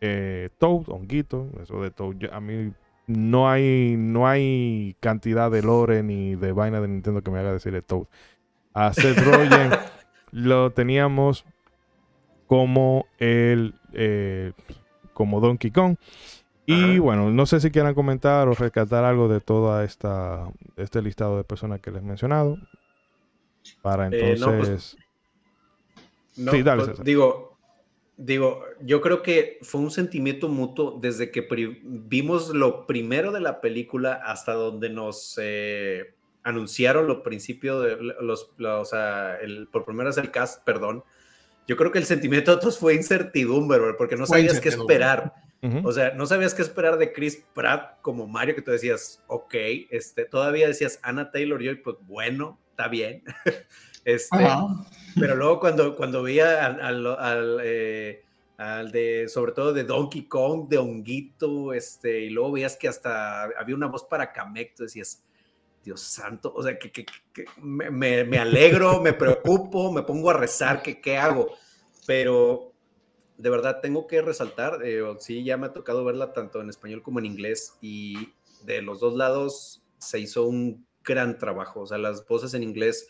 eh, 0.01 0.49
Toad, 0.57 0.89
Honguito, 0.89 1.49
eso 1.61 1.81
de 1.81 1.89
Toad. 1.91 2.15
yo- 2.17 2.33
a 2.33 2.39
mí 2.41 2.73
no 3.07 3.49
hay, 3.49 3.95
no 3.97 4.27
hay 4.27 4.95
cantidad 4.99 5.49
de 5.49 5.61
lore 5.61 6.03
ni 6.03 6.35
de 6.35 6.51
vaina 6.51 6.79
de 6.81 6.87
Nintendo 6.87 7.21
que 7.21 7.31
me 7.31 7.39
haga 7.39 7.53
decirle 7.53 7.81
Toad. 7.81 8.05
A 8.73 8.91
Seth 8.93 9.17
Rogen 9.25 9.71
lo 10.33 10.71
teníamos 10.71 11.45
como 12.47 13.05
el 13.19 13.75
eh, 13.93 14.51
como 15.13 15.39
Donkey 15.39 15.71
Kong. 15.71 15.95
Y 16.65 16.97
bueno, 16.97 17.29
no 17.29 17.45
sé 17.45 17.59
si 17.59 17.71
quieran 17.71 17.93
comentar 17.93 18.47
o 18.47 18.53
rescatar 18.53 19.03
algo 19.03 19.27
de 19.27 19.41
toda 19.41 19.83
esta 19.83 20.49
este 20.77 21.01
listado 21.01 21.37
de 21.37 21.43
personas 21.43 21.81
que 21.81 21.91
les 21.91 22.01
he 22.01 22.05
mencionado. 22.05 22.57
Para 23.81 24.07
Eh, 24.07 24.35
no, 24.39 24.45
pues, 24.57 24.69
entonces. 24.69 24.97
No, 26.37 26.51
Sí, 26.51 26.63
dale, 26.63 26.85
pues, 26.85 27.03
digo, 27.03 27.57
digo, 28.17 28.63
yo 28.81 29.01
creo 29.01 29.21
que 29.21 29.59
fue 29.61 29.81
un 29.81 29.91
sentimiento 29.91 30.49
mutuo 30.49 30.97
desde 30.99 31.31
que 31.31 31.47
vimos 31.83 32.49
lo 32.49 32.87
primero 32.87 33.31
de 33.31 33.41
la 33.41 33.61
película 33.61 34.13
hasta 34.13 34.53
donde 34.53 34.89
nos 34.89 35.39
eh, 35.41 36.15
anunciaron 36.43 37.07
lo 37.07 37.23
principio 37.23 37.79
de 37.81 37.97
los, 37.97 38.51
la- 38.57 38.79
o 38.79 38.85
sea, 38.85 39.37
el, 39.41 39.67
por 39.67 39.85
primera 39.85 40.09
vez 40.09 40.17
el 40.17 40.31
cast, 40.31 40.63
perdón. 40.63 41.03
Yo 41.67 41.77
creo 41.77 41.91
que 41.91 41.99
el 41.99 42.05
sentimiento 42.05 42.51
de 42.53 42.57
todos 42.61 42.77
fue 42.77 42.93
incertidumbre, 42.95 43.79
bro, 43.79 43.95
porque 43.97 44.15
no 44.17 44.25
Fue 44.25 44.39
sabías 44.39 44.59
qué 44.59 44.69
esperar. 44.69 45.33
ujú. 45.61 45.87
O 45.87 45.91
sea, 45.93 46.11
no 46.13 46.25
sabías 46.25 46.53
qué 46.53 46.61
esperar 46.61 46.97
de 46.97 47.13
Chris 47.13 47.41
Pratt 47.53 48.01
como 48.01 48.27
Mario, 48.27 48.53
que 48.55 48.61
tú 48.61 48.71
decías, 48.71 49.23
ok, 49.27 49.55
este, 49.89 50.25
todavía 50.25 50.67
decías 50.67 50.99
Anna 51.03 51.31
Taylor 51.31 51.63
Joy, 51.63 51.75
pues 51.77 51.95
bueno, 52.01 52.59
está 52.71 52.89
bien. 52.89 53.23
este, 54.05 54.35
Ajá. 54.35 54.67
pero 55.17 55.35
luego 55.37 55.61
cuando, 55.61 55.95
cuando 55.95 56.21
veía 56.23 56.65
al, 56.65 56.81
al, 56.81 57.07
al, 57.17 57.59
eh, 57.63 58.23
al 58.57 58.91
de, 58.91 59.29
sobre 59.29 59.53
todo 59.53 59.71
de 59.71 59.85
Donkey 59.85 60.23
Kong, 60.23 60.67
de 60.67 60.77
Honguito, 60.79 61.71
este, 61.73 62.19
y 62.25 62.29
luego 62.29 62.51
veías 62.51 62.75
que 62.75 62.89
hasta 62.89 63.43
había 63.57 63.75
una 63.75 63.87
voz 63.87 64.03
para 64.03 64.33
Kamek, 64.33 64.75
tú 64.75 64.83
decías, 64.83 65.23
Dios 65.83 66.01
santo, 66.01 66.53
o 66.55 66.63
sea, 66.63 66.79
que, 66.79 67.05
me, 67.61 67.89
me- 68.23 68.37
alegro, 68.37 69.01
me 69.01 69.13
preocupo, 69.13 69.91
me 69.91 70.03
pongo 70.03 70.29
a 70.29 70.33
rezar, 70.33 70.81
qué 70.81 71.17
hago, 71.17 71.51
pero 72.07 72.73
de 73.37 73.49
verdad 73.49 73.79
tengo 73.81 74.07
que 74.07 74.21
resaltar, 74.21 74.79
eh, 74.85 75.03
sí, 75.19 75.43
ya 75.43 75.57
me 75.57 75.67
ha 75.67 75.73
tocado 75.73 76.05
verla 76.05 76.33
tanto 76.33 76.61
en 76.61 76.69
español 76.69 77.03
como 77.03 77.19
en 77.19 77.25
inglés, 77.25 77.77
y 77.81 78.33
de 78.63 78.81
los 78.81 78.99
dos 78.99 79.15
lados 79.15 79.83
se 79.97 80.19
hizo 80.19 80.45
un 80.45 80.87
gran 81.03 81.37
trabajo, 81.37 81.81
o 81.81 81.85
sea, 81.85 81.97
las 81.97 82.25
voces 82.25 82.53
en 82.53 82.63
inglés 82.63 83.09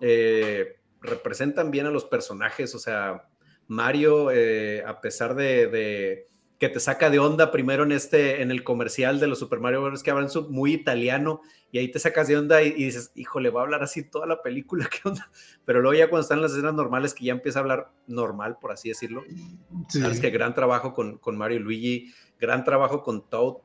eh, 0.00 0.76
representan 1.00 1.70
bien 1.70 1.86
a 1.86 1.90
los 1.90 2.04
personajes, 2.04 2.74
o 2.74 2.78
sea, 2.78 3.28
Mario, 3.68 4.30
eh, 4.32 4.82
a 4.84 5.00
pesar 5.00 5.34
de 5.36 6.26
que 6.58 6.68
te 6.68 6.80
saca 6.80 7.08
de 7.08 7.20
onda 7.20 7.52
primero 7.52 7.84
en 7.84 7.92
este, 7.92 8.42
en 8.42 8.50
el 8.50 8.64
comercial 8.64 9.20
de 9.20 9.28
los 9.28 9.38
Super 9.38 9.60
Mario 9.60 9.82
Bros. 9.82 10.02
que 10.02 10.10
hablan 10.10 10.28
muy 10.48 10.72
italiano 10.72 11.40
y 11.70 11.78
ahí 11.78 11.88
te 11.88 12.00
sacas 12.00 12.26
de 12.26 12.36
onda 12.36 12.62
y, 12.62 12.68
y 12.68 12.84
dices, 12.86 13.12
híjole, 13.14 13.50
va 13.50 13.60
a 13.60 13.64
hablar 13.64 13.82
así 13.82 14.02
toda 14.02 14.26
la 14.26 14.42
película, 14.42 14.88
¿qué 14.90 15.08
onda? 15.08 15.30
Pero 15.64 15.80
luego 15.80 15.96
ya 15.96 16.10
cuando 16.10 16.22
están 16.22 16.42
las 16.42 16.52
escenas 16.52 16.74
normales 16.74 17.14
que 17.14 17.24
ya 17.26 17.32
empieza 17.32 17.60
a 17.60 17.62
hablar 17.62 17.92
normal, 18.06 18.58
por 18.60 18.72
así 18.72 18.88
decirlo, 18.88 19.22
Sí. 19.88 20.00
Sabes 20.00 20.20
que 20.20 20.30
gran 20.30 20.54
trabajo 20.54 20.92
con, 20.92 21.18
con 21.18 21.36
Mario 21.38 21.58
y 21.58 21.60
Luigi, 21.60 22.14
gran 22.40 22.64
trabajo 22.64 23.02
con 23.02 23.28
Toad, 23.28 23.58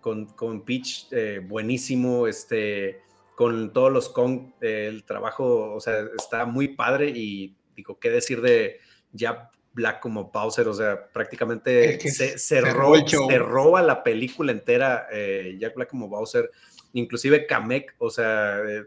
con, 0.00 0.26
con 0.26 0.64
Peach, 0.64 1.08
eh, 1.10 1.40
buenísimo, 1.46 2.26
este, 2.26 3.02
con 3.36 3.72
todos 3.72 3.92
los 3.92 4.08
Kong, 4.08 4.52
eh, 4.60 4.86
el 4.88 5.04
trabajo, 5.04 5.74
o 5.74 5.80
sea, 5.80 6.06
está 6.16 6.46
muy 6.46 6.68
padre 6.68 7.10
y 7.10 7.56
digo, 7.76 7.98
¿qué 7.98 8.10
decir 8.10 8.40
de 8.40 8.80
ya 9.12 9.50
Black 9.72 10.00
como 10.00 10.30
Bowser? 10.30 10.68
O 10.68 10.74
sea, 10.74 11.06
prácticamente 11.12 11.94
Es 11.94 11.98
que 12.02 12.10
se, 12.10 12.38
cerró 12.38 12.94
roba 13.38 13.82
la 13.82 14.02
película 14.02 14.52
entera, 14.52 15.06
eh, 15.12 15.56
Jack 15.58 15.74
Black 15.76 15.88
como 15.90 16.08
Bowser, 16.08 16.50
inclusive 16.92 17.46
Kamek, 17.46 17.94
o 17.98 18.10
sea, 18.10 18.60
eh, 18.66 18.84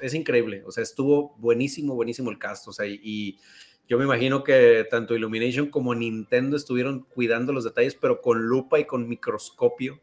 es 0.00 0.14
increíble, 0.14 0.62
o 0.66 0.72
sea, 0.72 0.82
estuvo 0.82 1.34
buenísimo, 1.38 1.94
buenísimo 1.94 2.30
el 2.30 2.38
cast, 2.38 2.66
o 2.68 2.72
sea, 2.72 2.86
y, 2.86 3.00
y 3.02 3.38
yo 3.88 3.98
me 3.98 4.04
imagino 4.04 4.42
que 4.42 4.84
tanto 4.90 5.14
Illumination 5.14 5.70
como 5.70 5.94
Nintendo 5.94 6.56
estuvieron 6.56 7.04
cuidando 7.04 7.52
los 7.52 7.62
detalles, 7.62 7.94
pero 7.94 8.20
con 8.20 8.42
lupa 8.42 8.80
y 8.80 8.84
con 8.84 9.08
microscopio. 9.08 10.00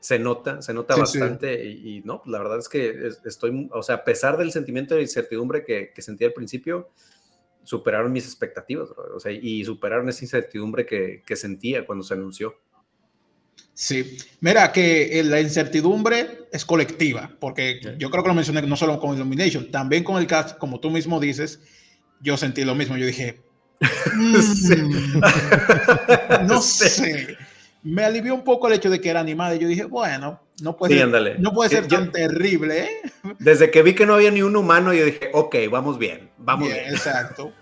Se 0.00 0.18
nota, 0.18 0.60
se 0.62 0.74
nota 0.74 0.94
Sí, 0.96 1.02
sí. 1.12 1.18
bastante 1.20 1.64
y, 1.64 1.98
y 1.98 2.00
no, 2.00 2.18
pues 2.22 2.32
la 2.32 2.38
verdad 2.40 2.58
es 2.58 2.68
que 2.68 2.88
es- 3.06 3.20
estoy, 3.24 3.68
o 3.72 3.84
sea, 3.84 3.94
a 3.96 4.04
pesar 4.04 4.36
del 4.36 4.50
sentimiento 4.50 4.96
de 4.96 5.02
incertidumbre 5.02 5.64
que, 5.64 5.92
que 5.94 6.02
sentí 6.02 6.24
al 6.24 6.32
principio, 6.32 6.90
superaron 7.64 8.12
mis 8.12 8.24
expectativas, 8.26 8.88
bro, 8.90 9.16
o 9.16 9.20
sea, 9.20 9.32
y 9.32 9.64
superaron 9.64 10.08
esa 10.08 10.24
incertidumbre 10.24 10.84
que, 10.86 11.22
que 11.26 11.36
sentía 11.36 11.84
cuando 11.86 12.04
se 12.04 12.14
anunció. 12.14 12.54
Sí, 13.74 14.16
mira 14.40 14.70
que 14.72 15.18
eh, 15.18 15.24
la 15.24 15.40
incertidumbre 15.40 16.46
es 16.52 16.64
colectiva, 16.64 17.36
porque 17.40 17.80
Sí. 17.82 17.88
yo 17.98 18.10
creo 18.10 18.22
que 18.22 18.28
lo 18.28 18.34
mencioné 18.34 18.62
no 18.62 18.76
solo 18.76 18.98
con 19.00 19.14
Illumination, 19.14 19.70
también 19.70 20.04
con 20.04 20.18
el 20.20 20.26
cast, 20.26 20.58
como 20.58 20.78
tú 20.80 20.90
mismo 20.90 21.20
dices, 21.20 21.60
yo 22.20 22.36
sentí 22.36 22.64
lo 22.64 22.74
mismo, 22.74 22.96
yo 22.96 23.06
dije, 23.06 23.40
"Mm, 24.14 24.32
no 26.46 26.60
Sí. 26.60 26.88
sé, 26.88 27.36
me 27.82 28.04
alivió 28.04 28.34
un 28.34 28.44
poco 28.44 28.68
el 28.68 28.74
hecho 28.74 28.90
de 28.90 29.00
que 29.00 29.10
era 29.10 29.20
animada, 29.20 29.54
y 29.54 29.58
yo 29.58 29.68
dije, 29.68 29.84
bueno, 29.84 30.40
no 30.62 30.76
puede, 30.76 30.92
Sí, 30.94 30.98
ser, 30.98 31.06
ándale. 31.06 31.36
no 31.38 31.52
puede 31.52 31.70
ser 31.70 31.88
Yo- 31.88 31.98
tan 31.98 32.12
terrible, 32.12 32.84
¿eh? 32.84 32.90
Desde 33.38 33.70
que 33.70 33.82
vi 33.82 33.94
que 33.94 34.06
no 34.06 34.14
había 34.14 34.30
ni 34.30 34.42
un 34.42 34.54
humano, 34.56 34.92
yo 34.94 35.04
dije, 35.04 35.30
ok, 35.32 35.56
vamos 35.70 35.98
bien, 35.98 36.30
vamos 36.38 36.68
Bien, 36.68 36.80
bien. 36.82 36.94
Exacto. 36.94 37.52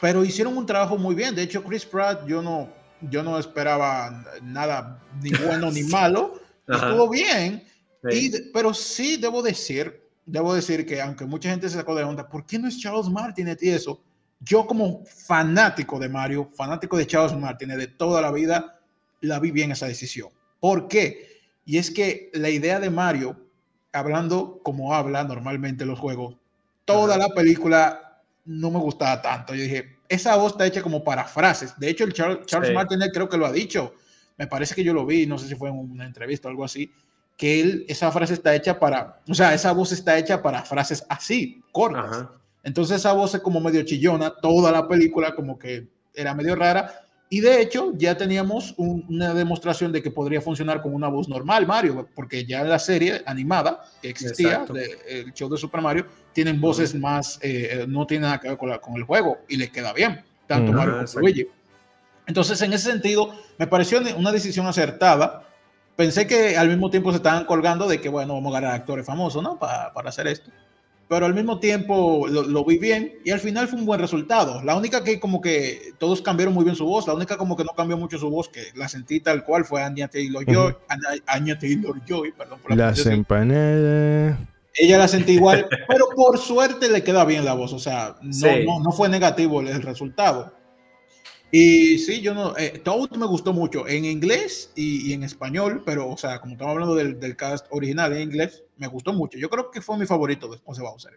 Pero 0.00 0.24
hicieron 0.24 0.56
un 0.56 0.66
trabajo 0.66 0.96
muy 0.98 1.14
bien. 1.14 1.34
De 1.34 1.42
hecho, 1.42 1.62
Chris 1.62 1.84
Pratt, 1.84 2.26
yo 2.26 2.42
no, 2.42 2.68
yo 3.02 3.22
no 3.22 3.38
esperaba 3.38 4.24
nada 4.42 5.00
ni 5.22 5.30
bueno 5.30 5.70
ni 5.70 5.82
malo. 5.84 6.34
Ajá. 6.68 6.88
Estuvo 6.88 7.08
bien. 7.10 7.62
Sí. 8.10 8.18
Y 8.18 8.28
de- 8.30 8.50
pero 8.52 8.74
sí 8.74 9.16
debo 9.16 9.42
decir, 9.42 10.02
debo 10.26 10.54
decir 10.54 10.84
que 10.86 11.00
aunque 11.00 11.24
mucha 11.24 11.50
gente 11.50 11.68
se 11.68 11.76
sacó 11.76 11.94
de 11.94 12.02
onda, 12.04 12.28
¿por 12.28 12.44
qué 12.46 12.58
no 12.58 12.66
es 12.68 12.80
Charles 12.80 13.08
Martinet 13.08 13.62
y 13.62 13.70
eso? 13.70 14.02
Yo 14.40 14.66
como 14.66 15.04
fanático 15.04 16.00
de 16.00 16.08
Mario, 16.08 16.50
fanático 16.56 16.96
de 16.96 17.06
Charles 17.06 17.36
Martinet 17.36 17.76
de 17.78 17.86
toda 17.86 18.20
la 18.20 18.32
vida, 18.32 18.80
la 19.22 19.38
vi 19.40 19.50
bien 19.50 19.72
esa 19.72 19.86
decisión. 19.86 20.28
¿Por 20.60 20.88
qué? 20.88 21.40
Y 21.64 21.78
es 21.78 21.90
que 21.90 22.30
la 22.34 22.50
idea 22.50 22.78
de 22.80 22.90
Mario, 22.90 23.36
hablando 23.92 24.60
como 24.62 24.94
habla 24.94 25.24
normalmente 25.24 25.84
en 25.84 25.90
los 25.90 25.98
juegos, 25.98 26.36
toda 26.84 27.16
Ajá. 27.16 27.28
la 27.28 27.34
película 27.34 28.22
no 28.44 28.70
me 28.70 28.78
gustaba 28.78 29.22
tanto. 29.22 29.54
Yo 29.54 29.62
dije, 29.62 29.96
esa 30.08 30.36
voz 30.36 30.52
está 30.52 30.66
hecha 30.66 30.82
como 30.82 31.02
para 31.04 31.24
frases. 31.24 31.74
De 31.78 31.88
hecho, 31.88 32.04
el 32.04 32.12
Charles, 32.12 32.44
Charles 32.46 32.68
Sí. 32.70 32.74
Martinet 32.74 33.12
creo 33.12 33.28
que 33.28 33.36
lo 33.38 33.46
ha 33.46 33.52
dicho. 33.52 33.94
me 34.38 34.46
parece 34.48 34.74
que 34.74 34.82
yo 34.82 34.92
lo 34.92 35.06
vi, 35.06 35.26
no 35.26 35.38
sé 35.38 35.46
si 35.46 35.54
fue 35.54 35.68
en 35.68 35.76
una 35.78 36.04
entrevista 36.06 36.48
o 36.48 36.50
algo 36.50 36.64
así, 36.64 36.90
que 37.36 37.60
él, 37.60 37.84
esa 37.88 38.10
frase 38.10 38.34
está 38.34 38.54
hecha 38.54 38.80
para, 38.80 39.20
o 39.28 39.34
sea, 39.34 39.54
esa 39.54 39.70
voz 39.72 39.92
está 39.92 40.18
hecha 40.18 40.42
para 40.42 40.62
frases 40.64 41.04
así, 41.08 41.62
cortas. 41.70 42.26
Entonces 42.64 42.96
esa 42.96 43.12
voz 43.12 43.34
es 43.34 43.40
como 43.40 43.60
medio 43.60 43.82
chillona, 43.82 44.34
toda 44.40 44.72
la 44.72 44.88
película 44.88 45.34
como 45.34 45.58
que 45.58 45.86
era 46.14 46.34
medio 46.34 46.56
rara. 46.56 46.92
Y 47.32 47.40
de 47.40 47.62
hecho 47.62 47.94
ya 47.96 48.14
teníamos 48.14 48.74
una 48.76 49.32
demostración 49.32 49.90
de 49.90 50.02
que 50.02 50.10
podría 50.10 50.42
funcionar 50.42 50.82
con 50.82 50.94
una 50.94 51.08
voz 51.08 51.30
normal, 51.30 51.66
Mario, 51.66 52.06
porque 52.14 52.44
ya 52.44 52.62
la 52.62 52.78
serie 52.78 53.22
animada 53.24 53.86
que 54.02 54.10
existía, 54.10 54.66
el 55.08 55.32
show 55.32 55.48
de 55.48 55.56
Super 55.56 55.80
Mario, 55.80 56.04
tienen 56.34 56.60
voces 56.60 56.94
más, 56.94 57.38
eh, 57.40 57.86
no 57.88 58.06
tiene 58.06 58.26
nada 58.26 58.38
que 58.38 58.48
ver 58.50 58.58
con, 58.58 58.78
con, 58.80 58.96
el 58.96 59.04
juego 59.04 59.38
y 59.48 59.56
le 59.56 59.70
queda 59.70 59.94
bien, 59.94 60.22
tanto 60.46 60.72
Mario 60.72 61.06
como 61.06 61.20
Luigi. 61.20 61.46
Entonces, 62.26 62.60
en 62.60 62.74
ese 62.74 62.90
sentido, 62.90 63.34
me 63.56 63.66
pareció 63.66 64.02
una 64.14 64.30
decisión 64.30 64.66
acertada. 64.66 65.48
Pensé 65.96 66.26
que 66.26 66.58
al 66.58 66.68
mismo 66.68 66.90
tiempo 66.90 67.12
se 67.12 67.16
estaban 67.16 67.46
colgando 67.46 67.88
de 67.88 67.98
que, 67.98 68.10
bueno, 68.10 68.34
vamos 68.34 68.54
a 68.54 68.60
ganar 68.60 68.74
actores 68.74 69.06
famosos, 69.06 69.42
¿no? 69.42 69.58
Para, 69.58 69.90
para 69.94 70.10
hacer 70.10 70.26
esto 70.26 70.50
pero 71.12 71.26
al 71.26 71.34
mismo 71.34 71.60
tiempo 71.60 72.26
lo, 72.26 72.64
vi 72.64 72.78
bien 72.78 73.18
y 73.22 73.32
al 73.32 73.40
final 73.40 73.68
fue 73.68 73.78
un 73.78 73.84
buen 73.84 74.00
resultado. 74.00 74.62
La 74.62 74.74
única 74.74 75.04
que 75.04 75.20
como 75.20 75.42
que 75.42 75.92
todos 75.98 76.22
cambiaron 76.22 76.54
muy 76.54 76.64
bien 76.64 76.74
su 76.74 76.86
voz, 76.86 77.06
la 77.06 77.12
única 77.12 77.36
como 77.36 77.54
que 77.54 77.64
no 77.64 77.72
cambió 77.76 77.98
mucho 77.98 78.16
su 78.16 78.30
voz, 78.30 78.48
que 78.48 78.68
la 78.76 78.88
sentí 78.88 79.20
tal 79.20 79.44
cual 79.44 79.66
fue 79.66 79.82
Anya 79.82 80.08
Taylor-Joy, 80.08 80.74
Anya 81.26 81.58
Taylor-Joy, 81.58 82.32
perdón 82.32 82.60
por 82.60 82.70
la 82.70 82.86
Las 82.86 83.04
empanadas. 83.04 84.38
Ella 84.72 84.96
la 84.96 85.06
sentí 85.06 85.32
igual, 85.32 85.66
pero 85.86 86.06
por 86.16 86.38
suerte 86.38 86.88
le 86.88 87.04
queda 87.04 87.26
bien 87.26 87.44
la 87.44 87.52
voz, 87.52 87.74
o 87.74 87.78
sea, 87.78 88.16
no, 88.22 88.80
no 88.80 88.90
fue 88.90 89.10
negativo 89.10 89.60
el 89.60 89.82
resultado. 89.82 90.54
Y 91.54 91.98
sí, 91.98 92.22
yo 92.22 92.32
no, 92.32 92.56
eh, 92.56 92.80
Toad 92.82 93.10
me 93.10 93.26
gustó 93.26 93.52
mucho 93.52 93.86
en 93.86 94.06
inglés 94.06 94.72
y, 94.74 95.12
en 95.12 95.22
español, 95.22 95.82
pero, 95.84 96.08
o 96.08 96.16
sea, 96.16 96.40
como 96.40 96.54
estamos 96.54 96.72
hablando 96.72 96.94
del, 96.94 97.20
del, 97.20 97.36
cast 97.36 97.66
original 97.68 98.14
en 98.14 98.22
inglés, 98.22 98.64
me 98.78 98.86
gustó 98.86 99.12
mucho. 99.12 99.38
Yo 99.38 99.50
creo 99.50 99.70
que 99.70 99.82
fue 99.82 99.98
mi 99.98 100.06
favorito 100.06 100.48
después 100.48 100.78
de 100.78 100.84
Bowser. 100.84 101.12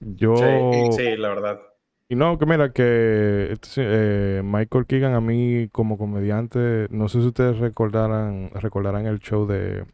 Yo. 0.00 0.36
Sí, 0.36 1.16
la 1.18 1.28
verdad. 1.28 1.60
Y 2.08 2.16
no, 2.16 2.38
que 2.38 2.46
mira, 2.46 2.72
que 2.72 3.52
este, 3.52 3.82
eh, 4.38 4.42
Michael 4.42 4.86
Keegan 4.86 5.14
a 5.14 5.20
mí 5.20 5.68
como 5.70 5.98
comediante, 5.98 6.86
no 6.90 7.08
sé 7.08 7.20
si 7.20 7.26
ustedes 7.26 7.58
recordarán, 7.58 8.50
recordarán 8.54 9.06
el 9.06 9.20
show 9.20 9.46
de. 9.46 9.84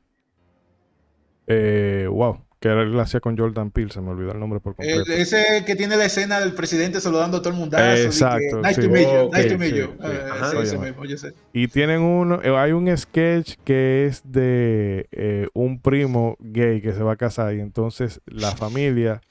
Eh, 1.49 2.07
wow, 2.09 2.45
que 2.61 2.69
él 2.69 3.01
hacía 3.01 3.21
con 3.21 3.37
Jordan 3.39 3.71
Peele, 3.71 3.91
se 3.91 4.03
me 4.03 4.11
olvidó 4.11 4.33
el 4.33 4.39
nombre 4.39 4.61
por 4.61 4.77
completo. 4.77 5.11
ese 5.11 5.65
que 5.65 5.75
tiene 5.77 5.97
la 5.97 6.05
escena 6.05 6.39
del 6.41 6.53
presidente 6.53 7.01
saludando 7.01 7.39
a 7.39 7.41
todo 7.41 7.55
el 7.55 7.59
mundo. 7.59 7.79
Exacto. 7.79 8.61
nice, 8.61 8.81
to 8.81 8.91
meet 8.91 9.09
you, 9.09 9.31
nice 9.33 9.49
to 9.49 9.59
meet 9.59 9.75
you. 9.75 11.33
Y 11.55 11.69
tienen 11.69 12.03
uno, 12.03 12.41
eh, 12.43 12.55
hay 12.55 12.73
un 12.73 12.95
sketch 12.97 13.55
que 13.65 14.07
es 14.07 14.21
de 14.25 15.09
eh, 15.11 15.49
un 15.55 15.81
primo 15.81 16.37
gay 16.39 16.83
que 16.83 16.93
se 16.93 17.03
va 17.03 17.13
a 17.13 17.17
casar 17.17 17.55
y 17.55 17.61
entonces 17.61 18.21
la 18.27 18.55
familia 18.55 19.23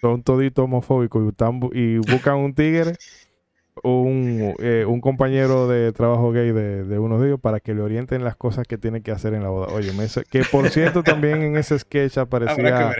son 0.00 0.22
toditos 0.22 0.64
homofóbicos 0.64 1.22
y, 1.74 1.78
y 1.78 1.98
buscan 1.98 2.36
un 2.36 2.54
tigre 2.54 2.94
un, 3.82 4.54
eh, 4.58 4.84
un 4.86 5.00
compañero 5.00 5.68
de 5.68 5.92
trabajo 5.92 6.32
gay 6.32 6.52
de, 6.52 6.84
de, 6.84 6.98
uno 6.98 7.20
de 7.20 7.28
ellos 7.28 7.40
para 7.40 7.60
que 7.60 7.74
le 7.74 7.82
orienten 7.82 8.24
las 8.24 8.36
cosas 8.36 8.66
que 8.66 8.78
tiene 8.78 9.02
que 9.02 9.10
hacer 9.10 9.34
en 9.34 9.42
la 9.42 9.48
boda. 9.48 9.68
Oye, 9.72 9.92
que 10.30 10.42
por 10.50 10.68
cierto 10.70 11.02
también 11.02 11.42
en 11.42 11.56
ese 11.56 11.78
sketch 11.78 12.18
aparecía 12.18 12.94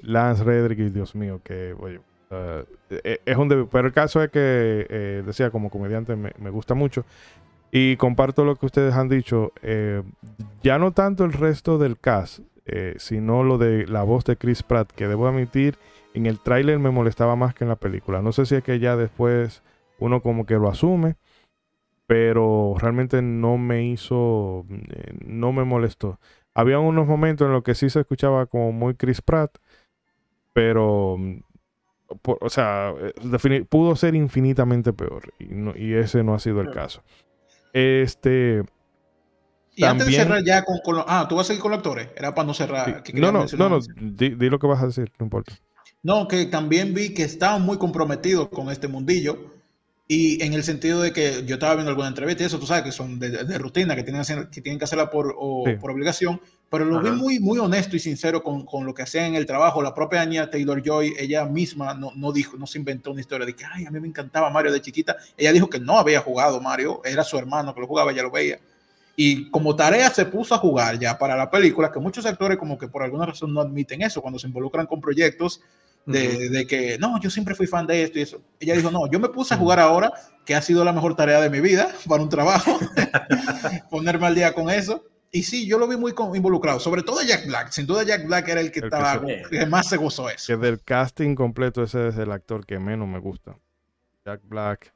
Lance 0.00 0.44
Redrick 0.44 0.78
y 0.78 0.90
Dios 0.90 1.14
mío, 1.14 1.40
que 1.44 1.74
oye, 1.78 2.00
e, 2.90 3.20
es 3.24 3.36
un 3.36 3.48
debut. 3.48 3.68
Pero 3.70 3.88
el 3.88 3.92
caso 3.92 4.22
es 4.22 4.30
que, 4.30 4.86
eh, 4.88 5.22
decía, 5.24 5.50
como 5.50 5.70
comediante 5.70 6.16
me, 6.16 6.32
me, 6.38 6.50
gusta 6.50 6.74
mucho. 6.74 7.04
Y 7.70 7.96
comparto 7.96 8.44
lo 8.44 8.56
que 8.56 8.66
ustedes 8.66 8.94
han 8.94 9.08
dicho. 9.08 9.52
Eh, 9.62 10.02
ya 10.62 10.78
no 10.78 10.92
tanto 10.92 11.24
el 11.24 11.32
resto 11.32 11.78
del 11.78 11.98
cast, 11.98 12.40
sino 12.96 13.42
lo 13.42 13.58
de 13.58 13.86
la 13.86 14.02
voz 14.04 14.24
de 14.24 14.36
Chris 14.36 14.62
Pratt, 14.62 14.90
que 14.90 15.06
debo 15.06 15.28
admitir, 15.28 15.76
en 16.14 16.24
el 16.26 16.40
tráiler 16.40 16.78
me 16.78 16.90
molestaba 16.90 17.36
más 17.36 17.54
que 17.54 17.64
en 17.64 17.68
la 17.68 17.76
película. 17.76 18.22
No 18.22 18.32
sé 18.32 18.46
si 18.46 18.54
es 18.54 18.62
que 18.62 18.78
ya 18.78 18.96
después 18.96 19.62
uno 20.04 20.20
como 20.20 20.46
que 20.46 20.54
lo 20.54 20.68
asume, 20.68 21.16
pero 22.06 22.74
realmente 22.78 23.22
no 23.22 23.56
me 23.56 23.84
hizo, 23.86 24.66
eh, 24.70 25.14
no 25.24 25.52
me 25.52 25.64
molestó. 25.64 26.20
Había 26.54 26.78
unos 26.78 27.08
momentos 27.08 27.46
en 27.46 27.52
los 27.52 27.62
que 27.62 27.74
sí 27.74 27.90
se 27.90 28.00
escuchaba 28.00 28.46
como 28.46 28.72
muy 28.72 28.94
Chris 28.94 29.22
Pratt, 29.22 29.56
pero, 30.52 31.16
mm, 31.18 31.40
o 32.22 32.50
sea, 32.50 32.92
eh, 33.00 33.64
pudo 33.68 33.96
ser 33.96 34.14
infinitamente 34.14 34.92
peor 34.92 35.32
y, 35.38 35.94
ese 35.94 36.22
no 36.22 36.34
ha 36.34 36.38
sido 36.38 36.60
el 36.60 36.70
caso. 36.70 37.02
Este... 37.72 38.62
Y 39.76 39.84
antes 39.84 40.06
de 40.06 40.12
cerrar 40.12 40.44
ya 40.44 40.62
con, 40.62 40.94
los... 40.94 41.04
Ah, 41.08 41.26
¿tú 41.28 41.34
vas 41.34 41.46
a 41.46 41.48
seguir 41.48 41.62
con 41.62 41.72
los 41.72 41.78
actores? 41.78 42.08
Era 42.16 42.32
para 42.32 42.46
no 42.46 42.54
cerrar. 42.54 43.02
no, 43.12 43.32
no, 43.32 43.46
no, 43.58 43.68
no, 43.68 43.78
di, 43.98 44.30
lo 44.30 44.60
que 44.60 44.66
vas 44.68 44.80
a 44.80 44.86
decir, 44.86 45.10
no 45.18 45.24
importa. 45.24 45.54
No, 46.04 46.28
que 46.28 46.46
también 46.46 46.94
vi 46.94 47.12
que 47.12 47.24
estaban 47.24 47.62
muy 47.62 47.78
comprometidos 47.78 48.50
con 48.50 48.70
este 48.70 48.86
mundillo 48.86 49.53
y 50.06 50.42
en 50.42 50.52
el 50.52 50.62
sentido 50.62 51.00
de 51.00 51.12
que 51.12 51.44
yo 51.46 51.54
estaba 51.54 51.74
viendo 51.74 51.90
alguna 51.90 52.08
entrevista 52.08 52.42
y 52.42 52.46
eso, 52.46 52.58
tú 52.58 52.66
sabes 52.66 52.84
que 52.84 52.92
son 52.92 53.18
de, 53.18 53.58
rutina, 53.58 53.96
que 53.96 54.02
tienen, 54.02 54.22
que 54.50 54.60
tienen 54.60 54.78
que 54.78 54.84
hacerla 54.84 55.08
por, 55.08 55.34
por 55.80 55.90
obligación, 55.90 56.40
pero 56.68 56.84
lo 56.84 57.00
vi 57.00 57.10
muy, 57.10 57.38
muy 57.38 57.58
honesto 57.58 57.96
y 57.96 58.00
sincero 58.00 58.42
con, 58.42 58.66
con, 58.66 58.84
lo 58.84 58.92
que 58.92 59.02
hacían 59.02 59.26
en 59.26 59.34
el 59.36 59.46
trabajo. 59.46 59.80
La 59.80 59.94
propia 59.94 60.20
Anya 60.20 60.50
Taylor 60.50 60.82
Joy, 60.84 61.14
ella 61.18 61.46
misma 61.46 61.94
no, 61.94 62.12
no, 62.16 62.32
dijo, 62.32 62.58
no 62.58 62.66
se 62.66 62.78
inventó 62.78 63.12
una 63.12 63.20
historia 63.20 63.46
de 63.46 63.54
que, 63.54 63.64
ay, 63.64 63.86
a 63.86 63.90
mí 63.90 63.98
me 63.98 64.08
encantaba 64.08 64.50
Mario 64.50 64.72
de 64.72 64.80
chiquita. 64.82 65.16
Ella 65.38 65.52
dijo 65.52 65.70
que 65.70 65.80
no 65.80 65.98
había 65.98 66.20
jugado 66.20 66.60
Mario, 66.60 67.00
era 67.04 67.24
su 67.24 67.38
hermano 67.38 67.74
que 67.74 67.80
lo 67.80 67.86
jugaba, 67.86 68.12
ella 68.12 68.24
lo 68.24 68.30
veía. 68.30 68.58
Y 69.16 69.48
como 69.50 69.76
tarea 69.76 70.10
se 70.10 70.26
puso 70.26 70.54
a 70.54 70.58
jugar 70.58 70.98
ya 70.98 71.16
para 71.16 71.36
la 71.36 71.50
película, 71.50 71.92
que 71.92 72.00
muchos 72.00 72.26
actores 72.26 72.58
como 72.58 72.76
que 72.76 72.88
por 72.88 73.02
alguna 73.02 73.26
razón 73.26 73.54
no 73.54 73.60
admiten 73.60 74.02
eso 74.02 74.20
cuando 74.20 74.38
se 74.38 74.48
involucran 74.48 74.86
con 74.86 75.00
proyectos 75.00 75.60
de, 76.06 76.66
que 76.68 76.98
no, 76.98 77.20
yo 77.20 77.30
siempre 77.30 77.54
fui 77.54 77.66
fan 77.66 77.86
de 77.86 78.02
esto 78.02 78.18
y 78.18 78.22
eso. 78.22 78.42
Ella 78.60 78.74
dijo, 78.74 78.90
no, 78.90 79.10
yo 79.10 79.18
me 79.18 79.28
puse 79.28 79.54
a 79.54 79.56
jugar 79.56 79.80
ahora, 79.80 80.12
que 80.44 80.54
ha 80.54 80.62
sido 80.62 80.84
la 80.84 80.92
mejor 80.92 81.16
tarea 81.16 81.40
de 81.40 81.50
mi 81.50 81.60
vida 81.60 81.88
para 82.08 82.22
un 82.22 82.28
trabajo, 82.28 82.78
ponerme 83.90 84.26
al 84.26 84.34
día 84.34 84.52
con 84.52 84.70
eso. 84.70 85.04
Y 85.30 85.42
sí, 85.42 85.66
yo 85.66 85.78
lo 85.78 85.88
vi 85.88 85.96
muy 85.96 86.14
involucrado, 86.34 86.78
sobre 86.78 87.02
todo 87.02 87.20
Jack 87.22 87.46
Black. 87.46 87.72
Sin 87.72 87.86
duda 87.86 88.04
Jack 88.04 88.24
Black 88.24 88.48
era 88.48 88.60
el 88.60 88.70
que, 88.70 88.78
estaba, 88.78 89.20
que, 89.50 89.66
más 89.66 89.88
se 89.88 89.96
gozó 89.96 90.30
eso. 90.30 90.46
Que 90.46 90.56
del 90.56 90.80
casting 90.80 91.34
completo 91.34 91.82
ese 91.82 92.08
es 92.08 92.16
el 92.18 92.30
actor 92.30 92.64
que 92.64 92.78
menos 92.78 93.08
me 93.08 93.18
gusta. 93.18 93.58
Jack 94.24 94.42
Black 94.44 94.94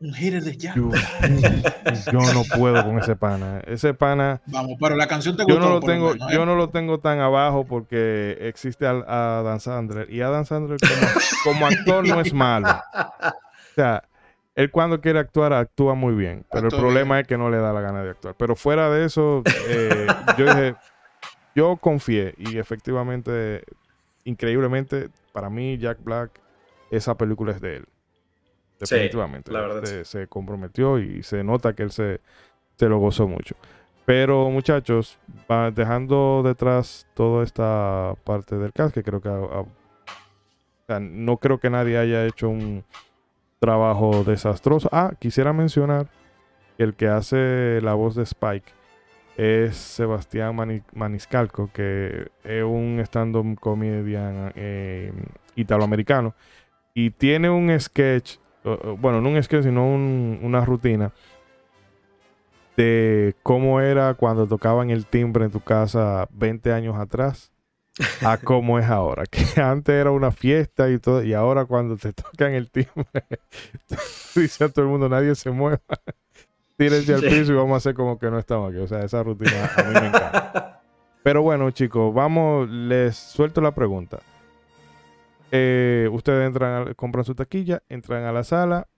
un 0.00 0.14
hater 0.14 0.42
de 0.42 0.56
Jack. 0.56 0.76
Yo, 2.12 2.20
no 2.32 2.42
puedo 2.56 2.82
con 2.84 2.98
ese 2.98 3.16
pana. 3.16 3.60
Ese 3.66 3.92
pana. 3.92 4.40
Vamos, 4.46 4.76
pero 4.80 4.96
la 4.96 5.06
canción 5.06 5.36
te 5.36 5.44
gustó. 5.44 5.58
Yo 5.58 5.60
no 5.60 5.74
lo 5.74 5.80
tengo, 5.80 6.14
yo 6.14 6.42
¿eh? 6.42 6.46
no 6.46 6.54
lo 6.56 6.70
tengo 6.70 7.00
tan 7.00 7.20
abajo 7.20 7.66
porque 7.66 8.38
existe 8.40 8.86
a, 8.86 9.42
Dan 9.44 9.60
Sandler. 9.60 10.10
Y 10.10 10.22
Adam 10.22 10.44
Sandler 10.46 10.78
como, 11.44 11.66
actor 11.66 12.08
no 12.08 12.20
es 12.20 12.32
malo. 12.32 12.68
O 12.68 13.74
sea, 13.74 14.02
él 14.54 14.70
cuando 14.70 15.00
quiere 15.00 15.18
actuar, 15.18 15.52
actúa 15.52 15.94
muy 15.94 16.14
bien. 16.14 16.46
Pero 16.50 16.68
el 16.68 16.76
problema 16.76 17.20
es 17.20 17.26
que 17.26 17.36
no 17.36 17.50
le 17.50 17.58
da 17.58 17.72
la 17.72 17.82
gana 17.82 18.02
de 18.02 18.10
actuar. 18.10 18.34
Pero 18.38 18.56
fuera 18.56 18.90
de 18.90 19.04
eso, 19.04 19.42
eh, 19.68 20.06
yo 20.38 20.46
dije, 20.46 20.76
yo 21.54 21.76
confié. 21.76 22.34
Y 22.38 22.56
efectivamente, 22.56 23.64
increíblemente, 24.24 25.10
para 25.32 25.50
mí, 25.50 25.76
Jack 25.76 26.02
Black, 26.02 26.40
esa 26.90 27.16
película 27.16 27.52
es 27.52 27.60
de 27.60 27.76
él. 27.76 27.86
Definitivamente. 28.80 29.52
la 29.52 29.60
verdad. 29.60 30.04
Se, 30.04 30.26
comprometió 30.26 30.98
y 30.98 31.22
se 31.22 31.44
nota 31.44 31.74
que 31.74 31.82
él 31.82 31.90
se, 31.90 32.20
se 32.76 32.88
lo 32.88 32.98
gozó 32.98 33.28
mucho. 33.28 33.54
Pero 34.06 34.50
muchachos, 34.50 35.18
dejando 35.74 36.42
detrás 36.44 37.06
toda 37.14 37.44
esta 37.44 38.14
parte 38.24 38.56
del 38.56 38.72
cast, 38.72 38.94
que 38.94 39.02
creo 39.04 39.20
que 39.20 39.30
no 40.98 41.36
creo 41.36 41.60
que 41.60 41.70
nadie 41.70 41.96
haya 41.96 42.26
hecho 42.26 42.48
un 42.48 42.84
trabajo 43.60 44.24
desastroso. 44.24 44.88
Ah, 44.90 45.12
quisiera 45.18 45.52
mencionar 45.52 46.08
que 46.76 46.82
el 46.82 46.94
que 46.94 47.06
hace 47.06 47.80
la 47.82 47.94
voz 47.94 48.16
de 48.16 48.24
Spike 48.24 48.72
es 49.36 49.76
Sebastián 49.76 50.56
Maniscalco, 50.92 51.70
que 51.72 52.30
es 52.42 52.64
un 52.64 52.98
stand-up 53.04 53.58
comedian 53.60 54.52
eh, 54.56 55.12
italoamericano. 55.54 56.34
Y 56.94 57.10
tiene 57.10 57.48
un 57.48 57.78
sketch 57.78 58.38
bueno, 58.62 59.20
no 59.20 59.28
un 59.28 59.42
sketch, 59.42 59.64
sino 59.64 59.86
una 59.86 60.64
rutina 60.64 61.12
de 62.76 63.34
cómo 63.42 63.80
era 63.80 64.14
cuando 64.14 64.46
tocaban 64.46 64.90
el 64.90 65.06
timbre 65.06 65.44
en 65.44 65.50
tu 65.50 65.60
casa 65.60 66.28
20 66.32 66.72
años 66.72 66.96
atrás 66.96 67.52
a 68.24 68.38
cómo 68.38 68.78
es 68.78 68.86
ahora. 68.86 69.24
Que 69.26 69.60
antes 69.60 69.94
era 69.94 70.10
una 70.10 70.30
fiesta 70.30 70.90
y 70.90 70.98
todo, 70.98 71.22
y 71.22 71.34
ahora 71.34 71.64
cuando 71.64 71.96
te 71.96 72.12
tocan 72.12 72.52
el 72.52 72.70
timbre, 72.70 73.04
dice 74.34 74.64
a 74.64 74.68
todo 74.68 74.84
el 74.84 74.90
mundo, 74.90 75.08
nadie 75.08 75.34
se 75.34 75.50
mueva. 75.50 75.80
Tírense 76.76 77.12
al 77.12 77.20
piso 77.20 77.52
y 77.52 77.56
vamos 77.56 77.74
a 77.74 77.76
hacer 77.76 77.94
como 77.94 78.18
que 78.18 78.30
no 78.30 78.38
estamos 78.38 78.70
aquí. 78.70 78.80
O 78.80 78.86
sea, 78.86 79.04
esa 79.04 79.22
rutina 79.22 79.70
a 79.76 79.82
mí 79.82 79.92
me 79.92 80.06
encanta. 80.06 80.80
Pero 81.22 81.42
bueno, 81.42 81.70
chicos, 81.72 82.14
vamos, 82.14 82.70
les 82.70 83.14
suelto 83.14 83.60
la 83.60 83.72
pregunta. 83.72 84.20
Eh, 85.52 86.08
ustedes 86.12 86.46
entran, 86.46 86.94
compran 86.94 87.24
su 87.24 87.34
taquilla, 87.34 87.82
entran 87.88 88.24
a 88.24 88.32
la 88.32 88.44
sala, 88.44 88.88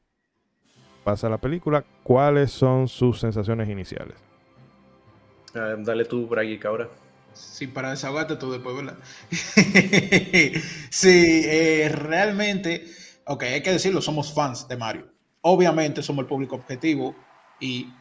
pasa 1.04 1.28
la 1.28 1.38
película. 1.38 1.84
¿Cuáles 2.02 2.50
son 2.50 2.88
sus 2.88 3.20
sensaciones 3.20 3.68
iniciales? 3.68 4.16
Ah, 5.54 5.74
dale 5.78 6.04
tú, 6.04 6.26
Bragic, 6.26 6.64
ahora. 6.64 6.88
Sí, 7.34 7.66
para 7.66 7.90
desahogarte 7.90 8.36
tú 8.36 8.52
después, 8.52 8.76
¿verdad? 8.76 8.96
sí, 10.90 11.42
eh, 11.46 11.90
realmente, 11.94 12.84
ok, 13.26 13.42
hay 13.44 13.62
que 13.62 13.72
decirlo, 13.72 14.02
somos 14.02 14.34
fans 14.34 14.68
de 14.68 14.76
Mario. 14.76 15.08
Obviamente 15.40 16.02
somos 16.02 16.24
el 16.24 16.28
público 16.28 16.56
objetivo 16.56 17.14
y 17.58 17.92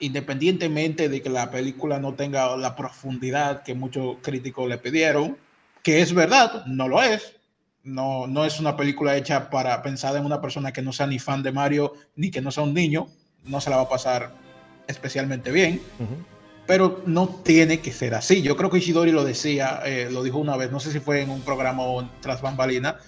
independientemente 0.00 1.08
de 1.08 1.20
que 1.20 1.28
la 1.28 1.50
película 1.50 1.98
no 1.98 2.14
tenga 2.14 2.56
la 2.56 2.76
profundidad 2.76 3.62
que 3.62 3.74
muchos 3.74 4.18
críticos 4.22 4.68
le 4.68 4.78
pidieron, 4.78 5.36
que 5.82 6.00
es 6.00 6.14
verdad, 6.14 6.64
no 6.66 6.88
lo 6.88 7.02
es. 7.02 7.37
No, 7.88 8.26
no 8.26 8.44
es 8.44 8.60
una 8.60 8.76
película 8.76 9.16
hecha 9.16 9.48
para 9.48 9.82
pensar 9.82 10.14
en 10.16 10.26
una 10.26 10.40
persona 10.40 10.72
que 10.72 10.82
no 10.82 10.92
sea 10.92 11.06
ni 11.06 11.18
fan 11.18 11.42
de 11.42 11.52
Mario 11.52 11.94
ni 12.16 12.30
que 12.30 12.42
no 12.42 12.50
sea 12.50 12.64
un 12.64 12.74
niño. 12.74 13.08
No 13.44 13.60
se 13.60 13.70
la 13.70 13.76
va 13.76 13.82
a 13.82 13.88
pasar 13.88 14.34
especialmente 14.86 15.50
bien. 15.50 15.80
Pero 16.66 17.02
no 17.06 17.28
tiene 17.28 17.80
que 17.80 17.92
ser 17.92 18.14
así. 18.14 18.42
Yo 18.42 18.56
creo 18.56 18.68
que 18.68 18.76
Ishidori 18.76 19.10
lo 19.10 19.24
decía, 19.24 19.80
eh, 19.86 20.10
lo 20.10 20.22
dijo 20.22 20.38
una 20.38 20.56
vez, 20.56 20.70
no 20.70 20.80
sé 20.80 20.92
si 20.92 21.00
fue 21.00 21.22
en 21.22 21.30
un 21.30 21.40
programa 21.40 21.82
o 21.82 22.06
tras 22.20 22.42
bambalina, 22.42 22.98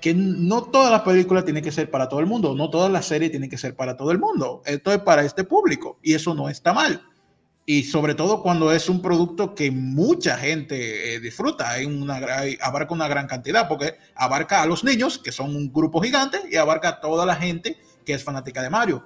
que 0.00 0.14
no 0.14 0.62
todas 0.62 0.90
las 0.90 1.02
películas 1.02 1.44
tienen 1.44 1.62
que 1.62 1.70
ser 1.70 1.90
para 1.90 2.08
todo 2.08 2.20
el 2.20 2.26
mundo, 2.26 2.54
no 2.54 2.70
todas 2.70 2.90
las 2.90 3.04
series 3.04 3.30
tienen 3.30 3.50
que 3.50 3.58
ser 3.58 3.76
para 3.76 3.98
todo 3.98 4.10
el 4.10 4.18
mundo. 4.18 4.62
Esto 4.64 4.90
es 4.90 5.00
para 5.00 5.22
este 5.22 5.44
público 5.44 5.98
y 6.02 6.14
eso 6.14 6.34
no 6.34 6.48
está 6.48 6.72
mal. 6.72 7.02
Y 7.72 7.84
sobre 7.84 8.16
todo 8.16 8.42
cuando 8.42 8.72
es 8.72 8.88
un 8.88 9.00
producto 9.00 9.54
que 9.54 9.70
mucha 9.70 10.36
gente 10.36 11.14
eh, 11.14 11.20
disfruta, 11.20 11.76
abarca 12.62 12.92
una 12.92 13.06
gran 13.06 13.28
cantidad, 13.28 13.68
porque 13.68 13.96
abarca 14.16 14.60
a 14.60 14.66
los 14.66 14.82
niños, 14.82 15.18
que 15.18 15.30
son 15.30 15.54
un 15.54 15.72
grupo 15.72 16.00
gigante, 16.00 16.40
y 16.50 16.56
abarca 16.56 16.88
a 16.88 17.00
toda 17.00 17.24
la 17.24 17.36
gente 17.36 17.78
que 18.04 18.14
es 18.14 18.24
fanática 18.24 18.60
de 18.60 18.70
Mario. 18.70 19.04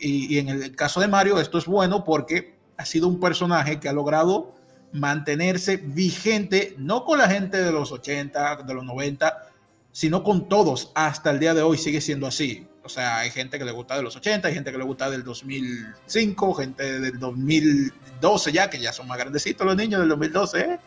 Y, 0.00 0.34
y 0.34 0.38
en 0.38 0.48
el 0.48 0.74
caso 0.74 1.00
de 1.00 1.06
Mario, 1.06 1.38
esto 1.38 1.58
es 1.58 1.66
bueno 1.66 2.02
porque 2.02 2.56
ha 2.78 2.86
sido 2.86 3.08
un 3.08 3.20
personaje 3.20 3.78
que 3.78 3.90
ha 3.90 3.92
logrado 3.92 4.54
mantenerse 4.90 5.76
vigente, 5.76 6.76
no 6.78 7.04
con 7.04 7.18
la 7.18 7.28
gente 7.28 7.62
de 7.62 7.72
los 7.72 7.92
80, 7.92 8.62
de 8.62 8.72
los 8.72 8.84
90, 8.86 9.50
sino 9.92 10.24
con 10.24 10.48
todos 10.48 10.92
hasta 10.94 11.30
el 11.30 11.40
día 11.40 11.52
de 11.52 11.60
hoy 11.60 11.76
sigue 11.76 12.00
siendo 12.00 12.26
así. 12.26 12.67
O 12.88 12.90
sea, 12.90 13.18
hay 13.18 13.30
gente 13.30 13.58
que 13.58 13.66
le 13.66 13.70
gusta 13.70 13.96
de 13.96 14.02
los 14.02 14.16
80, 14.16 14.48
hay 14.48 14.54
gente 14.54 14.72
que 14.72 14.78
le 14.78 14.84
gusta 14.84 15.10
del 15.10 15.22
2005, 15.22 16.54
gente 16.54 17.00
del 17.00 17.18
2012 17.18 18.50
ya, 18.50 18.70
que 18.70 18.80
ya 18.80 18.94
son 18.94 19.06
más 19.06 19.18
grandecitos 19.18 19.66
los 19.66 19.76
niños 19.76 20.00
del 20.00 20.08
2012, 20.08 20.60
¿eh? 20.60 20.78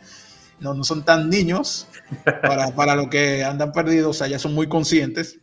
no, 0.59 0.73
no 0.73 0.83
son 0.83 1.05
tan 1.05 1.29
niños 1.29 1.87
para, 2.41 2.71
para 2.75 2.95
lo 2.95 3.07
que 3.07 3.43
andan 3.43 3.71
perdidos, 3.71 4.09
o 4.09 4.13
sea, 4.17 4.27
ya 4.27 4.39
son 4.39 4.55
muy 4.55 4.67
conscientes. 4.67 5.39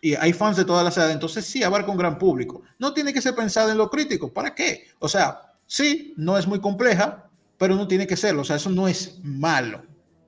Y 0.00 0.14
hay 0.14 0.32
fans 0.32 0.56
de 0.56 0.64
todas 0.64 0.84
las 0.84 0.96
edades, 0.96 1.14
entonces 1.14 1.44
sí 1.44 1.64
abarca 1.64 1.90
un 1.90 1.98
gran 1.98 2.16
público. 2.16 2.62
No 2.78 2.94
tiene 2.94 3.12
que 3.12 3.20
ser 3.20 3.34
pensado 3.34 3.72
en 3.72 3.78
lo 3.78 3.90
crítico, 3.90 4.32
¿para 4.32 4.54
qué? 4.54 4.84
O 5.00 5.08
sea, 5.08 5.52
sí, 5.66 6.14
no 6.16 6.38
es 6.38 6.46
muy 6.46 6.60
compleja, 6.60 7.28
pero 7.58 7.74
no 7.74 7.88
tiene 7.88 8.06
que 8.06 8.16
serlo, 8.16 8.42
o 8.42 8.44
sea, 8.44 8.54
eso 8.54 8.70
no 8.70 8.86
es 8.86 9.18
malo. 9.24 9.82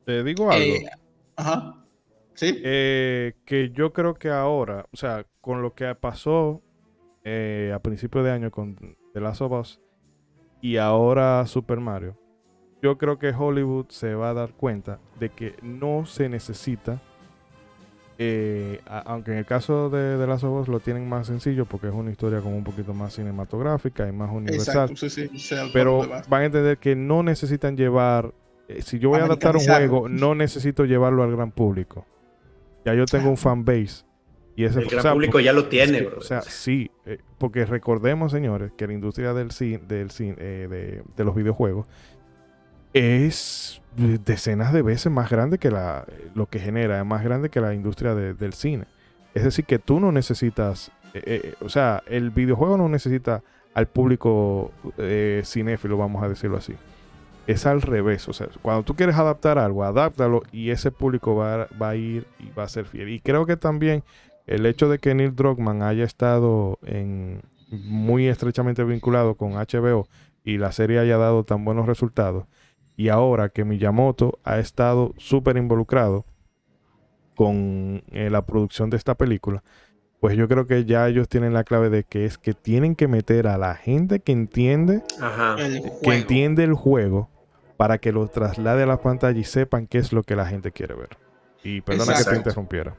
Te 0.04 0.24
digo 0.24 0.50
algo. 0.50 0.74
Eh, 0.74 0.84
ajá. 1.36 1.83
Sí. 2.34 2.60
Eh, 2.64 3.34
que 3.44 3.70
yo 3.70 3.92
creo 3.92 4.14
que 4.14 4.30
ahora, 4.30 4.86
o 4.92 4.96
sea, 4.96 5.24
con 5.40 5.62
lo 5.62 5.74
que 5.74 5.94
pasó 5.94 6.62
eh, 7.24 7.72
a 7.74 7.78
principio 7.78 8.22
de 8.22 8.30
año 8.32 8.50
con 8.50 8.76
The 9.12 9.20
Last 9.20 9.40
of 9.42 9.52
Us 9.52 9.80
y 10.60 10.76
ahora 10.78 11.46
Super 11.46 11.80
Mario, 11.80 12.16
yo 12.82 12.98
creo 12.98 13.18
que 13.18 13.30
Hollywood 13.30 13.86
se 13.88 14.14
va 14.14 14.30
a 14.30 14.34
dar 14.34 14.52
cuenta 14.52 14.98
de 15.18 15.30
que 15.30 15.54
no 15.62 16.04
se 16.06 16.28
necesita, 16.28 17.00
eh, 18.18 18.80
a- 18.86 19.00
aunque 19.00 19.32
en 19.32 19.38
el 19.38 19.46
caso 19.46 19.90
de 19.90 20.16
The 20.18 20.26
Last 20.26 20.44
of 20.44 20.62
Us 20.62 20.68
lo 20.68 20.80
tienen 20.80 21.08
más 21.08 21.26
sencillo 21.26 21.64
porque 21.66 21.88
es 21.88 21.92
una 21.94 22.10
historia 22.10 22.40
como 22.40 22.56
un 22.56 22.64
poquito 22.64 22.94
más 22.94 23.14
cinematográfica 23.14 24.06
y 24.08 24.12
más 24.12 24.30
universal. 24.30 24.90
Exacto, 24.90 24.96
sí, 25.08 25.28
sí, 25.28 25.38
sé 25.38 25.56
por 25.62 25.72
pero 25.72 25.98
van 26.28 26.42
a 26.42 26.44
entender 26.44 26.78
que 26.78 26.94
no 26.94 27.22
necesitan 27.22 27.76
llevar. 27.76 28.32
eh, 28.68 28.82
si 28.82 28.98
yo 28.98 29.08
voy 29.10 29.20
a 29.20 29.24
adaptar 29.24 29.56
un 29.56 29.62
juego, 29.88 30.08
no 30.08 30.34
necesito 30.34 30.84
llevarlo 30.84 31.22
al 31.22 31.32
gran 31.34 31.50
público. 31.52 32.06
Ya 32.84 32.94
yo 32.94 33.04
tengo 33.06 33.30
un 33.30 33.36
fan 33.36 33.64
base. 33.64 34.04
Y 34.56 34.64
ese 34.64 34.80
El 34.80 34.86
o 34.86 34.90
gran 34.90 35.02
sea, 35.02 35.12
público 35.12 35.32
porque- 35.32 35.44
ya 35.44 35.52
lo 35.52 35.66
tiene, 35.66 36.02
bro. 36.02 36.18
O 36.18 36.20
sea, 36.20 36.42
sí, 36.42 36.90
eh, 37.06 37.18
porque 37.38 37.64
recordemos, 37.66 38.30
señores, 38.30 38.70
que 38.76 38.86
la 38.86 38.92
industria 38.92 39.32
del 39.34 39.50
cine, 39.50 39.80
del 39.88 40.10
cine, 40.10 40.36
eh, 40.38 40.68
de, 40.70 41.02
de 41.16 41.24
los 41.24 41.34
videojuegos 41.34 41.88
es 42.92 43.80
decenas 43.96 44.72
de 44.72 44.82
veces 44.82 45.10
más 45.10 45.30
grande 45.30 45.58
que 45.58 45.70
la, 45.70 46.06
lo 46.34 46.46
que 46.46 46.58
genera, 46.60 47.00
es 47.00 47.06
más 47.06 47.24
grande 47.24 47.48
que 47.48 47.60
la 47.60 47.74
industria 47.74 48.14
de- 48.14 48.34
del 48.34 48.52
cine. 48.52 48.84
Es 49.34 49.42
decir, 49.44 49.64
que 49.64 49.78
tú 49.80 49.98
no 49.98 50.12
necesitas, 50.12 50.92
eh, 51.14 51.22
eh, 51.26 51.54
o 51.60 51.68
sea, 51.68 52.02
el 52.06 52.30
videojuego 52.30 52.76
no 52.76 52.88
necesita 52.88 53.42
al 53.74 53.88
público 53.88 54.70
eh, 54.98 55.42
cinéfilo, 55.44 55.96
vamos 55.96 56.22
a 56.22 56.28
decirlo 56.28 56.56
así. 56.56 56.74
Es 57.46 57.66
al 57.66 57.82
revés, 57.82 58.26
o 58.28 58.32
sea, 58.32 58.48
cuando 58.62 58.84
tú 58.84 58.94
quieres 58.94 59.16
adaptar 59.16 59.58
algo, 59.58 59.84
adáptalo 59.84 60.42
y 60.50 60.70
ese 60.70 60.90
público 60.90 61.36
va, 61.36 61.68
va 61.80 61.90
a 61.90 61.96
ir 61.96 62.26
y 62.38 62.50
va 62.50 62.62
a 62.62 62.68
ser 62.68 62.86
fiel. 62.86 63.10
Y 63.10 63.20
creo 63.20 63.44
que 63.44 63.56
también 63.56 64.02
el 64.46 64.66
hecho 64.66 64.88
de 64.88 64.98
que 64.98 65.14
Neil 65.14 65.34
Druckmann 65.34 65.82
haya 65.82 66.04
estado 66.04 66.78
en, 66.84 67.42
muy 67.70 68.28
estrechamente 68.28 68.84
vinculado 68.84 69.34
con 69.34 69.52
HBO 69.52 70.08
y 70.44 70.58
la 70.58 70.72
serie 70.72 70.98
haya 70.98 71.16
dado 71.16 71.44
tan 71.44 71.64
buenos 71.64 71.86
resultados, 71.86 72.46
y 72.96 73.08
ahora 73.08 73.48
que 73.48 73.64
Miyamoto 73.64 74.38
ha 74.44 74.58
estado 74.58 75.14
súper 75.16 75.56
involucrado 75.56 76.24
con 77.34 78.02
eh, 78.12 78.30
la 78.30 78.46
producción 78.46 78.90
de 78.90 78.96
esta 78.96 79.16
película, 79.16 79.64
pues 80.20 80.36
yo 80.36 80.46
creo 80.48 80.66
que 80.66 80.84
ya 80.84 81.08
ellos 81.08 81.28
tienen 81.28 81.52
la 81.52 81.64
clave 81.64 81.90
de 81.90 82.04
que 82.04 82.24
es 82.24 82.38
que 82.38 82.54
tienen 82.54 82.94
que 82.94 83.08
meter 83.08 83.48
a 83.48 83.58
la 83.58 83.74
gente 83.74 84.20
que 84.20 84.32
entiende, 84.32 85.02
Ajá. 85.20 85.56
Que 86.02 86.14
entiende 86.14 86.62
el 86.64 86.74
juego 86.74 87.30
para 87.76 87.98
que 87.98 88.12
lo 88.12 88.28
traslade 88.28 88.82
a 88.84 88.86
la 88.86 89.00
pantalla 89.00 89.38
y 89.38 89.44
sepan 89.44 89.86
qué 89.86 89.98
es 89.98 90.12
lo 90.12 90.22
que 90.22 90.36
la 90.36 90.46
gente 90.46 90.72
quiere 90.72 90.94
ver. 90.94 91.16
Y 91.62 91.80
perdona 91.80 92.14
que 92.14 92.24
te 92.24 92.36
interrumpiera. 92.36 92.96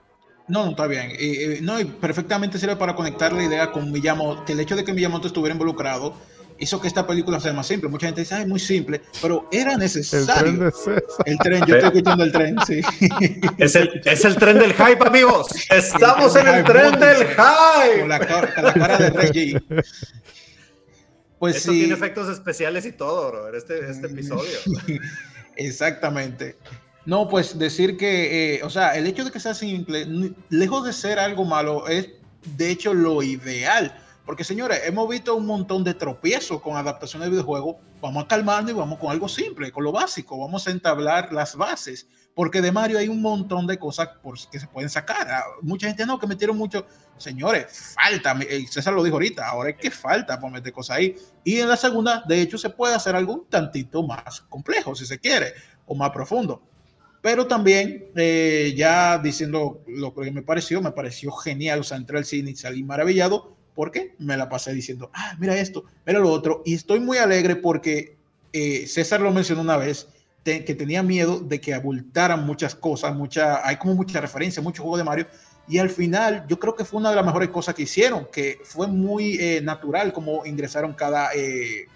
No, 0.48 0.64
no, 0.66 0.72
está 0.72 0.86
bien. 0.88 1.12
Y, 1.20 1.44
y, 1.58 1.62
no, 1.62 1.80
y 1.80 1.86
perfectamente 1.86 2.58
sirve 2.60 2.76
para 2.76 2.96
conectar 2.96 3.34
la 3.34 3.44
idea 3.44 3.72
con 3.72 3.92
Miyamoto, 3.92 4.46
que 4.46 4.54
el 4.54 4.60
hecho 4.60 4.76
de 4.76 4.84
que 4.84 4.94
Miyamoto 4.94 5.28
estuviera 5.28 5.54
involucrado 5.54 6.14
hizo 6.58 6.80
que 6.80 6.88
esta 6.88 7.06
película 7.06 7.40
sea 7.40 7.52
más 7.54 7.68
simple. 7.68 7.90
Mucha 7.90 8.08
gente 8.08 8.22
dice, 8.22 8.36
ay, 8.36 8.46
muy 8.46 8.60
simple, 8.60 9.02
pero 9.22 9.48
era 9.52 9.74
El 9.74 9.80
necesario. 9.80 10.36
tren 10.44 10.60
de 10.60 10.72
César. 10.72 11.04
El 11.26 11.38
tren, 11.40 11.66
yo 11.66 11.76
estoy 11.76 11.90
escuchando 11.94 12.24
el 12.24 12.32
tren, 12.32 12.56
sí. 12.66 12.82
Es 13.58 13.76
el, 13.76 14.02
es 14.06 14.26
el 14.26 14.36
tren 14.36 14.60
del 14.60 14.74
hype, 14.74 15.06
amigos. 15.06 15.48
Estamos 15.70 16.36
en 16.36 16.48
el 16.48 16.56
Hype, 16.58 16.72
tren 16.72 17.00
del 17.00 17.28
hype. 17.28 18.00
Con 18.00 18.10
la, 18.10 18.20
con 18.20 18.64
la 18.64 18.74
cara 18.74 18.98
de 18.98 19.10
Reggie. 19.10 19.62
Pues 21.40 21.58
Esto 21.58 21.72
sí. 21.72 21.80
tiene 21.80 21.94
efectos 21.94 22.30
especiales 22.30 22.86
y 22.86 22.92
todo, 22.92 23.30
bro. 23.30 23.56
Este, 23.56 23.90
este 23.90 24.08
episodio. 24.08 24.58
Exactamente. 25.56 26.58
No, 27.06 27.30
pues 27.30 27.58
decir 27.58 27.98
que, 27.98 28.56
eh, 28.56 28.64
o 28.64 28.70
sea, 28.70 28.96
el 28.96 29.06
hecho 29.06 29.24
de 29.24 29.32
que 29.32 29.40
sea 29.40 29.54
simple, 29.54 30.08
lejos 30.50 30.86
de 30.86 30.94
ser 30.94 31.20
algo 31.20 31.46
malo, 31.46 31.88
es 31.88 32.10
de 32.58 32.72
hecho 32.72 32.94
lo 32.94 33.22
ideal. 33.22 33.96
Porque, 34.26 34.44
señores, 34.44 34.82
hemos 34.86 35.08
visto 35.08 35.36
un 35.36 35.46
montón 35.46 35.84
de 35.84 35.94
tropiezos 35.94 36.62
con 36.62 36.76
adaptaciones 36.78 37.28
de 37.28 37.32
videojuegos. 37.32 37.76
Vamos 38.06 38.26
a 38.26 38.28
calmarnos 38.28 38.70
y 38.70 38.76
vamos 38.76 39.00
con 39.00 39.10
algo 39.10 39.28
simple, 39.28 39.72
con 39.72 39.84
lo 39.84 39.92
básico. 39.92 40.38
Vamos 40.38 40.68
a 40.68 40.72
entablar 40.72 41.34
las 41.34 41.56
bases. 41.56 42.08
Porque 42.36 42.62
de 42.62 42.72
Mario 42.72 43.00
hay 43.00 43.08
un 43.08 43.20
montón 43.20 43.66
de 43.66 43.80
cosas 43.80 44.10
por, 44.22 44.38
que 44.52 44.60
se 44.60 44.68
pueden 44.68 44.92
sacar. 44.92 45.28
Ah, 45.28 45.44
Mucha 45.64 45.88
gente 45.88 46.06
no, 46.06 46.20
que 46.20 46.28
metieron 46.28 46.56
mucho. 46.56 46.86
Señores, 47.18 47.96
falta. 47.96 48.38
eh, 48.48 48.64
César 48.70 48.94
lo 48.94 49.04
dijo 49.04 49.16
ahorita. 49.16 49.50
Ahora 49.50 49.72
es 49.72 49.78
que 49.78 49.90
falta 49.90 50.40
por 50.40 50.52
meter 50.52 50.72
cosas 50.72 50.98
ahí. 50.98 51.16
Y 51.44 51.60
en 51.60 51.68
la 51.68 51.78
segunda, 51.78 52.24
de 52.28 52.42
hecho, 52.42 52.60
se 52.60 52.70
puede 52.70 52.94
hacer 52.94 53.16
algo 53.16 53.34
un 53.34 53.50
tantito 53.50 54.04
más 54.04 54.42
complejo, 54.50 54.94
si 54.94 55.08
se 55.08 55.18
quiere, 55.18 55.54
o 55.88 55.96
más 55.96 56.12
profundo. 56.12 56.62
Pero 57.24 57.48
también, 57.48 58.12
eh, 58.16 58.76
ya 58.78 59.18
diciendo 59.18 59.82
lo 59.88 60.14
que 60.14 60.30
me 60.30 60.44
pareció, 60.44 60.80
me 60.80 60.92
pareció 60.92 61.32
genial. 61.32 61.80
O 61.80 61.84
sea, 61.84 61.98
entré 61.98 62.20
al 62.20 62.26
cine 62.26 62.52
y 62.52 62.56
salí 62.56 62.84
maravillado 62.84 63.56
porque 63.76 64.16
me 64.20 64.38
la 64.38 64.50
pasé 64.50 64.74
diciendo, 64.74 65.12
ah, 65.14 65.36
mira 65.38 65.56
esto, 65.58 65.84
mira 66.06 66.20
lo 66.20 66.32
otro. 66.32 66.64
Y 66.66 66.74
estoy 66.74 67.00
muy 67.00 67.18
alegre 67.18 67.56
porque 67.58 68.16
eh, 68.54 68.88
César 68.88 69.20
lo 69.22 69.32
mencionó 69.32 69.62
una 69.62 69.78
vez, 69.78 70.08
te- 70.44 70.64
que 70.64 70.74
tenía 70.76 71.04
miedo 71.04 71.40
de 71.40 71.60
que 71.60 71.74
abultaran 71.74 72.46
muchas 72.46 72.74
cosas, 72.74 73.14
mucha, 73.16 73.68
hay 73.68 73.76
como 73.78 73.96
mucha 73.96 74.22
referencia, 74.22 74.64
mucho 74.64 74.82
juego 74.82 74.98
de 74.98 75.04
Mario. 75.04 75.28
Y 75.68 75.80
al 75.80 75.90
final, 75.90 76.46
yo 76.48 76.60
creo 76.60 76.76
que 76.76 76.86
fue 76.86 77.00
una 77.00 77.10
de 77.10 77.16
las 77.16 77.26
mejores 77.26 77.50
cosas 77.50 77.74
que 77.76 77.82
hicieron, 77.84 78.28
que 78.32 78.60
fue 78.64 78.88
muy 78.88 79.36
eh, 79.40 79.62
natural 79.62 80.14
como 80.14 80.46
ingresaron 80.46 80.94
cada 80.94 81.34
eh, 81.34 81.88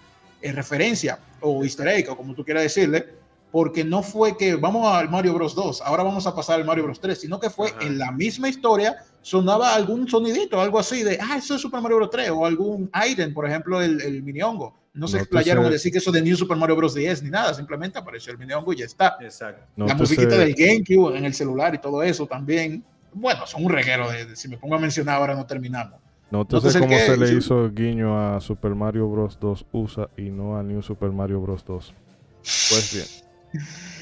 eh, 0.41 0.51
referencia 0.51 1.19
o 1.39 1.64
easter 1.64 1.88
egg, 1.88 2.10
o 2.10 2.18
como 2.18 2.34
tú 2.34 2.43
quieras 2.43 2.64
decirle, 2.64 3.19
porque 3.51 3.84
no 3.84 4.03
fue 4.03 4.38
que 4.38 4.55
vamos 4.55 4.85
al 4.88 5.09
Mario 5.09 5.34
Bros 5.34 5.55
2, 5.55 5.81
ahora 5.81 6.03
vamos 6.03 6.27
a 6.27 6.35
pasar 6.35 6.59
al 6.59 6.65
Mario 6.65 6.84
Bros 6.84 6.99
3, 6.99 7.19
sino 7.19 7.39
que 7.39 7.49
fue 7.49 7.69
Ajá. 7.69 7.85
en 7.85 7.97
la 7.97 8.11
misma 8.11 8.47
historia, 8.49 8.97
sonaba 9.21 9.73
algún 9.73 10.07
sonidito, 10.07 10.61
algo 10.61 10.77
así 10.80 11.03
de, 11.03 11.17
ah, 11.21 11.38
eso 11.38 11.55
es 11.55 11.61
Super 11.61 11.81
Mario 11.81 11.97
Bros 11.97 12.09
3, 12.11 12.30
o 12.30 12.45
algún 12.45 12.89
item, 13.09 13.34
por 13.34 13.47
ejemplo, 13.47 13.81
el, 13.81 14.01
el 14.01 14.21
mini 14.23 14.41
hongo. 14.41 14.76
No 14.93 15.07
se 15.07 15.13
No 15.13 15.17
te 15.19 15.23
explayaron 15.23 15.65
a 15.65 15.69
decir 15.69 15.91
que 15.91 15.99
eso 15.99 16.11
de 16.11 16.21
New 16.21 16.35
Super 16.35 16.57
Mario 16.57 16.76
Bros 16.76 16.93
10 16.95 17.23
ni 17.23 17.30
nada, 17.30 17.53
simplemente 17.53 17.97
apareció 17.99 18.34
el 18.34 18.39
mini 18.39 18.53
hongo 18.53 18.73
y 18.73 18.77
ya 18.77 18.85
está. 18.85 19.17
Exacto. 19.21 19.63
No 19.76 19.85
la 19.85 19.95
musiquita 19.95 20.35
del 20.38 20.53
GameCube 20.53 21.15
en 21.17 21.26
el 21.26 21.34
celular 21.34 21.73
y 21.76 21.77
todo 21.80 22.03
eso 22.03 22.26
también. 22.27 22.84
Bueno, 23.13 23.47
son 23.47 23.65
un 23.65 23.71
reguero 23.71 24.11
de, 24.11 24.26
de- 24.26 24.35
si 24.35 24.47
me 24.47 24.57
pongo 24.57 24.76
a 24.76 24.80
mencionar 24.80 25.15
ahora 25.15 25.35
no 25.35 25.45
terminamos. 25.45 25.99
No 26.31 26.45
sé 26.61 26.80
cómo 26.80 26.95
se 26.95 27.17
le 27.17 27.34
hizo 27.34 27.71
guiño 27.71 28.19
a 28.35 28.39
Super 28.41 28.76
Mario 28.76 29.07
Bros. 29.09 29.39
2 29.39 29.65
USA 29.71 30.09
y 30.17 30.30
no 30.30 30.57
a 30.57 30.63
New 30.63 30.81
Super 30.84 31.11
Mario 31.11 31.39
Bros. 31.41 31.63
2. 31.65 31.93
Pues 32.41 32.93
bien. 32.93 33.28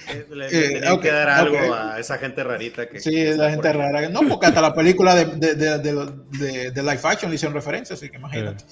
Eh, 0.09 0.25
le, 0.29 0.47
eh, 0.47 0.99
que 1.01 1.11
dar 1.11 1.29
algo 1.29 1.73
a 1.73 1.99
esa 1.99 2.17
gente 2.17 2.43
rarita 2.43 2.87
que. 2.87 2.99
Sí, 2.99 3.25
la 3.35 3.51
gente 3.51 3.73
rara. 3.73 4.09
No, 4.09 4.21
porque 4.27 4.47
hasta 4.47 4.61
la 4.61 4.73
película 4.73 5.15
de, 5.15 5.25
de, 5.25 5.55
de, 5.55 5.79
de, 5.79 6.71
de 6.71 6.83
Life 6.83 7.07
Action 7.07 7.29
le 7.29 7.35
hicieron 7.35 7.53
referencia, 7.53 7.95
así 7.95 8.09
que 8.09 8.17
imagínate. 8.17 8.63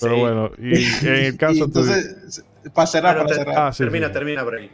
Pero 0.00 0.18
bueno, 0.18 0.50
y 0.58 0.84
en 1.06 1.14
el 1.14 1.36
caso. 1.36 1.64
entonces, 1.64 2.44
para 2.74 2.86
cerrar, 2.86 3.16
para 3.18 3.34
cerrar. 3.34 3.54
Ah, 3.56 3.72
termina, 3.76 4.10
termina, 4.10 4.42
Bray. 4.42 4.70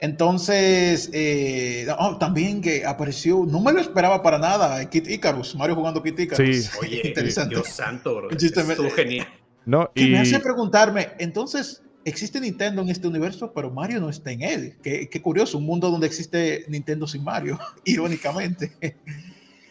Entonces, 0.00 1.10
eh, 1.12 1.88
oh, 1.98 2.18
también 2.18 2.60
que 2.60 2.86
apareció, 2.86 3.44
no 3.48 3.60
me 3.60 3.72
lo 3.72 3.80
esperaba 3.80 4.22
para 4.22 4.38
nada, 4.38 4.88
Kit 4.88 5.08
Icarus, 5.08 5.56
Mario 5.56 5.74
jugando 5.74 6.02
Kit 6.02 6.20
Icarus. 6.20 6.66
Sí. 6.66 6.70
Oye, 6.80 7.00
interesante. 7.04 7.56
Dios 7.56 7.68
santo, 7.68 8.14
bro. 8.14 8.30
Estuvo 8.30 8.90
genial. 8.90 9.26
No, 9.66 9.90
y... 9.94 10.10
me 10.10 10.20
hace 10.20 10.38
preguntarme, 10.38 11.10
entonces, 11.18 11.82
existe 12.08 12.40
Nintendo 12.40 12.82
en 12.82 12.88
este 12.88 13.06
universo, 13.06 13.52
pero 13.52 13.70
Mario 13.70 14.00
no 14.00 14.08
está 14.10 14.32
en 14.32 14.42
él. 14.42 14.76
Qué, 14.82 15.08
qué 15.08 15.22
curioso, 15.22 15.58
un 15.58 15.66
mundo 15.66 15.90
donde 15.90 16.06
existe 16.06 16.64
Nintendo 16.68 17.06
sin 17.06 17.24
Mario, 17.24 17.58
irónicamente. 17.84 18.72
Eh, 18.80 18.94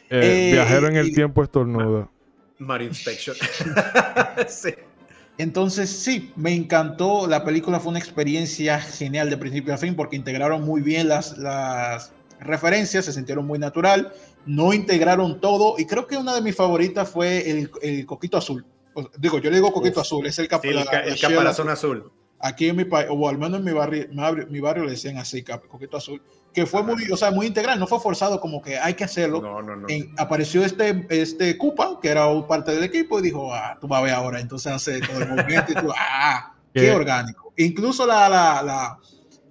eh, 0.10 0.50
viajero 0.54 0.88
en 0.88 0.98
el 0.98 1.14
tiempo 1.14 1.44
estornuda. 1.44 2.10
Mario 2.60 2.88
Inspection. 2.88 3.36
sí. 4.48 4.70
Entonces, 5.38 5.90
sí, 5.90 6.32
me 6.36 6.54
encantó. 6.54 7.28
La 7.28 7.44
película 7.44 7.80
fue 7.80 7.92
una 7.92 8.00
experiencia 8.00 8.80
genial 8.80 9.30
de 9.30 9.38
principio 9.38 9.74
a 9.74 9.78
fin 9.78 9.96
porque 9.96 10.16
integraron 10.16 10.64
muy 10.64 10.82
bien 10.82 11.08
las, 11.08 11.38
las 11.38 12.12
referencias, 12.40 13.06
se 13.06 13.14
sintieron 13.14 13.46
muy 13.46 13.60
natural, 13.60 14.12
no 14.46 14.74
integraron 14.74 15.40
todo 15.40 15.76
y 15.78 15.86
creo 15.86 16.08
que 16.08 16.18
una 16.18 16.34
de 16.34 16.42
mis 16.42 16.56
favoritas 16.56 17.10
fue 17.10 17.50
el, 17.50 17.70
el 17.82 18.06
coquito 18.06 18.38
azul. 18.38 18.66
digo, 19.18 19.40
yo 19.40 19.50
le 19.50 19.58
digo 19.58 19.72
coquito 19.72 20.02
azul, 20.02 20.26
es 20.26 20.40
el, 20.40 20.48
sí, 20.48 20.70
el, 20.70 21.20
caparazón 21.20 21.70
azul. 21.70 22.12
Aquí 22.40 22.70
en 22.70 22.76
mi 22.76 22.86
país, 22.86 23.08
o 23.10 23.28
al 23.28 23.38
menos 23.38 23.60
en 23.60 23.66
mi 23.66 23.72
barrio, 23.72 24.08
mi 24.50 24.60
barrio 24.60 24.86
le 24.86 24.92
decían 24.92 25.18
así, 25.18 25.44
coquito 25.44 25.98
azul 25.98 26.22
que 26.58 26.66
fue 26.66 26.82
muy, 26.82 27.12
o 27.12 27.16
sea, 27.16 27.30
muy 27.30 27.46
integral, 27.46 27.80
no 27.80 27.86
fue 27.86 28.00
forzado 28.00 28.40
como 28.40 28.64
que 28.64 28.80
hay 28.80 28.96
que 28.96 29.04
hacerlo. 29.04 29.40
No, 29.42 29.62
no, 29.62 29.76
no. 29.76 29.88
apareció 30.18 30.66
este, 30.66 31.06
este 31.10 31.56
Koopa, 31.56 32.00
que 32.02 32.10
era 32.10 32.26
parte 32.48 32.72
del 32.72 32.84
equipo, 32.84 33.20
y 33.20 33.22
dijo, 33.22 33.54
ah, 33.54 33.78
tú 33.80 33.88
vas 33.88 34.00
a 34.00 34.04
ver 34.04 34.14
ahora, 34.16 34.40
entonces 34.40 34.74
hace 34.74 35.00
todo 35.02 35.22
el 35.22 35.30
movimiento 35.30 35.74
y 35.74 35.76
tú, 35.76 35.92
ah, 35.96 36.56
qué, 36.74 36.90
orgánico. 36.90 37.54
Incluso 37.58 38.08
la, 38.08 38.28
la, 38.28 38.64
la, 38.64 38.98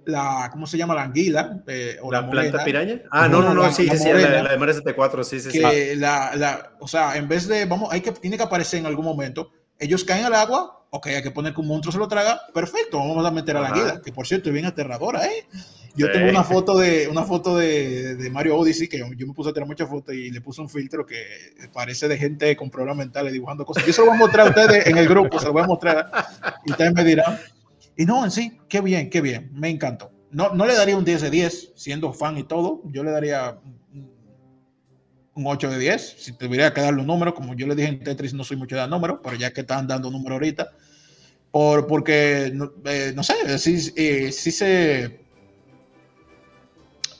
la, 0.03 0.49
¿cómo 0.51 0.67
se 0.67 0.77
llama? 0.77 0.95
La 0.95 1.03
anguila. 1.03 1.63
Eh, 1.65 1.95
o 2.01 2.11
¿La, 2.11 2.29
planta 2.29 2.65
piraña? 2.65 3.03
Ah, 3.09 3.29
no, 3.29 3.41
no, 3.41 3.53
no, 3.53 3.71
sí, 3.71 3.87
sí, 3.87 4.09
la, 4.09 4.41
la 4.43 4.51
de 4.51 4.57
Mario 4.57 4.73
74, 4.73 5.23
sí, 5.23 5.39
sí, 5.39 5.49
que 5.49 5.95
La, 5.95 6.35
la, 6.35 6.73
o 6.81 6.89
sea, 6.89 7.15
en 7.15 7.29
vez 7.29 7.47
de, 7.47 7.63
vamos, 7.63 7.87
hay 7.89 8.01
que, 8.01 8.11
tiene 8.11 8.35
que 8.35 8.43
aparecer 8.43 8.81
en 8.81 8.85
algún 8.85 9.05
momento, 9.05 9.49
ellos 9.79 10.03
caen 10.03 10.25
al 10.25 10.35
agua, 10.35 10.85
ok, 10.89 11.07
hay 11.07 11.23
que 11.23 11.31
poner 11.31 11.53
que 11.53 11.61
un 11.61 11.67
monstruo 11.67 11.91
se 11.91 11.97
lo 11.97 12.07
traga, 12.07 12.41
perfecto, 12.53 12.97
vamos 12.97 13.25
a 13.25 13.31
meter 13.31 13.57
a 13.57 13.61
la 13.61 13.67
anguila, 13.69 14.01
que 14.01 14.11
por 14.11 14.27
cierto 14.27 14.49
es 14.49 14.53
bien 14.53 14.65
aterradora, 14.65 15.25
¿eh? 15.25 15.45
Yo 15.95 16.11
tengo 16.11 16.29
una 16.29 16.43
foto 16.43 16.77
de 16.77 17.07
una 17.07 17.23
foto 17.23 17.57
de, 17.57 18.15
de, 18.15 18.29
Mario 18.29 18.55
Odyssey 18.57 18.87
que 18.87 18.99
yo, 18.99 19.07
me 19.07 19.33
puse 19.33 19.49
a 19.49 19.53
tener 19.53 19.67
muchas 19.67 19.89
fotos 19.89 20.13
y 20.13 20.29
le 20.29 20.41
puse 20.41 20.61
un 20.61 20.69
filtro 20.69 21.07
que 21.07 21.25
parece 21.73 22.07
de 22.07 22.17
gente 22.17 22.55
con 22.55 22.69
problemas 22.69 22.97
mentales 22.97 23.33
dibujando 23.33 23.65
cosas. 23.65 23.83
Yo 23.83 23.91
se 23.91 24.01
lo 24.01 24.07
voy 24.07 24.15
a 24.15 24.19
mostrar 24.19 24.45
a 24.45 24.49
ustedes 24.51 24.85
en 24.85 24.95
el 24.95 25.07
grupo, 25.07 25.39
se 25.39 25.47
lo 25.47 25.53
voy 25.53 25.63
a 25.63 25.67
mostrar 25.67 26.11
y 26.65 26.71
ustedes 26.71 26.93
me 26.93 27.03
dirán. 27.03 27.39
Y 27.95 28.05
no, 28.05 28.23
en 28.23 28.29
sí, 28.29 28.59
qué 28.69 28.81
bien, 28.81 29.09
qué 29.09 29.21
bien, 29.21 29.49
me 29.53 29.69
encantó. 29.69 30.11
No, 30.29 30.53
no 30.53 30.67
le 30.67 30.75
daría 30.75 30.95
un 30.95 31.03
10 31.03 31.19
de 31.19 31.29
10, 31.31 31.71
siendo 31.75 32.13
fan 32.13 32.37
y 32.37 32.43
todo, 32.43 32.83
yo 32.85 33.03
le 33.03 33.09
daría 33.09 33.57
un 35.37 35.47
8 35.47 35.69
de 35.69 35.79
10, 35.79 36.15
si 36.17 36.33
tuviera 36.33 36.73
que 36.73 36.81
darle 36.81 37.01
un 37.01 37.07
número, 37.07 37.33
como 37.33 37.53
yo 37.55 37.67
le 37.67 37.75
dije 37.75 37.89
en 37.89 38.03
Tetris, 38.03 38.33
no 38.33 38.43
soy 38.43 38.57
mucho 38.57 38.75
de 38.75 38.81
dar 38.81 38.89
números, 38.89 39.19
pero 39.23 39.35
ya 39.35 39.53
que 39.53 39.61
están 39.61 39.87
dando 39.87 40.11
número 40.11 40.35
ahorita, 40.35 40.71
por, 41.51 41.87
porque, 41.87 42.51
no, 42.53 42.71
eh, 42.85 43.13
no 43.15 43.23
sé, 43.23 43.57
sí, 43.59 43.93
eh, 43.95 44.31
sí 44.31 44.51
se 44.51 45.27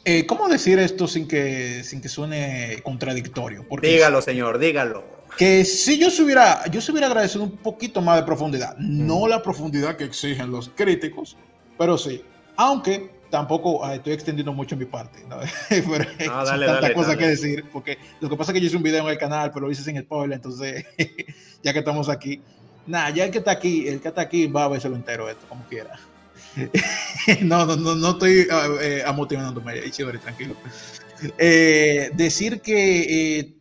eh, 0.10 0.26
¿Cómo 0.26 0.48
decir 0.48 0.80
esto 0.80 1.06
sin 1.06 1.28
que, 1.28 1.84
sin 1.84 2.00
que 2.00 2.08
suene 2.08 2.80
contradictorio? 2.82 3.66
Porque 3.68 3.90
dígalo, 3.90 4.22
señor, 4.22 4.58
dígalo. 4.58 5.04
Que 5.38 5.66
si 5.66 6.00
yo 6.00 6.10
se 6.10 6.24
hubiera, 6.24 6.66
yo 6.68 6.80
se 6.80 6.94
hubiera 6.94 7.08
agradecido 7.08 7.44
un 7.44 7.58
poquito 7.58 8.02
más 8.02 8.16
de 8.16 8.24
profundidad, 8.24 8.78
no 8.78 9.26
mm. 9.26 9.28
la 9.28 9.44
profundidad 9.44 9.98
que 9.98 10.06
exigen 10.06 10.50
los 10.50 10.70
críticos, 10.70 11.36
pero 11.78 11.98
sí. 11.98 12.24
Aunque 12.56 13.17
tampoco 13.30 13.84
ah, 13.84 13.96
estoy 13.96 14.14
extendiendo 14.14 14.54
mucho 14.54 14.76
mi 14.76 14.86
parte, 14.86 15.24
¿no? 15.30 15.38
pero 15.70 16.06
ah, 16.32 16.44
dale, 16.46 16.66
tantas 16.66 16.92
cosas 16.92 17.18
que 17.18 17.28
decir, 17.28 17.66
porque 17.72 17.98
lo 18.20 18.30
que 18.30 18.36
pasa 18.36 18.52
es 18.52 18.54
que 18.54 18.62
yo 18.62 18.68
hice 18.68 18.78
un 18.78 18.84
video 18.84 19.04
en 19.04 19.10
el 19.10 19.18
canal, 19.18 19.52
pero 19.54 19.66
lo 19.66 19.72
hice 19.72 19.84
sin 19.84 20.00
spoiler, 20.00 20.36
entonces 20.36 20.86
ya 21.64 21.74
que 21.74 21.80
estamos 21.80 22.10
aquí, 22.10 22.42
nada, 22.86 23.10
ya 23.12 23.26
el 23.26 23.32
que 23.32 23.40
está 23.40 23.52
aquí, 23.52 23.88
el 23.88 24.00
que 24.00 24.08
está 24.08 24.22
aquí 24.22 24.48
va 24.48 24.66
a 24.66 24.68
verse 24.70 24.90
lo 24.90 24.96
entero 24.96 25.30
esto, 25.30 25.46
como 25.48 25.66
quiera. 25.66 26.00
no, 27.42 27.66
no, 27.66 27.76
no, 27.76 27.96
no 27.96 28.10
estoy 28.12 28.48
uh, 28.50 28.80
eh, 28.82 29.04
amotivándome, 29.06 29.82
tranquilo. 30.24 30.56
Eh, 31.38 32.10
decir 32.14 32.62
que 32.62 33.40
eh, 33.40 33.57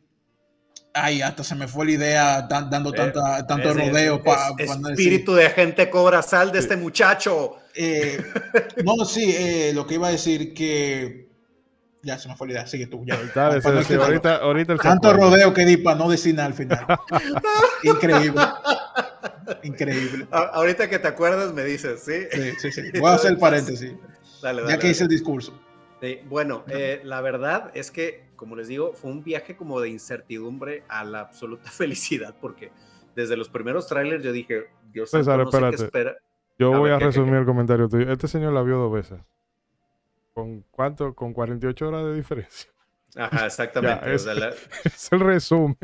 ay, 0.96 1.22
hasta 1.22 1.44
se 1.44 1.54
me 1.54 1.68
fue 1.68 1.86
la 1.86 1.92
idea 1.92 2.42
dando 2.42 2.90
eh, 2.90 2.96
tanta, 2.96 3.46
tanto 3.46 3.72
rodeo 3.72 4.22
para 4.22 4.50
espíritu 4.90 5.34
de 5.34 5.46
agente 5.46 5.90
cobra 5.90 6.22
sal 6.22 6.50
de 6.52 6.58
este 6.58 6.76
muchacho. 6.76 7.58
no, 8.84 9.04
sí, 9.04 9.72
lo 9.74 9.86
que 9.86 9.94
iba 9.94 10.08
a 10.08 10.12
decir 10.12 10.54
que 10.54 11.26
ya 12.06 12.16
se 12.18 12.28
me 12.28 12.36
fue 12.36 12.46
la 12.46 12.52
idea, 12.54 12.66
sigue 12.66 12.86
tú. 12.86 13.04
Ya. 13.04 13.18
ahorita, 13.34 14.36
ahorita 14.36 14.76
Tanto 14.76 15.12
rodeo 15.12 15.52
que 15.52 15.64
di 15.64 15.76
para 15.76 15.98
no 15.98 16.08
decir 16.08 16.36
nada 16.36 16.46
al 16.46 16.54
final. 16.54 16.86
Increíble. 17.82 18.40
Increíble. 19.64 20.26
ahorita 20.30 20.88
que 20.88 21.00
te 21.00 21.08
acuerdas 21.08 21.52
me 21.52 21.64
dices, 21.64 22.04
¿sí? 22.04 22.26
Sí, 22.30 22.52
sí, 22.58 22.72
sí. 22.72 23.00
Voy 23.00 23.10
a 23.10 23.14
hacer 23.14 23.32
el 23.32 23.38
paréntesis. 23.38 23.92
Dale, 24.40 24.62
dale, 24.62 24.72
ya 24.72 24.78
que 24.78 24.88
hice 24.88 25.02
el 25.02 25.08
discurso. 25.08 25.60
bueno, 26.26 26.64
eh, 26.68 27.00
la 27.02 27.20
verdad 27.20 27.72
es 27.74 27.90
que, 27.90 28.25
como 28.36 28.56
les 28.56 28.68
digo, 28.68 28.92
fue 28.92 29.10
un 29.10 29.24
viaje 29.24 29.56
como 29.56 29.80
de 29.80 29.88
incertidumbre 29.88 30.84
a 30.88 31.04
la 31.04 31.20
absoluta 31.20 31.70
felicidad, 31.70 32.34
porque 32.40 32.70
desde 33.14 33.36
los 33.36 33.48
primeros 33.48 33.86
trailers 33.86 34.22
yo 34.22 34.32
dije, 34.32 34.66
Dios 34.92 35.10
César, 35.10 35.38
no 35.38 35.44
espérate. 35.44 35.76
espera. 35.76 36.16
Yo 36.58 36.70
voy 36.72 36.90
a 36.90 36.98
resumir 36.98 37.34
el 37.34 37.44
comentario 37.44 37.88
tuyo. 37.88 38.10
Este 38.10 38.28
señor 38.28 38.52
la 38.52 38.62
vio 38.62 38.78
dos 38.78 38.92
veces. 38.92 39.18
¿Con 40.32 40.62
cuánto? 40.70 41.14
Con 41.14 41.32
48 41.32 41.88
horas 41.88 42.04
de 42.04 42.14
diferencia. 42.14 42.70
Ajá, 43.16 43.46
exactamente. 43.46 44.14
es, 44.14 44.26
el 45.10 45.20
resumen. 45.20 45.76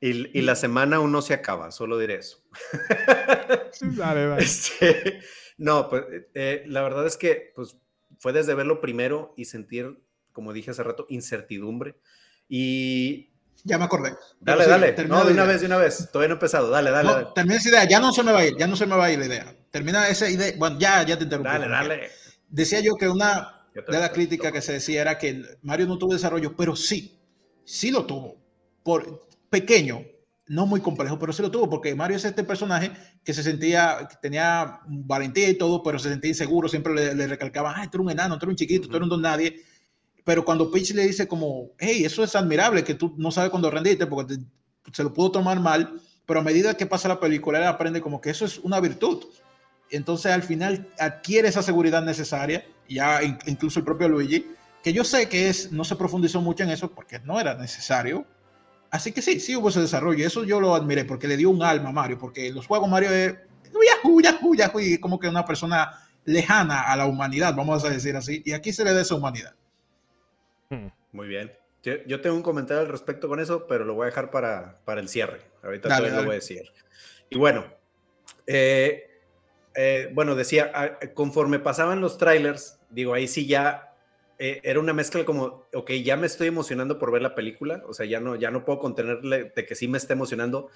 Y, 0.00 0.42
la 0.42 0.54
semana 0.54 0.96
aún 0.96 1.12
no 1.12 1.22
se 1.22 1.34
acaba, 1.34 1.70
solo 1.70 1.98
diré 1.98 2.16
eso. 2.16 2.42
dale, 3.80 4.26
dale. 4.26 4.42
Este, 4.42 5.20
no, 5.58 5.88
pues 5.88 6.04
eh, 6.34 6.64
la 6.66 6.82
verdad 6.82 7.06
es 7.06 7.16
que 7.16 7.52
pues, 7.54 7.78
fue 8.18 8.32
desde 8.32 8.54
verlo 8.54 8.80
primero 8.80 9.34
y 9.36 9.46
sentir, 9.46 9.98
como 10.36 10.52
dije 10.52 10.70
hace 10.70 10.82
rato, 10.82 11.06
incertidumbre. 11.08 11.96
Y. 12.46 13.30
Ya 13.64 13.78
me 13.78 13.84
acordé. 13.84 14.14
Dale, 14.38 14.66
dale. 14.66 14.94
No, 15.08 15.24
de 15.24 15.32
una 15.32 15.44
vez, 15.44 15.60
de 15.62 15.66
una 15.66 15.78
vez. 15.78 16.10
Todavía 16.12 16.28
no 16.28 16.34
he 16.34 16.36
empezado. 16.36 16.68
Dale, 16.68 16.90
dale. 16.90 17.08
No, 17.08 17.32
termina 17.32 17.56
esa 17.56 17.70
idea. 17.70 17.84
Ya 17.88 17.98
no 17.98 18.12
se 18.12 18.22
me 18.22 18.32
va 18.32 18.40
a 18.40 18.46
ir. 18.46 18.54
Ya 18.58 18.66
no 18.66 18.76
se 18.76 18.84
me 18.84 18.94
va 18.94 19.06
a 19.06 19.10
ir 19.10 19.18
la 19.18 19.26
idea. 19.26 19.56
Termina 19.70 20.06
esa 20.08 20.28
idea. 20.28 20.52
Bueno, 20.58 20.78
ya, 20.78 21.04
ya 21.04 21.16
te 21.16 21.24
interrumpí. 21.24 21.50
Dale, 21.50 21.68
dale. 21.68 22.10
Decía 22.48 22.80
yo 22.80 22.94
que 22.96 23.08
una 23.08 23.66
de 23.74 23.98
la 23.98 24.12
crítica 24.12 24.52
que 24.52 24.60
se 24.60 24.74
decía 24.74 25.00
era 25.00 25.16
que 25.16 25.42
Mario 25.62 25.86
no 25.86 25.96
tuvo 25.96 26.12
desarrollo, 26.12 26.54
pero 26.54 26.76
sí, 26.76 27.18
sí 27.64 27.90
lo 27.90 28.04
tuvo. 28.04 28.36
Por 28.82 29.26
pequeño, 29.48 30.04
no 30.48 30.66
muy 30.66 30.80
complejo, 30.80 31.18
pero 31.18 31.32
sí 31.32 31.42
lo 31.42 31.50
tuvo, 31.50 31.68
porque 31.68 31.94
Mario 31.94 32.18
es 32.18 32.26
este 32.26 32.44
personaje 32.44 32.92
que 33.24 33.32
se 33.32 33.42
sentía, 33.42 34.06
que 34.08 34.16
tenía 34.20 34.80
valentía 34.86 35.48
y 35.48 35.58
todo, 35.58 35.82
pero 35.82 35.98
se 35.98 36.10
sentía 36.10 36.28
inseguro, 36.28 36.68
siempre 36.68 36.94
le, 36.94 37.14
le 37.14 37.26
recalcaba, 37.26 37.74
ay, 37.76 37.88
tú 37.88 37.96
eres 37.96 38.04
un 38.04 38.12
enano, 38.12 38.38
tú 38.38 38.44
eres 38.44 38.52
un 38.52 38.56
chiquito, 38.56 38.86
tú 38.86 38.96
eres 38.96 39.04
un 39.04 39.10
don 39.10 39.22
nadie. 39.22 39.64
Pero 40.26 40.44
cuando 40.44 40.72
Peach 40.72 40.90
le 40.90 41.06
dice 41.06 41.28
como, 41.28 41.70
hey, 41.78 42.04
eso 42.04 42.24
es 42.24 42.34
admirable, 42.34 42.82
que 42.82 42.94
tú 42.94 43.14
no 43.16 43.30
sabes 43.30 43.50
cuándo 43.50 43.70
rendiste, 43.70 44.06
porque 44.06 44.36
se 44.92 45.04
lo 45.04 45.14
pudo 45.14 45.30
tomar 45.30 45.60
mal, 45.60 46.00
pero 46.26 46.40
a 46.40 46.42
medida 46.42 46.76
que 46.76 46.84
pasa 46.84 47.06
la 47.06 47.20
película, 47.20 47.58
él 47.58 47.64
aprende 47.64 48.00
como 48.00 48.20
que 48.20 48.30
eso 48.30 48.44
es 48.44 48.58
una 48.58 48.80
virtud. 48.80 49.24
Entonces 49.88 50.32
al 50.32 50.42
final 50.42 50.90
adquiere 50.98 51.46
esa 51.46 51.62
seguridad 51.62 52.02
necesaria 52.02 52.66
ya 52.88 53.20
incluso 53.46 53.78
el 53.78 53.84
propio 53.84 54.08
Luigi, 54.08 54.46
que 54.82 54.92
yo 54.92 55.04
sé 55.04 55.28
que 55.28 55.48
es, 55.48 55.70
no 55.70 55.84
se 55.84 55.94
profundizó 55.94 56.40
mucho 56.40 56.64
en 56.64 56.70
eso 56.70 56.90
porque 56.90 57.20
no 57.20 57.38
era 57.38 57.54
necesario. 57.54 58.26
Así 58.90 59.12
que 59.12 59.22
sí, 59.22 59.38
sí 59.38 59.54
hubo 59.54 59.68
ese 59.68 59.80
desarrollo. 59.80 60.26
Eso 60.26 60.42
yo 60.42 60.60
lo 60.60 60.74
admiré 60.74 61.04
porque 61.04 61.28
le 61.28 61.36
dio 61.36 61.50
un 61.50 61.62
alma 61.62 61.90
a 61.90 61.92
Mario, 61.92 62.18
porque 62.18 62.50
los 62.50 62.66
juegos 62.66 62.88
Mario 62.88 63.10
es 63.10 63.36
y 64.80 64.98
como 64.98 65.20
que 65.20 65.28
una 65.28 65.44
persona 65.44 65.90
lejana 66.24 66.80
a 66.80 66.96
la 66.96 67.06
humanidad, 67.06 67.54
vamos 67.54 67.84
a 67.84 67.90
decir 67.90 68.16
así. 68.16 68.42
Y 68.44 68.52
aquí 68.52 68.72
se 68.72 68.84
le 68.84 68.92
da 68.92 69.02
esa 69.02 69.14
humanidad. 69.14 69.54
Hmm, 70.70 70.88
muy 71.12 71.28
bien. 71.28 71.52
Yo, 72.06 72.20
tengo 72.20 72.34
un 72.34 72.42
comentario 72.42 72.80
al 72.82 72.88
respecto 72.88 73.28
con 73.28 73.38
eso, 73.38 73.68
pero 73.68 73.84
lo 73.84 73.94
voy 73.94 74.04
a 74.04 74.06
dejar 74.06 74.32
para, 74.32 74.80
para 74.84 75.00
el 75.00 75.08
cierre. 75.08 75.40
Ahorita 75.62 76.00
lo 76.00 76.24
voy 76.24 76.30
a 76.30 76.34
decir. 76.34 76.62
Y 77.30 77.38
bueno, 77.38 77.64
eh, 78.46 79.08
eh, 79.74 80.10
bueno, 80.12 80.34
decía, 80.34 80.72
ah, 80.74 80.98
conforme 81.14 81.60
pasaban 81.60 82.00
los 82.00 82.18
trailers, 82.18 82.80
digo, 82.90 83.14
ahí 83.14 83.28
sí 83.28 83.46
ya 83.46 83.94
eh, 84.38 84.60
era 84.64 84.80
una 84.80 84.92
mezcla 84.92 85.24
como, 85.24 85.66
ok, 85.72 85.92
ya 86.02 86.16
me 86.16 86.26
estoy 86.26 86.48
emocionando 86.48 86.98
por 86.98 87.12
ver 87.12 87.22
la 87.22 87.34
película, 87.34 87.82
o 87.86 87.94
sea, 87.94 88.06
ya 88.06 88.20
no, 88.20 88.36
ya 88.36 88.50
no 88.50 88.64
puedo 88.64 88.78
contenerle 88.78 89.52
de 89.54 89.66
que 89.66 89.74
sí 89.74 89.86
me 89.86 89.98
esté 89.98 90.14
emocionando, 90.14 90.70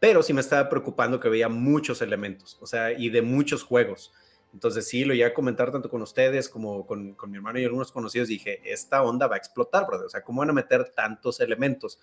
pero 0.00 0.22
sí 0.22 0.32
me 0.32 0.40
estaba 0.40 0.68
preocupando 0.68 1.18
que 1.18 1.28
veía 1.28 1.48
muchos 1.48 2.02
elementos, 2.02 2.58
o 2.60 2.66
sea, 2.66 2.92
y 2.92 3.08
de 3.08 3.22
muchos 3.22 3.62
juegos. 3.62 4.12
Entonces 4.52 4.86
sí, 4.86 5.04
lo 5.04 5.14
iba 5.14 5.26
a 5.26 5.34
comentar 5.34 5.72
tanto 5.72 5.88
con 5.88 6.02
ustedes 6.02 6.48
como 6.48 6.86
con, 6.86 7.14
con 7.14 7.30
mi 7.30 7.36
hermano 7.36 7.58
y 7.58 7.64
algunos 7.64 7.90
conocidos. 7.90 8.28
Dije, 8.28 8.60
esta 8.64 9.02
onda 9.02 9.26
va 9.26 9.36
a 9.36 9.38
explotar, 9.38 9.86
brother. 9.86 10.06
O 10.06 10.10
sea, 10.10 10.22
¿cómo 10.22 10.40
van 10.40 10.50
a 10.50 10.54
meter 10.54 10.92
tantos 10.94 11.40
elementos? 11.40 11.98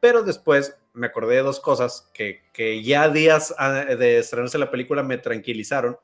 Pero 0.00 0.22
después 0.22 0.76
me 0.92 1.08
acordé 1.08 1.36
de 1.36 1.42
dos 1.42 1.58
cosas 1.58 2.08
que, 2.14 2.42
que 2.52 2.82
ya 2.82 3.08
días 3.08 3.54
de 3.98 4.18
estrenarse 4.18 4.58
la 4.58 4.70
película 4.70 5.02
me 5.02 5.18
tranquilizaron, 5.18 5.98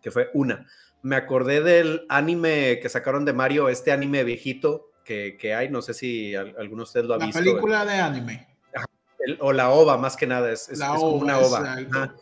que 0.00 0.10
fue 0.10 0.30
una, 0.34 0.66
me 1.02 1.16
acordé 1.16 1.60
del 1.62 2.06
anime 2.08 2.80
que 2.80 2.88
sacaron 2.88 3.24
de 3.24 3.32
Mario, 3.32 3.68
este 3.68 3.92
anime 3.92 4.24
viejito 4.24 4.90
que, 5.04 5.36
que 5.38 5.54
hay, 5.54 5.68
no 5.68 5.82
sé 5.82 5.94
si 5.94 6.34
alguno 6.34 6.78
de 6.78 6.82
ustedes 6.82 7.06
lo 7.06 7.14
ha 7.14 7.18
visto. 7.18 7.38
La 7.38 7.44
película 7.44 7.84
de 7.84 7.94
anime. 7.94 8.48
o 9.40 9.52
la 9.52 9.70
OVA, 9.70 9.98
más 9.98 10.16
que 10.16 10.26
nada, 10.26 10.50
es, 10.50 10.68
es, 10.68 10.80
como 10.80 11.16
una 11.16 11.38
OVA. 11.38 12.14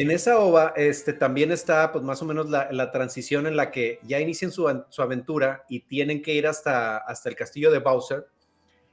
En 0.00 0.12
esa 0.12 0.38
OVA 0.38 0.74
este, 0.76 1.12
también 1.12 1.50
está 1.50 1.90
pues 1.90 2.04
más 2.04 2.22
o 2.22 2.24
menos 2.24 2.48
la, 2.48 2.68
la 2.70 2.92
transición 2.92 3.48
en 3.48 3.56
la 3.56 3.72
que 3.72 3.98
ya 4.04 4.20
inician 4.20 4.52
su, 4.52 4.84
su, 4.90 5.02
aventura 5.02 5.64
y 5.68 5.80
tienen 5.80 6.22
que 6.22 6.34
ir 6.34 6.46
hasta, 6.46 6.98
hasta 6.98 7.28
el 7.28 7.34
castillo 7.34 7.72
de 7.72 7.80
Bowser 7.80 8.28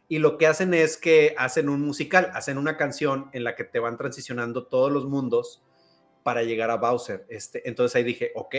y 0.08 0.18
lo 0.18 0.40
que 0.40 0.48
hacen 0.48 0.74
es 0.74 0.98
que 0.98 1.36
hacen 1.38 1.70
un 1.70 1.82
musical, 1.82 2.32
hacen 2.34 2.58
una 2.58 2.76
canción 2.76 3.30
en 3.34 3.44
la 3.44 3.56
que 3.56 3.66
te 3.66 3.78
van 3.78 3.98
transicionando 3.98 4.66
todos 4.66 4.92
los 4.92 5.06
mundos 5.06 5.62
para 6.24 6.42
llegar 6.42 6.72
a 6.72 6.78
Bowser. 6.78 7.28
Este, 7.30 7.70
entonces 7.70 7.96
ahí 7.96 8.04
dije, 8.04 8.32
ok, 8.34 8.56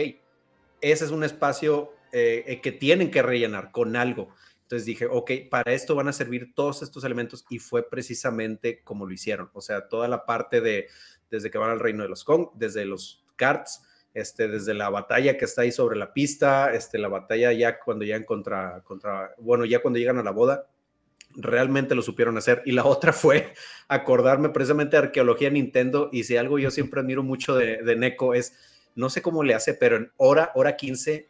ese 0.80 1.04
es 1.04 1.10
un 1.10 1.24
espacio 1.24 1.94
eh, 2.12 2.44
eh, 2.46 2.60
que 2.60 2.70
tienen 2.70 3.10
que 3.10 3.22
rellenar 3.22 3.72
con 3.72 3.96
algo. 3.96 4.28
Entonces 4.62 4.86
dije, 4.86 5.06
ok, 5.06 5.32
para 5.50 5.72
esto 5.72 5.96
van 5.96 6.06
a 6.06 6.12
servir 6.12 6.52
todos 6.54 6.82
estos 6.82 7.02
elementos 7.02 7.44
y 7.48 7.58
fue 7.58 7.88
precisamente 7.88 8.82
como 8.84 9.04
lo 9.04 9.12
hicieron. 9.12 9.50
O 9.52 9.60
sea, 9.60 9.88
toda 9.88 10.06
la 10.06 10.26
parte 10.26 10.60
de 10.60 10.86
desde 11.30 11.50
que 11.50 11.58
van 11.58 11.70
al 11.70 11.80
reino 11.80 12.02
de 12.02 12.08
los 12.08 12.24
Kong, 12.24 12.48
desde 12.54 12.84
los 12.84 13.24
karts, 13.36 13.82
este, 14.14 14.48
desde 14.48 14.72
la 14.72 14.88
batalla 14.88 15.36
que 15.36 15.44
está 15.44 15.62
ahí 15.62 15.72
sobre 15.72 15.96
la 15.96 16.12
pista, 16.12 16.72
este, 16.72 16.98
la 16.98 17.08
batalla 17.08 17.52
ya 17.52 17.78
cuando 17.78 18.04
llegan 18.04 18.24
contra, 18.24 18.80
contra, 18.82 19.34
bueno, 19.38 19.64
ya 19.64 19.80
cuando 19.80 19.98
llegan 19.98 20.18
a 20.18 20.22
la 20.22 20.30
boda, 20.30 20.68
realmente 21.34 21.94
lo 21.94 22.02
supieron 22.02 22.38
hacer. 22.38 22.62
Y 22.64 22.72
la 22.72 22.84
otra 22.86 23.12
fue 23.12 23.52
acordarme 23.88 24.48
precisamente 24.48 24.96
de 24.96 25.04
arqueología 25.04 25.50
Nintendo. 25.50 26.08
Y 26.12 26.24
si 26.24 26.36
algo 26.36 26.58
yo 26.58 26.70
siempre 26.70 27.00
admiro 27.00 27.22
mucho 27.22 27.54
de, 27.54 27.82
de 27.82 27.96
Neko 27.96 28.34
es, 28.34 28.56
no 28.94 29.10
sé 29.10 29.20
cómo 29.20 29.42
le 29.44 29.54
hace, 29.54 29.74
pero 29.74 29.96
en 29.96 30.10
hora, 30.16 30.50
hora 30.54 30.76
15, 30.76 31.28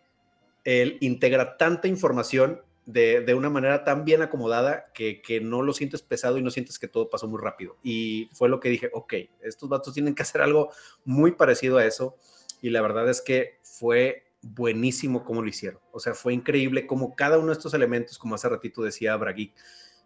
él 0.65 0.99
integra 1.01 1.57
tanta 1.57 1.89
información 1.89 2.63
de, 2.87 3.21
de 3.21 3.35
una 3.35 3.51
manera 3.51 3.85
tan 3.85 4.05
bien 4.05 4.23
acomodada 4.23 4.93
que, 4.95 5.21
que, 5.21 5.41
no 5.41 5.63
lo 5.63 5.73
sientes 5.73 6.03
pesado 6.03 6.39
y 6.39 6.43
no 6.43 6.51
sientes 6.51 6.79
que 6.79 6.89
todo 6.89 7.11
pasó 7.11 7.27
muy 7.27 7.41
rápido. 7.43 7.77
Y 7.83 8.31
fue 8.33 8.49
lo 8.49 8.61
que 8.61 8.69
dije, 8.69 8.91
ok, 8.95 9.15
estos 9.43 9.69
vatos 9.69 9.93
tienen 9.93 10.15
que 10.15 10.23
hacer 10.23 10.41
algo 10.41 10.71
muy 11.05 11.33
parecido 11.33 11.79
a 11.79 11.85
eso. 11.85 12.17
Y 12.63 12.71
la 12.71 12.81
verdad 12.81 13.09
es 13.11 13.21
que 13.21 13.59
fue 13.63 14.27
buenísimo 14.41 15.25
cómo 15.25 15.43
lo 15.43 15.49
hicieron. 15.49 15.81
O 15.91 15.99
sea, 15.99 16.15
fue 16.15 16.33
increíble 16.33 16.87
como 16.87 17.17
cada 17.17 17.39
uno 17.39 17.49
de 17.49 17.55
estos 17.55 17.75
elementos, 17.75 18.19
como 18.19 18.37
hace 18.37 18.49
ratito 18.49 18.83
decía 18.83 19.17
Bragui, 19.17 19.53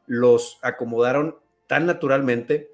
los 0.06 0.58
acomodaron 0.62 1.36
tan 1.66 1.86
naturalmente. 1.86 2.72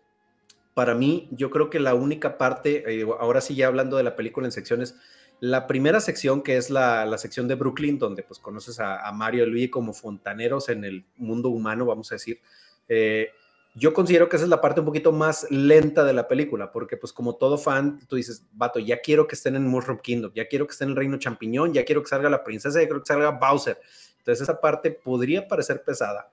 Para 0.75 0.95
mí, 0.95 1.29
yo 1.33 1.51
creo 1.51 1.69
que 1.69 1.81
la 1.81 1.95
única 1.95 2.39
parte, 2.39 2.85
ahora 3.19 3.41
sí 3.41 3.55
ya 3.55 3.67
hablando 3.67 3.97
de 3.97 4.05
la 4.05 4.15
película 4.15 4.47
en 4.47 4.53
secciones, 4.53 4.95
la 5.41 5.67
primera 5.67 6.01
sección, 6.01 6.43
que 6.43 6.57
es 6.57 6.71
la, 6.71 7.17
sección 7.19 7.49
de 7.49 7.55
Brooklyn, 7.55 7.99
donde 7.99 8.23
pues 8.23 8.39
conoces 8.39 8.81
a, 8.81 9.07
a, 9.07 9.13
Mario 9.13 9.45
y 9.45 9.51
Luigi 9.51 9.71
como 9.71 9.93
fontaneros 9.93 10.69
en 10.69 10.85
el 10.85 11.05
mundo 11.17 11.51
humano, 11.51 11.87
vamos 11.87 12.11
a 12.13 12.15
decir, 12.15 12.41
eh, 12.89 13.31
yo 13.75 13.93
considero 13.93 14.29
que 14.29 14.37
esa 14.37 14.47
es 14.47 14.49
la 14.49 14.63
parte 14.63 14.81
un 14.81 14.87
poquito 14.87 15.13
más 15.13 15.47
lenta 15.51 16.03
de 16.05 16.15
la 16.15 16.27
película, 16.27 16.73
porque 16.73 16.97
pues 16.97 17.13
como 17.13 17.37
todo 17.37 17.59
fan, 17.59 18.01
tú 18.09 18.17
dices, 18.17 18.43
vato, 18.53 18.79
ya 18.79 19.03
quiero 19.03 19.27
que 19.27 19.35
estén 19.35 19.55
en 19.55 19.67
Mushroom 19.67 19.99
Kingdom, 19.99 20.33
ya 20.35 20.49
quiero 20.49 20.67
que 20.67 20.73
estén 20.73 20.87
en 20.87 20.93
el 20.93 20.97
Reino 20.97 21.19
Champiñón, 21.19 21.75
ya 21.75 21.85
quiero 21.85 22.03
que 22.03 22.09
salga 22.09 22.31
la 22.31 22.43
princesa, 22.43 22.81
ya 22.81 22.87
quiero 22.87 23.03
que 23.03 23.07
salga 23.07 23.31
Bowser. 23.33 23.79
Entonces 24.19 24.43
esa 24.43 24.61
parte 24.61 24.91
podría 24.91 25.47
parecer 25.47 25.83
pesada, 25.85 26.31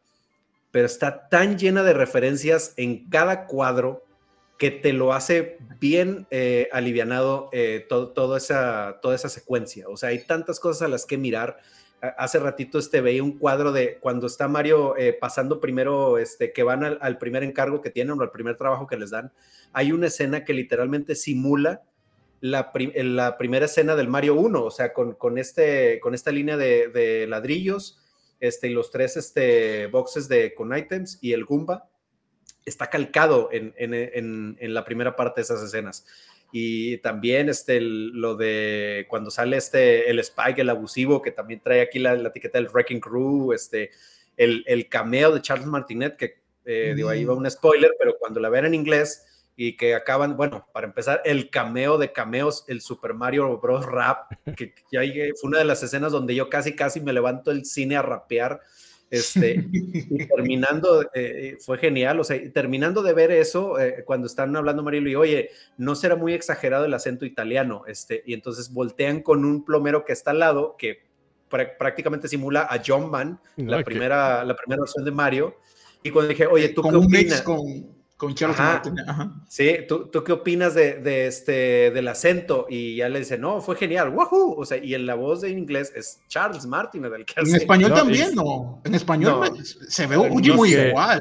pero 0.72 0.86
está 0.86 1.28
tan 1.28 1.58
llena 1.58 1.84
de 1.84 1.94
referencias 1.94 2.74
en 2.78 3.10
cada 3.10 3.46
cuadro 3.46 4.06
que 4.64 4.72
te 4.72 4.94
lo 4.94 5.12
hace 5.12 5.58
bien 5.82 6.26
eh, 6.32 6.70
alivianado 6.72 7.50
eh, 7.52 7.86
todo, 7.90 8.14
todo 8.14 8.38
esa, 8.38 9.00
toda 9.02 9.14
esa 9.14 9.28
secuencia. 9.28 9.90
O 9.90 9.98
sea, 9.98 10.08
hay 10.08 10.20
tantas 10.20 10.62
cosas 10.62 10.84
a 10.84 10.88
las 10.88 11.06
que 11.06 11.18
mirar. 11.18 11.58
Hace 12.18 12.40
ratito 12.40 12.80
este, 12.80 13.02
veía 13.02 13.24
un 13.24 13.38
cuadro 13.38 13.74
de 13.74 13.98
cuando 14.00 14.26
está 14.26 14.48
Mario 14.48 14.96
eh, 14.96 15.12
pasando 15.20 15.60
primero, 15.60 16.18
este, 16.18 16.54
que 16.54 16.64
van 16.64 16.86
al, 16.86 17.18
primer 17.18 17.44
encargo 17.44 17.82
que 17.82 17.90
tienen 17.90 18.18
o 18.18 18.22
al 18.22 18.32
primer 18.32 18.56
trabajo 18.56 18.88
que 18.88 18.96
les 18.96 19.10
dan. 19.10 19.34
Hay 19.74 19.92
una 19.92 20.08
escena 20.08 20.46
que 20.46 20.54
literalmente 20.54 21.16
simula 21.16 21.82
la, 22.40 22.72
la 22.96 23.38
primera 23.38 23.66
escena 23.66 23.98
del 23.98 24.08
Mario 24.08 24.36
1, 24.36 24.64
o 24.64 24.72
sea, 24.72 24.94
con, 24.94 25.16
con, 25.16 25.38
este, 25.38 26.00
con 26.00 26.14
esta 26.14 26.32
línea 26.32 26.56
de, 26.56 26.88
de 26.88 27.28
ladrillos 27.28 28.00
este, 28.40 28.70
y 28.70 28.74
los 28.74 28.92
tres 28.92 29.18
este, 29.18 29.88
boxes 29.88 30.30
de, 30.30 30.54
con 30.54 30.74
items 30.74 31.20
y 31.22 31.34
el 31.34 31.44
Goomba, 31.44 31.90
está 32.66 32.90
calcado 32.90 33.50
en, 33.52 33.74
en, 33.78 33.94
en, 33.94 34.58
en, 34.60 34.74
la 34.74 34.86
primera 34.86 35.16
parte 35.16 35.42
de 35.42 35.44
esas 35.44 35.62
escenas. 35.62 36.06
Y 36.52 36.98
también 37.00 37.50
este, 37.50 37.78
el, 37.78 38.10
lo 38.10 38.36
de 38.36 39.06
cuando 39.10 39.32
sale 39.32 39.58
este, 39.58 40.10
el 40.10 40.20
Spike, 40.20 40.62
el 40.62 40.70
abusivo, 40.70 41.22
que 41.22 41.32
también 41.32 41.62
trae 41.62 41.82
aquí 41.82 42.00
la, 42.00 42.16
la 42.16 42.30
etiqueta 42.30 42.60
del 42.60 42.70
Wrecking 42.70 43.00
Crew, 43.00 43.54
este, 43.54 43.90
el, 44.38 44.64
el, 44.68 44.88
cameo 44.88 45.32
de 45.32 45.42
Charles 45.42 45.66
Martinet, 45.66 46.16
que 46.16 46.44
eh, 46.66 46.92
mm. 46.94 46.96
digo, 46.96 47.10
ahí 47.10 47.26
va 47.26 47.34
un 47.34 47.50
spoiler, 47.50 47.92
pero 48.00 48.18
cuando 48.20 48.40
la 48.40 48.50
ven 48.50 48.66
en 48.66 48.76
inglés 48.76 49.26
y 49.56 49.78
que 49.78 49.96
acaban, 49.96 50.36
bueno, 50.36 50.68
para 50.74 50.88
empezar, 50.88 51.22
el 51.26 51.50
cameo 51.50 51.98
de 51.98 52.12
cameos, 52.12 52.66
el 52.68 52.82
Super 52.82 53.14
Mario 53.14 53.58
Bros. 53.60 53.86
Rap, 53.86 54.32
que 54.58 54.74
ya 54.92 55.02
fue 55.40 55.50
una 55.50 55.60
de 55.60 55.66
las 55.66 55.84
escenas 55.84 56.12
donde 56.12 56.36
yo 56.36 56.50
casi, 56.50 56.76
casi 56.76 57.02
me 57.02 57.14
levanto 57.14 57.52
el 57.52 57.66
cine 57.66 57.96
a 57.96 58.02
rapear. 58.02 58.62
Este, 59.14 59.64
y 59.72 60.26
terminando, 60.26 61.08
eh, 61.14 61.58
fue 61.60 61.78
genial, 61.78 62.20
o 62.20 62.24
sea, 62.24 62.36
terminando 62.52 63.04
de 63.04 63.14
ver 63.14 63.30
eso, 63.30 63.80
eh, 63.80 64.04
cuando 64.08 64.26
están 64.26 64.56
hablando 64.56 64.82
Mario 64.82 65.08
y 65.08 65.14
oye, 65.14 65.50
no 65.78 65.94
será 65.94 66.16
muy 66.16 66.34
exagerado 66.34 66.86
el 66.86 66.94
acento 66.96 67.24
italiano, 67.24 67.84
este, 67.86 68.24
y 68.26 68.34
entonces 68.34 68.74
voltean 68.74 69.22
con 69.22 69.46
un 69.46 69.64
plomero 69.66 70.04
que 70.04 70.14
está 70.14 70.32
al 70.32 70.40
lado, 70.40 70.76
que 70.80 71.04
pr 71.48 71.78
prácticamente 71.78 72.28
simula 72.28 72.62
a 72.62 72.82
John 72.84 73.12
Man, 73.12 73.40
la, 73.56 73.78
okay. 73.78 73.84
primera, 73.84 74.44
la 74.44 74.56
primera 74.56 74.82
versión 74.82 75.06
de 75.06 75.12
Mario, 75.12 75.58
y 76.02 76.10
cuando 76.10 76.30
dije, 76.30 76.48
oye, 76.48 76.70
¿tú 76.70 76.82
qué 76.82 76.96
opinas? 76.96 77.44
Con 77.44 78.03
con 78.24 78.36
Charles 78.36 78.60
Ajá. 78.60 78.74
Martin. 78.74 79.00
Ajá. 79.02 79.32
Sí, 79.50 79.80
¿tú, 79.88 80.08
¿tú, 80.08 80.24
qué 80.24 80.32
opinas 80.32 80.74
de, 80.74 81.00
de, 81.00 81.28
este, 81.28 81.92
del 81.92 82.08
acento? 82.08 82.68
Y 82.70 82.96
ya 82.96 83.10
le 83.10 83.20
dice, 83.20 83.38
no, 83.38 83.60
fue 83.60 83.76
genial, 83.76 84.10
wahoo. 84.10 84.56
O 84.58 84.66
sea, 84.66 84.78
y 84.78 84.94
en 84.94 85.06
la 85.06 85.16
voz 85.16 85.42
de 85.42 85.50
inglés 85.50 85.92
es 85.94 86.22
Charles 86.30 86.66
Martin 86.66 87.04
el 87.04 87.26
que 87.26 87.42
hace. 87.42 87.50
En 87.50 87.56
español 87.58 87.90
no, 87.90 87.96
también, 87.96 88.28
es... 88.28 88.36
no. 88.36 88.82
En 88.86 88.96
español 88.96 89.52
no, 89.52 89.64
se 89.64 90.08
ve 90.08 90.18
muy, 90.18 90.52
muy 90.52 90.72
sé. 90.72 90.90
igual. 90.90 91.20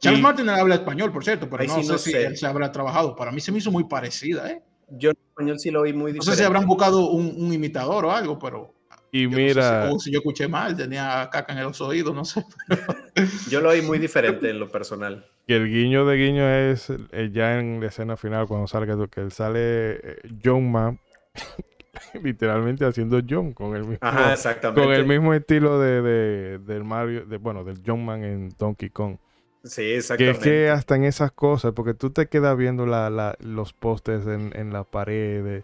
Charles 0.00 0.20
y... 0.20 0.22
Martin 0.22 0.48
habla 0.48 0.76
español, 0.76 1.12
por 1.12 1.24
cierto, 1.24 1.50
pero 1.50 1.64
no, 1.64 1.74
sí 1.74 1.84
sé, 1.84 1.98
si 1.98 2.12
sé. 2.12 2.26
él 2.26 2.36
se 2.36 2.46
habrá 2.46 2.70
trabajado. 2.70 3.16
Para 3.16 3.32
mí 3.32 3.40
se 3.40 3.50
me 3.50 3.58
hizo 3.58 3.72
muy 3.72 3.84
parecida, 3.84 4.48
¿eh? 4.48 4.62
Yo 4.88 5.10
en 5.10 5.16
español 5.16 5.58
sí 5.58 5.72
lo 5.72 5.80
oí 5.80 5.92
muy 5.92 6.12
diferente. 6.12 6.26
No 6.26 6.32
sé 6.32 6.38
si 6.38 6.44
habrán 6.44 6.66
buscado 6.66 7.10
un, 7.10 7.34
un 7.36 7.52
imitador 7.52 8.04
o 8.04 8.12
algo, 8.12 8.38
pero 8.38 8.75
y 9.10 9.24
yo 9.24 9.30
mira. 9.30 9.86
No 9.86 9.92
sé 9.92 9.98
si, 9.98 10.04
si, 10.04 10.12
yo 10.12 10.18
escuché 10.18 10.48
mal, 10.48 10.76
tenía 10.76 11.28
caca 11.30 11.52
en 11.52 11.62
los 11.62 11.80
oídos, 11.80 12.14
no 12.14 12.24
sé. 12.24 12.44
yo 13.50 13.60
lo 13.60 13.70
oí 13.70 13.82
muy 13.82 13.98
diferente 13.98 14.50
en 14.50 14.58
lo 14.58 14.68
personal. 14.68 15.24
Y 15.46 15.54
el 15.54 15.68
guiño 15.68 16.04
de 16.04 16.16
guiño 16.16 16.48
es 16.48 16.90
eh, 16.90 17.30
ya 17.32 17.58
en 17.58 17.80
la 17.80 17.86
escena 17.86 18.16
final, 18.16 18.48
cuando 18.48 18.66
salga, 18.66 18.96
que 19.08 19.20
él 19.20 19.30
sale 19.30 19.60
eh, 20.02 20.16
John 20.44 20.70
Man, 20.70 20.98
literalmente 22.22 22.84
haciendo 22.84 23.20
John, 23.28 23.52
con 23.52 23.76
el 23.76 23.82
mismo, 23.82 23.98
Ajá, 24.00 24.32
exactamente. 24.32 24.82
Con 24.82 24.92
el 24.92 25.06
mismo 25.06 25.32
estilo 25.34 25.78
de, 25.78 26.02
de, 26.02 26.58
del 26.58 26.82
Mario, 26.82 27.26
de, 27.26 27.36
bueno, 27.36 27.62
del 27.62 27.80
John 27.86 28.04
Man 28.04 28.24
en 28.24 28.48
Donkey 28.58 28.90
Kong. 28.90 29.18
Sí, 29.62 29.82
exactamente. 29.82 30.40
Que 30.40 30.64
es 30.64 30.66
que 30.66 30.70
hasta 30.70 30.96
en 30.96 31.04
esas 31.04 31.30
cosas, 31.30 31.72
porque 31.72 31.94
tú 31.94 32.10
te 32.10 32.26
quedas 32.26 32.56
viendo 32.56 32.84
la, 32.84 33.08
la, 33.10 33.36
los 33.40 33.72
postes 33.72 34.26
en, 34.26 34.52
en 34.54 34.72
la 34.72 34.84
pared. 34.84 35.62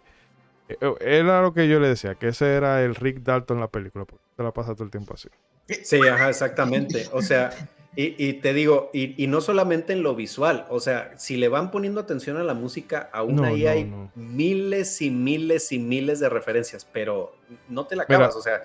Eh, 0.69 0.77
era 1.01 1.41
lo 1.41 1.53
que 1.53 1.67
yo 1.67 1.79
le 1.79 1.89
decía, 1.89 2.15
que 2.15 2.29
ese 2.29 2.53
era 2.53 2.83
el 2.83 2.95
Rick 2.95 3.21
Dalton 3.21 3.57
en 3.57 3.61
la 3.61 3.69
película, 3.69 4.05
porque 4.05 4.23
te 4.35 4.43
la 4.43 4.51
pasa 4.51 4.73
todo 4.73 4.85
el 4.85 4.91
tiempo 4.91 5.13
así. 5.13 5.29
Sí, 5.83 5.99
ajá, 6.07 6.29
exactamente. 6.29 7.07
O 7.11 7.21
sea, 7.21 7.51
y, 7.95 8.15
y 8.17 8.33
te 8.33 8.53
digo, 8.53 8.89
y, 8.93 9.21
y, 9.21 9.27
no 9.27 9.39
solamente 9.39 9.93
en 9.93 10.03
lo 10.03 10.15
visual, 10.15 10.65
o 10.69 10.79
sea, 10.79 11.17
si 11.17 11.37
le 11.37 11.47
van 11.47 11.71
poniendo 11.71 12.01
atención 12.01 12.37
a 12.37 12.43
la 12.43 12.53
música, 12.53 13.09
aún 13.13 13.35
no, 13.35 13.43
ahí 13.43 13.63
no, 13.63 13.69
hay 13.69 13.83
no. 13.85 14.11
miles 14.15 15.01
y 15.01 15.11
miles 15.11 15.71
y 15.71 15.79
miles 15.79 16.19
de 16.19 16.29
referencias, 16.29 16.85
pero 16.85 17.35
no 17.69 17.85
te 17.85 17.95
la 17.95 18.03
acabas, 18.03 18.29
Mira, 18.29 18.39
o 18.39 18.41
sea. 18.41 18.61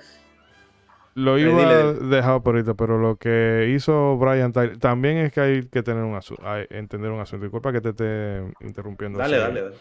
Lo 1.14 1.36
iba 1.36 1.68
a 1.68 1.92
dejar 1.94 2.42
por 2.44 2.54
ahorita, 2.54 2.74
pero 2.74 2.96
lo 2.96 3.16
que 3.16 3.72
hizo 3.74 4.16
Brian 4.18 4.52
Tyler, 4.52 4.78
también 4.78 5.16
es 5.18 5.32
que 5.32 5.40
hay 5.40 5.62
que 5.66 5.82
tener 5.82 6.04
un 6.04 6.14
asunto, 6.14 6.44
entender 6.70 7.10
un 7.10 7.18
asunto. 7.18 7.44
Disculpa 7.44 7.72
que 7.72 7.80
te 7.80 7.88
esté 7.88 8.44
interrumpiendo. 8.60 9.18
Dale, 9.18 9.36
así. 9.36 9.42
dale, 9.42 9.62
dale 9.62 9.76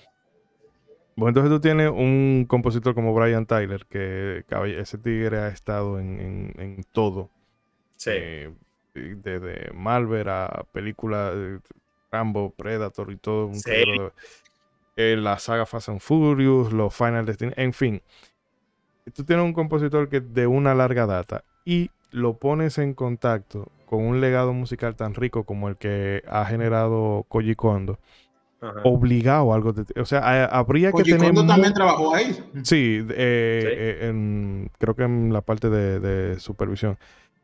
Bueno, 1.18 1.30
entonces 1.30 1.50
tú 1.50 1.60
tienes 1.60 1.90
un 1.90 2.46
compositor 2.48 2.94
como 2.94 3.12
Brian 3.12 3.48
Tyler, 3.48 3.88
que 3.88 4.46
ese 4.78 5.00
tigre 5.00 5.40
ha 5.40 5.48
estado 5.48 6.00
en, 6.00 6.86
todo. 6.92 7.32
Sí. 7.96 8.12
Eh, 8.14 8.54
desde 8.94 9.72
Malver 9.74 10.30
a 10.30 10.64
películas 10.72 11.34
Rambo, 12.12 12.52
Predator 12.52 13.12
y 13.12 13.18
todo. 13.18 13.48
Un 13.48 13.56
sí. 13.56 13.72
Eh, 14.96 15.16
la 15.18 15.40
saga 15.40 15.66
Fast 15.66 15.90
and 15.90 16.02
Furious, 16.02 16.72
los 16.72 16.96
Final 16.96 17.26
Destination, 17.26 17.66
en 17.66 17.74
fin. 17.74 18.02
Tú 19.16 19.24
tienes 19.24 19.44
un 19.44 19.54
compositor 19.54 20.10
que 20.10 20.22
de 20.22 20.46
una 20.46 20.76
larga 20.76 21.08
data 21.08 21.44
y 21.66 21.90
lo 22.12 22.38
pones 22.38 22.78
en 22.78 22.94
contacto 22.94 23.72
con 23.88 24.04
un 24.04 24.22
legado 24.22 24.54
musical 24.54 24.96
tan 24.96 25.16
rico 25.16 25.46
como 25.46 25.68
el 25.68 25.78
que 25.78 26.22
ha 26.28 26.46
generado 26.46 27.26
Koji 27.28 27.56
Kondo, 27.56 27.98
obligado 28.84 29.52
a 29.52 29.56
algo 29.56 29.72
de, 29.72 29.86
o 30.02 30.06
sea 30.06 30.46
habría 30.46 30.92
que 30.92 31.04
tener 31.04 31.34
Kondo 31.34 31.46
también 31.46 31.74
trabajó 31.74 32.16
ahí 32.16 32.36
sí, 32.64 33.06
eh, 33.12 33.98
eh, 34.02 34.68
creo 34.80 34.96
que 34.96 35.04
en 35.04 35.32
la 35.32 35.42
parte 35.42 35.70
de, 35.70 36.40
supervisión. 36.40 36.98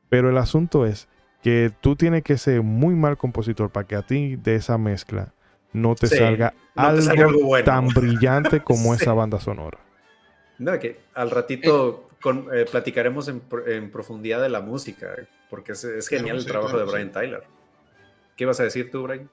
Pero 0.10 0.30
el 0.30 0.38
asunto 0.38 0.85
es 0.85 1.07
que 1.41 1.72
tú 1.81 1.95
tienes 1.95 2.23
que 2.23 2.38
ser 2.38 2.61
muy 2.61 2.95
mal 2.95 3.18
compositor 3.18 3.69
para 3.69 3.88
que 3.88 3.95
a 3.95 4.02
ti 4.03 4.35
de 4.35 4.56
esa 4.56 4.77
mezcla 4.77 5.34
no 5.72 5.95
te 5.95 6.07
salga 6.07 6.53
algo, 6.76 7.64
tan 7.64 7.88
brillante 7.88 8.61
como 8.61 8.94
esa 8.95 9.14
banda 9.14 9.40
sonora. 9.40 9.80
No, 10.60 10.77
que 10.80 10.99
al 11.15 11.31
ratito 11.31 12.10
con, 12.22 12.48
eh, 12.53 12.65
platicaremos 12.69 13.27
en, 13.27 13.41
en, 13.65 13.91
profundidad 13.91 14.41
de 14.41 14.49
la 14.49 14.61
música, 14.61 15.15
porque 15.49 15.72
es, 15.72 15.84
es 15.84 16.07
genial 16.07 16.38
el 16.38 16.45
trabajo 16.45 16.77
de 16.77 16.85
Brian 16.85 17.11
Tyler. 17.11 17.44
¿Qué 18.35 18.45
vas 18.45 18.60
a 18.60 18.64
decir 18.64 18.91
tú, 18.91 19.03
Brian? 19.03 19.30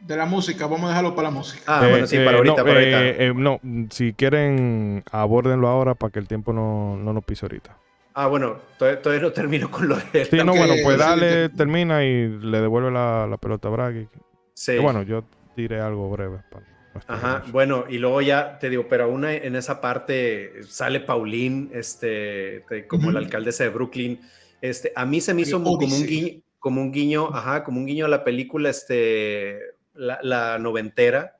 De 0.00 0.16
la 0.16 0.26
música, 0.26 0.66
vamos 0.66 0.86
a 0.86 0.88
dejarlo 0.88 1.14
para 1.14 1.28
la 1.28 1.34
música. 1.34 1.62
Ah, 1.66 1.86
bueno, 1.88 2.06
sí, 2.06 2.16
para 2.18 2.32
eh, 2.32 2.36
ahorita, 2.36 2.56
no, 2.56 2.64
para 2.64 2.74
ahorita. 2.74 3.06
Eh, 3.06 3.32
no, 3.34 3.60
si 3.90 4.12
quieren, 4.12 5.02
abórdenlo 5.10 5.68
ahora 5.68 5.94
para 5.94 6.12
que 6.12 6.18
el 6.18 6.28
tiempo 6.28 6.52
no, 6.52 6.96
no 6.96 7.12
nos 7.12 7.24
pise 7.24 7.46
ahorita. 7.46 7.76
Ah, 8.14 8.28
bueno, 8.28 8.58
todavía, 8.78 9.20
no 9.20 9.32
termino 9.32 9.70
con 9.70 9.88
lo 9.88 9.96
de... 9.96 10.24
Sí, 10.24 10.36
no, 10.38 10.54
bueno, 10.54 10.74
pues 10.82 10.96
dale, 10.96 11.50
termina 11.50 12.04
y 12.04 12.28
le 12.28 12.60
devuelve 12.60 12.90
la, 12.90 13.26
la 13.26 13.36
pelota 13.36 13.68
a 13.68 13.70
Bragg. 13.70 14.08
Sí. 14.54 14.78
bueno, 14.78 15.02
yo 15.02 15.24
diré 15.54 15.80
algo 15.80 16.08
breve. 16.10 16.38
Para... 16.50 16.64
Ajá, 17.08 17.44
bueno, 17.50 17.84
y 17.88 17.98
luego 17.98 18.22
ya 18.22 18.58
te 18.58 18.70
digo, 18.70 18.86
pero 18.88 19.04
aún 19.04 19.24
en 19.24 19.56
esa 19.56 19.80
parte 19.80 20.62
sale 20.68 21.00
Paulín, 21.00 21.70
este, 21.72 22.64
como 22.88 23.10
la 23.10 23.18
alcaldesa 23.18 23.64
de 23.64 23.70
Brooklyn. 23.70 24.20
Este, 24.60 24.92
a 24.96 25.04
mí 25.04 25.20
se 25.20 25.34
me 25.34 25.42
hizo 25.42 25.62
como, 25.62 25.72
un 25.74 26.06
guiño, 26.06 26.42
como 26.58 26.80
un 26.80 26.92
guiño, 26.92 27.28
ajá, 27.32 27.64
como 27.64 27.80
un 27.80 27.86
guiño 27.86 28.06
a 28.06 28.08
la 28.08 28.24
película, 28.24 28.70
este, 28.70 29.58
la, 29.96 30.58
noventera, 30.58 31.36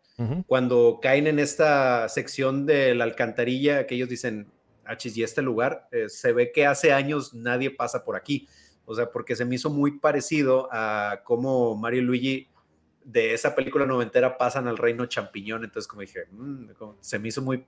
cuando 0.47 0.99
caen 1.03 1.27
en 1.27 1.39
esta 1.39 2.09
sección 2.09 2.65
de 2.65 2.95
la 2.95 3.05
alcantarilla, 3.05 3.87
que 3.87 3.97
ellos 3.97 4.09
dicen, 4.09 4.51
achis, 4.87 5.17
y 5.17 5.23
este 5.23 5.43
lugar, 5.43 5.89
eh, 5.93 6.09
se 6.09 6.33
ve 6.33 6.53
que 6.53 6.67
hace 6.67 6.93
años 6.93 7.35
nadie 7.35 7.71
pasa 7.71 8.05
por 8.05 8.17
aquí. 8.17 8.49
O 8.87 8.95
sea, 8.95 9.11
porque 9.11 9.37
se 9.37 9.45
me 9.45 9.57
hizo 9.57 9.69
muy 9.69 9.99
parecido 9.99 10.69
a 10.71 11.21
cómo 11.25 11.75
Mario 11.77 12.03
Luigi 12.03 12.49
de 13.05 13.35
esa 13.35 13.55
película 13.55 13.85
noventera 13.87 14.39
pasan 14.39 14.67
al 14.69 14.79
reino 14.79 15.07
champiñón, 15.07 15.65
entonces 15.65 15.87
como 15.87 16.03
dije, 16.03 16.27
mm, 16.31 16.71
se 17.01 17.19
me 17.19 17.29
hizo 17.29 17.43
muy, 17.43 17.65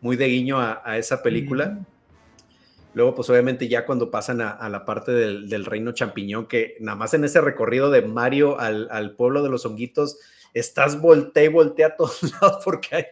muy 0.00 0.16
de 0.16 0.26
guiño 0.26 0.58
a, 0.60 0.98
esa 0.98 1.22
película. 1.22 1.84
Luego, 2.94 3.14
pues 3.14 3.28
obviamente 3.28 3.68
ya 3.68 3.84
cuando 3.84 4.10
pasan 4.10 4.40
a, 4.40 4.68
la 4.68 4.84
parte 4.84 5.12
del, 5.12 5.64
reino 5.64 5.92
champiñón, 5.92 6.46
que 6.46 6.76
nada 6.80 6.96
más 6.96 7.12
en 7.14 7.24
ese 7.24 7.40
recorrido 7.40 7.90
de 7.90 8.02
Mario 8.02 8.58
al, 8.58 9.14
pueblo 9.16 9.42
de 9.42 9.50
los 9.50 9.66
honguitos, 9.66 10.18
estás 10.54 11.00
voltea 11.00 11.44
y 11.44 11.48
voltea 11.48 11.88
a 11.88 11.96
todos 11.96 12.22
lados 12.40 12.62
porque 12.64 12.96
hay 12.96 13.04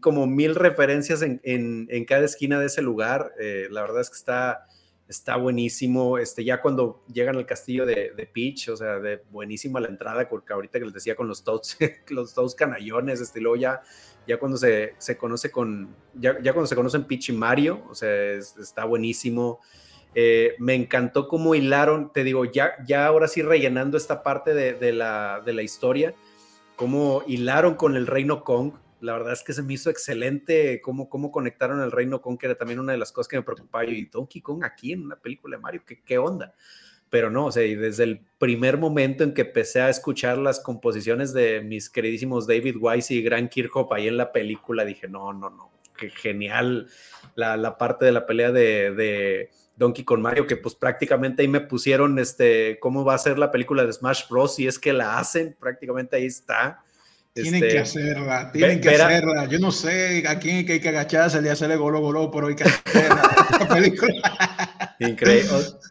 como 0.00 0.26
mil 0.26 0.56
referencias 0.56 1.22
en, 1.22 2.04
cada 2.06 2.24
esquina 2.24 2.58
de 2.58 2.66
ese 2.66 2.82
lugar. 2.82 3.32
Eh, 3.38 3.68
la 3.70 3.82
verdad 3.82 4.00
es 4.00 4.10
que 4.10 4.16
está, 4.16 4.66
está 5.10 5.36
buenísimo. 5.36 6.18
Este, 6.18 6.44
ya 6.44 6.62
cuando 6.62 7.04
llegan 7.12 7.36
al 7.36 7.44
castillo 7.44 7.84
de, 7.84 8.30
Peach, 8.32 8.68
o 8.68 8.76
sea, 8.76 9.00
de 9.00 9.22
buenísima 9.30 9.80
la 9.80 9.88
entrada, 9.88 10.28
porque 10.28 10.52
ahorita 10.52 10.78
que 10.78 10.84
les 10.84 10.94
decía 10.94 11.16
con 11.16 11.28
los 11.28 11.44
Toads, 11.44 11.78
los 12.08 12.32
Toads 12.32 12.54
canallones, 12.54 13.20
este, 13.20 13.40
luego 13.40 13.56
ya, 13.56 13.82
ya 14.30 14.38
cuando 14.38 14.56
se, 14.56 14.94
se 14.98 15.18
conoce 15.18 15.50
con, 15.50 15.92
ya, 16.14 16.40
ya, 16.40 16.52
cuando 16.52 16.68
se 16.68 16.76
conocen 16.76 17.04
Peach 17.04 17.30
y 17.30 17.32
Mario, 17.32 17.84
o 17.90 17.96
sea, 17.96 18.34
está 18.34 18.84
buenísimo. 18.84 19.58
Eh, 20.14 20.54
me 20.58 20.74
encantó 20.74 21.26
cómo 21.26 21.56
hilaron, 21.56 22.12
te 22.12 22.22
digo, 22.22 22.44
ya, 22.44 22.74
ya 22.86 23.06
ahora 23.06 23.26
sí 23.26 23.42
rellenando 23.42 23.96
esta 23.96 24.22
parte 24.22 24.54
de, 24.54 24.74
de, 24.74 24.92
la, 24.92 25.42
de 25.44 25.52
la 25.52 25.62
historia, 25.62 26.14
cómo 26.76 27.24
hilaron 27.26 27.74
con 27.74 27.96
el 27.96 28.06
Reino 28.06 28.44
Kong, 28.44 28.74
la 29.00 29.14
verdad 29.14 29.32
es 29.32 29.42
que 29.42 29.52
se 29.52 29.62
me 29.62 29.72
hizo 29.72 29.90
excelente 29.90 30.80
cómo, 30.80 31.08
cómo 31.08 31.32
conectaron 31.32 31.80
el 31.80 31.90
Reino 31.90 32.20
Kong, 32.20 32.38
que 32.38 32.46
era 32.46 32.54
también 32.54 32.78
una 32.78 32.92
de 32.92 32.98
las 32.98 33.10
cosas 33.10 33.28
que 33.28 33.36
me 33.36 33.42
preocupaba. 33.42 33.84
y 33.84 34.04
Donkey 34.04 34.42
Kong 34.42 34.62
aquí 34.62 34.92
en 34.92 35.02
una 35.02 35.16
película 35.16 35.56
de 35.56 35.62
Mario, 35.62 35.82
¿qué, 35.84 36.02
qué 36.04 36.18
onda? 36.18 36.54
Pero 37.10 37.28
no, 37.28 37.46
o 37.46 37.52
sea, 37.52 37.64
y 37.64 37.74
desde 37.74 38.04
el 38.04 38.20
primer 38.38 38.78
momento 38.78 39.24
en 39.24 39.34
que 39.34 39.42
empecé 39.42 39.80
a 39.80 39.90
escuchar 39.90 40.38
las 40.38 40.60
composiciones 40.60 41.32
de 41.32 41.60
mis 41.60 41.90
queridísimos 41.90 42.46
David 42.46 42.76
Wise 42.78 43.12
y 43.12 43.22
Grant 43.22 43.50
Kirchhoff 43.50 43.92
ahí 43.92 44.06
en 44.08 44.16
la 44.16 44.32
película, 44.32 44.84
dije, 44.84 45.08
no, 45.08 45.32
no, 45.32 45.50
no, 45.50 45.70
qué 45.98 46.10
genial 46.10 46.88
la, 47.34 47.56
la 47.56 47.76
parte 47.76 48.04
de 48.04 48.12
la 48.12 48.26
pelea 48.26 48.52
de, 48.52 48.92
de 48.92 49.50
Donkey 49.80 50.04
con 50.04 50.20
Mario, 50.20 50.46
que 50.46 50.56
pues 50.56 50.74
prácticamente 50.74 51.40
ahí 51.40 51.48
me 51.48 51.62
pusieron 51.62 52.18
este, 52.18 52.78
cómo 52.80 53.02
va 53.02 53.14
a 53.14 53.18
ser 53.18 53.38
la 53.38 53.50
película 53.50 53.84
de 53.84 53.92
Smash 53.92 54.28
Bros. 54.28 54.54
Si 54.54 54.66
es 54.66 54.78
que 54.78 54.92
la 54.92 55.18
hacen, 55.18 55.56
prácticamente 55.58 56.16
ahí 56.16 56.26
está. 56.26 56.84
Tienen 57.32 57.60
que 57.60 57.66
este, 57.68 57.78
hacerla, 57.78 58.52
tienen 58.52 58.80
que 58.80 58.90
hacerla. 58.90 59.46
Yo 59.46 59.58
no 59.58 59.72
sé 59.72 60.22
a 60.28 60.38
quién 60.38 60.68
hay 60.68 60.80
que 60.80 60.88
agacharse 60.88 61.40
y 61.42 61.48
hacerle 61.48 61.76
golo 61.76 62.00
golo, 62.00 62.30
pero 62.30 62.48
hay 62.48 62.56
que 62.56 62.64
hacerla. 62.64 63.22
película. 63.74 64.69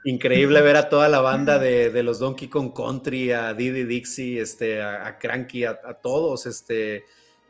Increíble, 0.03 0.61
ver 0.61 0.75
a 0.75 0.89
toda 0.89 1.09
la 1.09 1.19
banda 1.19 1.57
de, 1.57 2.03
los 2.03 2.19
Donkey 2.19 2.47
Kong 2.47 2.71
Country, 2.73 3.31
a 3.31 3.53
Didi 3.53 3.83
Dixie, 3.83 4.39
este, 4.39 4.81
a, 4.81 5.17
Cranky, 5.17 5.65
a, 5.65 5.75
todos, 6.01 6.45
este, 6.45 7.03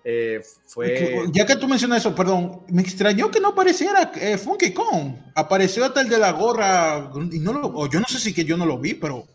eh, 0.04 0.42
fue... 0.66 1.26
Ya 1.32 1.46
que 1.46 1.58
tú 1.58 1.68
mencionas 1.68 2.00
eso, 2.00 2.16
perdón, 2.16 2.62
me 2.70 2.82
extrañó 2.82 3.30
que 3.30 3.40
no 3.40 3.50
apareciera 3.50 4.12
eh, 4.16 4.38
Funky 4.38 4.72
Kong. 4.72 5.16
Apareció 5.36 5.84
hasta 5.84 6.02
el 6.02 6.10
de 6.10 6.18
la 6.18 6.32
gorra, 6.32 7.12
y 7.32 7.40
no 7.40 7.54
lo, 7.54 7.68
o 7.68 7.90
yo 7.90 8.00
no 8.00 8.06
sé 8.08 8.20
si 8.20 8.34
que 8.34 8.46
yo 8.46 8.56
no 8.56 8.66
lo 8.66 8.78
vi, 8.78 8.94
pero 8.94 9.28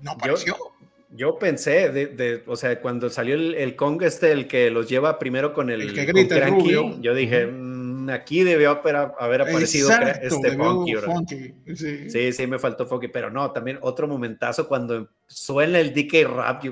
no 0.00 0.12
apareció. 0.12 0.56
Yo 1.12 1.38
pensé, 1.38 1.90
de, 1.90 2.44
o 2.46 2.54
sea, 2.54 2.80
cuando 2.80 3.10
salió 3.10 3.34
el, 3.34 3.74
Kong 3.74 4.00
este, 4.02 4.30
el 4.30 4.46
que 4.46 4.70
los 4.70 4.88
lleva 4.88 5.18
primero 5.18 5.52
con 5.52 5.68
el, 5.68 5.92
que 5.92 6.04
grita 6.04 6.48
yo 7.00 7.14
dije, 7.14 7.46
mm, 7.46 7.79
aquí 8.08 8.42
debió 8.44 8.70
haber, 8.70 8.96
aparecido 9.42 9.90
este 9.90 10.56
funky, 10.56 11.54
Sí. 11.74 12.32
sí. 12.32 12.46
me 12.46 12.58
faltó 12.58 12.86
Funky, 12.86 13.08
pero 13.08 13.30
no, 13.30 13.50
también 13.52 13.78
otro 13.82 14.06
momentazo 14.06 14.68
cuando 14.68 15.08
suena 15.26 15.80
el 15.80 15.92
DK 15.92 16.24
Rap, 16.28 16.64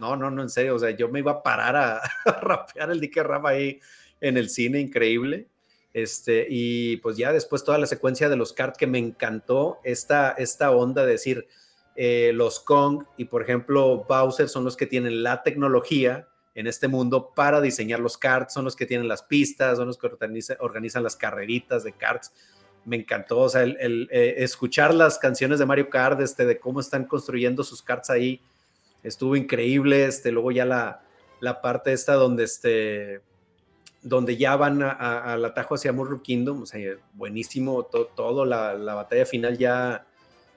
no, 0.00 0.16
no, 0.16 0.30
no, 0.30 0.42
en 0.42 0.50
serio, 0.50 0.74
o 0.74 0.78
sea, 0.78 0.90
yo 0.90 1.08
me 1.08 1.20
iba 1.20 1.32
a 1.32 1.42
parar 1.42 1.76
a, 1.76 2.00
rapear 2.42 2.90
el 2.90 3.00
DK 3.00 3.16
Rap 3.18 3.46
ahí 3.46 3.80
en 4.20 4.36
el 4.36 4.50
cine, 4.50 4.80
increíble. 4.80 5.46
Este, 5.94 6.46
y 6.50 6.98
pues 6.98 7.16
ya 7.16 7.32
después 7.32 7.64
toda 7.64 7.78
la 7.78 7.86
secuencia 7.86 8.28
de 8.28 8.36
los 8.36 8.52
cards 8.52 8.76
que 8.76 8.86
me 8.86 8.98
encantó 8.98 9.78
esta, 9.82 10.32
esta 10.32 10.70
onda 10.70 11.06
de 11.06 11.12
decir, 11.12 11.46
eh, 11.94 12.32
los 12.34 12.60
Kong 12.60 13.04
y 13.16 13.24
por 13.24 13.40
ejemplo 13.40 14.04
Bowser 14.06 14.50
son 14.50 14.64
los 14.64 14.76
que 14.76 14.84
tienen 14.84 15.22
la 15.22 15.42
tecnología 15.42 16.28
en 16.56 16.66
este 16.66 16.88
mundo 16.88 17.32
para 17.34 17.60
diseñar 17.60 18.00
los 18.00 18.18
karts, 18.18 18.54
son 18.54 18.64
los 18.64 18.74
que 18.74 18.86
tienen 18.86 19.06
las 19.06 19.22
pistas, 19.22 19.76
son 19.76 19.86
los 19.86 19.98
que 19.98 20.08
organizan, 20.58 21.02
las 21.02 21.14
carreritas 21.14 21.84
de 21.84 21.92
karts. 21.92 22.32
Me 22.84 22.96
encantó, 22.96 23.40
o 23.40 23.48
sea, 23.48 23.62
el, 23.62 24.08
eh, 24.10 24.34
escuchar 24.38 24.94
las 24.94 25.18
canciones 25.18 25.58
de 25.58 25.66
Mario 25.66 25.90
Kart, 25.90 26.20
este, 26.20 26.46
de 26.46 26.58
cómo 26.58 26.80
están 26.80 27.04
construyendo 27.04 27.62
sus 27.62 27.82
karts 27.82 28.10
ahí, 28.10 28.40
estuvo 29.02 29.36
increíble. 29.36 30.06
Este, 30.06 30.32
luego 30.32 30.50
ya 30.50 30.64
la, 30.64 31.02
la 31.40 31.60
parte 31.60 31.92
esta 31.92 32.14
donde, 32.14 32.44
este, 32.44 33.20
donde 34.02 34.38
ya 34.38 34.56
van 34.56 34.82
al 34.82 35.44
atajo 35.44 35.74
hacia 35.74 35.92
Murray 35.92 36.20
Kingdom, 36.20 36.62
o 36.62 36.66
sea, 36.66 36.96
buenísimo 37.12 37.84
todo, 37.84 38.46
la, 38.46 38.74
la 38.74 38.94
batalla 38.94 39.26
final 39.26 39.58
ya 39.58 40.06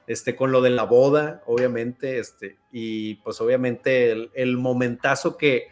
este, 0.10 0.36
con 0.36 0.52
lo 0.52 0.62
de 0.62 0.72
la 0.72 0.84
boda, 0.84 1.44
obviamente, 1.46 2.18
este, 2.18 2.58
y 2.72 3.16
pues 3.16 3.40
obviamente 3.42 4.30
el, 4.34 4.58
momentazo 4.58 5.38
que, 5.38 5.68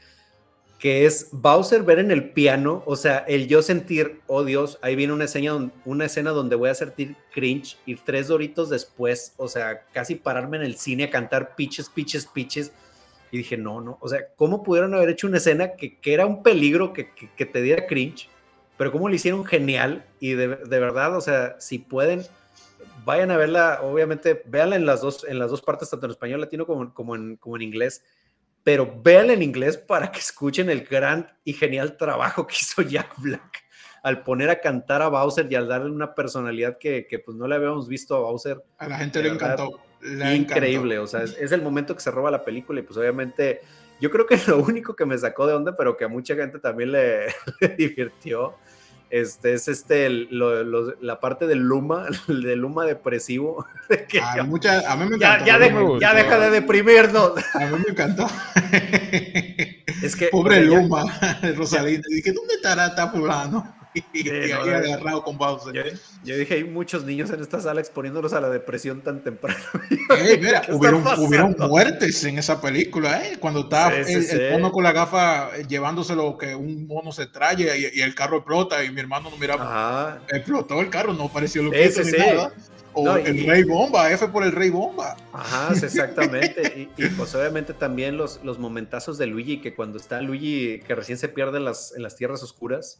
que 0.79 1.05
es 1.05 1.29
Bowser 1.31 1.81
ver 1.81 1.97
en 1.97 2.11
el 2.11 2.31
piano, 2.31 2.83
o 2.85 2.95
sea, 2.95 3.19
el 3.27 3.47
yo 3.47 3.63
sentir, 3.63 4.21
oh 4.27 4.43
Dios, 4.43 4.77
ahí 4.83 4.95
viene 4.95 5.13
una 5.13 5.25
escena, 5.25 5.71
una 5.85 6.05
escena 6.05 6.31
donde 6.31 6.55
voy 6.55 6.69
a 6.69 6.75
sentir 6.75 7.15
cringe 7.33 7.77
y 7.85 7.95
tres 7.95 8.27
doritos 8.27 8.69
después, 8.69 9.33
o 9.37 9.47
sea, 9.47 9.85
casi 9.91 10.15
pararme 10.15 10.57
en 10.57 10.63
el 10.63 10.75
cine 10.75 11.05
a 11.05 11.09
cantar 11.09 11.55
pitches, 11.55 11.89
pitches, 11.89 12.27
pitches. 12.27 12.71
Y 13.31 13.39
dije, 13.39 13.57
no, 13.57 13.81
no, 13.81 13.97
o 14.01 14.07
sea, 14.07 14.27
¿cómo 14.35 14.63
pudieron 14.63 14.93
haber 14.93 15.09
hecho 15.09 15.27
una 15.27 15.37
escena 15.37 15.73
que, 15.73 15.97
que 15.97 16.13
era 16.13 16.25
un 16.25 16.43
peligro, 16.43 16.93
que, 16.93 17.09
que, 17.13 17.45
te 17.45 17.61
diera 17.61 17.87
cringe? 17.87 18.29
Pero 18.77 18.91
cómo 18.91 19.09
lo 19.09 19.15
hicieron 19.15 19.43
genial 19.43 20.05
y 20.19 20.33
de, 20.33 20.47
de 20.47 20.79
verdad, 20.79 21.17
o 21.17 21.21
sea, 21.21 21.59
si 21.59 21.79
pueden, 21.79 22.21
vayan 23.03 23.31
a 23.31 23.37
verla, 23.37 23.79
obviamente, 23.81 24.43
véanla 24.45 24.75
en 24.75 24.85
las 24.85 25.01
dos, 25.01 25.25
en 25.27 25.39
las 25.39 25.49
dos 25.49 25.61
partes, 25.61 25.89
tanto 25.89 26.05
en 26.05 26.11
español 26.11 26.39
latino 26.39 26.65
como, 26.65 26.93
como, 26.93 27.15
en, 27.15 27.35
como 27.35 27.57
en 27.57 27.63
inglés, 27.63 28.03
pero 28.67 28.99
vean 29.01 29.29
en 29.29 29.41
inglés 29.41 29.77
para 29.77 30.11
que 30.11 30.19
escuchen 30.19 30.69
el 30.69 30.81
gran 30.81 31.25
y 31.45 31.53
genial 31.53 31.95
trabajo 31.95 32.45
que 32.45 32.55
hizo 32.59 32.81
Jack 32.81 33.13
Black 33.15 33.63
al 34.03 34.23
poner 34.23 34.49
a 34.49 34.59
cantar 34.59 35.01
a 35.01 35.07
Bowser 35.07 35.47
y 35.49 35.55
al 35.55 35.69
darle 35.69 35.89
una 35.89 36.13
personalidad 36.13 36.77
que, 36.77 37.07
que 37.07 37.17
pues 37.17 37.37
no 37.37 37.47
le 37.47 37.55
habíamos 37.55 37.87
visto 37.87 38.13
a 38.17 38.19
Bowser. 38.19 38.61
A 38.77 38.89
la 38.89 38.97
gente 38.97 39.23
le 39.23 39.29
encantó. 39.29 39.79
increíble, 40.35 40.99
o 40.99 41.07
sea, 41.07 41.23
es, 41.23 41.53
el 41.53 41.61
momento 41.61 41.95
que 41.95 42.01
se 42.01 42.11
roba 42.11 42.29
la 42.29 42.43
película 42.43 42.81
y 42.81 42.83
pues 42.83 42.97
obviamente 42.97 43.61
yo 44.01 44.11
creo 44.11 44.25
que 44.25 44.37
lo 44.47 44.57
único 44.57 44.97
que 44.97 45.05
me 45.05 45.17
sacó 45.17 45.47
de 45.47 45.53
onda, 45.53 45.77
pero 45.77 45.95
que 45.95 46.03
a 46.03 46.09
mucha 46.09 46.35
gente 46.35 46.59
también 46.59 46.91
le, 46.91 47.27
divirtió, 47.77 48.55
este, 49.09 49.53
es 49.53 49.67
este, 49.67 50.09
la 50.09 51.19
parte 51.19 51.47
del 51.47 51.59
Luma, 51.59 52.07
del 52.27 52.59
Luma 52.59 52.85
depresivo. 52.85 53.65
a, 54.21 54.43
mucha, 54.43 54.91
a, 54.91 54.95
mí 54.95 55.09
me 55.09 55.15
encantó. 55.15 55.99
Ya, 55.99 56.13
deja 56.13 56.39
de 56.39 56.49
deprimirnos. 56.49 57.31
A 57.53 57.65
mí 57.65 57.83
me 57.85 57.91
encantó. 57.91 58.27
Es 60.01 60.15
que, 60.15 60.27
Pobre 60.27 60.61
Luma, 60.61 61.03
Rosalina. 61.55 62.03
Dije, 62.09 62.31
¿dónde 62.31 62.55
estará 62.55 62.93
fulano? 63.09 63.76
Yo, 66.23 66.37
dije, 66.37 66.55
hay 66.55 66.63
muchos 66.63 67.03
niños 67.05 67.29
en 67.31 67.41
esta 67.41 67.61
sala 67.61 67.81
exponiéndolos 67.81 68.33
a 68.33 68.41
la 68.41 68.49
depresión 68.49 69.01
tan 69.01 69.23
temprano. 69.23 69.59
mira, 70.39 70.61
hubieron, 70.69 71.55
muertes 71.59 72.23
en 72.23 72.37
esa 72.37 72.61
película, 72.61 73.25
¿eh? 73.25 73.37
Cuando 73.39 73.61
está 73.61 73.95
el, 73.95 74.51
mono 74.51 74.71
con 74.71 74.83
la 74.83 74.91
gafa 74.91 75.57
eh, 75.57 75.65
llevándoselo 75.67 76.37
que 76.37 76.55
un 76.55 76.87
mono 76.87 77.11
se 77.11 77.27
trae 77.27 77.55
y, 77.93 78.01
el 78.01 78.15
carro 78.15 78.37
explota 78.37 78.83
y 78.83 78.91
mi 78.91 79.01
hermano 79.01 79.29
no 79.29 79.37
miraba. 79.37 80.21
Explotó 80.29 80.81
el 80.81 80.89
carro, 80.89 81.13
no 81.13 81.29
pareció 81.29 81.63
lo 81.63 81.71
que 81.71 81.91
ni 82.03 82.11
nada. 82.11 82.53
O 82.99 83.15
el 83.15 83.45
Rey 83.45 83.63
Bomba, 83.63 84.11
F 84.11 84.27
por 84.29 84.43
el 84.43 84.51
Rey 84.51 84.71
Bomba. 84.71 85.15
Ajá, 85.31 85.71
exactamente. 85.71 86.89
y, 86.97 87.05
pues 87.09 87.35
obviamente 87.35 87.75
también 87.75 88.17
los, 88.17 88.43
los 88.43 88.57
momentazos 88.57 89.19
de 89.19 89.27
Luigi, 89.27 89.61
que 89.61 89.75
cuando 89.75 89.99
está 89.99 90.19
Luigi, 90.21 90.79
que 90.79 90.95
recién 90.95 91.19
se 91.19 91.29
pierde 91.29 91.59
las, 91.59 91.93
en 91.95 92.01
las 92.01 92.15
tierras 92.15 92.41
oscuras, 92.41 92.99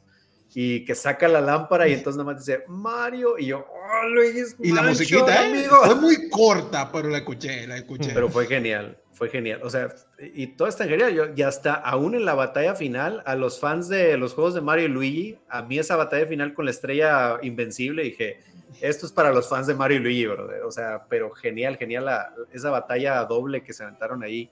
y 0.53 0.85
que 0.85 0.95
saca 0.95 1.27
la 1.27 1.41
lámpara 1.41 1.87
y 1.87 1.93
entonces 1.93 2.17
nada 2.17 2.33
más 2.33 2.45
dice 2.45 2.63
Mario 2.67 3.37
y 3.37 3.47
yo, 3.47 3.65
oh, 3.69 4.07
Luis, 4.09 4.55
y 4.59 4.71
la 4.71 4.83
musiquita 4.83 5.47
¿eh? 5.47 5.67
fue 5.69 5.95
muy 5.95 6.29
corta, 6.29 6.91
pero 6.91 7.09
la 7.09 7.17
escuché, 7.17 7.67
la 7.67 7.77
escuché. 7.77 8.11
Pero 8.13 8.29
fue 8.29 8.47
genial, 8.47 8.97
fue 9.11 9.29
genial. 9.29 9.61
O 9.63 9.69
sea, 9.69 9.89
y 10.19 10.47
todo 10.47 10.67
está 10.67 10.85
genial. 10.85 11.13
Yo, 11.13 11.33
ya 11.35 11.49
está, 11.49 11.73
aún 11.73 12.15
en 12.15 12.25
la 12.25 12.33
batalla 12.33 12.75
final, 12.75 13.21
a 13.25 13.35
los 13.35 13.59
fans 13.59 13.89
de 13.89 14.17
los 14.17 14.33
juegos 14.33 14.53
de 14.53 14.61
Mario 14.61 14.85
y 14.85 14.89
Luigi, 14.89 15.39
a 15.49 15.61
mí 15.61 15.79
esa 15.79 15.95
batalla 15.95 16.25
final 16.27 16.53
con 16.53 16.65
la 16.65 16.71
estrella 16.71 17.37
invencible, 17.41 18.03
dije, 18.03 18.39
esto 18.81 19.05
es 19.05 19.11
para 19.11 19.31
los 19.31 19.49
fans 19.49 19.67
de 19.67 19.75
Mario 19.75 19.97
y 19.97 20.01
Luigi, 20.01 20.25
brother. 20.27 20.63
O 20.63 20.71
sea, 20.71 21.05
pero 21.09 21.31
genial, 21.31 21.77
genial 21.77 22.07
esa 22.51 22.69
batalla 22.69 23.23
doble 23.25 23.63
que 23.63 23.73
se 23.73 23.83
aventaron 23.83 24.23
ahí, 24.23 24.49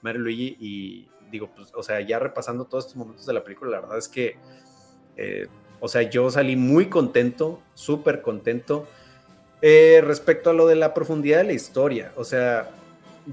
Mario 0.00 0.20
y 0.20 0.24
Luigi, 0.24 0.56
y 0.60 1.08
digo, 1.30 1.50
pues, 1.54 1.72
o 1.74 1.82
sea, 1.82 2.00
ya 2.00 2.18
repasando 2.18 2.64
todos 2.64 2.84
estos 2.84 2.96
momentos 2.96 3.26
de 3.26 3.32
la 3.32 3.42
película, 3.42 3.70
la 3.70 3.80
verdad 3.80 3.98
es 3.98 4.08
que 4.08 4.36
eh, 5.16 5.48
o 5.80 5.88
sea, 5.88 6.02
yo 6.02 6.30
salí 6.30 6.56
muy 6.56 6.86
contento, 6.88 7.60
súper 7.74 8.22
contento. 8.22 8.86
Eh, 9.60 10.02
respecto 10.04 10.50
a 10.50 10.52
lo 10.52 10.66
de 10.66 10.76
la 10.76 10.94
profundidad 10.94 11.38
de 11.38 11.44
la 11.44 11.52
historia, 11.52 12.12
o 12.16 12.24
sea, 12.24 12.70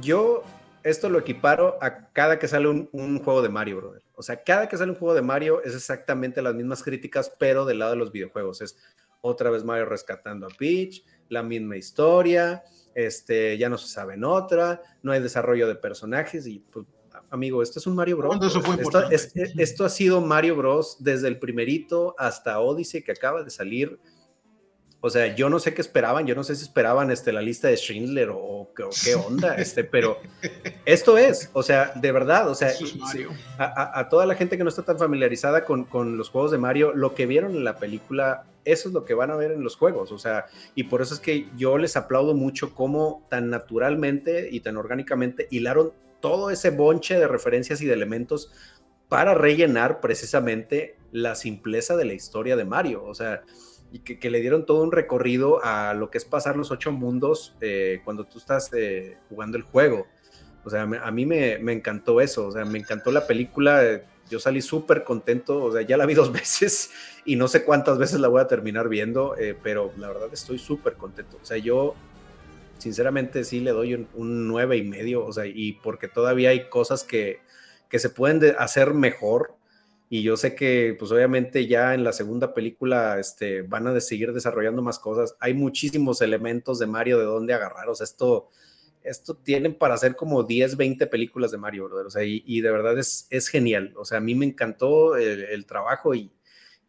yo 0.01 0.43
esto 0.83 1.09
lo 1.09 1.19
equiparo 1.19 1.77
a 1.81 2.07
cada 2.09 2.39
que 2.39 2.47
sale 2.47 2.67
un, 2.67 3.19
juego 3.23 3.41
de 3.41 3.49
Mario, 3.49 3.77
brother. 3.77 4.01
O 4.15 4.23
sea, 4.23 4.43
cada 4.43 4.67
que 4.67 4.77
sale 4.77 4.91
un 4.91 4.97
juego 4.97 5.13
de 5.13 5.21
Mario 5.21 5.61
es 5.63 5.75
exactamente 5.75 6.41
las 6.41 6.55
mismas 6.55 6.83
críticas, 6.83 7.31
pero 7.37 7.65
del 7.65 7.79
lado 7.79 7.91
de 7.91 7.97
los 7.97 8.11
videojuegos. 8.11 8.61
Es 8.61 8.77
otra 9.21 9.49
vez 9.49 9.63
Mario 9.63 9.85
rescatando 9.85 10.47
a 10.47 10.49
Peach, 10.49 11.03
la 11.29 11.43
misma 11.43 11.77
historia, 11.77 12.63
este, 12.95 13.57
ya 13.57 13.69
no 13.69 13.77
se 13.77 13.87
sabe 13.87 14.15
en 14.15 14.23
otra, 14.23 14.81
no 15.03 15.11
hay 15.11 15.21
desarrollo 15.21 15.67
de 15.67 15.75
personajes 15.75 16.47
y 16.47 16.59
pues, 16.59 16.85
amigo, 17.31 17.63
esto 17.63 17.79
es 17.79 17.87
un 17.87 17.95
Mario 17.95 18.17
Bros. 18.17 18.37
esto, 19.57 19.85
ha 19.85 19.89
sido 19.89 20.21
Mario 20.21 20.55
Bros. 20.55 20.97
desde 20.99 21.29
el 21.29 21.39
primerito 21.39 22.13
hasta 22.19 22.59
Odyssey 22.59 23.01
que 23.01 23.13
acaba 23.13 23.43
de 23.43 23.49
salir. 23.49 23.99
O 25.03 25.09
sea, 25.09 25.33
yo 25.35 25.49
no 25.49 25.57
sé 25.57 25.73
qué 25.73 25.81
esperaban, 25.81 26.27
yo 26.27 26.35
no 26.35 26.43
sé 26.43 26.55
si 26.55 26.61
esperaban 26.61 27.09
este, 27.09 27.31
la 27.31 27.41
lista 27.41 27.67
de 27.69 27.75
Schindler 27.75 28.29
o, 28.31 28.71
qué 29.03 29.15
onda, 29.15 29.55
este, 29.57 29.83
pero 29.83 30.19
esto 30.85 31.17
es, 31.17 31.49
o 31.53 31.63
sea, 31.63 31.91
de 31.95 32.11
verdad, 32.11 32.47
o 32.47 32.53
sea, 32.53 32.69
a, 33.57 34.09
toda 34.09 34.27
la 34.27 34.35
gente 34.35 34.57
que 34.57 34.63
no 34.63 34.69
está 34.69 34.83
tan 34.83 34.99
familiarizada 34.99 35.65
con, 35.65 35.85
con, 35.85 36.17
los 36.17 36.29
juegos 36.29 36.51
de 36.51 36.59
Mario, 36.59 36.93
lo 36.93 37.15
que 37.15 37.25
vieron 37.25 37.55
en 37.55 37.63
la 37.63 37.77
película, 37.77 38.45
eso 38.63 38.89
es 38.89 38.93
lo 38.93 39.03
que 39.03 39.15
van 39.15 39.31
a 39.31 39.35
ver 39.35 39.51
en 39.51 39.63
los 39.63 39.75
juegos, 39.75 40.11
o 40.11 40.19
sea, 40.19 40.45
y 40.75 40.83
por 40.83 41.01
eso 41.01 41.15
es 41.15 41.19
que 41.19 41.47
yo 41.57 41.79
les 41.79 41.97
aplaudo 41.97 42.35
mucho 42.35 42.75
cómo 42.75 43.25
tan 43.27 43.49
naturalmente 43.49 44.49
y 44.51 44.59
tan 44.59 44.77
orgánicamente 44.77 45.47
hilaron 45.49 45.93
todo 46.21 46.49
ese 46.49 46.69
bonche 46.69 47.19
de 47.19 47.27
referencias 47.27 47.81
y 47.81 47.85
de 47.85 47.93
elementos 47.93 48.51
para 49.09 49.33
rellenar 49.33 49.99
precisamente 49.99 50.95
la 51.11 51.35
simpleza 51.35 51.97
de 51.97 52.05
la 52.05 52.13
historia 52.13 52.55
de 52.55 52.63
Mario. 52.63 53.03
O 53.03 53.13
sea, 53.13 53.43
y 53.91 53.99
que, 53.99 54.29
le 54.29 54.39
dieron 54.39 54.65
todo 54.65 54.83
un 54.83 54.91
recorrido 54.91 55.63
a 55.63 55.93
lo 55.93 56.09
que 56.09 56.17
es 56.17 56.23
pasar 56.25 56.55
los 56.55 56.71
ocho 56.71 56.91
mundos 56.93 57.55
eh, 57.59 57.99
cuando 58.05 58.25
tú 58.25 58.37
estás 58.37 58.71
eh, 58.73 59.17
jugando 59.27 59.57
el 59.57 59.63
juego. 59.63 60.07
O 60.63 60.69
sea, 60.69 60.83
a 60.83 61.11
mí 61.11 61.25
me, 61.25 61.55
encantó 61.73 62.21
eso, 62.21 62.47
o 62.47 62.51
sea, 62.51 62.63
me 62.65 62.79
encantó 62.79 63.11
la 63.11 63.25
película, 63.25 64.01
yo 64.29 64.39
salí 64.39 64.61
súper 64.61 65.03
contento, 65.03 65.61
o 65.61 65.73
sea, 65.73 65.81
ya 65.81 65.97
la 65.97 66.05
vi 66.05 66.13
dos 66.13 66.31
veces 66.33 66.91
y 67.25 67.35
no 67.35 67.47
sé 67.47 67.65
cuántas 67.65 67.97
veces 67.97 68.19
la 68.19 68.27
voy 68.27 68.41
a 68.41 68.47
terminar 68.47 68.87
viendo, 68.87 69.35
eh, 69.37 69.57
pero 69.61 69.91
la 69.97 70.07
verdad 70.07 70.29
estoy 70.31 70.59
súper 70.59 70.93
contento. 70.93 71.37
O 71.41 71.45
sea, 71.45 71.57
yo 71.57 71.95
sinceramente 72.81 73.43
sí 73.43 73.59
le 73.59 73.71
doy 73.71 73.93
un, 73.93 74.47
nueve 74.47 74.77
y 74.77 74.83
medio, 74.83 75.25
o 75.25 75.31
sea, 75.31 75.45
y 75.45 75.73
porque 75.73 76.07
todavía 76.07 76.49
hay 76.49 76.67
cosas 76.69 77.03
que, 77.03 77.39
que 77.89 77.99
se 77.99 78.09
pueden 78.09 78.55
hacer 78.57 78.93
mejor. 78.93 79.55
Y 80.09 80.23
yo 80.23 80.35
sé 80.35 80.55
que, 80.55 80.95
pues 80.99 81.11
obviamente 81.11 81.67
ya 81.67 81.93
en 81.93 82.03
la 82.03 82.11
segunda 82.11 82.53
película 82.53 83.17
este, 83.19 83.61
van 83.61 83.87
a 83.87 83.99
seguir 84.01 84.33
desarrollando 84.33 84.81
más 84.81 84.99
cosas. 84.99 85.35
Hay 85.39 85.53
muchísimos 85.53 86.21
elementos 86.21 86.79
de 86.79 86.87
Mario 86.87 87.17
de 87.17 87.25
dónde 87.25 87.53
agarrar. 87.53 87.87
O 87.87 87.95
sea, 87.95 88.03
esto, 88.03 88.49
esto 89.03 89.35
tienen 89.35 89.73
para 89.75 89.93
hacer 89.93 90.17
como 90.17 90.43
10, 90.43 90.75
20 90.75 91.07
películas 91.07 91.51
de 91.51 91.59
Mario, 91.59 91.85
brother. 91.85 92.07
O 92.07 92.09
sea, 92.09 92.23
y, 92.25 92.61
de 92.61 92.71
verdad 92.71 92.99
es, 92.99 93.27
es 93.29 93.47
genial. 93.47 93.93
O 93.95 94.03
sea, 94.03 94.17
a 94.17 94.21
mí 94.21 94.35
me 94.35 94.45
encantó 94.45 95.15
el, 95.15 95.45
el 95.45 95.65
trabajo 95.65 96.13
y, 96.13 96.29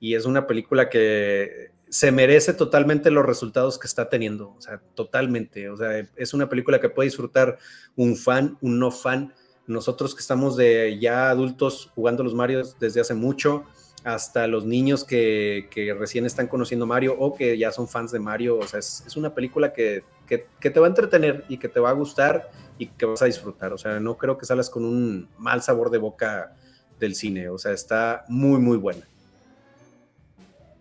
y 0.01 0.17
es 0.17 0.25
una 0.25 0.49
película 0.49 0.91
que 0.91 1.71
se 1.93 2.11
merece 2.11 2.55
totalmente 2.55 3.11
los 3.11 3.27
resultados 3.27 3.79
que 3.79 3.87
está 3.87 4.09
teniendo, 4.09 4.55
o 4.57 4.61
sea, 4.63 4.81
totalmente, 4.95 5.69
o 5.69 5.77
sea, 5.77 6.09
es 6.17 6.33
una 6.33 6.49
película 6.49 6.81
que 6.81 6.89
puede 6.89 7.09
disfrutar 7.09 7.59
un 7.97 8.17
fan, 8.17 8.57
un 8.63 8.79
no 8.79 8.91
fan, 8.91 9.35
nosotros 9.67 10.15
que 10.15 10.23
estamos 10.23 10.57
de 10.57 10.99
ya 10.99 11.29
adultos 11.29 11.91
jugando 11.95 12.25
los 12.25 12.35
Mario 12.35 12.63
desde 12.81 13.03
hace 13.03 13.13
mucho, 13.13 13.65
hasta 14.05 14.47
los 14.47 14.65
niños 14.65 15.05
que, 15.05 15.69
recién 15.99 16.25
están 16.25 16.47
conociendo 16.47 16.87
Mario 16.87 17.15
o 17.19 17.35
que 17.35 17.59
ya 17.59 17.71
son 17.71 17.87
fans 17.87 18.11
de 18.11 18.21
Mario, 18.21 18.59
o 18.59 18.67
sea, 18.67 18.79
es, 18.79 19.15
una 19.19 19.35
película 19.35 19.75
que, 19.75 20.03
que, 20.27 20.71
te 20.71 20.81
va 20.81 20.87
a 20.87 20.89
entretener 20.89 21.45
y 21.51 21.59
que 21.59 21.69
te 21.69 21.79
va 21.79 21.91
a 21.91 21.93
gustar 21.93 22.51
y 22.79 22.87
que 22.87 23.05
vas 23.05 23.21
a 23.21 23.27
disfrutar, 23.27 23.71
o 23.75 23.77
sea, 23.77 24.01
no 24.01 24.17
creo 24.17 24.39
que 24.39 24.47
salgas 24.47 24.71
con 24.71 24.87
un 24.87 25.29
mal 25.37 25.61
sabor 25.61 25.91
de 25.91 25.99
boca 25.99 26.57
del 26.99 27.15
cine, 27.15 27.51
o 27.51 27.59
sea, 27.59 27.73
está 27.73 28.25
muy, 28.29 28.59
muy 28.61 28.79
buena. 28.79 29.12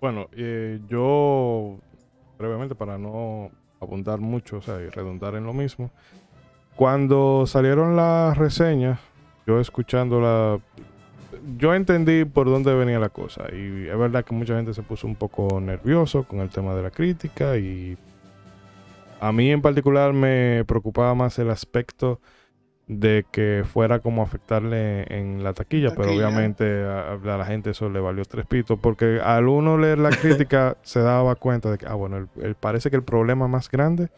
Bueno, 0.02 0.30
eh, 0.32 0.80
yo 0.90 1.78
brevemente 2.40 2.74
para 2.74 2.98
no 2.98 3.52
apuntar 3.80 4.20
mucho, 4.20 4.58
o 4.58 4.62
sea, 4.62 4.82
y 4.82 4.90
redundar 4.90 5.36
en 5.36 5.46
lo 5.46 5.54
mismo. 5.54 5.92
Cuando 6.76 7.46
salieron 7.46 7.96
las 7.96 8.36
reseñas, 8.36 9.00
yo 9.46 9.60
escuchándola, 9.60 10.60
yo 11.60 11.76
entendí 11.76 12.26
por 12.26 12.48
dónde 12.48 12.74
venía 12.74 12.98
la 12.98 13.10
cosa. 13.10 13.44
Y 13.54 13.88
es 13.88 13.98
verdad 13.98 14.26
que 14.26 14.34
mucha 14.34 14.56
gente 14.56 14.74
se 14.74 14.82
puso 14.82 15.06
un 15.06 15.16
poco 15.16 15.62
nervioso 15.62 16.24
con 16.24 16.40
el 16.40 16.50
tema 16.50 16.74
de 16.74 16.82
la 16.82 16.90
crítica. 16.90 17.56
Y 17.58 17.96
a 19.20 19.32
mí 19.32 19.52
en 19.52 19.62
particular 19.62 20.14
me 20.14 20.64
preocupaba 20.66 21.14
más 21.14 21.38
el 21.38 21.52
aspecto 21.52 22.20
de 22.92 23.26
que 23.32 23.64
fuera 23.66 24.00
como 24.00 24.22
afectarle 24.22 25.06
en 25.18 25.46
la 25.46 25.54
taquilla, 25.54 25.96
pero 25.96 26.12
obviamente 26.12 26.84
a, 26.84 27.18
la 27.24 27.46
gente 27.46 27.70
eso 27.70 27.90
le 27.90 28.02
valió 28.02 28.26
tres 28.26 28.46
pitos, 28.46 28.78
porque 28.78 29.22
al 29.24 29.48
uno 29.48 29.78
leer 29.78 29.98
la 29.98 30.10
crítica 30.10 30.76
se 30.84 31.00
daba 31.00 31.36
cuenta 31.36 31.72
de 31.72 31.78
que, 31.78 31.86
ah, 31.88 31.94
bueno, 31.94 32.28
el, 32.42 32.56
parece 32.56 32.90
que 32.90 32.98
el 32.98 33.04
problema 33.04 33.48
más 33.48 33.72
grande 33.72 34.10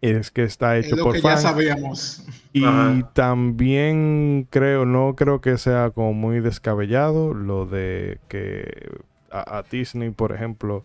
es 0.00 0.30
que 0.30 0.44
está 0.44 0.78
hecho 0.78 0.96
por 0.96 1.20
ya 1.20 1.36
sabíamos. 1.36 2.24
Y 2.54 3.02
también 3.12 4.48
creo, 4.48 4.86
no 4.86 5.14
creo 5.14 5.42
que 5.42 5.58
sea 5.58 5.90
como 5.90 6.14
muy 6.14 6.40
descabellado 6.40 7.34
lo 7.34 7.66
de 7.66 8.20
que 8.28 8.88
a 9.30 9.62
Disney, 9.70 10.10
por 10.12 10.32
ejemplo, 10.32 10.82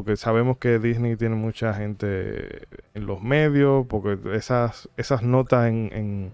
porque 0.00 0.16
sabemos 0.16 0.56
que 0.56 0.78
Disney 0.78 1.14
tiene 1.16 1.34
mucha 1.34 1.74
gente 1.74 2.66
en 2.94 3.04
los 3.04 3.20
medios, 3.20 3.86
porque 3.86 4.18
esas, 4.34 4.88
esas 4.96 5.22
notas 5.22 5.68
en, 5.68 6.32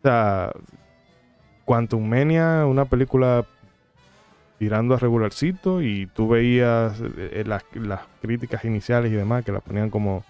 o 0.00 0.02
sea, 0.02 0.52
Quantum 1.64 2.06
Mania, 2.06 2.66
una 2.66 2.84
película 2.84 3.46
tirando 4.58 4.94
a 4.94 4.98
regularcito 4.98 5.80
y 5.80 6.08
tú 6.08 6.28
veías 6.28 7.00
eh, 7.16 7.42
las, 7.46 7.64
críticas 8.20 8.66
iniciales 8.66 9.10
y 9.10 9.14
demás 9.14 9.46
que 9.46 9.52
la 9.52 9.60
ponían 9.60 9.88
como, 9.88 10.22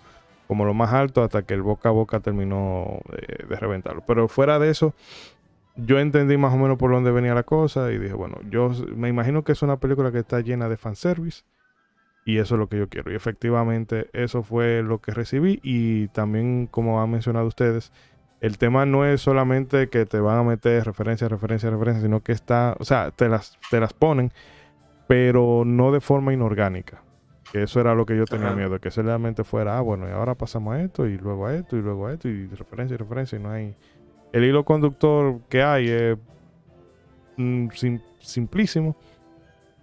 como 0.47 0.65
lo 0.65 0.73
más 0.73 0.93
alto 0.93 1.25
hasta 1.25 1.43
que 1.43 1.55
el 1.55 1.63
boca 1.63 1.89
a 1.89 1.93
boca 1.93 2.21
terminó 2.21 3.01
de, 3.11 3.49
de 3.49 3.57
reventarlo. 3.57 4.05
Pero 4.07 4.29
fuera 4.29 4.61
de 4.61 4.71
eso, 4.71 4.95
yo 5.75 5.99
entendí 5.99 6.37
más 6.37 6.55
o 6.55 6.57
menos 6.57 6.79
por 6.79 6.93
dónde 6.93 7.11
venía 7.11 7.35
la 7.35 7.43
cosa 7.43 7.91
y 7.91 7.99
dije, 7.99 8.15
bueno, 8.15 8.37
yo 8.49 8.71
me 8.95 9.09
imagino 9.09 9.43
que 9.43 9.51
es 9.51 9.63
una 9.63 9.79
película 9.81 10.13
que 10.13 10.21
está 10.21 10.39
llena 10.39 10.69
de 10.69 10.77
fanservice 10.77 11.43
y 12.25 12.39
eso 12.39 12.55
es 12.55 12.59
lo 12.59 12.69
que 12.69 12.79
yo 12.79 12.89
quiero. 12.89 13.13
Y 13.13 13.15
efectivamente 13.15 14.09
eso 14.13 14.43
fue 14.43 14.83
lo 14.83 15.01
que 15.01 15.13
recibí 15.13 15.61
y 15.63 16.09
también, 16.09 16.67
como 16.67 17.03
han 17.03 17.11
mencionado 17.11 17.47
ustedes, 17.47 17.93
el 18.41 18.57
tema 18.57 18.87
no 18.87 19.05
es 19.05 19.21
solamente 19.21 19.89
que 19.89 20.07
te 20.07 20.19
van 20.21 20.39
a 20.39 20.43
meter 20.43 20.85
referencia, 20.85 21.29
referencia, 21.29 21.71
referencia, 21.71 22.03
sino 22.03 22.21
que 22.21 22.33
está, 22.33 22.75
o 22.79 22.85
sea, 22.85 23.11
te 23.11 23.29
las, 23.29 23.59
te 23.71 23.81
las 23.81 23.93
ponen, 23.93 24.33
pero 25.07 25.65
no 25.67 25.93
de 25.93 26.01
forma 26.01 26.33
inorgánica. 26.33 27.03
Que 27.53 27.65
eso 27.65 27.81
era 27.81 27.95
lo 27.97 28.07
que 28.07 28.17
yo 28.17 28.27
tenía 28.27 28.53
miedo, 28.53 28.79
que 28.79 28.93
solamente 28.93 29.43
fuera, 29.43 29.77
ah, 29.77 29.81
bueno, 29.81 30.09
y 30.09 30.13
ahora 30.13 30.37
pasamos 30.37 30.75
a 30.75 30.83
esto, 30.83 31.07
y 31.07 31.19
luego 31.19 31.47
a 31.47 31.55
esto, 31.57 31.77
y 31.77 31.83
luego 31.83 32.07
a 32.07 32.13
esto, 32.13 32.29
y 32.29 32.47
referencia 32.47 32.95
y 32.95 32.99
referencia, 32.99 33.39
y 33.39 33.43
no 33.43 33.51
hay 33.51 33.75
el 34.33 34.45
hilo 34.45 34.65
conductor 34.65 35.41
que 35.49 35.63
hay 35.63 35.89
es 35.89 36.19
mm, 37.37 37.69
simplísimo, 38.19 38.97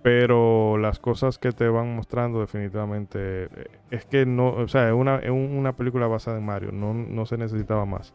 pero 0.01 0.77
las 0.77 0.99
cosas 0.99 1.37
que 1.37 1.51
te 1.51 1.67
van 1.67 1.95
mostrando 1.95 2.39
definitivamente 2.39 3.45
eh, 3.45 3.49
es 3.91 4.05
que 4.05 4.25
no, 4.25 4.49
o 4.49 4.67
sea, 4.67 4.87
es 4.87 4.93
una, 4.93 5.21
una 5.31 5.73
película 5.73 6.07
basada 6.07 6.37
en 6.37 6.45
Mario, 6.45 6.71
no, 6.71 7.25
se 7.25 7.37
necesitaba 7.37 7.85
más. 7.85 8.13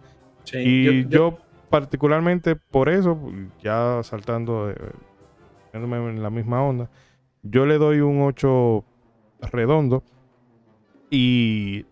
y 0.52 1.06
yo, 1.09 1.38
particularmente 1.70 2.56
por 2.56 2.88
eso, 2.88 3.18
ya 3.62 4.00
saltando 4.02 4.70
eh, 4.70 4.76
en 5.72 6.22
la 6.22 6.30
misma 6.30 6.62
onda, 6.62 6.90
yo 7.42 7.66
le 7.66 7.78
doy 7.78 8.00
un 8.00 8.22
8 8.22 8.84
redondo 9.50 10.02
y 11.10 11.84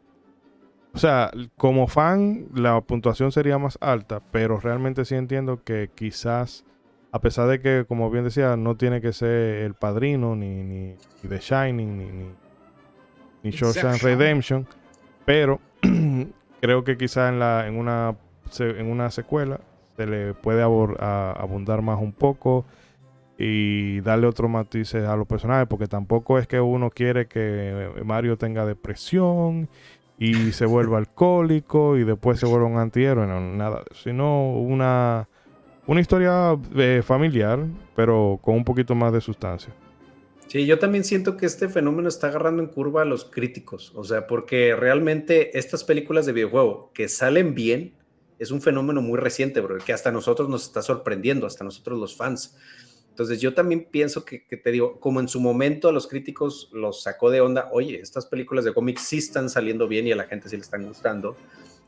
o 0.92 0.98
sea, 0.98 1.30
como 1.56 1.86
fan, 1.86 2.48
la 2.54 2.80
puntuación 2.80 3.30
sería 3.30 3.58
más 3.58 3.78
alta, 3.80 4.20
pero 4.32 4.58
realmente 4.58 5.04
sí 5.04 5.14
entiendo 5.14 5.62
que 5.62 5.90
quizás, 5.94 6.64
a 7.12 7.20
pesar 7.20 7.48
de 7.48 7.60
que, 7.60 7.84
como 7.86 8.10
bien 8.10 8.24
decía, 8.24 8.56
no 8.56 8.76
tiene 8.76 9.00
que 9.00 9.12
ser 9.12 9.64
el 9.64 9.74
padrino, 9.74 10.36
ni, 10.36 10.62
ni, 10.62 10.96
The 11.28 11.38
Shining, 11.38 11.98
ni, 11.98 12.04
ni, 12.04 12.30
ni 13.42 13.50
Shawshank 13.50 14.02
Redemption, 14.02 14.66
pero 15.24 15.60
creo 16.60 16.84
que 16.84 16.96
quizás 16.96 17.32
en, 17.32 17.38
la, 17.38 17.66
en, 17.66 17.76
una, 17.76 18.16
en 18.58 18.86
una 18.86 19.10
secuela 19.10 19.60
se 19.96 20.06
le 20.06 20.34
puede 20.34 20.62
abundar 20.62 21.82
más 21.82 22.00
un 22.00 22.12
poco 22.12 22.64
y 23.36 24.00
darle 24.02 24.26
otros 24.26 24.50
matices 24.50 25.04
a 25.06 25.16
los 25.16 25.26
personajes, 25.26 25.66
porque 25.66 25.86
tampoco 25.86 26.38
es 26.38 26.46
que 26.46 26.60
uno 26.60 26.90
quiere 26.90 27.26
que 27.26 27.90
Mario 28.04 28.36
tenga 28.36 28.66
depresión 28.66 29.68
y 30.18 30.52
se 30.52 30.66
vuelve 30.66 30.96
alcohólico 30.98 31.96
y 31.96 32.04
después 32.04 32.38
se 32.38 32.46
vuelve 32.46 32.66
un 32.66 32.76
antihéroe, 32.78 33.26
no, 33.26 33.40
nada, 33.40 33.82
sino 33.94 34.52
una, 34.52 35.29
una 35.90 36.00
historia 36.00 36.56
eh, 36.76 37.02
familiar, 37.04 37.66
pero 37.96 38.38
con 38.40 38.54
un 38.54 38.64
poquito 38.64 38.94
más 38.94 39.12
de 39.12 39.20
sustancia. 39.20 39.74
Sí, 40.46 40.64
yo 40.64 40.78
también 40.78 41.02
siento 41.02 41.36
que 41.36 41.46
este 41.46 41.68
fenómeno 41.68 42.08
está 42.08 42.28
agarrando 42.28 42.62
en 42.62 42.68
curva 42.68 43.02
a 43.02 43.04
los 43.04 43.24
críticos, 43.24 43.92
o 43.96 44.04
sea, 44.04 44.28
porque 44.28 44.76
realmente 44.76 45.58
estas 45.58 45.82
películas 45.82 46.26
de 46.26 46.32
videojuego 46.32 46.92
que 46.94 47.08
salen 47.08 47.56
bien 47.56 47.94
es 48.38 48.52
un 48.52 48.62
fenómeno 48.62 49.02
muy 49.02 49.18
reciente, 49.18 49.60
bro, 49.60 49.78
que 49.78 49.92
hasta 49.92 50.12
nosotros 50.12 50.48
nos 50.48 50.62
está 50.62 50.80
sorprendiendo, 50.80 51.44
hasta 51.44 51.64
nosotros 51.64 51.98
los 51.98 52.16
fans. 52.16 52.56
Entonces 53.08 53.40
yo 53.40 53.52
también 53.52 53.88
pienso 53.90 54.24
que, 54.24 54.38
te 54.38 54.70
digo, 54.70 55.00
como 55.00 55.18
en 55.18 55.26
su 55.26 55.40
momento 55.40 55.88
a 55.88 55.92
los 55.92 56.06
críticos 56.06 56.70
los 56.72 57.02
sacó 57.02 57.30
de 57.30 57.40
onda, 57.40 57.68
oye, 57.72 58.00
estas 58.00 58.26
películas 58.26 58.64
de 58.64 58.72
cómics 58.72 59.02
sí 59.02 59.18
están 59.18 59.50
saliendo 59.50 59.88
bien 59.88 60.06
y 60.06 60.12
a 60.12 60.16
la 60.16 60.24
gente 60.24 60.48
sí 60.48 60.56
le 60.56 60.62
están 60.62 60.86
gustando. 60.86 61.36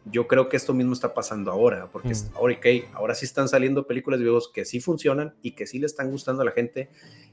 Yo 0.04 0.26
creo 0.26 0.48
que 0.48 0.56
esto 0.56 0.74
mismo 0.74 0.92
está 0.92 1.14
pasando 1.14 1.50
ahora, 1.50 1.88
porque 1.92 2.10
mm. 2.10 2.36
ahora, 2.36 2.56
okay, 2.56 2.84
ahora 2.92 3.14
sí 3.14 3.24
están 3.24 3.48
saliendo 3.48 3.86
películas 3.86 4.18
de 4.18 4.24
videos 4.24 4.50
que 4.52 4.64
sí 4.64 4.80
funcionan 4.80 5.34
y 5.42 5.52
que 5.52 5.66
sí 5.66 5.78
le 5.78 5.86
están 5.86 6.10
gustando 6.10 6.42
a 6.42 6.44
la 6.44 6.50
gente 6.50 6.90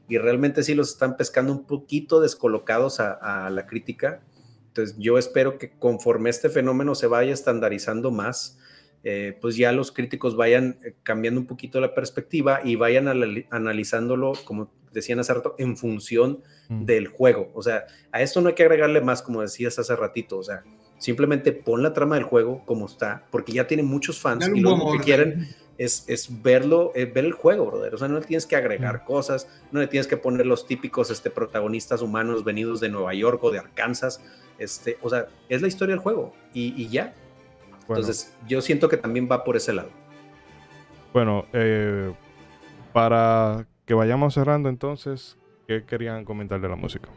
y 0.07 0.17
realmente 0.17 0.63
sí 0.63 0.75
los 0.75 0.89
están 0.89 1.17
pescando 1.17 1.51
un 1.51 1.65
poquito 1.65 2.21
descolocados 2.21 2.99
a, 2.99 3.45
a 3.45 3.49
la 3.49 3.65
crítica. 3.65 4.21
Entonces 4.67 4.95
yo 4.99 5.17
espero 5.17 5.57
que 5.57 5.71
conforme 5.71 6.29
este 6.29 6.49
fenómeno 6.49 6.93
se 6.93 7.07
vaya 7.07 7.33
estandarizando 7.33 8.11
más, 8.11 8.59
eh, 9.03 9.37
pues 9.39 9.55
ya 9.55 9.71
los 9.71 9.91
críticos 9.91 10.35
vayan 10.35 10.77
eh, 10.83 10.93
cambiando 11.03 11.39
un 11.39 11.47
poquito 11.47 11.79
la 11.79 11.93
perspectiva 11.93 12.59
y 12.63 12.75
vayan 12.75 13.07
analizándolo, 13.49 14.33
como 14.43 14.71
decían 14.91 15.19
hace 15.19 15.33
rato, 15.33 15.55
en 15.57 15.77
función 15.77 16.43
mm. 16.67 16.85
del 16.85 17.07
juego. 17.07 17.49
O 17.53 17.63
sea, 17.63 17.85
a 18.11 18.21
esto 18.21 18.41
no 18.41 18.49
hay 18.49 18.55
que 18.55 18.63
agregarle 18.63 18.99
más, 18.99 19.21
como 19.21 19.41
decías 19.41 19.79
hace 19.79 19.95
ratito. 19.95 20.37
O 20.37 20.43
sea, 20.43 20.63
simplemente 20.99 21.51
pon 21.51 21.81
la 21.81 21.93
trama 21.93 22.15
del 22.15 22.26
juego 22.26 22.61
como 22.65 22.85
está, 22.85 23.23
porque 23.31 23.51
ya 23.51 23.65
tiene 23.65 23.81
muchos 23.81 24.19
fans 24.19 24.49
y 24.53 24.59
lo 24.59 24.91
que 24.91 24.99
quieren 24.99 25.49
es, 25.80 26.03
es 26.07 26.43
verlo, 26.43 26.91
eh, 26.93 27.05
ver 27.05 27.26
el 27.26 27.31
juego, 27.31 27.65
brother. 27.65 27.95
O 27.95 27.97
sea, 27.97 28.07
no 28.09 28.19
le 28.19 28.26
tienes 28.26 28.45
que 28.45 28.55
agregar 28.55 29.01
mm. 29.01 29.05
cosas, 29.05 29.47
no 29.71 29.80
le 29.80 29.88
tienes 29.88 30.07
que 30.07 30.17
poner 30.17 30.45
los 30.45 30.67
típicos 30.67 31.09
este, 31.09 31.31
protagonistas 31.31 32.01
humanos 32.01 32.43
venidos 32.43 32.81
de 32.81 32.89
Nueva 32.89 33.13
York 33.13 33.41
o 33.43 33.49
de 33.49 33.59
Arkansas. 33.59 34.21
Este, 34.59 34.97
o 35.01 35.09
sea, 35.09 35.27
es 35.47 35.61
la 35.61 35.69
historia 35.69 35.95
del 35.95 36.03
juego 36.03 36.34
y, 36.53 36.73
y 36.80 36.89
ya. 36.89 37.15
Entonces, 37.88 38.35
yo 38.47 38.61
siento 38.61 38.89
que 38.89 38.97
también 38.97 39.27
va 39.31 39.43
por 39.43 39.55
ese 39.55 39.73
lado. 39.73 39.89
Bueno, 41.13 41.45
eh, 41.53 42.13
para 42.93 43.65
que 43.85 43.93
vayamos 43.93 44.34
cerrando 44.34 44.69
entonces, 44.69 45.38
¿qué 45.65 45.84
querían 45.85 46.23
comentar 46.26 46.61
de 46.61 46.69
la 46.69 46.76
música? 46.76 47.09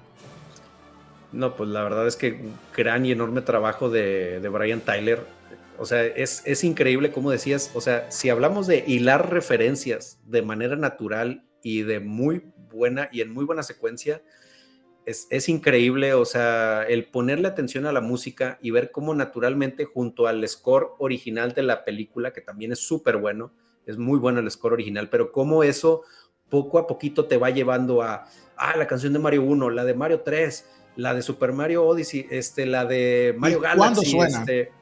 No, 1.32 1.56
pues 1.56 1.70
la 1.70 1.82
verdad 1.82 2.06
es 2.06 2.16
que 2.16 2.40
gran 2.76 3.06
y 3.06 3.12
enorme 3.12 3.40
trabajo 3.40 3.90
de, 3.90 4.46
Brian 4.52 4.80
Tyler. 4.80 5.20
O 5.78 5.86
sea, 5.86 6.04
es, 6.04 6.42
es 6.44 6.64
increíble 6.64 7.10
como 7.10 7.30
decías, 7.30 7.70
o 7.74 7.80
sea, 7.80 8.10
si 8.10 8.28
hablamos 8.28 8.66
de 8.66 8.84
hilar 8.86 9.32
referencias 9.32 10.20
de 10.26 10.42
manera 10.42 10.76
natural 10.76 11.44
y 11.62 11.82
de 11.82 12.00
muy 12.00 12.42
buena 12.70 13.09
y 13.12 13.22
en 13.22 13.32
muy 13.32 13.44
buena 13.44 13.62
secuencia, 13.62 14.22
es, 15.04 15.48
increíble, 15.48 16.14
o 16.14 16.24
sea, 16.24 16.84
el 16.84 17.06
ponerle 17.06 17.48
atención 17.48 17.86
a 17.86 17.92
la 17.92 18.00
música 18.00 18.59
y 18.62 18.70
ver 18.70 18.90
cómo 18.90 19.14
naturalmente 19.14 19.84
junto 19.84 20.26
al 20.26 20.46
score 20.46 20.94
original 20.98 21.52
de 21.52 21.62
la 21.62 21.84
película, 21.84 22.32
que 22.32 22.40
también 22.40 22.72
es 22.72 22.78
súper 22.78 23.16
bueno, 23.16 23.52
es 23.86 23.98
muy 23.98 24.18
bueno 24.18 24.40
el 24.40 24.50
score 24.50 24.74
original, 24.74 25.09
pero 25.09 25.32
cómo 25.32 25.64
eso 25.64 26.02
poco 26.48 26.78
a 26.78 26.86
poquito 26.86 27.24
te 27.24 27.36
va 27.36 27.50
llevando 27.50 28.02
a, 28.02 28.26
ah, 28.56 28.76
la 28.76 28.86
canción 28.86 29.12
de 29.12 29.18
Mario 29.18 29.42
1, 29.42 29.70
la 29.70 29.84
de 29.84 29.94
Mario 29.94 30.20
3, 30.20 30.66
la 30.97 31.14
de 31.14 31.23
Super 31.23 31.52
Mario 31.52 31.85
Odyssey, 31.85 32.27
este, 32.31 32.66
la 32.66 32.85
de 32.85 33.35
Mario 33.36 33.60
Galaxy. 33.60 34.19
Este, 34.19 34.73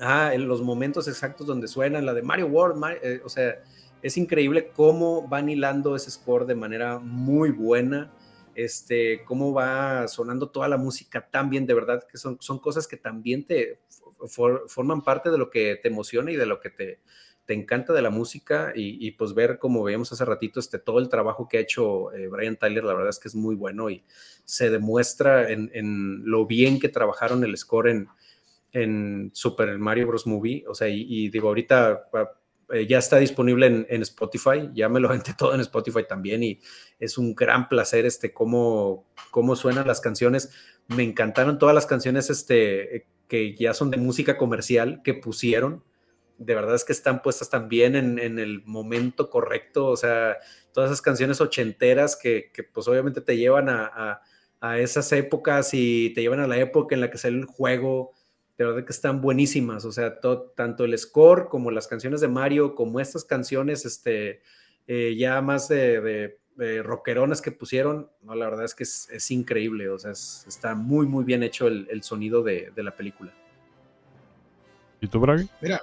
ah, 0.00 0.30
en 0.32 0.48
los 0.48 0.62
momentos 0.62 1.08
exactos 1.08 1.46
donde 1.46 1.68
suena, 1.68 2.00
la 2.00 2.14
de 2.14 2.22
Mario 2.22 2.46
World, 2.46 2.82
eh, 3.02 3.20
o 3.24 3.28
sea, 3.28 3.62
es 4.02 4.16
increíble 4.16 4.70
cómo 4.74 5.26
van 5.26 5.48
hilando 5.48 5.96
ese 5.96 6.10
score 6.10 6.46
de 6.46 6.54
manera 6.54 6.98
muy 6.98 7.50
buena 7.50 8.12
este, 8.56 9.22
cómo 9.24 9.52
va 9.52 10.08
sonando 10.08 10.48
toda 10.48 10.66
la 10.66 10.78
música 10.78 11.28
tan 11.28 11.50
bien, 11.50 11.66
de 11.66 11.74
verdad 11.74 12.04
que 12.10 12.16
son, 12.16 12.38
son 12.40 12.58
cosas 12.58 12.88
que 12.88 12.96
también 12.96 13.44
te 13.44 13.80
forman 14.28 15.02
parte 15.02 15.30
de 15.30 15.36
lo 15.36 15.50
que 15.50 15.76
te 15.76 15.88
emociona 15.88 16.32
y 16.32 16.36
de 16.36 16.46
lo 16.46 16.58
que 16.58 16.70
te, 16.70 17.00
te 17.46 17.54
encanta 17.54 17.92
de 17.92 18.02
la 18.02 18.10
música 18.10 18.72
y, 18.74 19.10
pues 19.12 19.32
ver 19.32 19.58
como 19.58 19.82
veíamos 19.82 20.12
hace 20.12 20.24
ratito 20.24 20.60
este 20.60 20.78
todo 20.78 20.98
el 20.98 21.08
trabajo 21.08 21.48
que 21.48 21.58
ha 21.58 21.60
hecho 21.60 22.12
eh, 22.12 22.28
Brian 22.28 22.56
Tyler 22.56 22.84
la 22.84 22.92
verdad 22.92 23.10
es 23.10 23.18
que 23.18 23.28
es 23.28 23.34
muy 23.34 23.54
bueno 23.54 23.88
y 23.88 24.04
se 24.44 24.68
demuestra 24.68 25.50
en, 25.50 26.22
lo 26.24 26.46
bien 26.46 26.80
que 26.80 26.88
trabajaron 26.88 27.44
el 27.44 27.56
score 27.56 27.88
en, 27.88 28.08
Super 29.32 29.78
Mario 29.78 30.08
Bros. 30.08 30.26
Movie 30.26 30.64
o 30.68 30.74
sea 30.74 30.88
y 30.88 31.30
digo 31.30 31.48
ahorita 31.48 32.10
eh, 32.68 32.86
ya 32.86 32.98
está 32.98 33.18
disponible 33.18 33.86
en, 33.88 34.02
Spotify, 34.02 34.70
ya 34.74 34.88
me 34.88 34.98
lo 34.98 35.08
aventé 35.10 35.34
todo 35.34 35.54
en 35.54 35.60
Spotify 35.60 36.04
también 36.08 36.42
y 36.42 36.60
es 36.98 37.16
un 37.18 37.34
gran 37.34 37.68
placer 37.68 38.06
este 38.06 38.32
cómo, 38.32 39.06
cómo 39.30 39.54
suenan 39.56 39.86
las 39.86 40.00
canciones. 40.00 40.50
Me 40.88 41.02
encantaron 41.02 41.58
todas 41.58 41.74
las 41.74 41.86
canciones 41.86 42.30
este, 42.30 43.06
que 43.28 43.54
ya 43.54 43.74
son 43.74 43.90
de 43.90 43.98
música 43.98 44.36
comercial 44.36 45.00
que 45.04 45.14
pusieron. 45.14 45.84
De 46.38 46.54
verdad 46.54 46.74
es 46.74 46.84
que 46.84 46.92
están 46.92 47.22
puestas 47.22 47.50
también 47.50 47.96
en, 47.96 48.18
en 48.18 48.38
el 48.38 48.62
momento 48.64 49.30
correcto, 49.30 49.86
o 49.86 49.96
sea, 49.96 50.36
todas 50.72 50.90
esas 50.90 51.02
canciones 51.02 51.40
ochenteras 51.40 52.16
que, 52.16 52.50
que 52.52 52.62
pues 52.62 52.86
obviamente 52.88 53.20
te 53.20 53.36
llevan 53.36 53.68
a, 53.68 53.86
a, 53.86 54.22
a 54.60 54.78
esas 54.78 55.10
épocas 55.12 55.70
y 55.72 56.10
te 56.10 56.20
llevan 56.20 56.40
a 56.40 56.46
la 56.46 56.58
época 56.58 56.94
en 56.94 57.00
la 57.00 57.10
que 57.10 57.18
sale 57.18 57.38
el 57.38 57.44
juego, 57.46 58.12
de 58.58 58.64
verdad 58.64 58.84
que 58.84 58.92
están 58.92 59.20
buenísimas, 59.20 59.84
o 59.84 59.92
sea, 59.92 60.18
tanto 60.20 60.84
el 60.84 60.98
score 60.98 61.48
como 61.48 61.70
las 61.70 61.86
canciones 61.86 62.20
de 62.20 62.28
Mario, 62.28 62.74
como 62.74 63.00
estas 63.00 63.24
canciones, 63.24 63.84
este, 63.84 64.40
eh, 64.86 65.14
ya 65.16 65.42
más 65.42 65.68
de, 65.68 66.38
de, 66.56 66.82
rockeronas 66.82 67.42
que 67.42 67.52
pusieron, 67.52 68.08
no, 68.22 68.34
la 68.34 68.46
verdad 68.46 68.64
es 68.64 68.74
que 68.74 68.84
es, 68.84 69.30
increíble, 69.30 69.90
o 69.90 69.98
sea, 69.98 70.12
está 70.12 70.74
muy, 70.74 71.06
muy 71.06 71.24
bien 71.24 71.42
hecho 71.42 71.66
el, 71.66 72.02
sonido 72.02 72.42
de, 72.42 72.72
la 72.76 72.96
película. 72.96 73.34
¿Y 75.02 75.08
tú, 75.08 75.20
Bragi? 75.20 75.50
Mira, 75.60 75.82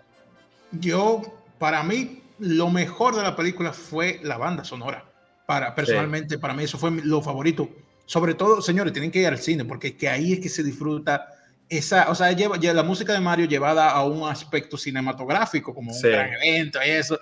yo, 0.79 1.21
para 1.59 1.83
mí, 1.83 2.21
lo 2.39 2.69
mejor 2.69 3.15
de 3.15 3.23
la 3.23 3.35
película 3.35 3.73
fue 3.73 4.19
la 4.23 4.37
banda 4.37 4.63
sonora. 4.63 5.05
Para, 5.45 5.75
personalmente, 5.75 6.39
para 6.39 6.53
mí 6.53 6.63
eso 6.63 6.77
fue 6.77 6.91
lo 6.91 7.21
favorito. 7.21 7.69
Sobre 8.05 8.33
todo, 8.33 8.61
señores, 8.61 8.93
tienen 8.93 9.11
que 9.11 9.19
ir 9.19 9.27
al 9.27 9.37
cine, 9.37 9.65
porque 9.65 9.95
que 9.95 10.09
ahí 10.09 10.33
es 10.33 10.39
que 10.39 10.49
se 10.49 10.63
disfruta 10.63 11.27
esa, 11.69 12.09
o 12.09 12.15
sea, 12.15 12.31
lleva, 12.31 12.57
la 12.57 12.83
música 12.83 13.13
de 13.13 13.19
Mario 13.19 13.45
llevada 13.45 13.89
a 13.89 14.03
un 14.05 14.29
aspecto 14.29 14.77
cinematográfico, 14.77 15.73
como 15.73 15.91
un 15.91 16.01
gran 16.01 16.31
evento 16.33 16.79
y 16.85 16.89
eso, 16.89 17.19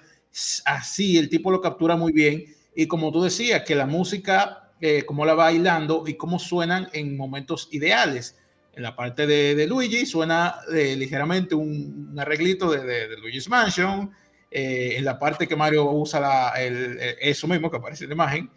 así 0.66 1.18
el 1.18 1.30
tipo 1.30 1.52
lo 1.52 1.62
captura 1.62 1.96
muy 1.96 2.12
bien. 2.12 2.46
Y 2.76 2.88
como 2.88 3.12
tú 3.12 3.22
decías, 3.22 3.64
que 3.64 3.76
la 3.76 3.86
música, 3.86 4.72
eh, 4.80 5.04
cómo 5.06 5.26
la 5.26 5.34
va 5.34 5.46
bailando 5.46 6.04
y 6.08 6.16
cómo 6.16 6.40
suenan 6.40 6.90
en 6.94 7.18
momentos 7.18 7.70
ideales. 7.72 8.38
En 8.82 8.86
la 8.86 8.96
parte 8.96 9.28
de, 9.28 9.68
Luigi 9.68 10.08
suena 10.08 10.56
eh, 10.74 10.96
ligeramente 10.96 11.54
un, 11.54 12.16
arreglito 12.18 12.72
de, 12.72 12.84
de, 12.84 13.16
Luigi's 13.18 13.48
Mansion. 13.48 14.10
Eh, 14.50 14.96
en 14.98 15.06
la 15.06 15.20
parte 15.20 15.48
que 15.48 15.56
Mario 15.56 15.92
usa 15.92 16.20
la, 16.20 16.50
el, 16.58 16.98
eso 17.22 17.48
mismo 17.48 17.70
que 17.70 17.78
aparece 17.78 18.06
en 18.06 18.10
la 18.10 18.16
imagen, 18.16 18.50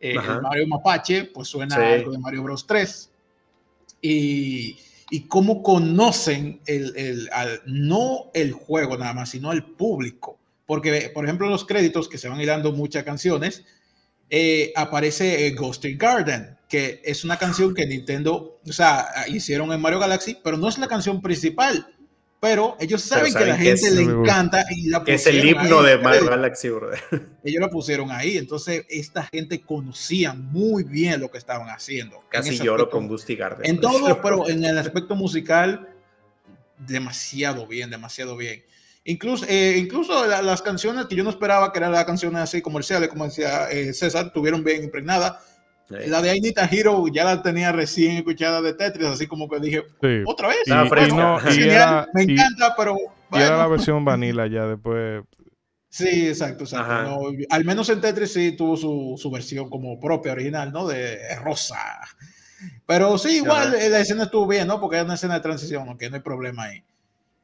el 0.00 0.18
Mario 0.42 0.66
Mapache, 0.66 1.26
pues 1.26 1.46
suena 1.46 1.76
algo 1.76 2.10
de 2.10 2.18
Mario 2.18 2.42
Bros 2.42 2.66
3. 2.66 3.12
Y, 4.02 4.76
y 5.08 5.28
cómo 5.28 5.62
conocen 5.62 6.60
el, 6.66 6.92
el, 6.96 7.30
al, 7.32 7.62
no 7.64 8.32
el 8.34 8.50
juego 8.50 8.98
nada 8.98 9.14
más, 9.14 9.30
sino 9.30 9.52
el 9.52 9.62
público. 9.62 10.36
Porque, 10.66 11.12
por 11.14 11.24
ejemplo, 11.24 11.48
los 11.48 11.64
créditos 11.64 12.08
que 12.08 12.18
se 12.18 12.28
van 12.28 12.44
dando 12.44 12.72
muchas 12.72 13.04
canciones, 13.04 13.64
eh, 14.30 14.72
aparece 14.76 15.46
eh, 15.46 15.50
Ghosty 15.50 15.96
Garden, 15.96 16.56
que 16.68 17.02
es 17.04 17.24
una 17.24 17.36
canción 17.36 17.74
que 17.74 17.84
Nintendo, 17.84 18.60
o 18.66 18.72
sea, 18.72 19.08
hicieron 19.26 19.72
en 19.72 19.80
Mario 19.80 19.98
Galaxy, 19.98 20.38
pero 20.42 20.56
no 20.56 20.68
es 20.68 20.78
la 20.78 20.86
canción 20.86 21.20
principal. 21.20 21.86
Pero 22.40 22.76
ellos 22.80 23.02
saben, 23.02 23.34
que 23.34 23.38
a 23.38 23.46
la 23.48 23.56
gente 23.56 23.90
le 23.90 24.02
encanta 24.02 24.64
y 24.70 24.88
la 24.88 25.04
que 25.04 25.12
es 25.12 25.26
el 25.26 25.46
himno 25.46 25.82
de 25.82 25.98
Mario 25.98 26.24
Galaxy, 26.24 26.68
Ellos 27.44 27.60
la 27.60 27.68
pusieron 27.68 28.10
ahí, 28.10 28.38
entonces 28.38 28.86
esta 28.88 29.24
gente 29.24 29.60
conocía 29.60 30.32
muy 30.32 30.84
bien 30.84 31.20
lo 31.20 31.30
que 31.30 31.36
estaban 31.36 31.68
haciendo. 31.68 32.24
Casi 32.30 32.56
lloro 32.58 32.88
con 32.88 33.08
Ghosty 33.08 33.36
Garden. 33.36 33.68
En 33.68 33.78
todo, 33.78 34.22
pero 34.22 34.48
en 34.48 34.64
el 34.64 34.78
aspecto 34.78 35.14
musical, 35.14 35.90
demasiado 36.78 37.66
bien, 37.66 37.90
demasiado 37.90 38.38
bien. 38.38 38.64
Incluso, 39.04 39.46
eh, 39.48 39.76
incluso 39.78 40.26
las 40.26 40.60
canciones 40.60 41.06
que 41.06 41.16
yo 41.16 41.24
no 41.24 41.30
esperaba 41.30 41.72
que 41.72 41.78
eran 41.78 41.92
las 41.92 42.04
canciones 42.04 42.42
así 42.42 42.60
comerciales, 42.60 43.08
como 43.08 43.24
decía 43.24 43.70
eh, 43.70 43.94
César, 43.94 44.32
tuvieron 44.32 44.62
bien 44.62 44.84
impregnadas. 44.84 45.38
La 45.88 46.22
de 46.22 46.30
Ainita 46.30 46.68
Hero 46.70 47.06
ya 47.12 47.24
la 47.24 47.42
tenía 47.42 47.72
recién 47.72 48.16
escuchada 48.16 48.62
de 48.62 48.74
Tetris, 48.74 49.08
así 49.08 49.26
como 49.26 49.48
que 49.48 49.58
dije, 49.58 49.82
otra 50.24 50.48
vez. 50.48 50.58
Y, 50.66 50.70
me 52.14 52.22
encanta, 52.22 52.74
pero. 52.76 52.94
Y 53.32 53.38
era 53.38 53.56
la 53.56 53.66
versión 53.66 54.04
vanilla 54.04 54.46
ya 54.46 54.66
después. 54.66 55.24
Sí, 55.88 56.28
exacto, 56.28 56.62
exacto. 56.62 57.32
al 57.50 57.64
menos 57.64 57.88
en 57.88 58.00
Tetris 58.00 58.32
sí 58.32 58.52
tuvo 58.52 58.76
su, 58.76 59.16
su, 59.18 59.28
versión 59.32 59.68
como 59.68 59.98
propia, 59.98 60.30
original, 60.30 60.72
¿no? 60.72 60.86
De 60.86 61.18
rosa. 61.42 61.76
Pero 62.86 63.18
sí, 63.18 63.38
igual 63.38 63.72
la 63.72 63.98
escena 63.98 64.24
estuvo 64.24 64.46
bien, 64.46 64.68
¿no? 64.68 64.80
Porque 64.80 64.98
es 64.98 65.04
una 65.04 65.14
escena 65.14 65.34
de 65.34 65.40
transición, 65.40 65.88
aunque 65.88 66.08
no 66.08 66.16
hay 66.16 66.22
problema 66.22 66.64
ahí. 66.64 66.84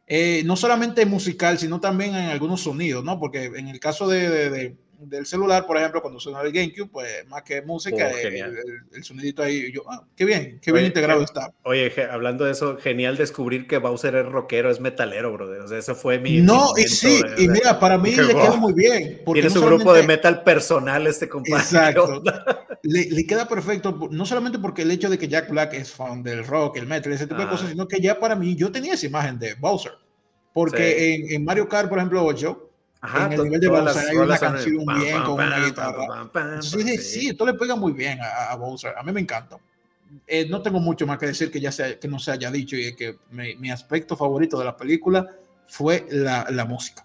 Eh, 0.06 0.42
no 0.44 0.56
solamente 0.56 1.04
musical, 1.04 1.58
sino 1.58 1.80
también 1.80 2.14
en 2.14 2.26
algunos 2.26 2.62
sonidos, 2.62 3.04
¿no? 3.04 3.18
Porque 3.18 3.46
en 3.46 3.68
el 3.68 3.80
caso 3.80 4.06
de, 4.06 4.76
del 4.98 5.26
celular, 5.26 5.66
por 5.66 5.76
ejemplo, 5.76 6.00
cuando 6.00 6.20
suena 6.20 6.40
el 6.40 6.52
GameCube, 6.52 6.88
pues 6.90 7.26
más 7.28 7.42
que 7.42 7.62
música, 7.62 8.10
oh, 8.12 8.18
el, 8.18 8.64
el, 8.92 9.04
sonidito 9.04 9.42
ahí, 9.42 9.72
yo, 9.72 9.82
ah, 9.90 10.04
qué 10.16 10.24
bien, 10.24 10.58
qué 10.60 10.72
bien 10.72 10.86
integrado 10.86 11.22
está. 11.22 11.52
Oye, 11.62 11.92
hablando 12.10 12.44
de 12.44 12.52
eso, 12.52 12.76
genial 12.78 13.16
descubrir 13.16 13.66
que 13.66 13.78
Bowser 13.78 14.14
es 14.16 14.26
rockero, 14.26 14.70
es 14.70 14.80
metalero, 14.80 15.32
brother. 15.32 15.60
O 15.60 15.68
sea, 15.68 15.78
eso 15.78 15.94
fue 15.94 16.18
mi. 16.18 16.40
No, 16.40 16.72
y 16.76 16.82
sí, 16.84 17.20
y 17.38 17.48
mira, 17.48 17.78
para 17.78 17.98
mí 17.98 18.12
le 18.12 18.34
queda 18.34 18.56
muy 18.56 18.72
bien. 18.72 19.20
Tiene 19.32 19.50
su 19.50 19.64
grupo 19.64 19.92
de 19.92 20.06
metal 20.06 20.42
personal, 20.42 21.06
este 21.06 21.28
compadre. 21.28 21.62
Exacto. 21.62 22.22
le, 22.82 23.10
le, 23.10 23.26
queda 23.26 23.48
perfecto, 23.48 24.08
no 24.10 24.26
solamente 24.26 24.58
porque 24.58 24.82
el 24.82 24.90
hecho 24.90 25.10
de 25.10 25.18
que 25.18 25.28
Jack 25.28 25.50
Black 25.50 25.74
es 25.74 25.92
fan 25.92 26.22
del 26.22 26.46
rock, 26.46 26.78
el 26.78 26.86
metal, 26.86 27.12
ese 27.12 27.26
tipo 27.26 27.40
de 27.40 27.48
cosas, 27.48 27.70
sino 27.70 27.86
que 27.86 28.00
ya 28.00 28.18
para 28.18 28.36
mí, 28.36 28.54
yo 28.56 28.72
tenía 28.72 28.94
esa 28.94 29.06
imagen 29.06 29.38
de 29.38 29.54
Bowser. 29.54 29.92
Porque 30.56 31.14
en, 31.14 31.32
en, 31.32 31.44
Mario 31.44 31.68
Kart, 31.68 31.86
por 31.86 31.98
ejemplo, 31.98 32.22
8, 33.14 33.24
en 33.24 33.32
el 33.32 33.42
nivel 33.44 33.60
de 33.60 33.68
Bowser 33.68 34.08
hay 34.08 34.16
una 34.16 34.38
canción 34.38 34.84
bien 34.98 35.22
con 35.22 35.34
una 35.34 35.64
guitarra. 35.64 36.30
sí, 36.60 36.98
sí, 36.98 37.28
esto 37.28 37.46
le 37.46 37.54
pega 37.54 37.76
muy 37.76 37.92
bien 37.92 38.18
a, 38.20 38.54
Bowser. 38.56 38.94
A 38.96 39.02
mí 39.02 39.12
me 39.12 39.20
encanta. 39.20 39.58
Eh, 40.26 40.46
no 40.48 40.62
tengo 40.62 40.80
mucho 40.80 41.06
más 41.06 41.18
que 41.18 41.26
decir 41.26 41.50
que 41.50 41.60
ya 41.60 41.72
sea, 41.72 41.98
que 41.98 42.08
no 42.08 42.18
se 42.18 42.30
haya 42.30 42.50
dicho 42.50 42.76
y 42.76 42.94
que 42.94 43.16
mi, 43.30 43.70
aspecto 43.70 44.16
favorito 44.16 44.58
de 44.58 44.64
la 44.64 44.76
película 44.76 45.26
fue 45.66 46.06
la, 46.10 46.46
la 46.50 46.64
música. 46.64 47.04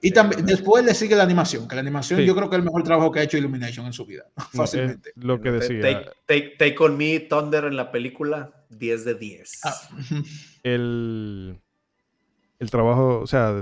Y 0.00 0.12
también 0.12 0.46
después 0.46 0.84
le 0.84 0.94
sigue 0.94 1.16
la 1.16 1.24
animación, 1.24 1.66
que 1.66 1.74
la 1.74 1.80
animación 1.80 2.20
yo 2.20 2.36
creo 2.36 2.48
que 2.48 2.56
es 2.56 2.60
el 2.60 2.64
mejor 2.64 2.84
trabajo 2.84 3.10
que 3.10 3.20
ha 3.20 3.22
hecho 3.24 3.36
Illumination 3.36 3.86
en 3.86 3.92
su 3.92 4.06
vida, 4.06 4.26
fácilmente. 4.54 5.12
lo 5.16 5.40
que 5.40 5.50
decía. 5.50 5.80
Take, 6.26 6.54
take, 6.56 6.76
on 6.78 6.96
Me, 6.96 7.20
Thunder 7.20 7.64
en 7.64 7.76
la 7.76 7.90
película, 7.90 8.64
10 8.70 9.04
de 9.04 9.14
10. 9.14 9.60
Ah. 9.64 9.74
El 10.62 11.60
el 12.58 12.70
trabajo, 12.70 13.20
o 13.20 13.26
sea, 13.26 13.54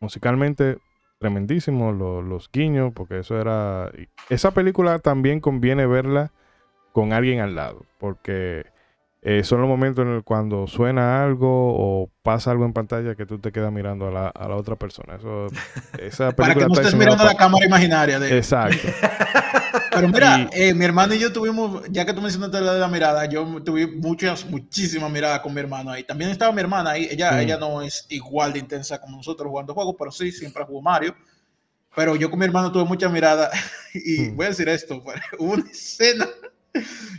musicalmente 0.00 0.78
tremendísimo, 1.18 1.92
los 1.92 2.50
guiños, 2.52 2.92
porque 2.94 3.20
eso 3.20 3.40
era... 3.40 3.90
Esa 4.28 4.52
película 4.52 4.98
también 4.98 5.40
conviene 5.40 5.86
verla 5.86 6.32
con 6.92 7.12
alguien 7.12 7.40
al 7.40 7.54
lado, 7.54 7.86
porque 7.98 8.66
eh, 9.26 9.42
son 9.42 9.62
los 9.62 9.68
momentos 9.68 10.04
en 10.04 10.12
el 10.12 10.22
cuando 10.22 10.66
suena 10.66 11.24
algo 11.24 11.48
o 11.48 12.10
pasa 12.22 12.50
algo 12.50 12.66
en 12.66 12.74
pantalla 12.74 13.14
que 13.14 13.24
tú 13.24 13.38
te 13.38 13.52
quedas 13.52 13.72
mirando 13.72 14.08
a 14.08 14.10
la, 14.10 14.28
a 14.28 14.48
la 14.48 14.56
otra 14.56 14.76
persona. 14.76 15.14
Eso, 15.16 15.46
esa 15.98 16.32
película 16.32 16.36
Para 16.36 16.54
que 16.54 16.66
no 16.66 16.74
estés 16.74 16.94
mirando 16.94 17.24
la 17.24 17.34
cámara 17.34 17.64
imaginaria. 17.64 18.20
De... 18.20 18.36
Exacto. 18.36 18.86
Pero 19.90 20.08
mira, 20.08 20.50
eh, 20.52 20.74
mi 20.74 20.84
hermano 20.84 21.14
y 21.14 21.20
yo 21.20 21.32
tuvimos, 21.32 21.84
ya 21.88 22.04
que 22.04 22.12
tú 22.12 22.20
mencionaste 22.20 22.60
la 22.60 22.74
de 22.74 22.80
la 22.80 22.88
mirada, 22.88 23.24
yo 23.24 23.46
tuve 23.62 23.86
muchas, 23.86 24.44
muchísimas 24.44 25.10
miradas 25.10 25.40
con 25.40 25.54
mi 25.54 25.60
hermano 25.60 25.90
ahí. 25.90 26.04
También 26.04 26.30
estaba 26.30 26.52
mi 26.52 26.60
hermana 26.60 26.90
ahí. 26.90 27.08
Ella, 27.10 27.32
mm. 27.32 27.38
ella 27.38 27.56
no 27.56 27.80
es 27.80 28.04
igual 28.10 28.52
de 28.52 28.58
intensa 28.58 29.00
como 29.00 29.16
nosotros 29.16 29.48
jugando 29.48 29.72
juegos, 29.72 29.94
pero 29.98 30.10
sí, 30.10 30.32
siempre 30.32 30.64
jugó 30.64 30.82
Mario. 30.82 31.14
Pero 31.96 32.14
yo 32.14 32.28
con 32.28 32.38
mi 32.38 32.44
hermano 32.44 32.70
tuve 32.70 32.84
muchas 32.84 33.10
miradas. 33.10 33.50
Y 33.94 34.32
mm. 34.32 34.36
voy 34.36 34.46
a 34.46 34.48
decir 34.50 34.68
esto: 34.68 35.02
hubo 35.38 35.52
una 35.54 35.70
escena 35.70 36.28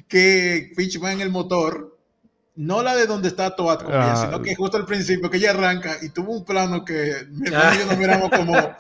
que 0.07 0.71
va 1.01 1.11
en 1.13 1.21
el 1.21 1.31
motor 1.31 1.94
no 2.55 2.83
la 2.83 2.95
de 2.95 3.05
donde 3.05 3.27
está 3.27 3.55
Toad 3.55 3.81
ella, 3.87 4.15
sino 4.15 4.37
ah. 4.37 4.41
que 4.41 4.55
justo 4.55 4.77
al 4.77 4.85
principio 4.85 5.29
que 5.29 5.37
ella 5.37 5.51
arranca 5.51 5.97
y 6.01 6.09
tuvo 6.09 6.31
un 6.31 6.45
plano 6.45 6.85
que 6.85 7.27
y 7.29 7.51
yo 7.51 7.85
nos 7.85 7.97
miramos 7.97 8.29
como. 8.29 8.55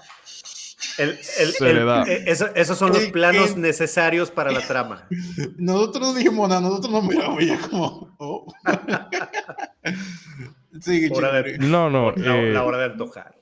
El, 0.97 1.17
el, 1.39 1.89
eh, 2.07 2.23
esos 2.55 2.77
son 2.77 2.93
los 2.93 3.03
planos 3.05 3.57
necesarios 3.57 4.31
para 4.31 4.51
la 4.51 4.61
trama. 4.61 5.07
Nosotros 5.57 6.09
no 6.09 6.13
dijimos 6.13 6.47
nada, 6.47 6.61
nosotros 6.61 6.91
nos 6.91 7.03
miramos 7.03 7.43
ya 7.43 7.59
como. 7.59 8.15
Oh. 8.17 8.53
no, 11.59 11.89
no. 11.89 12.11
La, 12.11 12.41
la, 12.41 12.63
hora 12.63 12.77
de 12.77 12.85
antojar. 12.85 13.35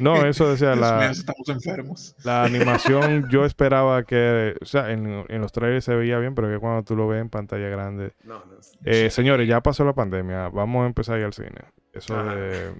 No, 0.00 0.26
eso 0.26 0.50
decía 0.50 0.74
la. 0.74 1.10
estamos 1.10 1.48
enfermos. 1.48 2.14
La 2.24 2.44
animación, 2.44 3.28
yo 3.30 3.44
esperaba 3.44 4.04
que. 4.04 4.56
O 4.60 4.64
sea, 4.64 4.90
en, 4.92 5.26
los 5.28 5.52
trailers 5.52 5.84
se 5.84 5.94
veía 5.94 6.18
bien, 6.18 6.34
pero 6.34 6.48
que 6.48 6.58
cuando 6.58 6.82
tú 6.82 6.96
lo 6.96 7.08
ves 7.08 7.20
en 7.20 7.28
pantalla 7.28 7.68
grande. 7.68 8.12
No, 8.24 8.38
no, 8.38 8.56
eh, 8.84 9.10
señores, 9.10 9.48
ya 9.48 9.60
pasó 9.60 9.84
la 9.84 9.94
pandemia. 9.94 10.48
Vamos 10.48 10.84
a 10.84 10.86
empezar 10.86 11.16
a 11.16 11.18
ir 11.20 11.24
al 11.24 11.32
cine. 11.32 11.60
Eso 11.92 12.22
de, 12.22 12.72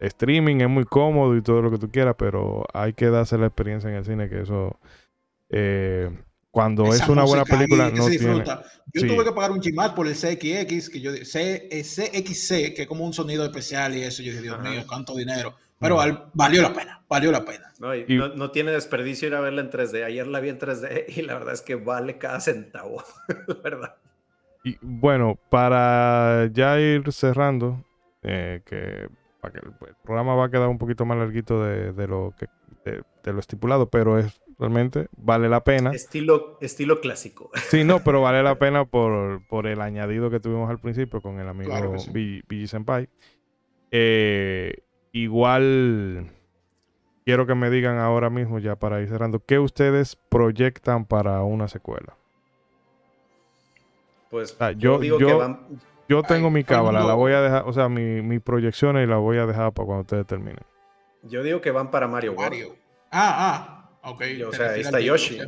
streaming 0.00 0.56
es 0.60 0.68
muy 0.68 0.84
cómodo 0.84 1.36
y 1.36 1.42
todo 1.42 1.62
lo 1.62 1.70
que 1.70 1.78
tú 1.78 1.90
quieras, 1.90 2.16
pero 2.18 2.64
hay 2.72 2.92
que 2.92 3.10
darse 3.10 3.38
la 3.38 3.46
experiencia 3.46 3.88
en 3.90 3.96
el 3.96 4.04
cine, 4.04 4.28
que 4.28 4.42
eso. 4.42 4.78
Eh, 5.48 6.10
cuando 6.56 6.86
es 6.86 7.06
una 7.06 7.24
buena 7.24 7.44
película, 7.44 7.90
no 7.90 8.08
tiene. 8.08 8.42
Yo 8.94 9.06
tuve 9.06 9.24
que 9.24 9.32
pagar 9.32 9.50
un 9.50 9.60
chimat 9.60 9.94
por 9.94 10.06
el 10.06 10.14
CXX, 10.14 10.88
que 10.88 11.02
yo 11.02 11.12
CXC, 11.12 12.50
eh, 12.50 12.74
que 12.74 12.82
es 12.82 12.86
como 12.88 13.04
un 13.04 13.12
sonido 13.12 13.44
especial 13.44 13.94
y 13.94 14.00
eso. 14.00 14.22
Yo 14.22 14.30
dije, 14.30 14.44
Dios 14.44 14.58
mío, 14.62 14.82
cuánto 14.88 15.14
dinero. 15.14 15.54
Pero 15.78 15.98
valió 16.32 16.62
la 16.62 16.72
pena, 16.72 17.02
valió 17.10 17.30
la 17.30 17.44
pena. 17.44 17.70
No, 17.78 18.50
tiene 18.52 18.70
desperdicio 18.70 19.28
ir 19.28 19.34
a 19.34 19.40
verla 19.40 19.60
en 19.60 19.70
3D. 19.70 20.02
Ayer 20.02 20.26
la 20.26 20.40
vi 20.40 20.48
en 20.48 20.58
3D 20.58 21.04
y 21.14 21.20
la 21.20 21.34
verdad 21.34 21.52
es 21.52 21.60
que 21.60 21.74
vale 21.74 22.16
cada 22.16 22.40
centavo, 22.40 23.04
verdad. 23.62 23.96
Y 24.64 24.78
bueno, 24.80 25.38
para 25.50 26.48
ya 26.54 26.80
ir 26.80 27.12
cerrando, 27.12 27.84
eh, 28.22 28.62
que, 28.64 29.10
para 29.42 29.52
que 29.52 29.58
el, 29.58 29.74
programa 30.02 30.34
va 30.34 30.46
a 30.46 30.50
quedar 30.50 30.68
un 30.68 30.78
poquito 30.78 31.04
más 31.04 31.18
larguito 31.18 31.62
de, 31.62 32.06
lo 32.06 32.32
que 32.38 32.46
de, 32.86 33.02
lo 33.30 33.40
estipulado, 33.40 33.90
pero 33.90 34.18
es 34.18 34.40
realmente 34.58 35.08
vale 35.16 35.48
la 35.48 35.62
pena. 35.62 35.90
Estilo, 35.90 36.58
estilo 36.60 37.00
clásico. 37.00 37.50
Sí, 37.70 37.84
no, 37.84 38.02
pero 38.02 38.22
vale 38.22 38.42
la 38.42 38.58
pena 38.58 38.84
por, 38.84 39.46
por 39.46 39.66
el 39.66 39.80
añadido 39.80 40.30
que 40.30 40.40
tuvimos 40.40 40.70
al 40.70 40.78
principio 40.78 41.20
con 41.20 41.40
el 41.40 41.48
amigo 41.48 41.70
claro 41.70 41.94
Senpai. 42.66 43.08
Eh, 43.90 44.78
igual 45.12 46.30
quiero 47.24 47.46
que 47.46 47.54
me 47.54 47.70
digan 47.70 47.98
ahora 47.98 48.30
mismo, 48.30 48.58
ya 48.58 48.76
para 48.76 49.00
ir 49.00 49.08
cerrando, 49.08 49.40
¿qué 49.40 49.58
ustedes 49.58 50.16
proyectan 50.28 51.04
para 51.04 51.42
una 51.42 51.68
secuela? 51.68 52.16
Pues 54.30 54.56
yo, 54.78 54.98
digo 54.98 55.18
que 55.18 55.32
van... 55.32 55.80
yo 56.08 56.22
tengo 56.22 56.50
mi 56.50 56.64
cábala, 56.64 57.04
la 57.04 57.14
voy 57.14 57.32
a 57.32 57.40
dejar, 57.40 57.64
o 57.66 57.72
sea, 57.72 57.88
mi, 57.88 58.22
mi 58.22 58.38
proyección 58.38 58.96
y 58.98 59.06
la 59.06 59.16
voy 59.16 59.38
a 59.38 59.46
dejar 59.46 59.72
para 59.72 59.86
cuando 59.86 60.02
ustedes 60.02 60.26
terminen. 60.26 60.64
Yo 61.22 61.42
digo 61.42 61.60
que 61.60 61.70
van 61.70 61.90
para 61.90 62.06
Mario, 62.06 62.34
Mario. 62.34 62.76
Ah, 63.10 63.34
ah, 63.38 63.75
ok. 64.06 64.22
o 64.48 64.52
sea, 64.52 64.70
ahí 64.70 64.80
está 64.80 65.00
Yoshi. 65.00 65.38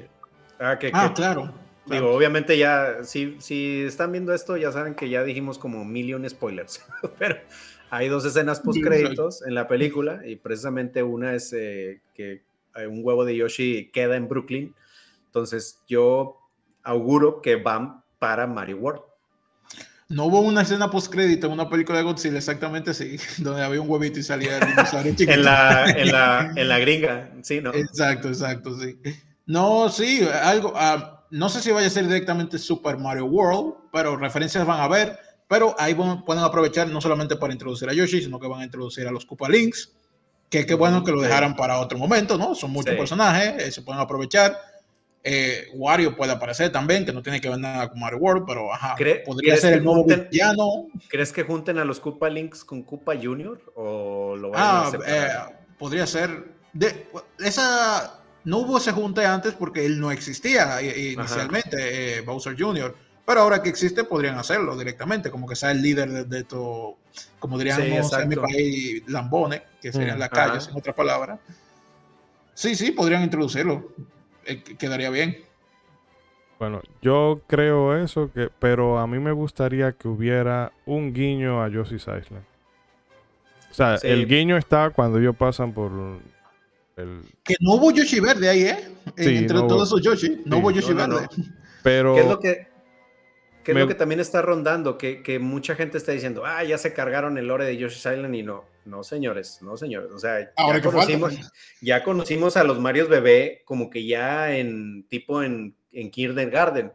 Ah, 0.58 0.78
ah 0.92 1.12
claro. 1.14 1.52
Digo, 1.86 2.10
obviamente 2.12 2.58
ya, 2.58 3.02
si, 3.02 3.36
si 3.40 3.82
están 3.82 4.12
viendo 4.12 4.34
esto, 4.34 4.56
ya 4.56 4.70
saben 4.72 4.94
que 4.94 5.08
ya 5.08 5.24
dijimos 5.24 5.58
como 5.58 5.84
million 5.84 6.28
spoilers. 6.28 6.84
Pero 7.18 7.38
hay 7.90 8.08
dos 8.08 8.24
escenas 8.24 8.60
post 8.60 8.80
créditos 8.82 9.42
en 9.46 9.54
la 9.54 9.66
película 9.66 10.20
y 10.26 10.36
precisamente 10.36 11.02
una 11.02 11.34
es 11.34 11.52
eh, 11.54 12.00
que 12.14 12.42
un 12.86 13.00
huevo 13.02 13.24
de 13.24 13.36
Yoshi 13.36 13.90
queda 13.92 14.16
en 14.16 14.28
Brooklyn. 14.28 14.74
Entonces 15.26 15.82
yo 15.88 16.38
auguro 16.82 17.40
que 17.40 17.56
van 17.56 18.02
para 18.18 18.46
Mario 18.46 18.78
World. 18.78 19.02
No 20.10 20.24
hubo 20.24 20.40
una 20.40 20.62
escena 20.62 20.90
post 20.90 21.12
crédito 21.12 21.48
en 21.48 21.52
una 21.52 21.68
película 21.68 21.98
de 21.98 22.04
Godzilla 22.04 22.38
exactamente 22.38 22.92
así, 22.92 23.18
donde 23.38 23.62
había 23.62 23.80
un 23.80 23.90
huevito 23.90 24.18
y 24.18 24.22
salía 24.22 24.58
el 24.58 24.68
dinosaurio 24.68 25.14
en, 25.18 25.44
la, 25.44 25.84
en, 25.90 26.12
la, 26.12 26.52
en 26.56 26.68
la 26.68 26.78
gringa, 26.78 27.30
sí, 27.42 27.60
¿no? 27.60 27.74
Exacto, 27.74 28.28
exacto, 28.28 28.78
sí. 28.78 28.98
No, 29.44 29.90
sí, 29.90 30.26
algo, 30.42 30.72
uh, 30.72 31.18
no 31.30 31.48
sé 31.50 31.60
si 31.60 31.70
vaya 31.72 31.88
a 31.88 31.90
ser 31.90 32.06
directamente 32.06 32.58
Super 32.58 32.96
Mario 32.96 33.26
World, 33.26 33.74
pero 33.92 34.16
referencias 34.16 34.66
van 34.66 34.80
a 34.80 34.88
ver, 34.88 35.18
pero 35.46 35.74
ahí 35.78 35.94
pueden 35.94 36.42
aprovechar 36.42 36.88
no 36.88 37.00
solamente 37.00 37.36
para 37.36 37.52
introducir 37.52 37.88
a 37.88 37.92
Yoshi, 37.92 38.22
sino 38.22 38.40
que 38.40 38.46
van 38.46 38.60
a 38.60 38.64
introducir 38.64 39.06
a 39.06 39.10
los 39.10 39.26
Koopa 39.26 39.48
Links, 39.48 39.92
que 40.48 40.64
qué 40.64 40.74
bueno 40.74 41.04
que 41.04 41.12
lo 41.12 41.20
dejaran 41.20 41.54
para 41.54 41.80
otro 41.80 41.98
momento, 41.98 42.38
¿no? 42.38 42.54
Son 42.54 42.70
muchos 42.70 42.94
personajes, 42.94 43.62
eh, 43.62 43.70
se 43.70 43.82
pueden 43.82 44.00
aprovechar. 44.00 44.58
Eh, 45.24 45.68
Wario 45.74 46.16
puede 46.16 46.32
aparecer 46.32 46.70
también, 46.70 47.04
que 47.04 47.12
no 47.12 47.22
tiene 47.22 47.40
que 47.40 47.48
ver 47.48 47.58
nada 47.58 47.88
con 47.88 48.00
Mario 48.00 48.18
World, 48.18 48.44
pero 48.46 48.72
ajá, 48.72 48.96
podría 49.26 49.56
ser 49.56 49.74
el 49.74 49.84
nuevo 49.84 50.04
villano. 50.04 50.86
¿Crees 51.08 51.32
que 51.32 51.42
junten 51.42 51.78
a 51.78 51.84
los 51.84 52.00
Koopa 52.00 52.28
Links 52.30 52.64
con 52.64 52.82
Koopa 52.82 53.14
Junior? 53.20 53.60
¿O 53.74 54.36
lo 54.36 54.50
van 54.50 54.60
ah, 54.62 54.90
a 54.92 54.98
eh, 55.06 55.54
podría 55.78 56.06
ser. 56.06 56.56
De, 56.72 57.08
esa 57.38 58.20
no 58.44 58.58
hubo 58.58 58.78
ese 58.78 58.92
junte 58.92 59.26
antes 59.26 59.54
porque 59.54 59.84
él 59.84 60.00
no 60.00 60.10
existía 60.10 60.80
inicialmente, 60.80 62.18
eh, 62.18 62.20
Bowser 62.20 62.56
Jr. 62.58 62.94
Pero 63.26 63.40
ahora 63.42 63.62
que 63.62 63.68
existe, 63.68 64.04
podrían 64.04 64.38
hacerlo 64.38 64.74
directamente, 64.74 65.30
como 65.30 65.46
que 65.46 65.54
sea 65.54 65.72
el 65.72 65.82
líder 65.82 66.26
de, 66.26 66.44
todo, 66.44 66.96
como 67.38 67.58
diríamos 67.58 68.10
en 68.14 68.28
mi 68.28 68.36
país, 68.36 69.02
Lambone, 69.06 69.64
que 69.82 69.92
sería 69.92 70.16
mm, 70.16 70.18
la 70.18 70.28
calle, 70.30 70.64
en 70.70 70.76
otra 70.76 70.94
palabra. 70.94 71.38
Sí, 72.54 72.74
sí, 72.74 72.90
podrían 72.92 73.22
introducirlo. 73.22 73.92
Eh, 74.48 74.62
quedaría 74.78 75.10
bien. 75.10 75.38
Bueno, 76.58 76.80
yo 77.02 77.42
creo 77.46 77.96
eso, 78.02 78.32
que, 78.32 78.50
pero 78.58 78.98
a 78.98 79.06
mí 79.06 79.18
me 79.18 79.30
gustaría 79.30 79.92
que 79.92 80.08
hubiera 80.08 80.72
un 80.86 81.12
guiño 81.12 81.62
a 81.62 81.68
Yoshi's 81.68 82.02
Island. 82.02 82.44
O 83.70 83.74
sea, 83.74 83.96
el 83.96 84.26
guiño 84.26 84.56
está 84.56 84.90
cuando 84.90 85.18
ellos 85.18 85.36
pasan 85.36 85.72
por 85.72 85.92
el... 86.96 87.20
Que 87.44 87.54
no 87.60 87.74
hubo 87.74 87.92
Yoshi 87.92 88.18
verde 88.18 88.48
ahí, 88.48 88.62
¿eh? 88.62 88.88
Entre 89.16 89.58
todos 89.58 89.88
esos 89.88 90.02
Yoshi, 90.02 90.42
no 90.46 90.58
hubo 90.58 90.70
Yoshi 90.70 90.94
verde. 90.94 91.28
Pero... 91.82 92.14
¿Qué 92.14 92.20
es 92.22 92.26
lo 92.26 92.40
que, 92.40 92.67
qué 93.68 93.72
es 93.72 93.78
lo 93.78 93.88
que 93.88 93.94
también 93.94 94.20
está 94.20 94.40
rondando? 94.40 94.96
Que, 94.96 95.22
que, 95.22 95.38
mucha 95.38 95.74
gente 95.74 95.98
está 95.98 96.12
diciendo, 96.12 96.44
ah, 96.46 96.64
ya 96.64 96.78
se 96.78 96.94
cargaron 96.94 97.36
el 97.36 97.48
lore 97.48 97.66
de 97.66 97.76
Yoshi's 97.76 98.06
Island 98.06 98.34
y 98.34 98.42
no. 98.42 98.64
No, 98.86 99.04
señores, 99.04 99.60
no, 99.60 99.76
señores. 99.76 100.10
O 100.10 100.18
sea, 100.18 100.40
ya 100.40 100.80
conocimos, 100.80 101.34
ya 101.82 102.02
conocimos, 102.02 102.56
a 102.56 102.64
los 102.64 102.80
Marios 102.80 103.10
bebé 103.10 103.60
como 103.66 103.90
que 103.90 104.06
ya 104.06 104.56
en 104.56 105.04
tipo 105.08 105.42
en, 105.42 105.76
en 105.92 106.10
Kindergarten, 106.10 106.92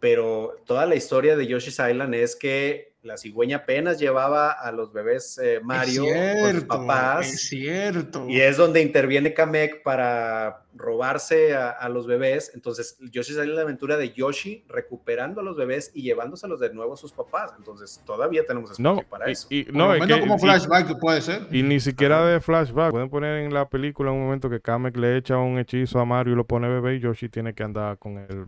pero 0.00 0.56
toda 0.64 0.86
la 0.86 0.94
historia 0.94 1.36
de 1.36 1.46
Yoshi's 1.46 1.78
Island 1.78 2.14
es 2.14 2.34
que 2.34 2.93
la 3.04 3.18
cigüeña 3.18 3.58
apenas 3.58 3.98
llevaba 3.98 4.50
a 4.50 4.72
los 4.72 4.92
bebés 4.92 5.38
eh, 5.38 5.60
Mario 5.62 6.04
con 6.40 6.52
sus 6.52 6.64
papás. 6.64 7.26
Es 7.26 7.48
cierto. 7.48 8.26
Y 8.28 8.40
es 8.40 8.56
donde 8.56 8.80
interviene 8.80 9.34
Kamek 9.34 9.82
para 9.82 10.64
robarse 10.74 11.54
a, 11.54 11.88
los 11.88 12.06
bebés. 12.06 12.50
Entonces, 12.54 12.96
Yoshi 13.12 13.34
sale 13.34 13.52
la 13.52 13.60
aventura 13.60 13.96
de 13.96 14.12
Yoshi 14.12 14.64
recuperando 14.68 15.40
a 15.40 15.44
los 15.44 15.56
bebés 15.56 15.92
y 15.94 16.02
llevándoselos 16.02 16.58
de 16.60 16.72
nuevo 16.72 16.94
a 16.94 16.96
sus 16.96 17.12
papás. 17.12 17.52
Entonces, 17.58 18.02
todavía 18.04 18.44
tenemos 18.46 18.72
espacio 18.72 19.06
para 19.08 19.26
eso. 19.26 19.46
Y, 19.50 19.66
no, 19.70 19.92
como 20.20 20.38
flashback 20.38 20.98
puede 20.98 21.20
ser. 21.20 21.46
Y 21.50 21.62
ni 21.62 21.80
siquiera 21.80 22.24
de 22.24 22.40
flashback. 22.40 22.90
Pueden 22.90 23.10
poner 23.10 23.44
en 23.44 23.52
la 23.52 23.68
película 23.68 24.10
un 24.10 24.20
momento 24.20 24.48
que 24.48 24.60
Kamek 24.60 24.96
le 24.96 25.18
echa 25.18 25.36
un 25.36 25.58
hechizo 25.58 26.00
a 26.00 26.04
Mario 26.04 26.32
y 26.32 26.36
lo 26.36 26.46
pone 26.46 26.68
bebé 26.68 26.96
y 26.96 27.00
Yoshi 27.00 27.28
tiene 27.28 27.54
que 27.54 27.62
andar 27.62 27.98
con 27.98 28.18
él. 28.18 28.46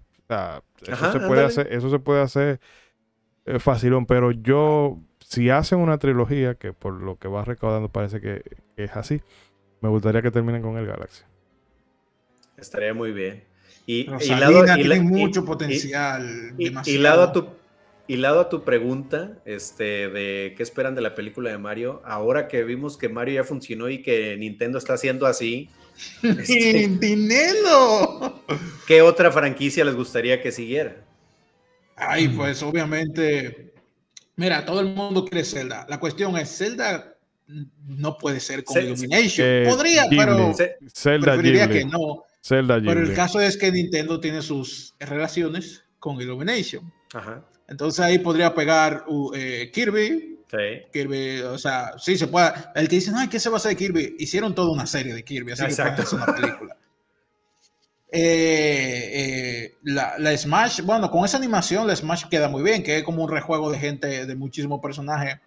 eso, 0.86 1.12
se 1.12 1.20
puede 1.20 1.44
hacer, 1.44 1.72
eso 1.72 1.90
se 1.90 1.98
puede 1.98 2.22
hacer 2.22 2.60
eh, 3.46 3.58
facilón, 3.58 4.06
pero 4.06 4.32
yo, 4.32 4.98
si 5.20 5.50
hacen 5.50 5.78
una 5.78 5.98
trilogía, 5.98 6.54
que 6.54 6.72
por 6.72 6.94
lo 6.94 7.16
que 7.16 7.28
va 7.28 7.44
recaudando 7.44 7.88
parece 7.88 8.20
que, 8.20 8.42
es 8.76 8.90
así, 8.96 9.22
me 9.80 9.88
gustaría 9.88 10.20
que 10.20 10.30
terminen 10.30 10.62
con 10.62 10.76
el 10.76 10.86
Galaxy. 10.86 11.22
Estaría 12.56 12.92
muy 12.92 13.12
bien. 13.12 13.44
Y, 13.86 14.10
y 14.20 14.28
lado, 14.30 14.64
tiene 14.74 15.00
mucho 15.00 15.44
potencial. 15.44 16.54
Y, 16.58 16.98
lado 16.98 17.22
a 17.22 17.32
tu 17.32 17.46
y 18.08 18.16
lado 18.16 18.40
a 18.40 18.48
tu 18.48 18.62
pregunta, 18.62 19.38
este, 19.44 20.08
de 20.08 20.54
qué 20.56 20.62
esperan 20.62 20.94
de 20.94 21.00
la 21.00 21.14
película 21.14 21.50
de 21.50 21.58
Mario, 21.58 22.02
ahora 22.04 22.46
que 22.46 22.62
vimos 22.62 22.96
que 22.96 23.08
Mario 23.08 23.34
ya 23.36 23.44
funcionó 23.44 23.88
y 23.88 24.02
que 24.02 24.36
Nintendo 24.36 24.78
está 24.78 24.94
haciendo 24.94 25.26
así. 25.26 25.70
Este, 26.22 26.88
¡Dinero! 27.00 28.42
¿Qué 28.86 29.02
otra 29.02 29.32
franquicia 29.32 29.84
les 29.84 29.94
gustaría 29.94 30.42
que 30.42 30.52
siguiera? 30.52 30.96
Ay, 31.96 32.28
pues 32.28 32.62
obviamente, 32.62 33.74
mira, 34.36 34.64
todo 34.64 34.80
el 34.80 34.94
mundo 34.94 35.24
quiere 35.24 35.44
Zelda. 35.44 35.86
La 35.88 35.98
cuestión 35.98 36.36
es, 36.36 36.56
Zelda 36.56 37.16
no 37.86 38.18
puede 38.18 38.40
ser 38.40 38.64
con 38.64 38.82
Illumination. 38.82 39.46
Eh, 39.48 39.64
Podría, 39.68 40.06
pero 40.10 40.54
Zelda 40.92 41.32
preferiría 41.32 41.68
que 41.68 41.84
no. 41.84 42.24
Zelda 42.42 42.80
pero 42.84 43.00
el 43.00 43.14
caso 43.14 43.40
es 43.40 43.56
que 43.56 43.72
Nintendo 43.72 44.20
tiene 44.20 44.42
sus 44.42 44.94
relaciones 45.00 45.84
con 45.98 46.20
Illumination. 46.20 46.92
Ajá. 47.14 47.44
Entonces 47.68 48.00
ahí 48.00 48.18
podría 48.18 48.54
pegar 48.54 49.04
uh, 49.08 49.32
eh, 49.34 49.70
Kirby. 49.72 50.38
Sí. 50.48 50.82
Kirby, 50.92 51.40
o 51.40 51.58
sea, 51.58 51.94
sí 51.98 52.16
se 52.16 52.28
puede. 52.28 52.52
El 52.76 52.88
que 52.88 52.96
dice, 52.96 53.10
no, 53.10 53.28
¿qué 53.28 53.40
se 53.40 53.48
va 53.48 53.56
a 53.56 53.58
hacer 53.58 53.70
de 53.70 53.76
Kirby? 53.76 54.16
Hicieron 54.18 54.54
toda 54.54 54.70
una 54.70 54.86
serie 54.86 55.12
de 55.12 55.24
Kirby, 55.24 55.52
así 55.52 55.64
Exacto. 55.64 56.04
que 56.08 56.14
una 56.14 56.26
película. 56.26 56.76
Eh, 58.10 59.10
eh, 59.12 59.74
la, 59.82 60.36
Smash, 60.36 60.82
bueno, 60.82 61.10
con 61.10 61.24
esa 61.24 61.36
animación 61.36 61.86
la 61.86 61.96
Smash 61.96 62.26
queda 62.28 62.48
muy 62.48 62.62
bien, 62.62 62.82
que 62.82 62.98
es 62.98 63.04
como 63.04 63.24
un 63.24 63.30
rejuego 63.30 63.70
de 63.70 63.78
gente, 63.78 64.26
de 64.26 64.36
muchísimos 64.36 64.80
personajes. 64.80 65.38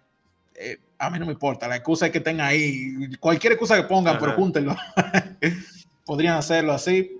Eh, 0.54 0.78
a 0.98 1.08
mí 1.08 1.18
no 1.18 1.26
me 1.26 1.32
importa, 1.32 1.66
la 1.68 1.76
excusa 1.76 2.06
es 2.06 2.12
que 2.12 2.20
tenga 2.20 2.46
ahí, 2.46 3.16
cualquier 3.18 3.54
excusa 3.54 3.76
que 3.76 3.84
pongan, 3.84 4.18
pero 4.18 4.34
júntenlo. 4.34 4.76
Podrían 6.04 6.36
hacerlo 6.36 6.72
así. 6.72 7.16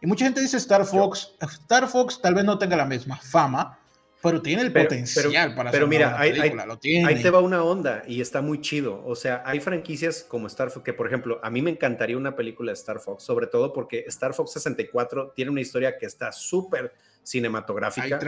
Y 0.00 0.06
mucha 0.06 0.24
gente 0.24 0.40
dice 0.40 0.58
Star 0.58 0.84
Fox. 0.84 1.32
Star 1.40 1.88
Fox 1.88 2.20
tal 2.20 2.34
vez 2.34 2.44
no 2.44 2.58
tenga 2.58 2.76
la 2.76 2.84
misma 2.84 3.16
fama, 3.16 3.78
pero 4.22 4.42
tiene 4.42 4.62
el 4.62 4.72
potencial 4.72 5.54
para 5.54 5.70
pero 5.70 5.86
mira, 5.86 6.18
hay, 6.18 6.32
ahí 6.32 7.22
te 7.22 7.30
va 7.30 7.40
una 7.40 7.62
onda 7.62 8.02
y 8.06 8.20
está 8.20 8.42
muy 8.42 8.60
chido. 8.60 9.02
O 9.04 9.14
sea, 9.14 9.42
hay 9.44 9.60
franquicias 9.60 10.24
como 10.24 10.46
Star 10.46 10.70
Fox 10.70 10.84
que, 10.84 10.92
por 10.92 11.06
ejemplo, 11.06 11.38
a 11.42 11.50
mí 11.50 11.62
me 11.62 11.70
encantaría 11.70 12.16
una 12.16 12.34
película 12.34 12.72
de 12.72 12.74
Star 12.74 12.98
Fox, 12.98 13.22
sobre 13.22 13.46
todo 13.46 13.72
porque 13.72 14.04
Star 14.08 14.34
Fox 14.34 14.52
64 14.52 15.32
tiene 15.34 15.50
una 15.50 15.60
historia 15.60 15.96
que 15.98 16.06
está 16.06 16.32
súper 16.32 16.92
cinematográfica. 17.22 18.18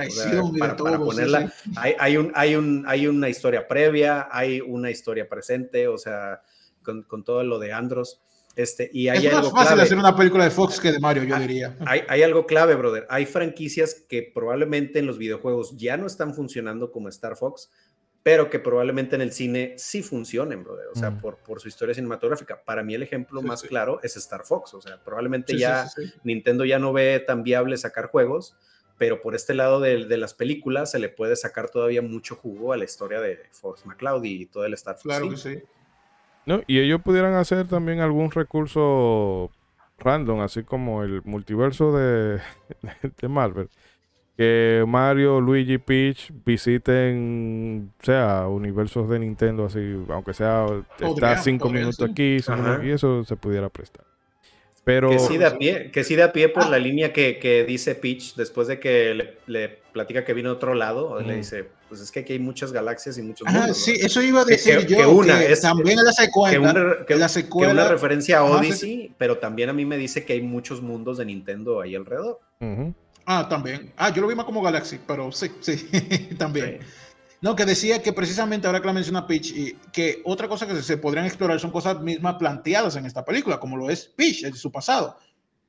para, 0.58 0.76
ponerla. 0.76 1.52
Hay, 1.76 1.94
hay, 1.98 2.16
un, 2.16 2.32
hay, 2.34 2.56
un, 2.56 2.84
hay 2.86 3.06
una 3.06 3.28
historia 3.28 3.66
previa, 3.66 4.28
hay 4.30 4.60
una 4.60 4.90
historia 4.90 5.28
presente, 5.28 5.88
o 5.88 5.98
sea, 5.98 6.42
con, 6.82 7.02
con 7.02 7.24
todo 7.24 7.42
lo 7.44 7.58
de 7.58 7.72
Andros. 7.72 8.20
Este, 8.58 8.90
y 8.92 9.06
hay 9.08 9.24
es 9.24 9.32
más 9.32 9.52
fácil 9.52 9.78
hacer 9.78 9.96
una 9.96 10.16
película 10.16 10.42
de 10.42 10.50
Fox 10.50 10.80
que 10.80 10.90
de 10.90 10.98
Mario, 10.98 11.22
yo 11.22 11.36
ah, 11.36 11.38
diría. 11.38 11.76
Hay, 11.86 12.22
algo 12.24 12.44
clave, 12.44 12.74
brother. 12.74 13.06
Hay 13.08 13.24
franquicias 13.24 13.94
que 13.94 14.32
probablemente 14.34 14.98
en 14.98 15.06
los 15.06 15.16
videojuegos 15.16 15.76
ya 15.76 15.96
no 15.96 16.08
están 16.08 16.34
funcionando 16.34 16.90
como 16.90 17.08
Star 17.08 17.36
Fox, 17.36 17.70
pero 18.24 18.50
que 18.50 18.58
probablemente 18.58 19.14
en 19.14 19.22
el 19.22 19.30
cine 19.30 19.74
sí 19.76 20.02
funcionen, 20.02 20.64
brother. 20.64 20.86
O 20.92 20.98
sea, 20.98 21.10
mm. 21.10 21.20
por, 21.20 21.36
por 21.36 21.60
su 21.60 21.68
historia 21.68 21.94
cinematográfica. 21.94 22.60
Para 22.64 22.82
mí 22.82 22.94
el 22.94 23.04
ejemplo 23.04 23.42
más 23.42 23.62
claro 23.62 24.00
es 24.02 24.16
Star 24.16 24.44
Fox. 24.44 24.74
O 24.74 24.80
sea, 24.80 24.98
probablemente 25.04 25.56
ya 25.56 25.88
Nintendo 26.24 26.64
ya 26.64 26.80
no 26.80 26.92
ve 26.92 27.22
tan 27.24 27.44
viable 27.44 27.76
sacar 27.76 28.06
juegos, 28.06 28.56
pero 28.98 29.22
por 29.22 29.36
este 29.36 29.54
lado 29.54 29.78
de, 29.78 30.06
de, 30.06 30.16
las 30.16 30.34
películas 30.34 30.90
se 30.90 30.98
le 30.98 31.08
puede 31.08 31.36
sacar 31.36 31.70
todavía 31.70 32.02
mucho 32.02 32.34
jugo 32.34 32.72
a 32.72 32.76
la 32.76 32.84
historia 32.84 33.20
de 33.20 33.38
Fox 33.52 33.86
McCloud 33.86 34.24
y 34.24 34.46
todo 34.46 34.64
el 34.64 34.74
Star 34.74 34.96
Fox. 34.96 35.04
Claro 35.04 35.30
que 35.30 35.36
sí. 35.36 35.62
No, 36.48 36.62
y 36.66 36.78
ellos 36.78 37.02
pudieran 37.02 37.34
hacer 37.34 37.68
también 37.68 38.00
algún 38.00 38.30
recurso 38.30 39.50
random, 39.98 40.40
así 40.40 40.62
como 40.62 41.02
el 41.02 41.20
multiverso 41.24 41.94
de, 41.94 42.40
de 43.20 43.28
Marvel. 43.28 43.68
Que 44.34 44.82
Mario, 44.88 45.42
Luigi, 45.42 45.76
Peach 45.76 46.32
visiten, 46.46 47.92
sea, 48.00 48.48
universos 48.48 49.10
de 49.10 49.18
Nintendo, 49.18 49.66
así, 49.66 50.02
aunque 50.08 50.32
sea, 50.32 50.64
está 50.98 51.36
cinco 51.36 51.68
minutos 51.68 52.08
aquí, 52.10 52.38
y 52.82 52.90
eso 52.92 53.24
se 53.24 53.36
pudiera 53.36 53.68
prestar. 53.68 54.06
Pero, 54.84 55.10
que 55.10 55.18
sí 55.18 55.36
da 55.36 55.58
pie, 55.58 55.90
que 55.90 56.02
sí 56.02 56.16
da 56.16 56.32
pie 56.32 56.48
por 56.48 56.62
ah. 56.62 56.70
la 56.70 56.78
línea 56.78 57.12
que, 57.12 57.38
que, 57.38 57.64
dice 57.64 57.94
Peach 57.94 58.36
después 58.36 58.68
de 58.68 58.80
que 58.80 59.36
le, 59.46 59.80
platica 59.92 60.24
que 60.24 60.32
vino 60.32 60.48
de 60.48 60.54
otro 60.54 60.72
lado, 60.72 61.20
le 61.20 61.36
dice, 61.36 61.68
pues 61.88 62.00
es 62.00 62.10
que 62.10 62.20
aquí 62.20 62.34
hay 62.34 62.38
muchas 62.38 62.72
galaxias 62.72 63.18
y 63.18 63.22
muchos 63.22 63.50
mundos. 63.50 63.76
sí, 63.76 63.92
eso 64.00 64.20
iba 64.22 64.42
a 64.42 64.44
decir 64.44 64.86
yo. 64.86 64.98
Que 64.98 65.06
una 65.06 65.42
es 65.42 65.62
también 65.62 65.98
la 66.04 66.12
secuela. 66.12 67.04
Que, 67.06 67.16
la 67.16 67.28
secuela, 67.28 67.72
una 67.72 67.88
referencia 67.88 68.38
a 68.38 68.44
Odyssey, 68.44 69.14
pero 69.18 69.38
también 69.38 69.70
a 69.70 69.72
mí 69.72 69.84
me 69.84 69.96
dice 69.96 70.24
que 70.24 70.34
hay 70.34 70.42
muchos 70.42 70.82
mundos 70.82 71.18
de 71.18 71.24
Nintendo 71.24 71.80
ahí 71.80 71.94
alrededor. 71.94 72.40
Ah, 73.24 73.46
también. 73.48 73.92
Ah, 73.96 74.10
yo 74.12 74.22
lo 74.22 74.28
vi 74.28 74.34
más 74.34 74.46
como 74.46 74.62
Galaxy, 74.62 74.98
pero 75.06 75.30
sí, 75.32 75.50
sí, 75.60 75.76
también. 76.38 76.80
No, 77.40 77.54
que 77.54 77.64
decía 77.64 78.02
que 78.02 78.12
precisamente 78.12 78.66
ahora 78.66 78.80
que 78.80 78.86
la 78.86 78.92
menciona 78.92 79.26
Peach, 79.26 79.52
y 79.52 79.74
que 79.92 80.22
otra 80.24 80.48
cosa 80.48 80.66
que 80.66 80.82
se 80.82 80.96
podrían 80.96 81.26
explorar 81.26 81.60
son 81.60 81.70
cosas 81.70 82.00
mismas 82.00 82.34
planteadas 82.34 82.96
en 82.96 83.06
esta 83.06 83.24
película, 83.24 83.60
como 83.60 83.76
lo 83.76 83.90
es 83.90 84.06
Peach 84.06 84.44
en 84.44 84.54
su 84.54 84.72
pasado. 84.72 85.18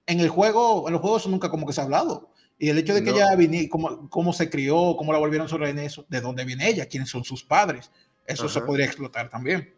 En 0.08 0.20
el 0.20 0.30
juego, 0.30 0.88
en 0.88 0.94
los 0.94 1.02
juegos 1.02 1.28
nunca 1.28 1.50
como 1.50 1.68
que 1.68 1.74
se 1.74 1.82
ha 1.82 1.84
hablado. 1.84 2.30
Y 2.62 2.70
el 2.70 2.78
hecho 2.78 2.94
de 2.94 3.04
que 3.04 3.12
ella 3.12 3.34
viniera, 3.36 3.70
cómo, 3.70 4.10
cómo 4.10 4.34
se 4.34 4.50
crió, 4.50 4.96
cómo 4.98 5.14
la 5.14 5.20
volvieron 5.20 5.48
sobre 5.48 5.70
eso, 5.86 6.06
de 6.10 6.20
dónde 6.20 6.44
viene 6.44 6.68
ella, 6.68 6.88
quiénes 6.88 7.10
son 7.10 7.24
sus 7.24 7.42
padres, 7.42 7.90
eso 8.26 8.50
se 8.50 8.60
podría 8.62 8.86
explotar 8.86 9.30
también. 9.30 9.74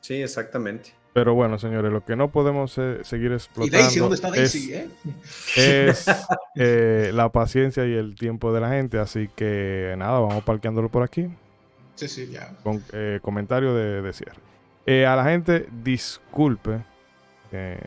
Sí, 0.00 0.22
exactamente. 0.22 0.92
Pero 1.12 1.34
bueno, 1.34 1.58
señores, 1.58 1.92
lo 1.92 2.04
que 2.04 2.16
no 2.16 2.30
podemos 2.30 2.78
eh, 2.78 3.00
seguir 3.02 3.32
explotando 3.32 3.76
¿Y 3.76 3.80
Daisy, 3.80 3.98
¿dónde 3.98 4.14
está 4.14 4.30
Daisy, 4.30 4.72
es, 4.72 4.78
eh? 5.56 5.88
es 5.90 6.06
eh, 6.56 7.10
la 7.12 7.30
paciencia 7.30 7.84
y 7.86 7.92
el 7.92 8.14
tiempo 8.14 8.52
de 8.52 8.60
la 8.60 8.70
gente. 8.70 8.98
Así 8.98 9.28
que 9.34 9.94
nada, 9.98 10.20
vamos 10.20 10.42
parqueándolo 10.44 10.88
por 10.88 11.02
aquí. 11.02 11.28
Sí, 11.96 12.08
sí, 12.08 12.28
ya. 12.30 12.54
Con 12.62 12.82
comentario 13.20 13.74
de, 13.74 14.00
de 14.00 14.12
cierre. 14.12 15.06
a 15.06 15.16
la 15.16 15.24
gente, 15.24 15.68
disculpe, 15.84 16.80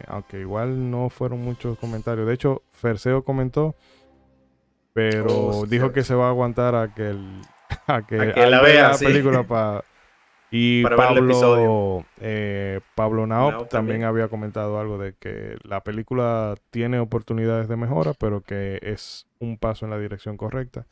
aunque 0.08 0.40
igual 0.40 0.90
no 0.92 1.10
fueron 1.10 1.42
muchos 1.42 1.78
comentarios. 1.80 2.28
De 2.28 2.34
hecho, 2.34 2.64
Ferseo 2.72 3.24
comentó, 3.24 3.76
pero 4.94 5.28
oh, 5.30 5.66
dijo 5.66 5.92
que 5.92 6.04
se 6.04 6.16
va 6.16 6.28
a 6.28 6.30
aguantar 6.30 6.76
a 6.76 6.94
que, 6.94 7.10
el, 7.10 7.42
a 7.88 8.06
que, 8.06 8.18
la 8.18 8.62
vea 8.62 8.92
la 8.92 8.98
película 8.98 9.44
para 9.48 9.84
y 10.58 10.84
Pablo, 10.84 12.06
eh, 12.22 12.80
Pablo 12.96 13.28
Naop 13.28 13.68
también. 13.68 14.06
había 14.06 14.30
comentado 14.30 14.80
algo 14.80 14.98
de 14.98 15.14
que 15.14 15.58
la 15.64 15.84
película 15.84 16.56
tiene 16.70 17.00
oportunidades 17.00 17.68
de 17.68 17.76
mejora, 17.76 18.14
pero 18.14 18.40
que 18.40 18.80
es 18.82 19.28
un 19.40 19.58
paso 19.58 19.84
en 19.84 19.92
la 19.92 20.00
dirección 20.00 20.38
correcta. 20.38 20.86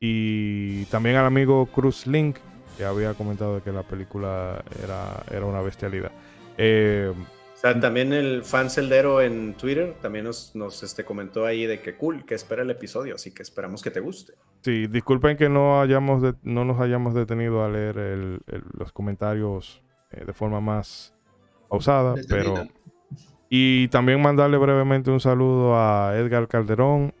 Y 0.00 0.86
también 0.86 1.14
al 1.16 1.26
amigo 1.26 1.66
Cruz 1.66 2.08
Link, 2.08 2.38
que 2.76 2.84
había 2.84 3.14
comentado 3.14 3.56
de 3.56 3.60
que 3.62 3.70
la 3.70 3.84
película 3.84 4.64
era, 4.82 5.22
era 5.30 5.44
una 5.44 5.60
bestialidad. 5.60 6.10
Eh, 6.58 7.12
o 7.60 7.62
sea, 7.62 7.78
también 7.78 8.14
el 8.14 8.42
fan 8.42 8.70
celdero 8.70 9.20
en 9.20 9.52
Twitter 9.52 9.94
también 10.00 10.24
nos, 10.24 10.56
nos 10.56 10.82
este, 10.82 11.04
comentó 11.04 11.44
ahí 11.44 11.66
de 11.66 11.82
que 11.82 11.94
cool, 11.94 12.24
que 12.24 12.34
espera 12.34 12.62
el 12.62 12.70
episodio, 12.70 13.16
así 13.16 13.34
que 13.34 13.42
esperamos 13.42 13.82
que 13.82 13.90
te 13.90 14.00
guste. 14.00 14.32
Sí, 14.62 14.86
disculpen 14.86 15.36
que 15.36 15.50
no 15.50 15.78
hayamos 15.82 16.22
no 16.42 16.64
nos 16.64 16.80
hayamos 16.80 17.12
detenido 17.12 17.62
a 17.62 17.68
leer 17.68 18.40
los 18.72 18.92
comentarios 18.92 19.82
eh, 20.10 20.24
de 20.24 20.32
forma 20.32 20.62
más 20.62 21.14
pausada, 21.68 22.14
pero 22.30 22.66
y 23.50 23.88
también 23.88 24.22
mandarle 24.22 24.56
brevemente 24.56 25.10
un 25.10 25.20
saludo 25.20 25.76
a 25.76 26.16
Edgar 26.16 26.48
Calderón 26.48 27.12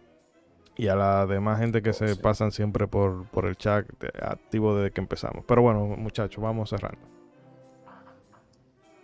y 0.74 0.88
a 0.88 0.96
la 0.96 1.26
demás 1.26 1.58
gente 1.58 1.82
que 1.82 1.90
oh, 1.90 1.92
se 1.92 2.16
pasan 2.16 2.50
siempre 2.50 2.86
por, 2.86 3.26
por 3.26 3.44
el 3.44 3.56
chat 3.58 3.84
activo 4.22 4.74
desde 4.74 4.90
que 4.90 5.02
empezamos. 5.02 5.44
Pero 5.46 5.60
bueno, 5.60 5.84
muchachos, 5.98 6.42
vamos 6.42 6.70
cerrando. 6.70 7.19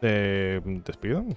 Eh, 0.08 0.60
¿Despidan? 0.84 1.36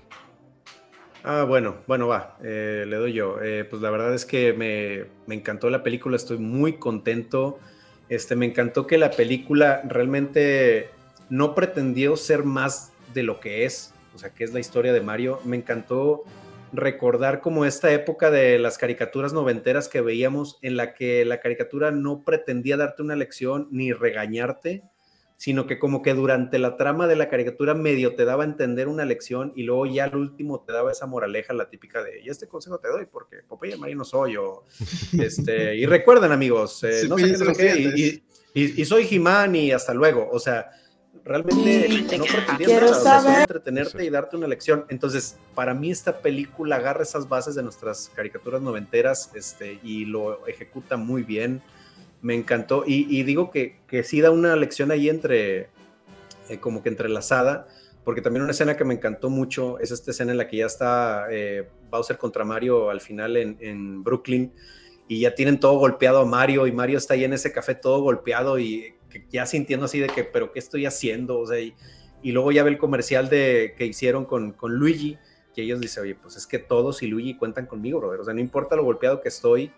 Ah, 1.23 1.43
bueno, 1.43 1.77
bueno, 1.87 2.07
va, 2.07 2.37
eh, 2.43 2.85
le 2.87 2.95
doy 2.97 3.13
yo. 3.13 3.41
Eh, 3.41 3.65
pues 3.65 3.81
la 3.81 3.89
verdad 3.89 4.13
es 4.13 4.25
que 4.25 4.53
me, 4.53 5.05
me, 5.25 5.33
encantó 5.33 5.71
la 5.71 5.81
película, 5.81 6.15
estoy 6.15 6.37
muy 6.37 6.73
contento. 6.73 7.59
Este, 8.09 8.35
me 8.35 8.45
encantó 8.45 8.85
que 8.85 8.99
la 8.99 9.09
película 9.09 9.81
realmente 9.85 10.91
no 11.29 11.55
pretendió 11.55 12.15
ser 12.15 12.43
más 12.43 12.93
de 13.13 13.23
lo 13.23 13.39
que 13.39 13.65
es, 13.65 13.93
o 14.15 14.19
sea, 14.19 14.29
que 14.29 14.43
es 14.43 14.53
la 14.53 14.59
historia 14.59 14.93
de 14.93 15.01
Mario. 15.01 15.39
Me 15.45 15.57
encantó 15.57 16.23
recordar 16.71 17.41
como 17.41 17.65
esta 17.65 17.91
época 17.91 18.29
de 18.29 18.59
las 18.59 18.77
caricaturas 18.77 19.33
noventeras 19.33 19.89
que 19.89 20.01
veíamos 20.01 20.59
en 20.61 20.77
la 20.77 20.93
que 20.93 21.25
la 21.25 21.39
caricatura 21.39 21.89
no 21.89 22.23
pretendía 22.23 22.77
darte 22.77 23.01
una 23.01 23.15
lección 23.15 23.67
ni 23.71 23.93
regañarte, 23.93 24.83
sino 25.39 25.67
que 25.67 25.79
como 25.79 26.01
que 26.01 26.13
durante 26.13 26.59
la 26.59 26.75
trama 26.75 27.07
de 27.07 27.15
la 27.15 27.29
caricatura 27.29 27.73
medio 27.73 28.13
te 28.13 28.25
daba 28.25 28.43
a 28.43 28.45
entender 28.45 28.89
una 28.89 29.05
lección 29.05 29.53
y 29.55 29.63
luego 29.63 29.85
ya 29.85 30.03
al 30.03 30.17
último 30.17 30.59
te 30.59 30.73
daba 30.73 30.91
esa 30.91 31.05
moraleja, 31.05 31.53
la 31.53 31.69
típica 31.69 32.03
de, 32.03 32.21
y 32.21 32.27
este 32.27 32.49
consejo 32.49 32.77
te 32.79 32.89
doy 32.89 33.05
porque 33.05 33.37
Popeye 33.47 33.77
Marino 33.77 34.03
soy 34.03 34.33
yo. 34.33 34.65
Este, 35.17 35.77
y 35.77 35.85
recuerden 35.85 36.33
amigos, 36.33 36.83
eh, 36.83 37.03
no 37.07 37.17
sé 37.17 37.37
qué, 37.55 38.21
y, 38.53 38.83
soy 38.83 39.05
Jimán 39.05 39.55
y 39.55 39.71
hasta 39.71 39.93
luego, 39.93 40.27
o 40.29 40.39
sea, 40.39 40.71
realmente 41.23 41.87
no 42.17 42.25
pretendía 42.25 42.81
nada, 42.81 43.41
entretenerte 43.41 44.03
y 44.03 44.09
darte 44.09 44.35
una 44.35 44.47
lección. 44.47 44.85
Entonces, 44.89 45.37
para 45.55 45.73
mí 45.73 45.89
esta 45.89 46.19
película 46.19 46.75
agarra 46.75 47.03
esas 47.03 47.29
bases 47.29 47.55
de 47.55 47.63
nuestras 47.63 48.11
caricaturas 48.13 48.61
noventeras 48.61 49.31
este, 49.33 49.79
y 49.83 50.03
lo 50.03 50.45
ejecuta 50.47 50.97
muy 50.97 51.23
bien 51.23 51.61
me 52.21 52.35
encantó. 52.35 52.83
Y, 52.85 53.23
digo 53.23 53.51
que, 53.51 53.79
que, 53.87 54.03
sí 54.03 54.21
da 54.21 54.31
una 54.31 54.55
lección 54.55 54.91
ahí 54.91 55.09
entre, 55.09 55.69
eh, 56.49 56.59
como 56.59 56.83
que 56.83 56.89
entrelazada, 56.89 57.67
porque 58.03 58.21
también 58.21 58.43
una 58.43 58.51
escena 58.51 58.75
que 58.75 58.83
me 58.83 58.93
encantó 58.93 59.29
mucho 59.29 59.79
es 59.79 59.91
esta 59.91 60.11
escena 60.11 60.31
en 60.31 60.37
la 60.37 60.47
que 60.47 60.57
ya 60.57 60.65
está 60.65 61.27
eh, 61.29 61.67
Bowser 61.91 62.17
contra 62.17 62.43
Mario 62.43 62.89
al 62.89 63.01
final 63.01 63.37
en, 63.37 64.03
Brooklyn 64.03 64.51
y 65.07 65.21
ya 65.21 65.35
tienen 65.35 65.59
todo 65.59 65.77
golpeado 65.77 66.19
a 66.19 66.25
Mario 66.25 66.65
y 66.65 66.71
Mario 66.71 66.97
está 66.97 67.13
ahí 67.13 67.23
en 67.23 67.33
ese 67.33 67.51
café 67.51 67.75
todo 67.75 68.01
golpeado 68.01 68.57
y 68.57 68.95
ya 69.29 69.45
sintiendo 69.45 69.85
así 69.85 69.99
de 69.99 70.07
que, 70.07 70.23
pero 70.23 70.51
¿qué 70.51 70.59
estoy 70.59 70.85
haciendo? 70.85 71.39
O 71.39 71.47
sea, 71.47 71.59
y, 71.59 71.73
luego 72.23 72.51
ya 72.51 72.63
ve 72.63 72.71
el 72.71 72.77
comercial 72.77 73.29
de, 73.29 73.73
que 73.77 73.85
hicieron 73.85 74.25
con, 74.25 74.53
con 74.53 74.73
Luigi, 74.75 75.17
que 75.53 75.63
ellos 75.63 75.79
dicen, 75.79 76.03
oye, 76.03 76.15
pues 76.15 76.35
es 76.35 76.45
que 76.45 76.59
todos 76.59 77.01
y 77.01 77.07
Luigi 77.07 77.35
cuentan 77.35 77.65
conmigo, 77.65 77.99
brother. 77.99 78.19
O 78.19 78.23
sea, 78.23 78.33
no 78.33 78.39
importa 78.39 78.75
lo 78.75 78.83
golpeado 78.83 79.21
que 79.21 79.29
estoy, 79.29 79.71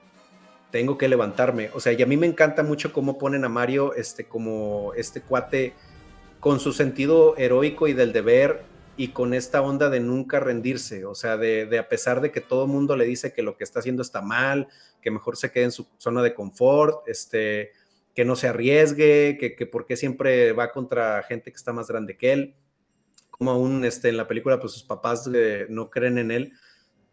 tengo 0.71 0.97
que 0.97 1.07
levantarme. 1.07 1.69
O 1.73 1.79
sea, 1.79 1.93
y 1.93 2.01
a 2.01 2.05
mí 2.05 2.17
me 2.17 2.27
encanta 2.27 2.63
mucho 2.63 2.93
cómo 2.93 3.17
ponen 3.17 3.45
a 3.45 3.49
Mario 3.49 3.93
este, 3.93 4.25
como 4.25 4.93
este 4.95 5.21
cuate 5.21 5.73
con 6.39 6.59
su 6.59 6.73
sentido 6.73 7.37
heroico 7.37 7.87
y 7.87 7.93
del 7.93 8.13
deber 8.13 8.63
y 8.97 9.09
con 9.09 9.33
esta 9.33 9.61
onda 9.61 9.89
de 9.89 9.99
nunca 9.99 10.39
rendirse, 10.39 11.05
o 11.05 11.15
sea, 11.15 11.37
de, 11.37 11.79
a 11.79 11.87
pesar 11.87 12.19
de 12.21 12.31
que 12.31 12.41
todo 12.41 12.67
mundo 12.67 12.95
le 12.95 13.05
dice 13.05 13.33
que 13.33 13.41
lo 13.41 13.57
que 13.57 13.63
está 13.63 13.79
haciendo 13.79 14.01
está 14.01 14.21
mal, 14.21 14.67
que 15.01 15.11
mejor 15.11 15.37
se 15.37 15.51
quede 15.51 15.65
en 15.65 15.71
su 15.71 15.87
zona 15.97 16.21
de 16.21 16.33
confort, 16.33 17.07
este, 17.07 17.71
que 18.13 18.25
no 18.25 18.35
se 18.35 18.47
arriesgue, 18.49 19.37
que, 19.39 19.55
que 19.55 19.65
porque 19.65 19.95
siempre 19.95 20.51
va 20.51 20.71
contra 20.71 21.23
gente 21.23 21.51
que 21.51 21.55
está 21.55 21.73
más 21.73 21.87
grande 21.87 22.17
que 22.17 22.33
él, 22.33 22.55
como 23.29 23.51
aún 23.51 23.85
este, 23.85 24.09
en 24.09 24.17
la 24.17 24.27
película, 24.27 24.59
pues 24.59 24.73
sus 24.73 24.83
papás 24.83 25.27
eh, 25.33 25.65
no 25.69 25.89
creen 25.89 26.17
en 26.19 26.29
él, 26.29 26.53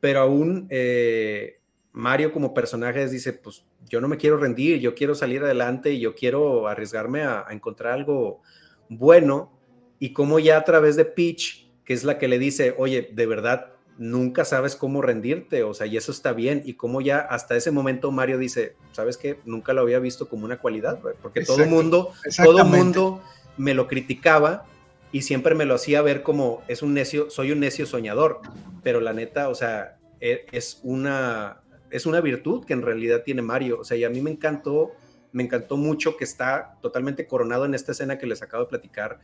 pero 0.01 0.21
aún 0.21 0.67
eh, 0.71 1.58
Mario 1.99 2.33
como 2.33 2.55
personaje 2.55 3.09
dice, 3.09 3.33
pues 3.33 3.65
yo 3.89 4.01
no 4.01 4.07
me 4.07 4.19
quiero 4.19 4.37
rendir, 4.37 4.79
yo 4.79 4.95
quiero 4.95 5.17
salir 5.17 5.43
adelante 5.43 5.91
y 5.91 5.99
yo 5.99 6.15
quiero 6.15 6.69
arriesgarme 6.69 7.25
a, 7.25 7.47
encontrar 7.51 7.93
algo 7.93 8.41
bueno. 8.89 9.59
Y 9.99 10.13
como 10.13 10.39
ya 10.39 10.59
a 10.59 10.65
través 10.65 10.95
de 10.95 11.05
Peach, 11.05 11.69
que 11.85 11.95
es 11.95 12.05
la 12.05 12.17
que 12.17 12.29
le 12.29 12.39
dice, 12.39 12.73
oye, 12.79 13.11
de 13.13 13.27
verdad, 13.27 13.73
nunca 13.99 14.45
sabes 14.45 14.77
cómo 14.77 15.03
rendirte, 15.03 15.65
o 15.65 15.75
sea, 15.75 15.89
y 15.89 15.97
eso 15.97 16.13
está 16.13 16.33
bien. 16.33 16.63
Y 16.65 16.75
como 16.75 17.01
ya 17.01 17.19
hasta 17.19 17.57
ese 17.57 17.73
momento 17.73 18.13
Mario 18.13 18.39
dice, 18.39 18.77
¿sabes 18.93 19.19
qué? 19.19 19.41
Nunca 19.45 19.73
lo 19.73 19.81
había 19.81 19.99
visto 19.99 20.29
como 20.29 20.45
una 20.45 20.61
cualidad, 20.61 21.01
porque 21.21 21.45
todo 21.45 21.65
el 21.65 21.69
mundo, 21.69 22.13
todo 22.45 22.65
mundo 22.65 23.21
me 23.57 23.75
lo 23.75 23.89
criticaba 23.89 24.67
y 25.11 25.23
siempre 25.23 25.57
me 25.57 25.65
lo 25.65 25.75
hacía 25.75 26.01
ver 26.01 26.23
como 26.23 26.63
es 26.69 26.83
un 26.83 26.95
necio, 26.95 27.29
soy 27.29 27.51
un 27.51 27.59
necio 27.59 27.87
soñador, 27.87 28.41
pero 28.85 29.01
la 29.01 29.13
neta, 29.13 29.49
o 29.49 29.57
sea, 29.57 29.99
e, 30.21 30.47
es 30.53 30.79
una 30.85 31.63
es 31.91 32.07
una 32.07 32.21
virtud 32.21 32.65
que 32.65 32.73
en 32.73 32.83
realidad 32.83 33.23
tiene 33.25 33.43
Mario. 33.43 33.81
O 33.81 33.85
sea, 33.85 33.97
y 33.97 34.05
a 34.05 34.11
mí 34.11 34.21
me 34.21 34.31
encantó, 34.31 34.93
me 35.33 35.43
encantó 35.43 35.77
mucho 35.77 36.17
que 36.17 36.25
está 36.25 36.77
totalmente 36.81 37.27
coronado 37.27 37.65
en 37.65 37.75
esta 37.75 37.93
escena 37.93 38.19
que 38.19 38.27
les 38.27 38.43
acabo 38.43 38.65
de 38.65 38.71
platicar, 38.71 39.21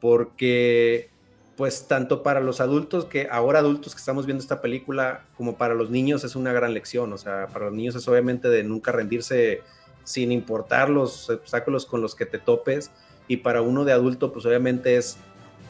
porque 0.00 1.10
pues 1.56 1.86
tanto 1.86 2.22
para 2.22 2.40
los 2.40 2.60
adultos 2.60 3.04
que 3.04 3.28
ahora 3.30 3.60
adultos 3.60 3.94
que 3.94 4.00
estamos 4.00 4.26
viendo 4.26 4.42
esta 4.42 4.60
película 4.60 5.24
como 5.36 5.56
para 5.56 5.74
los 5.74 5.90
niños 5.90 6.24
es 6.24 6.34
una 6.34 6.52
gran 6.52 6.74
lección, 6.74 7.12
o 7.12 7.18
sea, 7.18 7.46
para 7.52 7.66
los 7.66 7.74
niños 7.74 7.94
es 7.94 8.08
obviamente 8.08 8.48
de 8.48 8.64
nunca 8.64 8.90
rendirse 8.90 9.62
sin 10.02 10.32
importar 10.32 10.90
los 10.90 11.30
obstáculos 11.30 11.86
con 11.86 12.00
los 12.02 12.14
que 12.14 12.26
te 12.26 12.38
topes 12.38 12.90
y 13.28 13.38
para 13.38 13.62
uno 13.62 13.84
de 13.84 13.92
adulto 13.92 14.32
pues 14.32 14.44
obviamente 14.46 14.96
es 14.96 15.16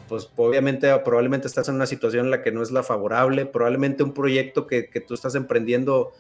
pues 0.09 0.29
obviamente 0.37 0.93
probablemente 1.05 1.47
estás 1.47 1.69
en 1.69 1.77
una 1.77 1.87
situación 1.87 2.27
en 2.27 2.31
la 2.31 2.43
que 2.43 2.53
no 2.53 2.63
es 2.63 2.71
la 2.71 2.83
favorable, 2.83 3.47
probablemente 3.47 4.03
un 4.03 4.13
proyecto 4.13 4.67
que, 4.67 4.89
que 4.91 5.01
tú 5.01 5.15
estás 5.15 5.35
emprendiendo 5.35 6.13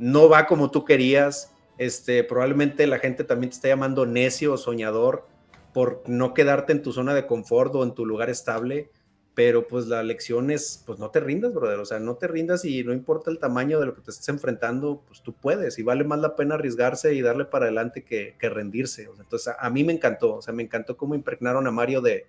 no 0.00 0.30
va 0.30 0.46
como 0.46 0.70
tú 0.70 0.84
querías, 0.84 1.52
este, 1.76 2.24
probablemente 2.24 2.86
la 2.86 2.98
gente 2.98 3.22
también 3.22 3.50
te 3.50 3.56
está 3.56 3.68
llamando 3.68 4.06
necio 4.06 4.54
o 4.54 4.56
soñador 4.56 5.28
por 5.74 6.02
no 6.06 6.34
quedarte 6.34 6.72
en 6.72 6.82
tu 6.82 6.92
zona 6.92 7.14
de 7.14 7.26
confort 7.26 7.74
o 7.74 7.84
en 7.84 7.94
tu 7.94 8.06
lugar 8.06 8.30
estable, 8.30 8.90
pero 9.34 9.68
pues 9.68 9.86
la 9.86 10.02
lección 10.02 10.50
es, 10.50 10.82
pues 10.86 10.98
no 10.98 11.10
te 11.10 11.20
rindas, 11.20 11.52
brother, 11.52 11.78
o 11.78 11.84
sea, 11.84 12.00
no 12.00 12.16
te 12.16 12.28
rindas 12.28 12.64
y 12.64 12.82
no 12.82 12.94
importa 12.94 13.30
el 13.30 13.38
tamaño 13.38 13.78
de 13.78 13.86
lo 13.86 13.94
que 13.94 14.00
te 14.00 14.10
estés 14.10 14.28
enfrentando, 14.30 15.02
pues 15.06 15.22
tú 15.22 15.34
puedes. 15.34 15.78
Y 15.78 15.82
vale 15.82 16.02
más 16.04 16.18
la 16.18 16.34
pena 16.34 16.54
arriesgarse 16.54 17.14
y 17.14 17.20
darle 17.20 17.44
para 17.44 17.66
adelante 17.66 18.02
que, 18.02 18.34
rendirse. 18.40 19.08
entonces, 19.18 19.54
a, 19.56 19.70
mí 19.70 19.84
me 19.84 19.92
encantó, 19.92 20.36
o 20.36 20.42
sea, 20.42 20.52
me 20.52 20.62
encantó 20.62 20.96
cómo 20.96 21.14
impregnaron 21.14 21.66
a 21.66 21.70
Mario 21.70 22.00
de, 22.00 22.26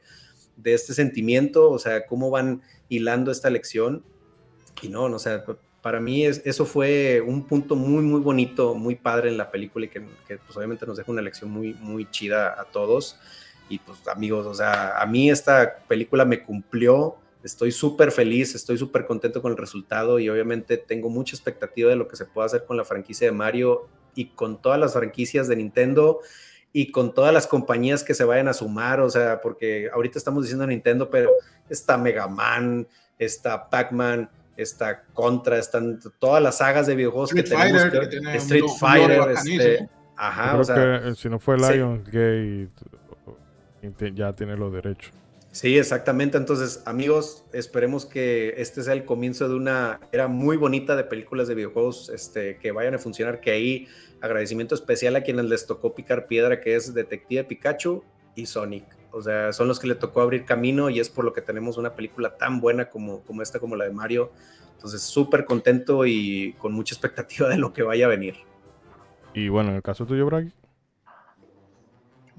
de 0.57 0.73
este 0.73 0.93
sentimiento, 0.93 1.72
o 1.72 1.80
sea, 1.80 2.06
cómo 2.06 2.30
van 2.30 2.61
hilando 2.89 3.31
esta 3.31 3.49
lección. 3.49 4.03
Y 4.81 4.89
no, 4.89 5.10
no, 5.10 5.15
o 5.18 5.19
para 5.81 5.99
mí 5.99 6.25
es, 6.25 6.41
eso 6.45 6.65
fue 6.65 7.21
un 7.21 7.45
punto 7.47 7.75
muy, 7.75 8.03
muy 8.03 8.21
bonito, 8.21 8.75
muy 8.75 8.95
padre 8.95 9.29
en 9.29 9.37
la 9.37 9.49
película 9.49 9.85
y 9.85 9.89
que, 9.89 10.05
que 10.27 10.37
pues 10.37 10.55
obviamente 10.55 10.85
nos 10.85 10.97
deja 10.97 11.11
una 11.11 11.21
lección 11.21 11.49
muy, 11.49 11.73
muy 11.75 12.09
chida 12.09 12.59
a 12.59 12.65
todos. 12.65 13.19
Y 13.67 13.79
pues 13.79 14.07
amigos, 14.07 14.45
o 14.45 14.53
sea, 14.53 15.01
a 15.01 15.05
mí 15.05 15.29
esta 15.29 15.79
película 15.87 16.25
me 16.25 16.43
cumplió, 16.43 17.15
estoy 17.43 17.71
súper 17.71 18.11
feliz, 18.11 18.53
estoy 18.53 18.77
súper 18.77 19.05
contento 19.05 19.41
con 19.41 19.51
el 19.51 19.57
resultado 19.57 20.19
y 20.19 20.29
obviamente 20.29 20.77
tengo 20.77 21.09
mucha 21.09 21.35
expectativa 21.35 21.89
de 21.89 21.95
lo 21.95 22.07
que 22.07 22.15
se 22.15 22.25
pueda 22.25 22.45
hacer 22.45 22.65
con 22.65 22.77
la 22.77 22.85
franquicia 22.85 23.27
de 23.27 23.31
Mario 23.31 23.87
y 24.13 24.25
con 24.25 24.61
todas 24.61 24.79
las 24.79 24.93
franquicias 24.93 25.47
de 25.47 25.55
Nintendo 25.55 26.19
y 26.73 26.91
con 26.91 27.13
todas 27.13 27.33
las 27.33 27.47
compañías 27.47 28.03
que 28.03 28.13
se 28.13 28.23
vayan 28.23 28.47
a 28.47 28.53
sumar, 28.53 29.01
o 29.01 29.09
sea, 29.09 29.41
porque 29.41 29.89
ahorita 29.93 30.17
estamos 30.17 30.43
diciendo 30.43 30.67
Nintendo, 30.67 31.09
pero 31.09 31.31
está 31.69 31.97
Mega 31.97 32.27
Man, 32.27 32.87
está 33.17 33.69
Pac-Man, 33.69 34.29
está 34.57 35.03
Contra, 35.14 35.57
están 35.57 35.99
todas 36.19 36.41
las 36.41 36.57
sagas 36.57 36.88
de 36.88 36.95
videojuegos 36.95 37.32
que 37.32 37.44
tenemos, 37.44 37.84
Street 38.36 38.64
Fighter, 38.80 39.32
este, 39.32 39.90
ajá, 40.15 40.57
o 40.57 40.64
sea, 40.64 40.76
que, 40.76 41.10
eh, 41.10 41.15
si 41.15 41.30
no 41.30 41.40
fue 41.40 41.57
Lionsgate 41.57 42.69
ya 44.14 44.34
tiene 44.34 44.56
los 44.56 44.72
derechos. 44.72 45.11
Sí, 45.52 45.78
exactamente. 45.78 46.38
Entonces, 46.38 46.82
amigos, 46.86 47.44
esperemos 47.52 48.06
que 48.06 48.53
este 48.57 48.84
sea 48.84 48.94
el 48.94 49.03
comienzo 49.03 49.49
de 49.49 49.56
una 49.56 49.99
era 50.14 50.28
muy 50.30 50.56
bonita 50.56 50.95
de 50.95 51.03
películas 51.03 51.49
de 51.49 51.56
videojuegos 51.56 52.10
este, 52.10 52.57
que 52.57 52.72
vayan 52.72 52.94
a 52.94 52.99
funcionar. 52.99 53.41
Que 53.41 53.52
ahí 53.52 53.88
agradecimiento 54.22 54.76
especial 54.76 55.15
a 55.18 55.23
quienes 55.23 55.45
les 55.45 55.68
tocó 55.68 55.94
picar 55.94 56.28
piedra, 56.28 56.61
que 56.61 56.76
es 56.76 56.94
Detective 56.94 57.44
Pikachu 57.44 58.02
y 58.36 58.45
Sonic. 58.45 58.86
O 59.11 59.21
sea, 59.21 59.51
son 59.53 59.67
los 59.67 59.79
que 59.79 59.88
le 59.88 59.95
tocó 59.95 60.21
abrir 60.21 60.45
camino 60.45 60.89
y 60.89 60.99
es 60.99 61.09
por 61.09 61.25
lo 61.25 61.33
que 61.33 61.41
tenemos 61.41 61.77
una 61.77 61.95
película 61.95 62.38
tan 62.38 62.61
buena 62.61 62.89
como, 62.89 63.21
como 63.23 63.41
esta, 63.41 63.59
como 63.59 63.75
la 63.75 63.85
de 63.85 63.91
Mario. 63.91 64.31
Entonces, 64.73 65.01
súper 65.01 65.45
contento 65.45 66.05
y 66.05 66.53
con 66.57 66.73
mucha 66.73 66.95
expectativa 66.95 67.47
de 67.49 67.57
lo 67.57 67.73
que 67.73 67.83
vaya 67.83 68.05
a 68.05 68.09
venir. 68.09 68.35
Y 69.33 69.49
bueno, 69.49 69.69
en 69.69 69.75
el 69.77 69.81
caso 69.81 70.05
tuyo, 70.05 70.25
Bragi. 70.25 70.51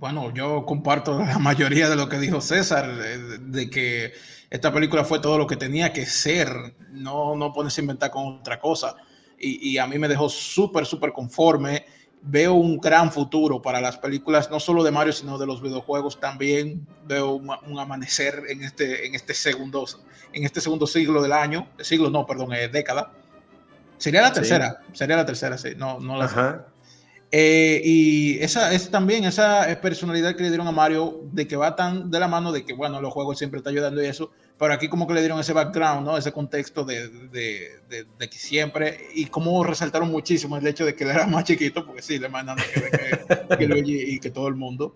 Bueno, 0.02 0.34
yo 0.34 0.66
comparto 0.66 1.16
la 1.24 1.38
mayoría 1.38 1.88
de 1.88 1.94
lo 1.94 2.08
que 2.08 2.18
dijo 2.18 2.40
César, 2.40 2.92
de, 2.96 3.70
que 3.70 4.12
esta 4.50 4.72
película 4.72 5.04
fue 5.04 5.20
todo 5.20 5.38
lo 5.38 5.46
que 5.46 5.56
tenía 5.56 5.92
que 5.92 6.06
ser, 6.06 6.48
no, 6.90 7.36
no 7.36 7.52
pones 7.52 7.78
a 7.78 7.80
inventar 7.80 8.10
con 8.10 8.40
otra 8.40 8.58
cosa. 8.58 8.96
Y, 9.38 9.78
a 9.78 9.86
mí 9.88 9.98
me 9.98 10.06
dejó 10.06 10.28
súper, 10.28 10.86
súper 10.86 11.12
conforme. 11.12 11.84
Veo 12.24 12.54
un 12.54 12.78
gran 12.78 13.10
futuro 13.10 13.60
para 13.60 13.80
las 13.80 13.98
películas, 13.98 14.50
no 14.50 14.60
solo 14.60 14.84
de 14.84 14.92
Mario, 14.92 15.12
sino 15.12 15.38
de 15.38 15.46
los 15.46 15.60
videojuegos 15.60 16.20
también. 16.20 16.86
Veo 17.04 17.32
un, 17.32 17.78
amanecer 17.78 18.44
en 18.48 18.62
este, 18.62 19.06
en, 19.06 19.14
este 19.14 19.34
segundo, 19.34 19.84
en 20.32 20.44
este 20.44 20.60
segundo 20.60 20.86
siglo 20.86 21.20
del 21.20 21.32
año, 21.32 21.68
siglo 21.80 22.10
no, 22.10 22.24
perdón, 22.24 22.52
eh, 22.52 22.68
década. 22.68 23.12
Sería 23.98 24.22
la 24.22 24.32
tercera, 24.32 24.82
sería 24.92 25.16
la 25.16 25.26
tercera, 25.26 25.58
sí, 25.58 25.70
no, 25.76 26.00
no 26.00 26.16
la 26.16 26.24
Ajá. 26.24 26.66
Eh, 27.34 27.80
y 27.82 28.38
esa 28.40 28.74
es 28.74 28.90
también 28.90 29.24
esa 29.24 29.66
personalidad 29.80 30.36
que 30.36 30.42
le 30.42 30.50
dieron 30.50 30.68
a 30.68 30.72
Mario, 30.72 31.22
de 31.32 31.48
que 31.48 31.56
va 31.56 31.74
tan 31.74 32.10
de 32.10 32.20
la 32.20 32.28
mano 32.28 32.52
de 32.52 32.62
que, 32.62 32.74
bueno, 32.74 33.00
los 33.00 33.10
juegos 33.10 33.38
siempre 33.38 33.56
está 33.56 33.70
ayudando 33.70 34.02
y 34.02 34.06
eso, 34.06 34.30
pero 34.58 34.74
aquí 34.74 34.86
como 34.88 35.06
que 35.06 35.14
le 35.14 35.20
dieron 35.20 35.40
ese 35.40 35.54
background, 35.54 36.06
¿no? 36.06 36.18
Ese 36.18 36.30
contexto 36.30 36.84
de, 36.84 37.08
de, 37.08 37.70
de, 37.88 38.28
que 38.28 38.36
siempre, 38.36 39.06
y 39.14 39.24
como 39.26 39.64
resaltaron 39.64 40.10
muchísimo 40.10 40.58
el 40.58 40.66
hecho 40.66 40.84
de 40.84 40.94
que 40.94 41.04
él 41.04 41.10
era 41.10 41.26
más 41.26 41.44
chiquito, 41.44 41.86
porque 41.86 42.02
sí, 42.02 42.18
le 42.18 42.28
mandan 42.28 42.58
que, 42.58 43.56
que, 43.56 43.66
que 43.66 43.82
y 43.86 44.20
que 44.20 44.30
todo 44.30 44.48
el 44.48 44.54
mundo, 44.54 44.94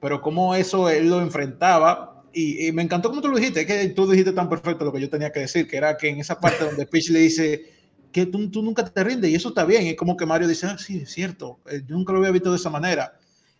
pero 0.00 0.20
como 0.20 0.56
eso 0.56 0.90
él 0.90 1.08
lo 1.08 1.20
enfrentaba, 1.20 2.24
y, 2.32 2.66
y, 2.66 2.72
me 2.72 2.82
encantó 2.82 3.10
como 3.10 3.22
tú 3.22 3.28
lo 3.28 3.38
dijiste, 3.38 3.64
que 3.64 3.88
tú 3.90 4.10
dijiste 4.10 4.32
tan 4.32 4.48
perfecto 4.48 4.84
lo 4.84 4.92
que 4.92 5.00
yo 5.00 5.08
tenía 5.08 5.30
que 5.30 5.40
decir, 5.40 5.68
que 5.68 5.76
era 5.76 5.96
que 5.96 6.08
en 6.08 6.18
esa 6.18 6.40
parte 6.40 6.64
donde 6.64 6.84
Peach 6.84 7.10
le 7.10 7.20
dice 7.20 7.75
que 8.16 8.24
tú, 8.24 8.50
tú, 8.50 8.62
nunca 8.62 8.82
te 8.82 9.04
rindes 9.04 9.30
y 9.30 9.34
eso 9.34 9.50
está 9.50 9.66
bien. 9.66 9.88
Es 9.88 9.94
como 9.94 10.16
que 10.16 10.24
Mario 10.24 10.48
dice, 10.48 10.66
ah, 10.66 10.78
sí, 10.78 11.00
es 11.02 11.10
cierto, 11.10 11.60
eh, 11.70 11.82
yo 11.86 11.94
nunca 11.96 12.14
lo 12.14 12.20
había 12.20 12.30
visto 12.30 12.50
de 12.50 12.56
esa 12.56 12.70
manera. 12.70 13.12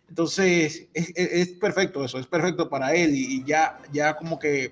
Entonces, 0.09 0.87
es, 0.95 1.11
es, 1.15 1.49
perfecto 1.49 2.03
eso, 2.03 2.17
es 2.17 2.25
perfecto 2.25 2.67
para 2.67 2.95
él 2.95 3.11
y, 3.13 3.43
ya, 3.43 3.77
ya 3.93 4.15
como 4.15 4.39
que 4.39 4.71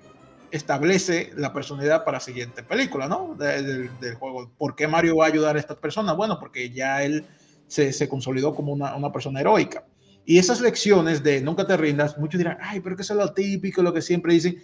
establece 0.50 1.30
la 1.36 1.52
personalidad 1.52 2.04
para 2.04 2.16
la 2.16 2.20
siguiente 2.20 2.64
película, 2.64 3.06
¿no? 3.06 3.36
del 3.36 4.14
juego. 4.18 4.50
¿Por 4.58 4.74
qué 4.74 4.88
Mario 4.88 5.18
va 5.18 5.26
a 5.26 5.28
ayudar 5.28 5.54
a 5.54 5.60
estas 5.60 5.76
personas? 5.76 6.16
Bueno, 6.16 6.40
porque 6.40 6.70
ya 6.70 7.04
él 7.04 7.24
se, 7.68 7.92
se 7.92 8.08
consolidó 8.08 8.56
como 8.56 8.72
una, 8.72 8.96
una, 8.96 9.12
persona 9.12 9.40
heroica. 9.40 9.84
Y 10.24 10.38
esas 10.38 10.60
lecciones 10.60 11.22
de 11.22 11.40
nunca 11.42 11.64
te 11.64 11.76
rindas, 11.76 12.18
muchos 12.18 12.38
dirán, 12.38 12.58
ay, 12.60 12.80
pero 12.80 12.96
que 12.96 13.02
eso 13.02 13.12
es 13.12 13.20
lo 13.20 13.32
típico, 13.32 13.82
lo 13.82 13.92
que 13.92 14.02
siempre 14.02 14.34
dicen, 14.34 14.60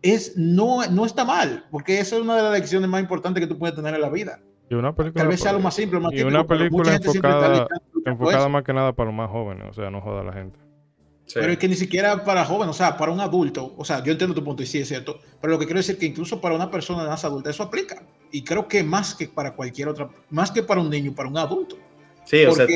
es, 0.00 0.38
no, 0.38 0.86
no 0.86 1.04
está 1.04 1.26
mal, 1.26 1.66
porque 1.70 1.98
esa 1.98 2.16
es 2.16 2.22
una 2.22 2.36
de 2.36 2.42
las 2.44 2.52
lecciones 2.52 2.88
más 2.88 3.02
importantes 3.02 3.42
que 3.42 3.46
tú 3.46 3.58
puedes 3.58 3.76
tener 3.76 3.94
en 3.94 4.00
la 4.00 4.08
vida. 4.08 4.40
Y 4.70 4.74
una 4.74 4.94
película, 4.94 5.22
Tal 5.22 5.28
vez 5.28 5.40
sea 5.40 5.50
algo 5.50 5.62
más 5.62 5.74
simple, 5.74 6.00
más 6.00 6.12
y 6.12 6.22
una 6.22 6.46
película 6.46 6.94
enfocada, 6.94 7.66
enfocada 8.04 8.48
más 8.48 8.64
que 8.64 8.72
nada 8.72 8.92
para 8.92 9.08
los 9.10 9.16
más 9.16 9.30
jóvenes, 9.30 9.66
o 9.68 9.72
sea, 9.72 9.90
no 9.90 10.00
joda 10.00 10.22
a 10.22 10.24
la 10.24 10.32
gente. 10.32 10.58
Pero 11.32 11.52
es 11.52 11.58
que 11.58 11.68
ni 11.68 11.74
siquiera 11.74 12.22
para 12.24 12.44
jóvenes, 12.44 12.74
o 12.74 12.78
sea, 12.78 12.96
para 12.96 13.10
un 13.10 13.20
adulto, 13.20 13.74
o 13.76 13.84
sea, 13.84 14.02
yo 14.02 14.12
entiendo 14.12 14.34
tu 14.34 14.44
punto 14.44 14.62
y 14.62 14.66
sí 14.66 14.80
es 14.80 14.88
cierto, 14.88 15.20
pero 15.40 15.54
lo 15.54 15.58
que 15.58 15.64
quiero 15.64 15.78
decir 15.78 15.94
es 15.94 15.98
que 15.98 16.06
incluso 16.06 16.40
para 16.40 16.54
una 16.54 16.70
persona 16.70 17.04
más 17.04 17.24
adulta 17.24 17.50
eso 17.50 17.62
aplica. 17.62 18.02
Y 18.30 18.42
creo 18.42 18.68
que 18.68 18.82
más 18.82 19.14
que 19.14 19.28
para 19.28 19.54
cualquier 19.54 19.88
otra, 19.88 20.08
más 20.30 20.50
que 20.50 20.62
para 20.62 20.80
un 20.80 20.90
niño, 20.90 21.14
para 21.14 21.28
un 21.28 21.38
adulto. 21.38 21.76
Sí, 22.24 22.44
o 22.44 22.52
sea, 22.52 22.66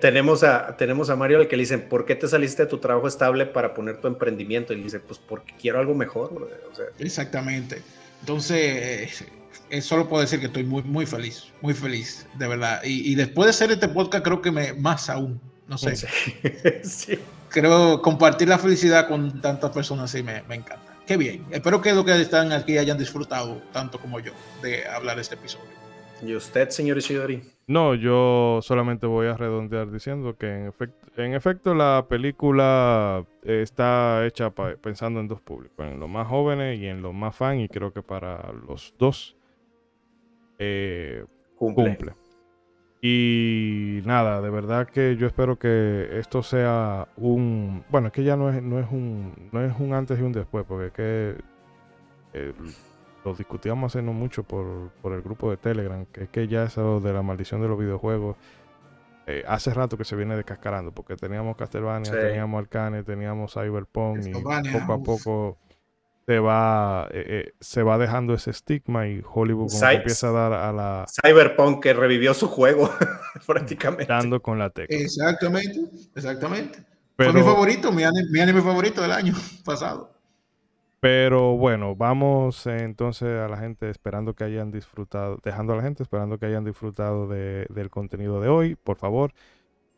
tenemos, 0.00 0.42
a, 0.42 0.76
tenemos 0.76 1.08
a 1.08 1.16
Mario 1.16 1.38
al 1.38 1.48
que 1.48 1.56
le 1.56 1.62
dicen, 1.62 1.88
¿por 1.88 2.04
qué 2.04 2.16
te 2.16 2.26
saliste 2.26 2.64
de 2.64 2.68
tu 2.68 2.78
trabajo 2.78 3.06
estable 3.06 3.46
para 3.46 3.74
poner 3.74 4.00
tu 4.00 4.08
emprendimiento? 4.08 4.72
Y 4.72 4.76
le 4.76 4.84
dice, 4.84 4.98
pues 4.98 5.20
porque 5.20 5.54
quiero 5.58 5.78
algo 5.78 5.94
mejor. 5.94 6.50
Exactamente. 6.98 7.80
Entonces, 8.20 9.22
eh, 9.22 9.28
solo 9.80 10.08
puedo 10.08 10.20
decir 10.20 10.40
que 10.40 10.46
estoy 10.46 10.64
muy, 10.64 10.82
muy 10.82 11.06
feliz, 11.06 11.46
muy 11.62 11.72
feliz, 11.72 12.26
de 12.34 12.48
verdad. 12.48 12.80
Y, 12.84 13.14
después 13.14 13.46
de 13.46 13.50
hacer 13.50 13.72
este 13.72 13.88
podcast, 13.88 14.24
creo 14.24 14.42
que 14.42 14.50
me, 14.50 14.74
más 14.74 15.08
aún, 15.08 15.40
no 15.68 15.78
sé. 15.78 15.96
Sí. 16.84 17.18
Creo 17.48 18.00
compartir 18.02 18.48
la 18.48 18.58
felicidad 18.58 19.08
con 19.08 19.40
tantas 19.40 19.70
personas, 19.70 20.10
sí, 20.10 20.22
me, 20.22 20.42
me 20.42 20.56
encanta. 20.56 20.96
Qué 21.06 21.16
bien. 21.16 21.44
Espero 21.50 21.80
que 21.80 21.92
los 21.92 22.04
que 22.04 22.20
están 22.20 22.52
aquí 22.52 22.78
hayan 22.78 22.96
disfrutado 22.98 23.60
tanto 23.72 23.98
como 23.98 24.20
yo 24.20 24.32
de 24.62 24.86
hablar 24.86 25.16
de 25.16 25.22
este 25.22 25.34
episodio. 25.34 25.82
¿Y 26.24 26.36
usted, 26.36 26.70
señor 26.70 26.98
Ishidori? 26.98 27.42
No, 27.66 27.94
yo 27.94 28.60
solamente 28.62 29.06
voy 29.06 29.26
a 29.26 29.36
redondear 29.36 29.90
diciendo 29.90 30.36
que 30.36 30.46
en 30.46 30.66
efecto, 30.68 31.22
en 31.22 31.34
efecto 31.34 31.74
la 31.74 32.06
película 32.08 33.24
está 33.42 34.24
hecha 34.24 34.50
pensando 34.50 35.20
en 35.20 35.28
dos 35.28 35.40
públicos, 35.40 35.84
en 35.84 35.98
los 35.98 36.08
más 36.08 36.28
jóvenes 36.28 36.78
y 36.78 36.86
en 36.86 37.02
los 37.02 37.12
más 37.12 37.34
fan, 37.34 37.60
y 37.60 37.68
creo 37.68 37.92
que 37.92 38.02
para 38.02 38.52
los 38.66 38.94
dos 38.98 39.36
eh, 40.58 41.24
cumple. 41.56 42.14
Y 43.04 44.00
nada, 44.04 44.40
de 44.40 44.48
verdad 44.48 44.86
que 44.86 45.16
yo 45.16 45.26
espero 45.26 45.58
que 45.58 46.08
esto 46.18 46.42
sea 46.44 47.08
un. 47.16 47.84
Bueno, 47.90 48.06
es 48.06 48.12
que 48.12 48.22
ya 48.22 48.36
no 48.36 48.48
es, 48.48 48.62
no 48.62 48.78
es 48.78 48.86
un. 48.90 49.50
No 49.50 49.60
es 49.64 49.74
un 49.78 49.92
antes 49.92 50.20
y 50.20 50.22
un 50.22 50.32
después, 50.32 50.64
porque 50.66 50.86
es 50.86 50.92
que. 50.92 51.36
Eh, 52.34 52.52
lo 53.24 53.34
discutíamos 53.34 53.92
hace 53.92 54.02
no 54.02 54.12
mucho 54.12 54.42
por, 54.42 54.90
por, 55.00 55.12
el 55.12 55.22
grupo 55.22 55.50
de 55.50 55.56
Telegram, 55.56 56.06
que 56.06 56.24
es 56.24 56.28
que 56.28 56.48
ya 56.48 56.64
eso 56.64 57.00
de 57.00 57.12
la 57.12 57.22
maldición 57.22 57.60
de 57.60 57.68
los 57.68 57.78
videojuegos. 57.78 58.36
Eh, 59.26 59.44
hace 59.46 59.72
rato 59.72 59.96
que 59.96 60.04
se 60.04 60.16
viene 60.16 60.34
descascarando, 60.36 60.92
porque 60.92 61.16
teníamos 61.16 61.56
Castlevania, 61.56 62.10
teníamos 62.10 62.58
Arcane, 62.60 63.04
teníamos 63.04 63.52
Cyberpunk, 63.52 64.26
y 64.26 64.32
poco 64.32 64.92
a 64.92 65.02
poco 65.02 65.58
se 66.26 66.38
va, 66.38 67.08
eh, 67.10 67.24
eh, 67.28 67.52
se 67.60 67.82
va 67.82 67.98
dejando 67.98 68.34
ese 68.34 68.50
estigma 68.50 69.08
y 69.08 69.22
Hollywood 69.34 69.72
empieza 69.90 70.28
a 70.28 70.32
dar 70.32 70.52
a 70.52 70.72
la... 70.72 71.06
Cyberpunk 71.08 71.82
que 71.82 71.92
revivió 71.92 72.32
su 72.34 72.48
juego 72.48 72.90
prácticamente. 73.46 74.06
Dando 74.06 74.40
con 74.40 74.58
la 74.58 74.70
tecla. 74.70 74.96
Exactamente, 74.96 75.80
exactamente. 76.14 76.78
Fue 77.16 77.32
mi 77.32 77.42
favorito, 77.42 77.92
mi 77.92 78.04
anime, 78.04 78.28
mi 78.30 78.40
anime, 78.40 78.62
favorito 78.62 79.02
del 79.02 79.12
año 79.12 79.34
pasado. 79.64 80.12
Pero 81.00 81.56
bueno, 81.56 81.96
vamos 81.96 82.64
entonces 82.66 83.40
a 83.40 83.48
la 83.48 83.56
gente 83.56 83.90
esperando 83.90 84.34
que 84.34 84.44
hayan 84.44 84.70
disfrutado, 84.70 85.38
dejando 85.42 85.72
a 85.72 85.76
la 85.76 85.82
gente 85.82 86.04
esperando 86.04 86.38
que 86.38 86.46
hayan 86.46 86.64
disfrutado 86.64 87.26
de, 87.26 87.66
del 87.70 87.90
contenido 87.90 88.40
de 88.40 88.48
hoy. 88.48 88.76
Por 88.76 88.96
favor, 88.96 89.32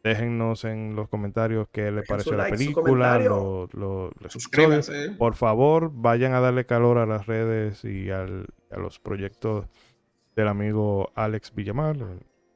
Déjennos 0.04 0.66
en 0.66 0.94
los 0.94 1.08
comentarios 1.08 1.66
qué 1.72 1.90
les 1.90 2.06
pareció 2.06 2.34
la 2.34 2.48
película, 2.48 3.18
lo, 3.18 3.70
lo, 3.72 4.10
Suscríbanse. 4.28 5.12
Por 5.12 5.34
favor, 5.34 5.90
vayan 5.94 6.34
a 6.34 6.40
darle 6.40 6.66
calor 6.66 6.98
a 6.98 7.06
las 7.06 7.26
redes 7.26 7.86
y 7.86 8.10
al, 8.10 8.46
a 8.70 8.76
los 8.76 8.98
proyectos 8.98 9.64
del 10.36 10.48
amigo 10.48 11.10
Alex 11.14 11.54
Villamar. 11.54 11.96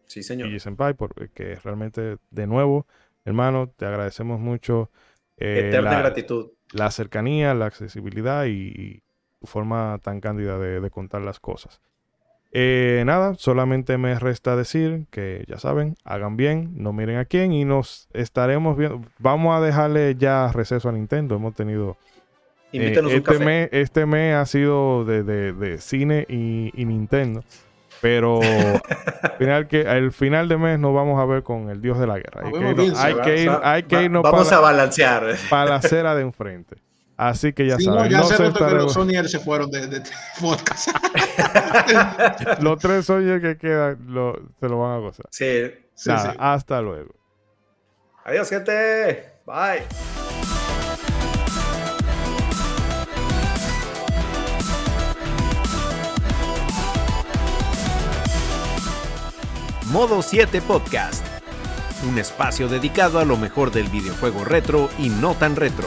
Sí, 0.04 0.22
señor. 0.22 0.48
Y 0.48 0.60
Senpai, 0.60 0.92
porque 0.92 1.58
realmente, 1.64 2.18
de 2.30 2.46
nuevo, 2.46 2.86
hermano, 3.24 3.72
te 3.74 3.86
agradecemos 3.86 4.38
mucho. 4.38 4.90
Eh, 5.38 5.68
Eterna 5.68 5.92
la, 5.92 5.98
gratitud. 6.00 6.50
La 6.72 6.90
cercanía, 6.90 7.54
la 7.54 7.64
accesibilidad 7.64 8.44
y, 8.44 9.02
tu 9.40 9.46
forma 9.46 9.98
tan 10.02 10.20
cándida 10.20 10.58
de 10.58 10.90
contar 10.90 11.22
las 11.22 11.40
cosas. 11.40 11.80
Eh, 12.52 13.02
nada, 13.04 13.34
solamente 13.34 13.98
me 13.98 14.18
resta 14.18 14.56
decir 14.56 15.04
que 15.10 15.44
ya 15.48 15.58
saben, 15.58 15.96
hagan 16.04 16.36
bien, 16.36 16.72
no 16.76 16.94
miren 16.94 17.18
a 17.18 17.26
quién 17.26 17.52
y 17.52 17.64
nos 17.64 18.08
estaremos 18.14 18.76
viendo. 18.76 19.02
Vamos 19.18 19.56
a 19.56 19.60
dejarle 19.60 20.14
ya 20.16 20.50
receso 20.52 20.88
a 20.88 20.92
Nintendo. 20.92 21.36
Hemos 21.36 21.54
tenido. 21.54 21.96
Eh, 22.72 22.94
este, 23.10 23.38
Mes, 23.38 23.68
este 23.72 24.04
mes 24.04 24.34
ha 24.34 24.44
sido 24.44 25.04
de, 25.04 25.76
cine 25.78 26.26
y, 26.28 26.84
Nintendo. 26.84 27.42
Pero 28.00 28.40
final 29.38 29.66
que, 29.66 30.10
final 30.12 30.48
de 30.48 30.56
mes 30.56 30.78
nos 30.78 30.94
vamos 30.94 31.20
a 31.20 31.24
ver 31.24 31.42
con 31.42 31.70
el 31.70 31.80
dios 31.80 31.98
de 31.98 32.06
la 32.06 32.16
guerra. 32.18 32.42
Hay 32.44 32.52
que, 32.52 32.58
irnos, 32.58 32.98
hay 32.98 33.14
que, 33.14 33.42
ir, 33.42 33.50
hay 33.62 33.82
que 33.84 34.02
irnos 34.04 34.22
vamos 34.22 34.48
para, 34.48 34.58
a 34.58 34.60
balancear. 34.60 35.36
para 35.50 35.70
la 35.70 35.76
acera 35.76 36.14
de 36.14 36.22
enfrente. 36.22 36.76
Así 37.18 37.52
que 37.52 37.66
ya 37.66 37.76
Sí, 37.76 37.84
saben. 37.84 38.04
no, 38.04 38.08
ya 38.08 38.18
no 38.18 38.24
se 38.24 38.40
nota 38.42 38.68
que 38.68 38.74
los 38.76 38.92
Sonier 38.92 39.28
se 39.28 39.40
fueron 39.40 39.70
de, 39.72 39.88
de, 39.88 39.98
de 40.00 40.10
podcast. 40.40 40.88
los 42.62 42.78
tres 42.78 43.04
Sonyers 43.06 43.42
que 43.42 43.58
quedan 43.58 43.98
lo- 44.06 44.40
se 44.60 44.68
lo 44.68 44.78
van 44.78 44.92
a 44.92 44.98
gozar. 44.98 45.26
Sí. 45.30 45.70
Sí, 45.94 46.10
Nada, 46.10 46.30
sí. 46.30 46.36
hasta 46.40 46.80
luego. 46.80 47.12
Adiós, 48.24 48.48
gente. 48.48 49.32
Bye. 49.44 49.82
Modo 59.92 60.22
7 60.22 60.60
Podcast. 60.62 61.24
Un 62.08 62.18
espacio 62.18 62.68
dedicado 62.68 63.18
a 63.18 63.24
lo 63.24 63.36
mejor 63.36 63.72
del 63.72 63.88
videojuego 63.88 64.44
retro 64.44 64.88
y 64.98 65.08
no 65.08 65.34
tan 65.34 65.56
retro. 65.56 65.86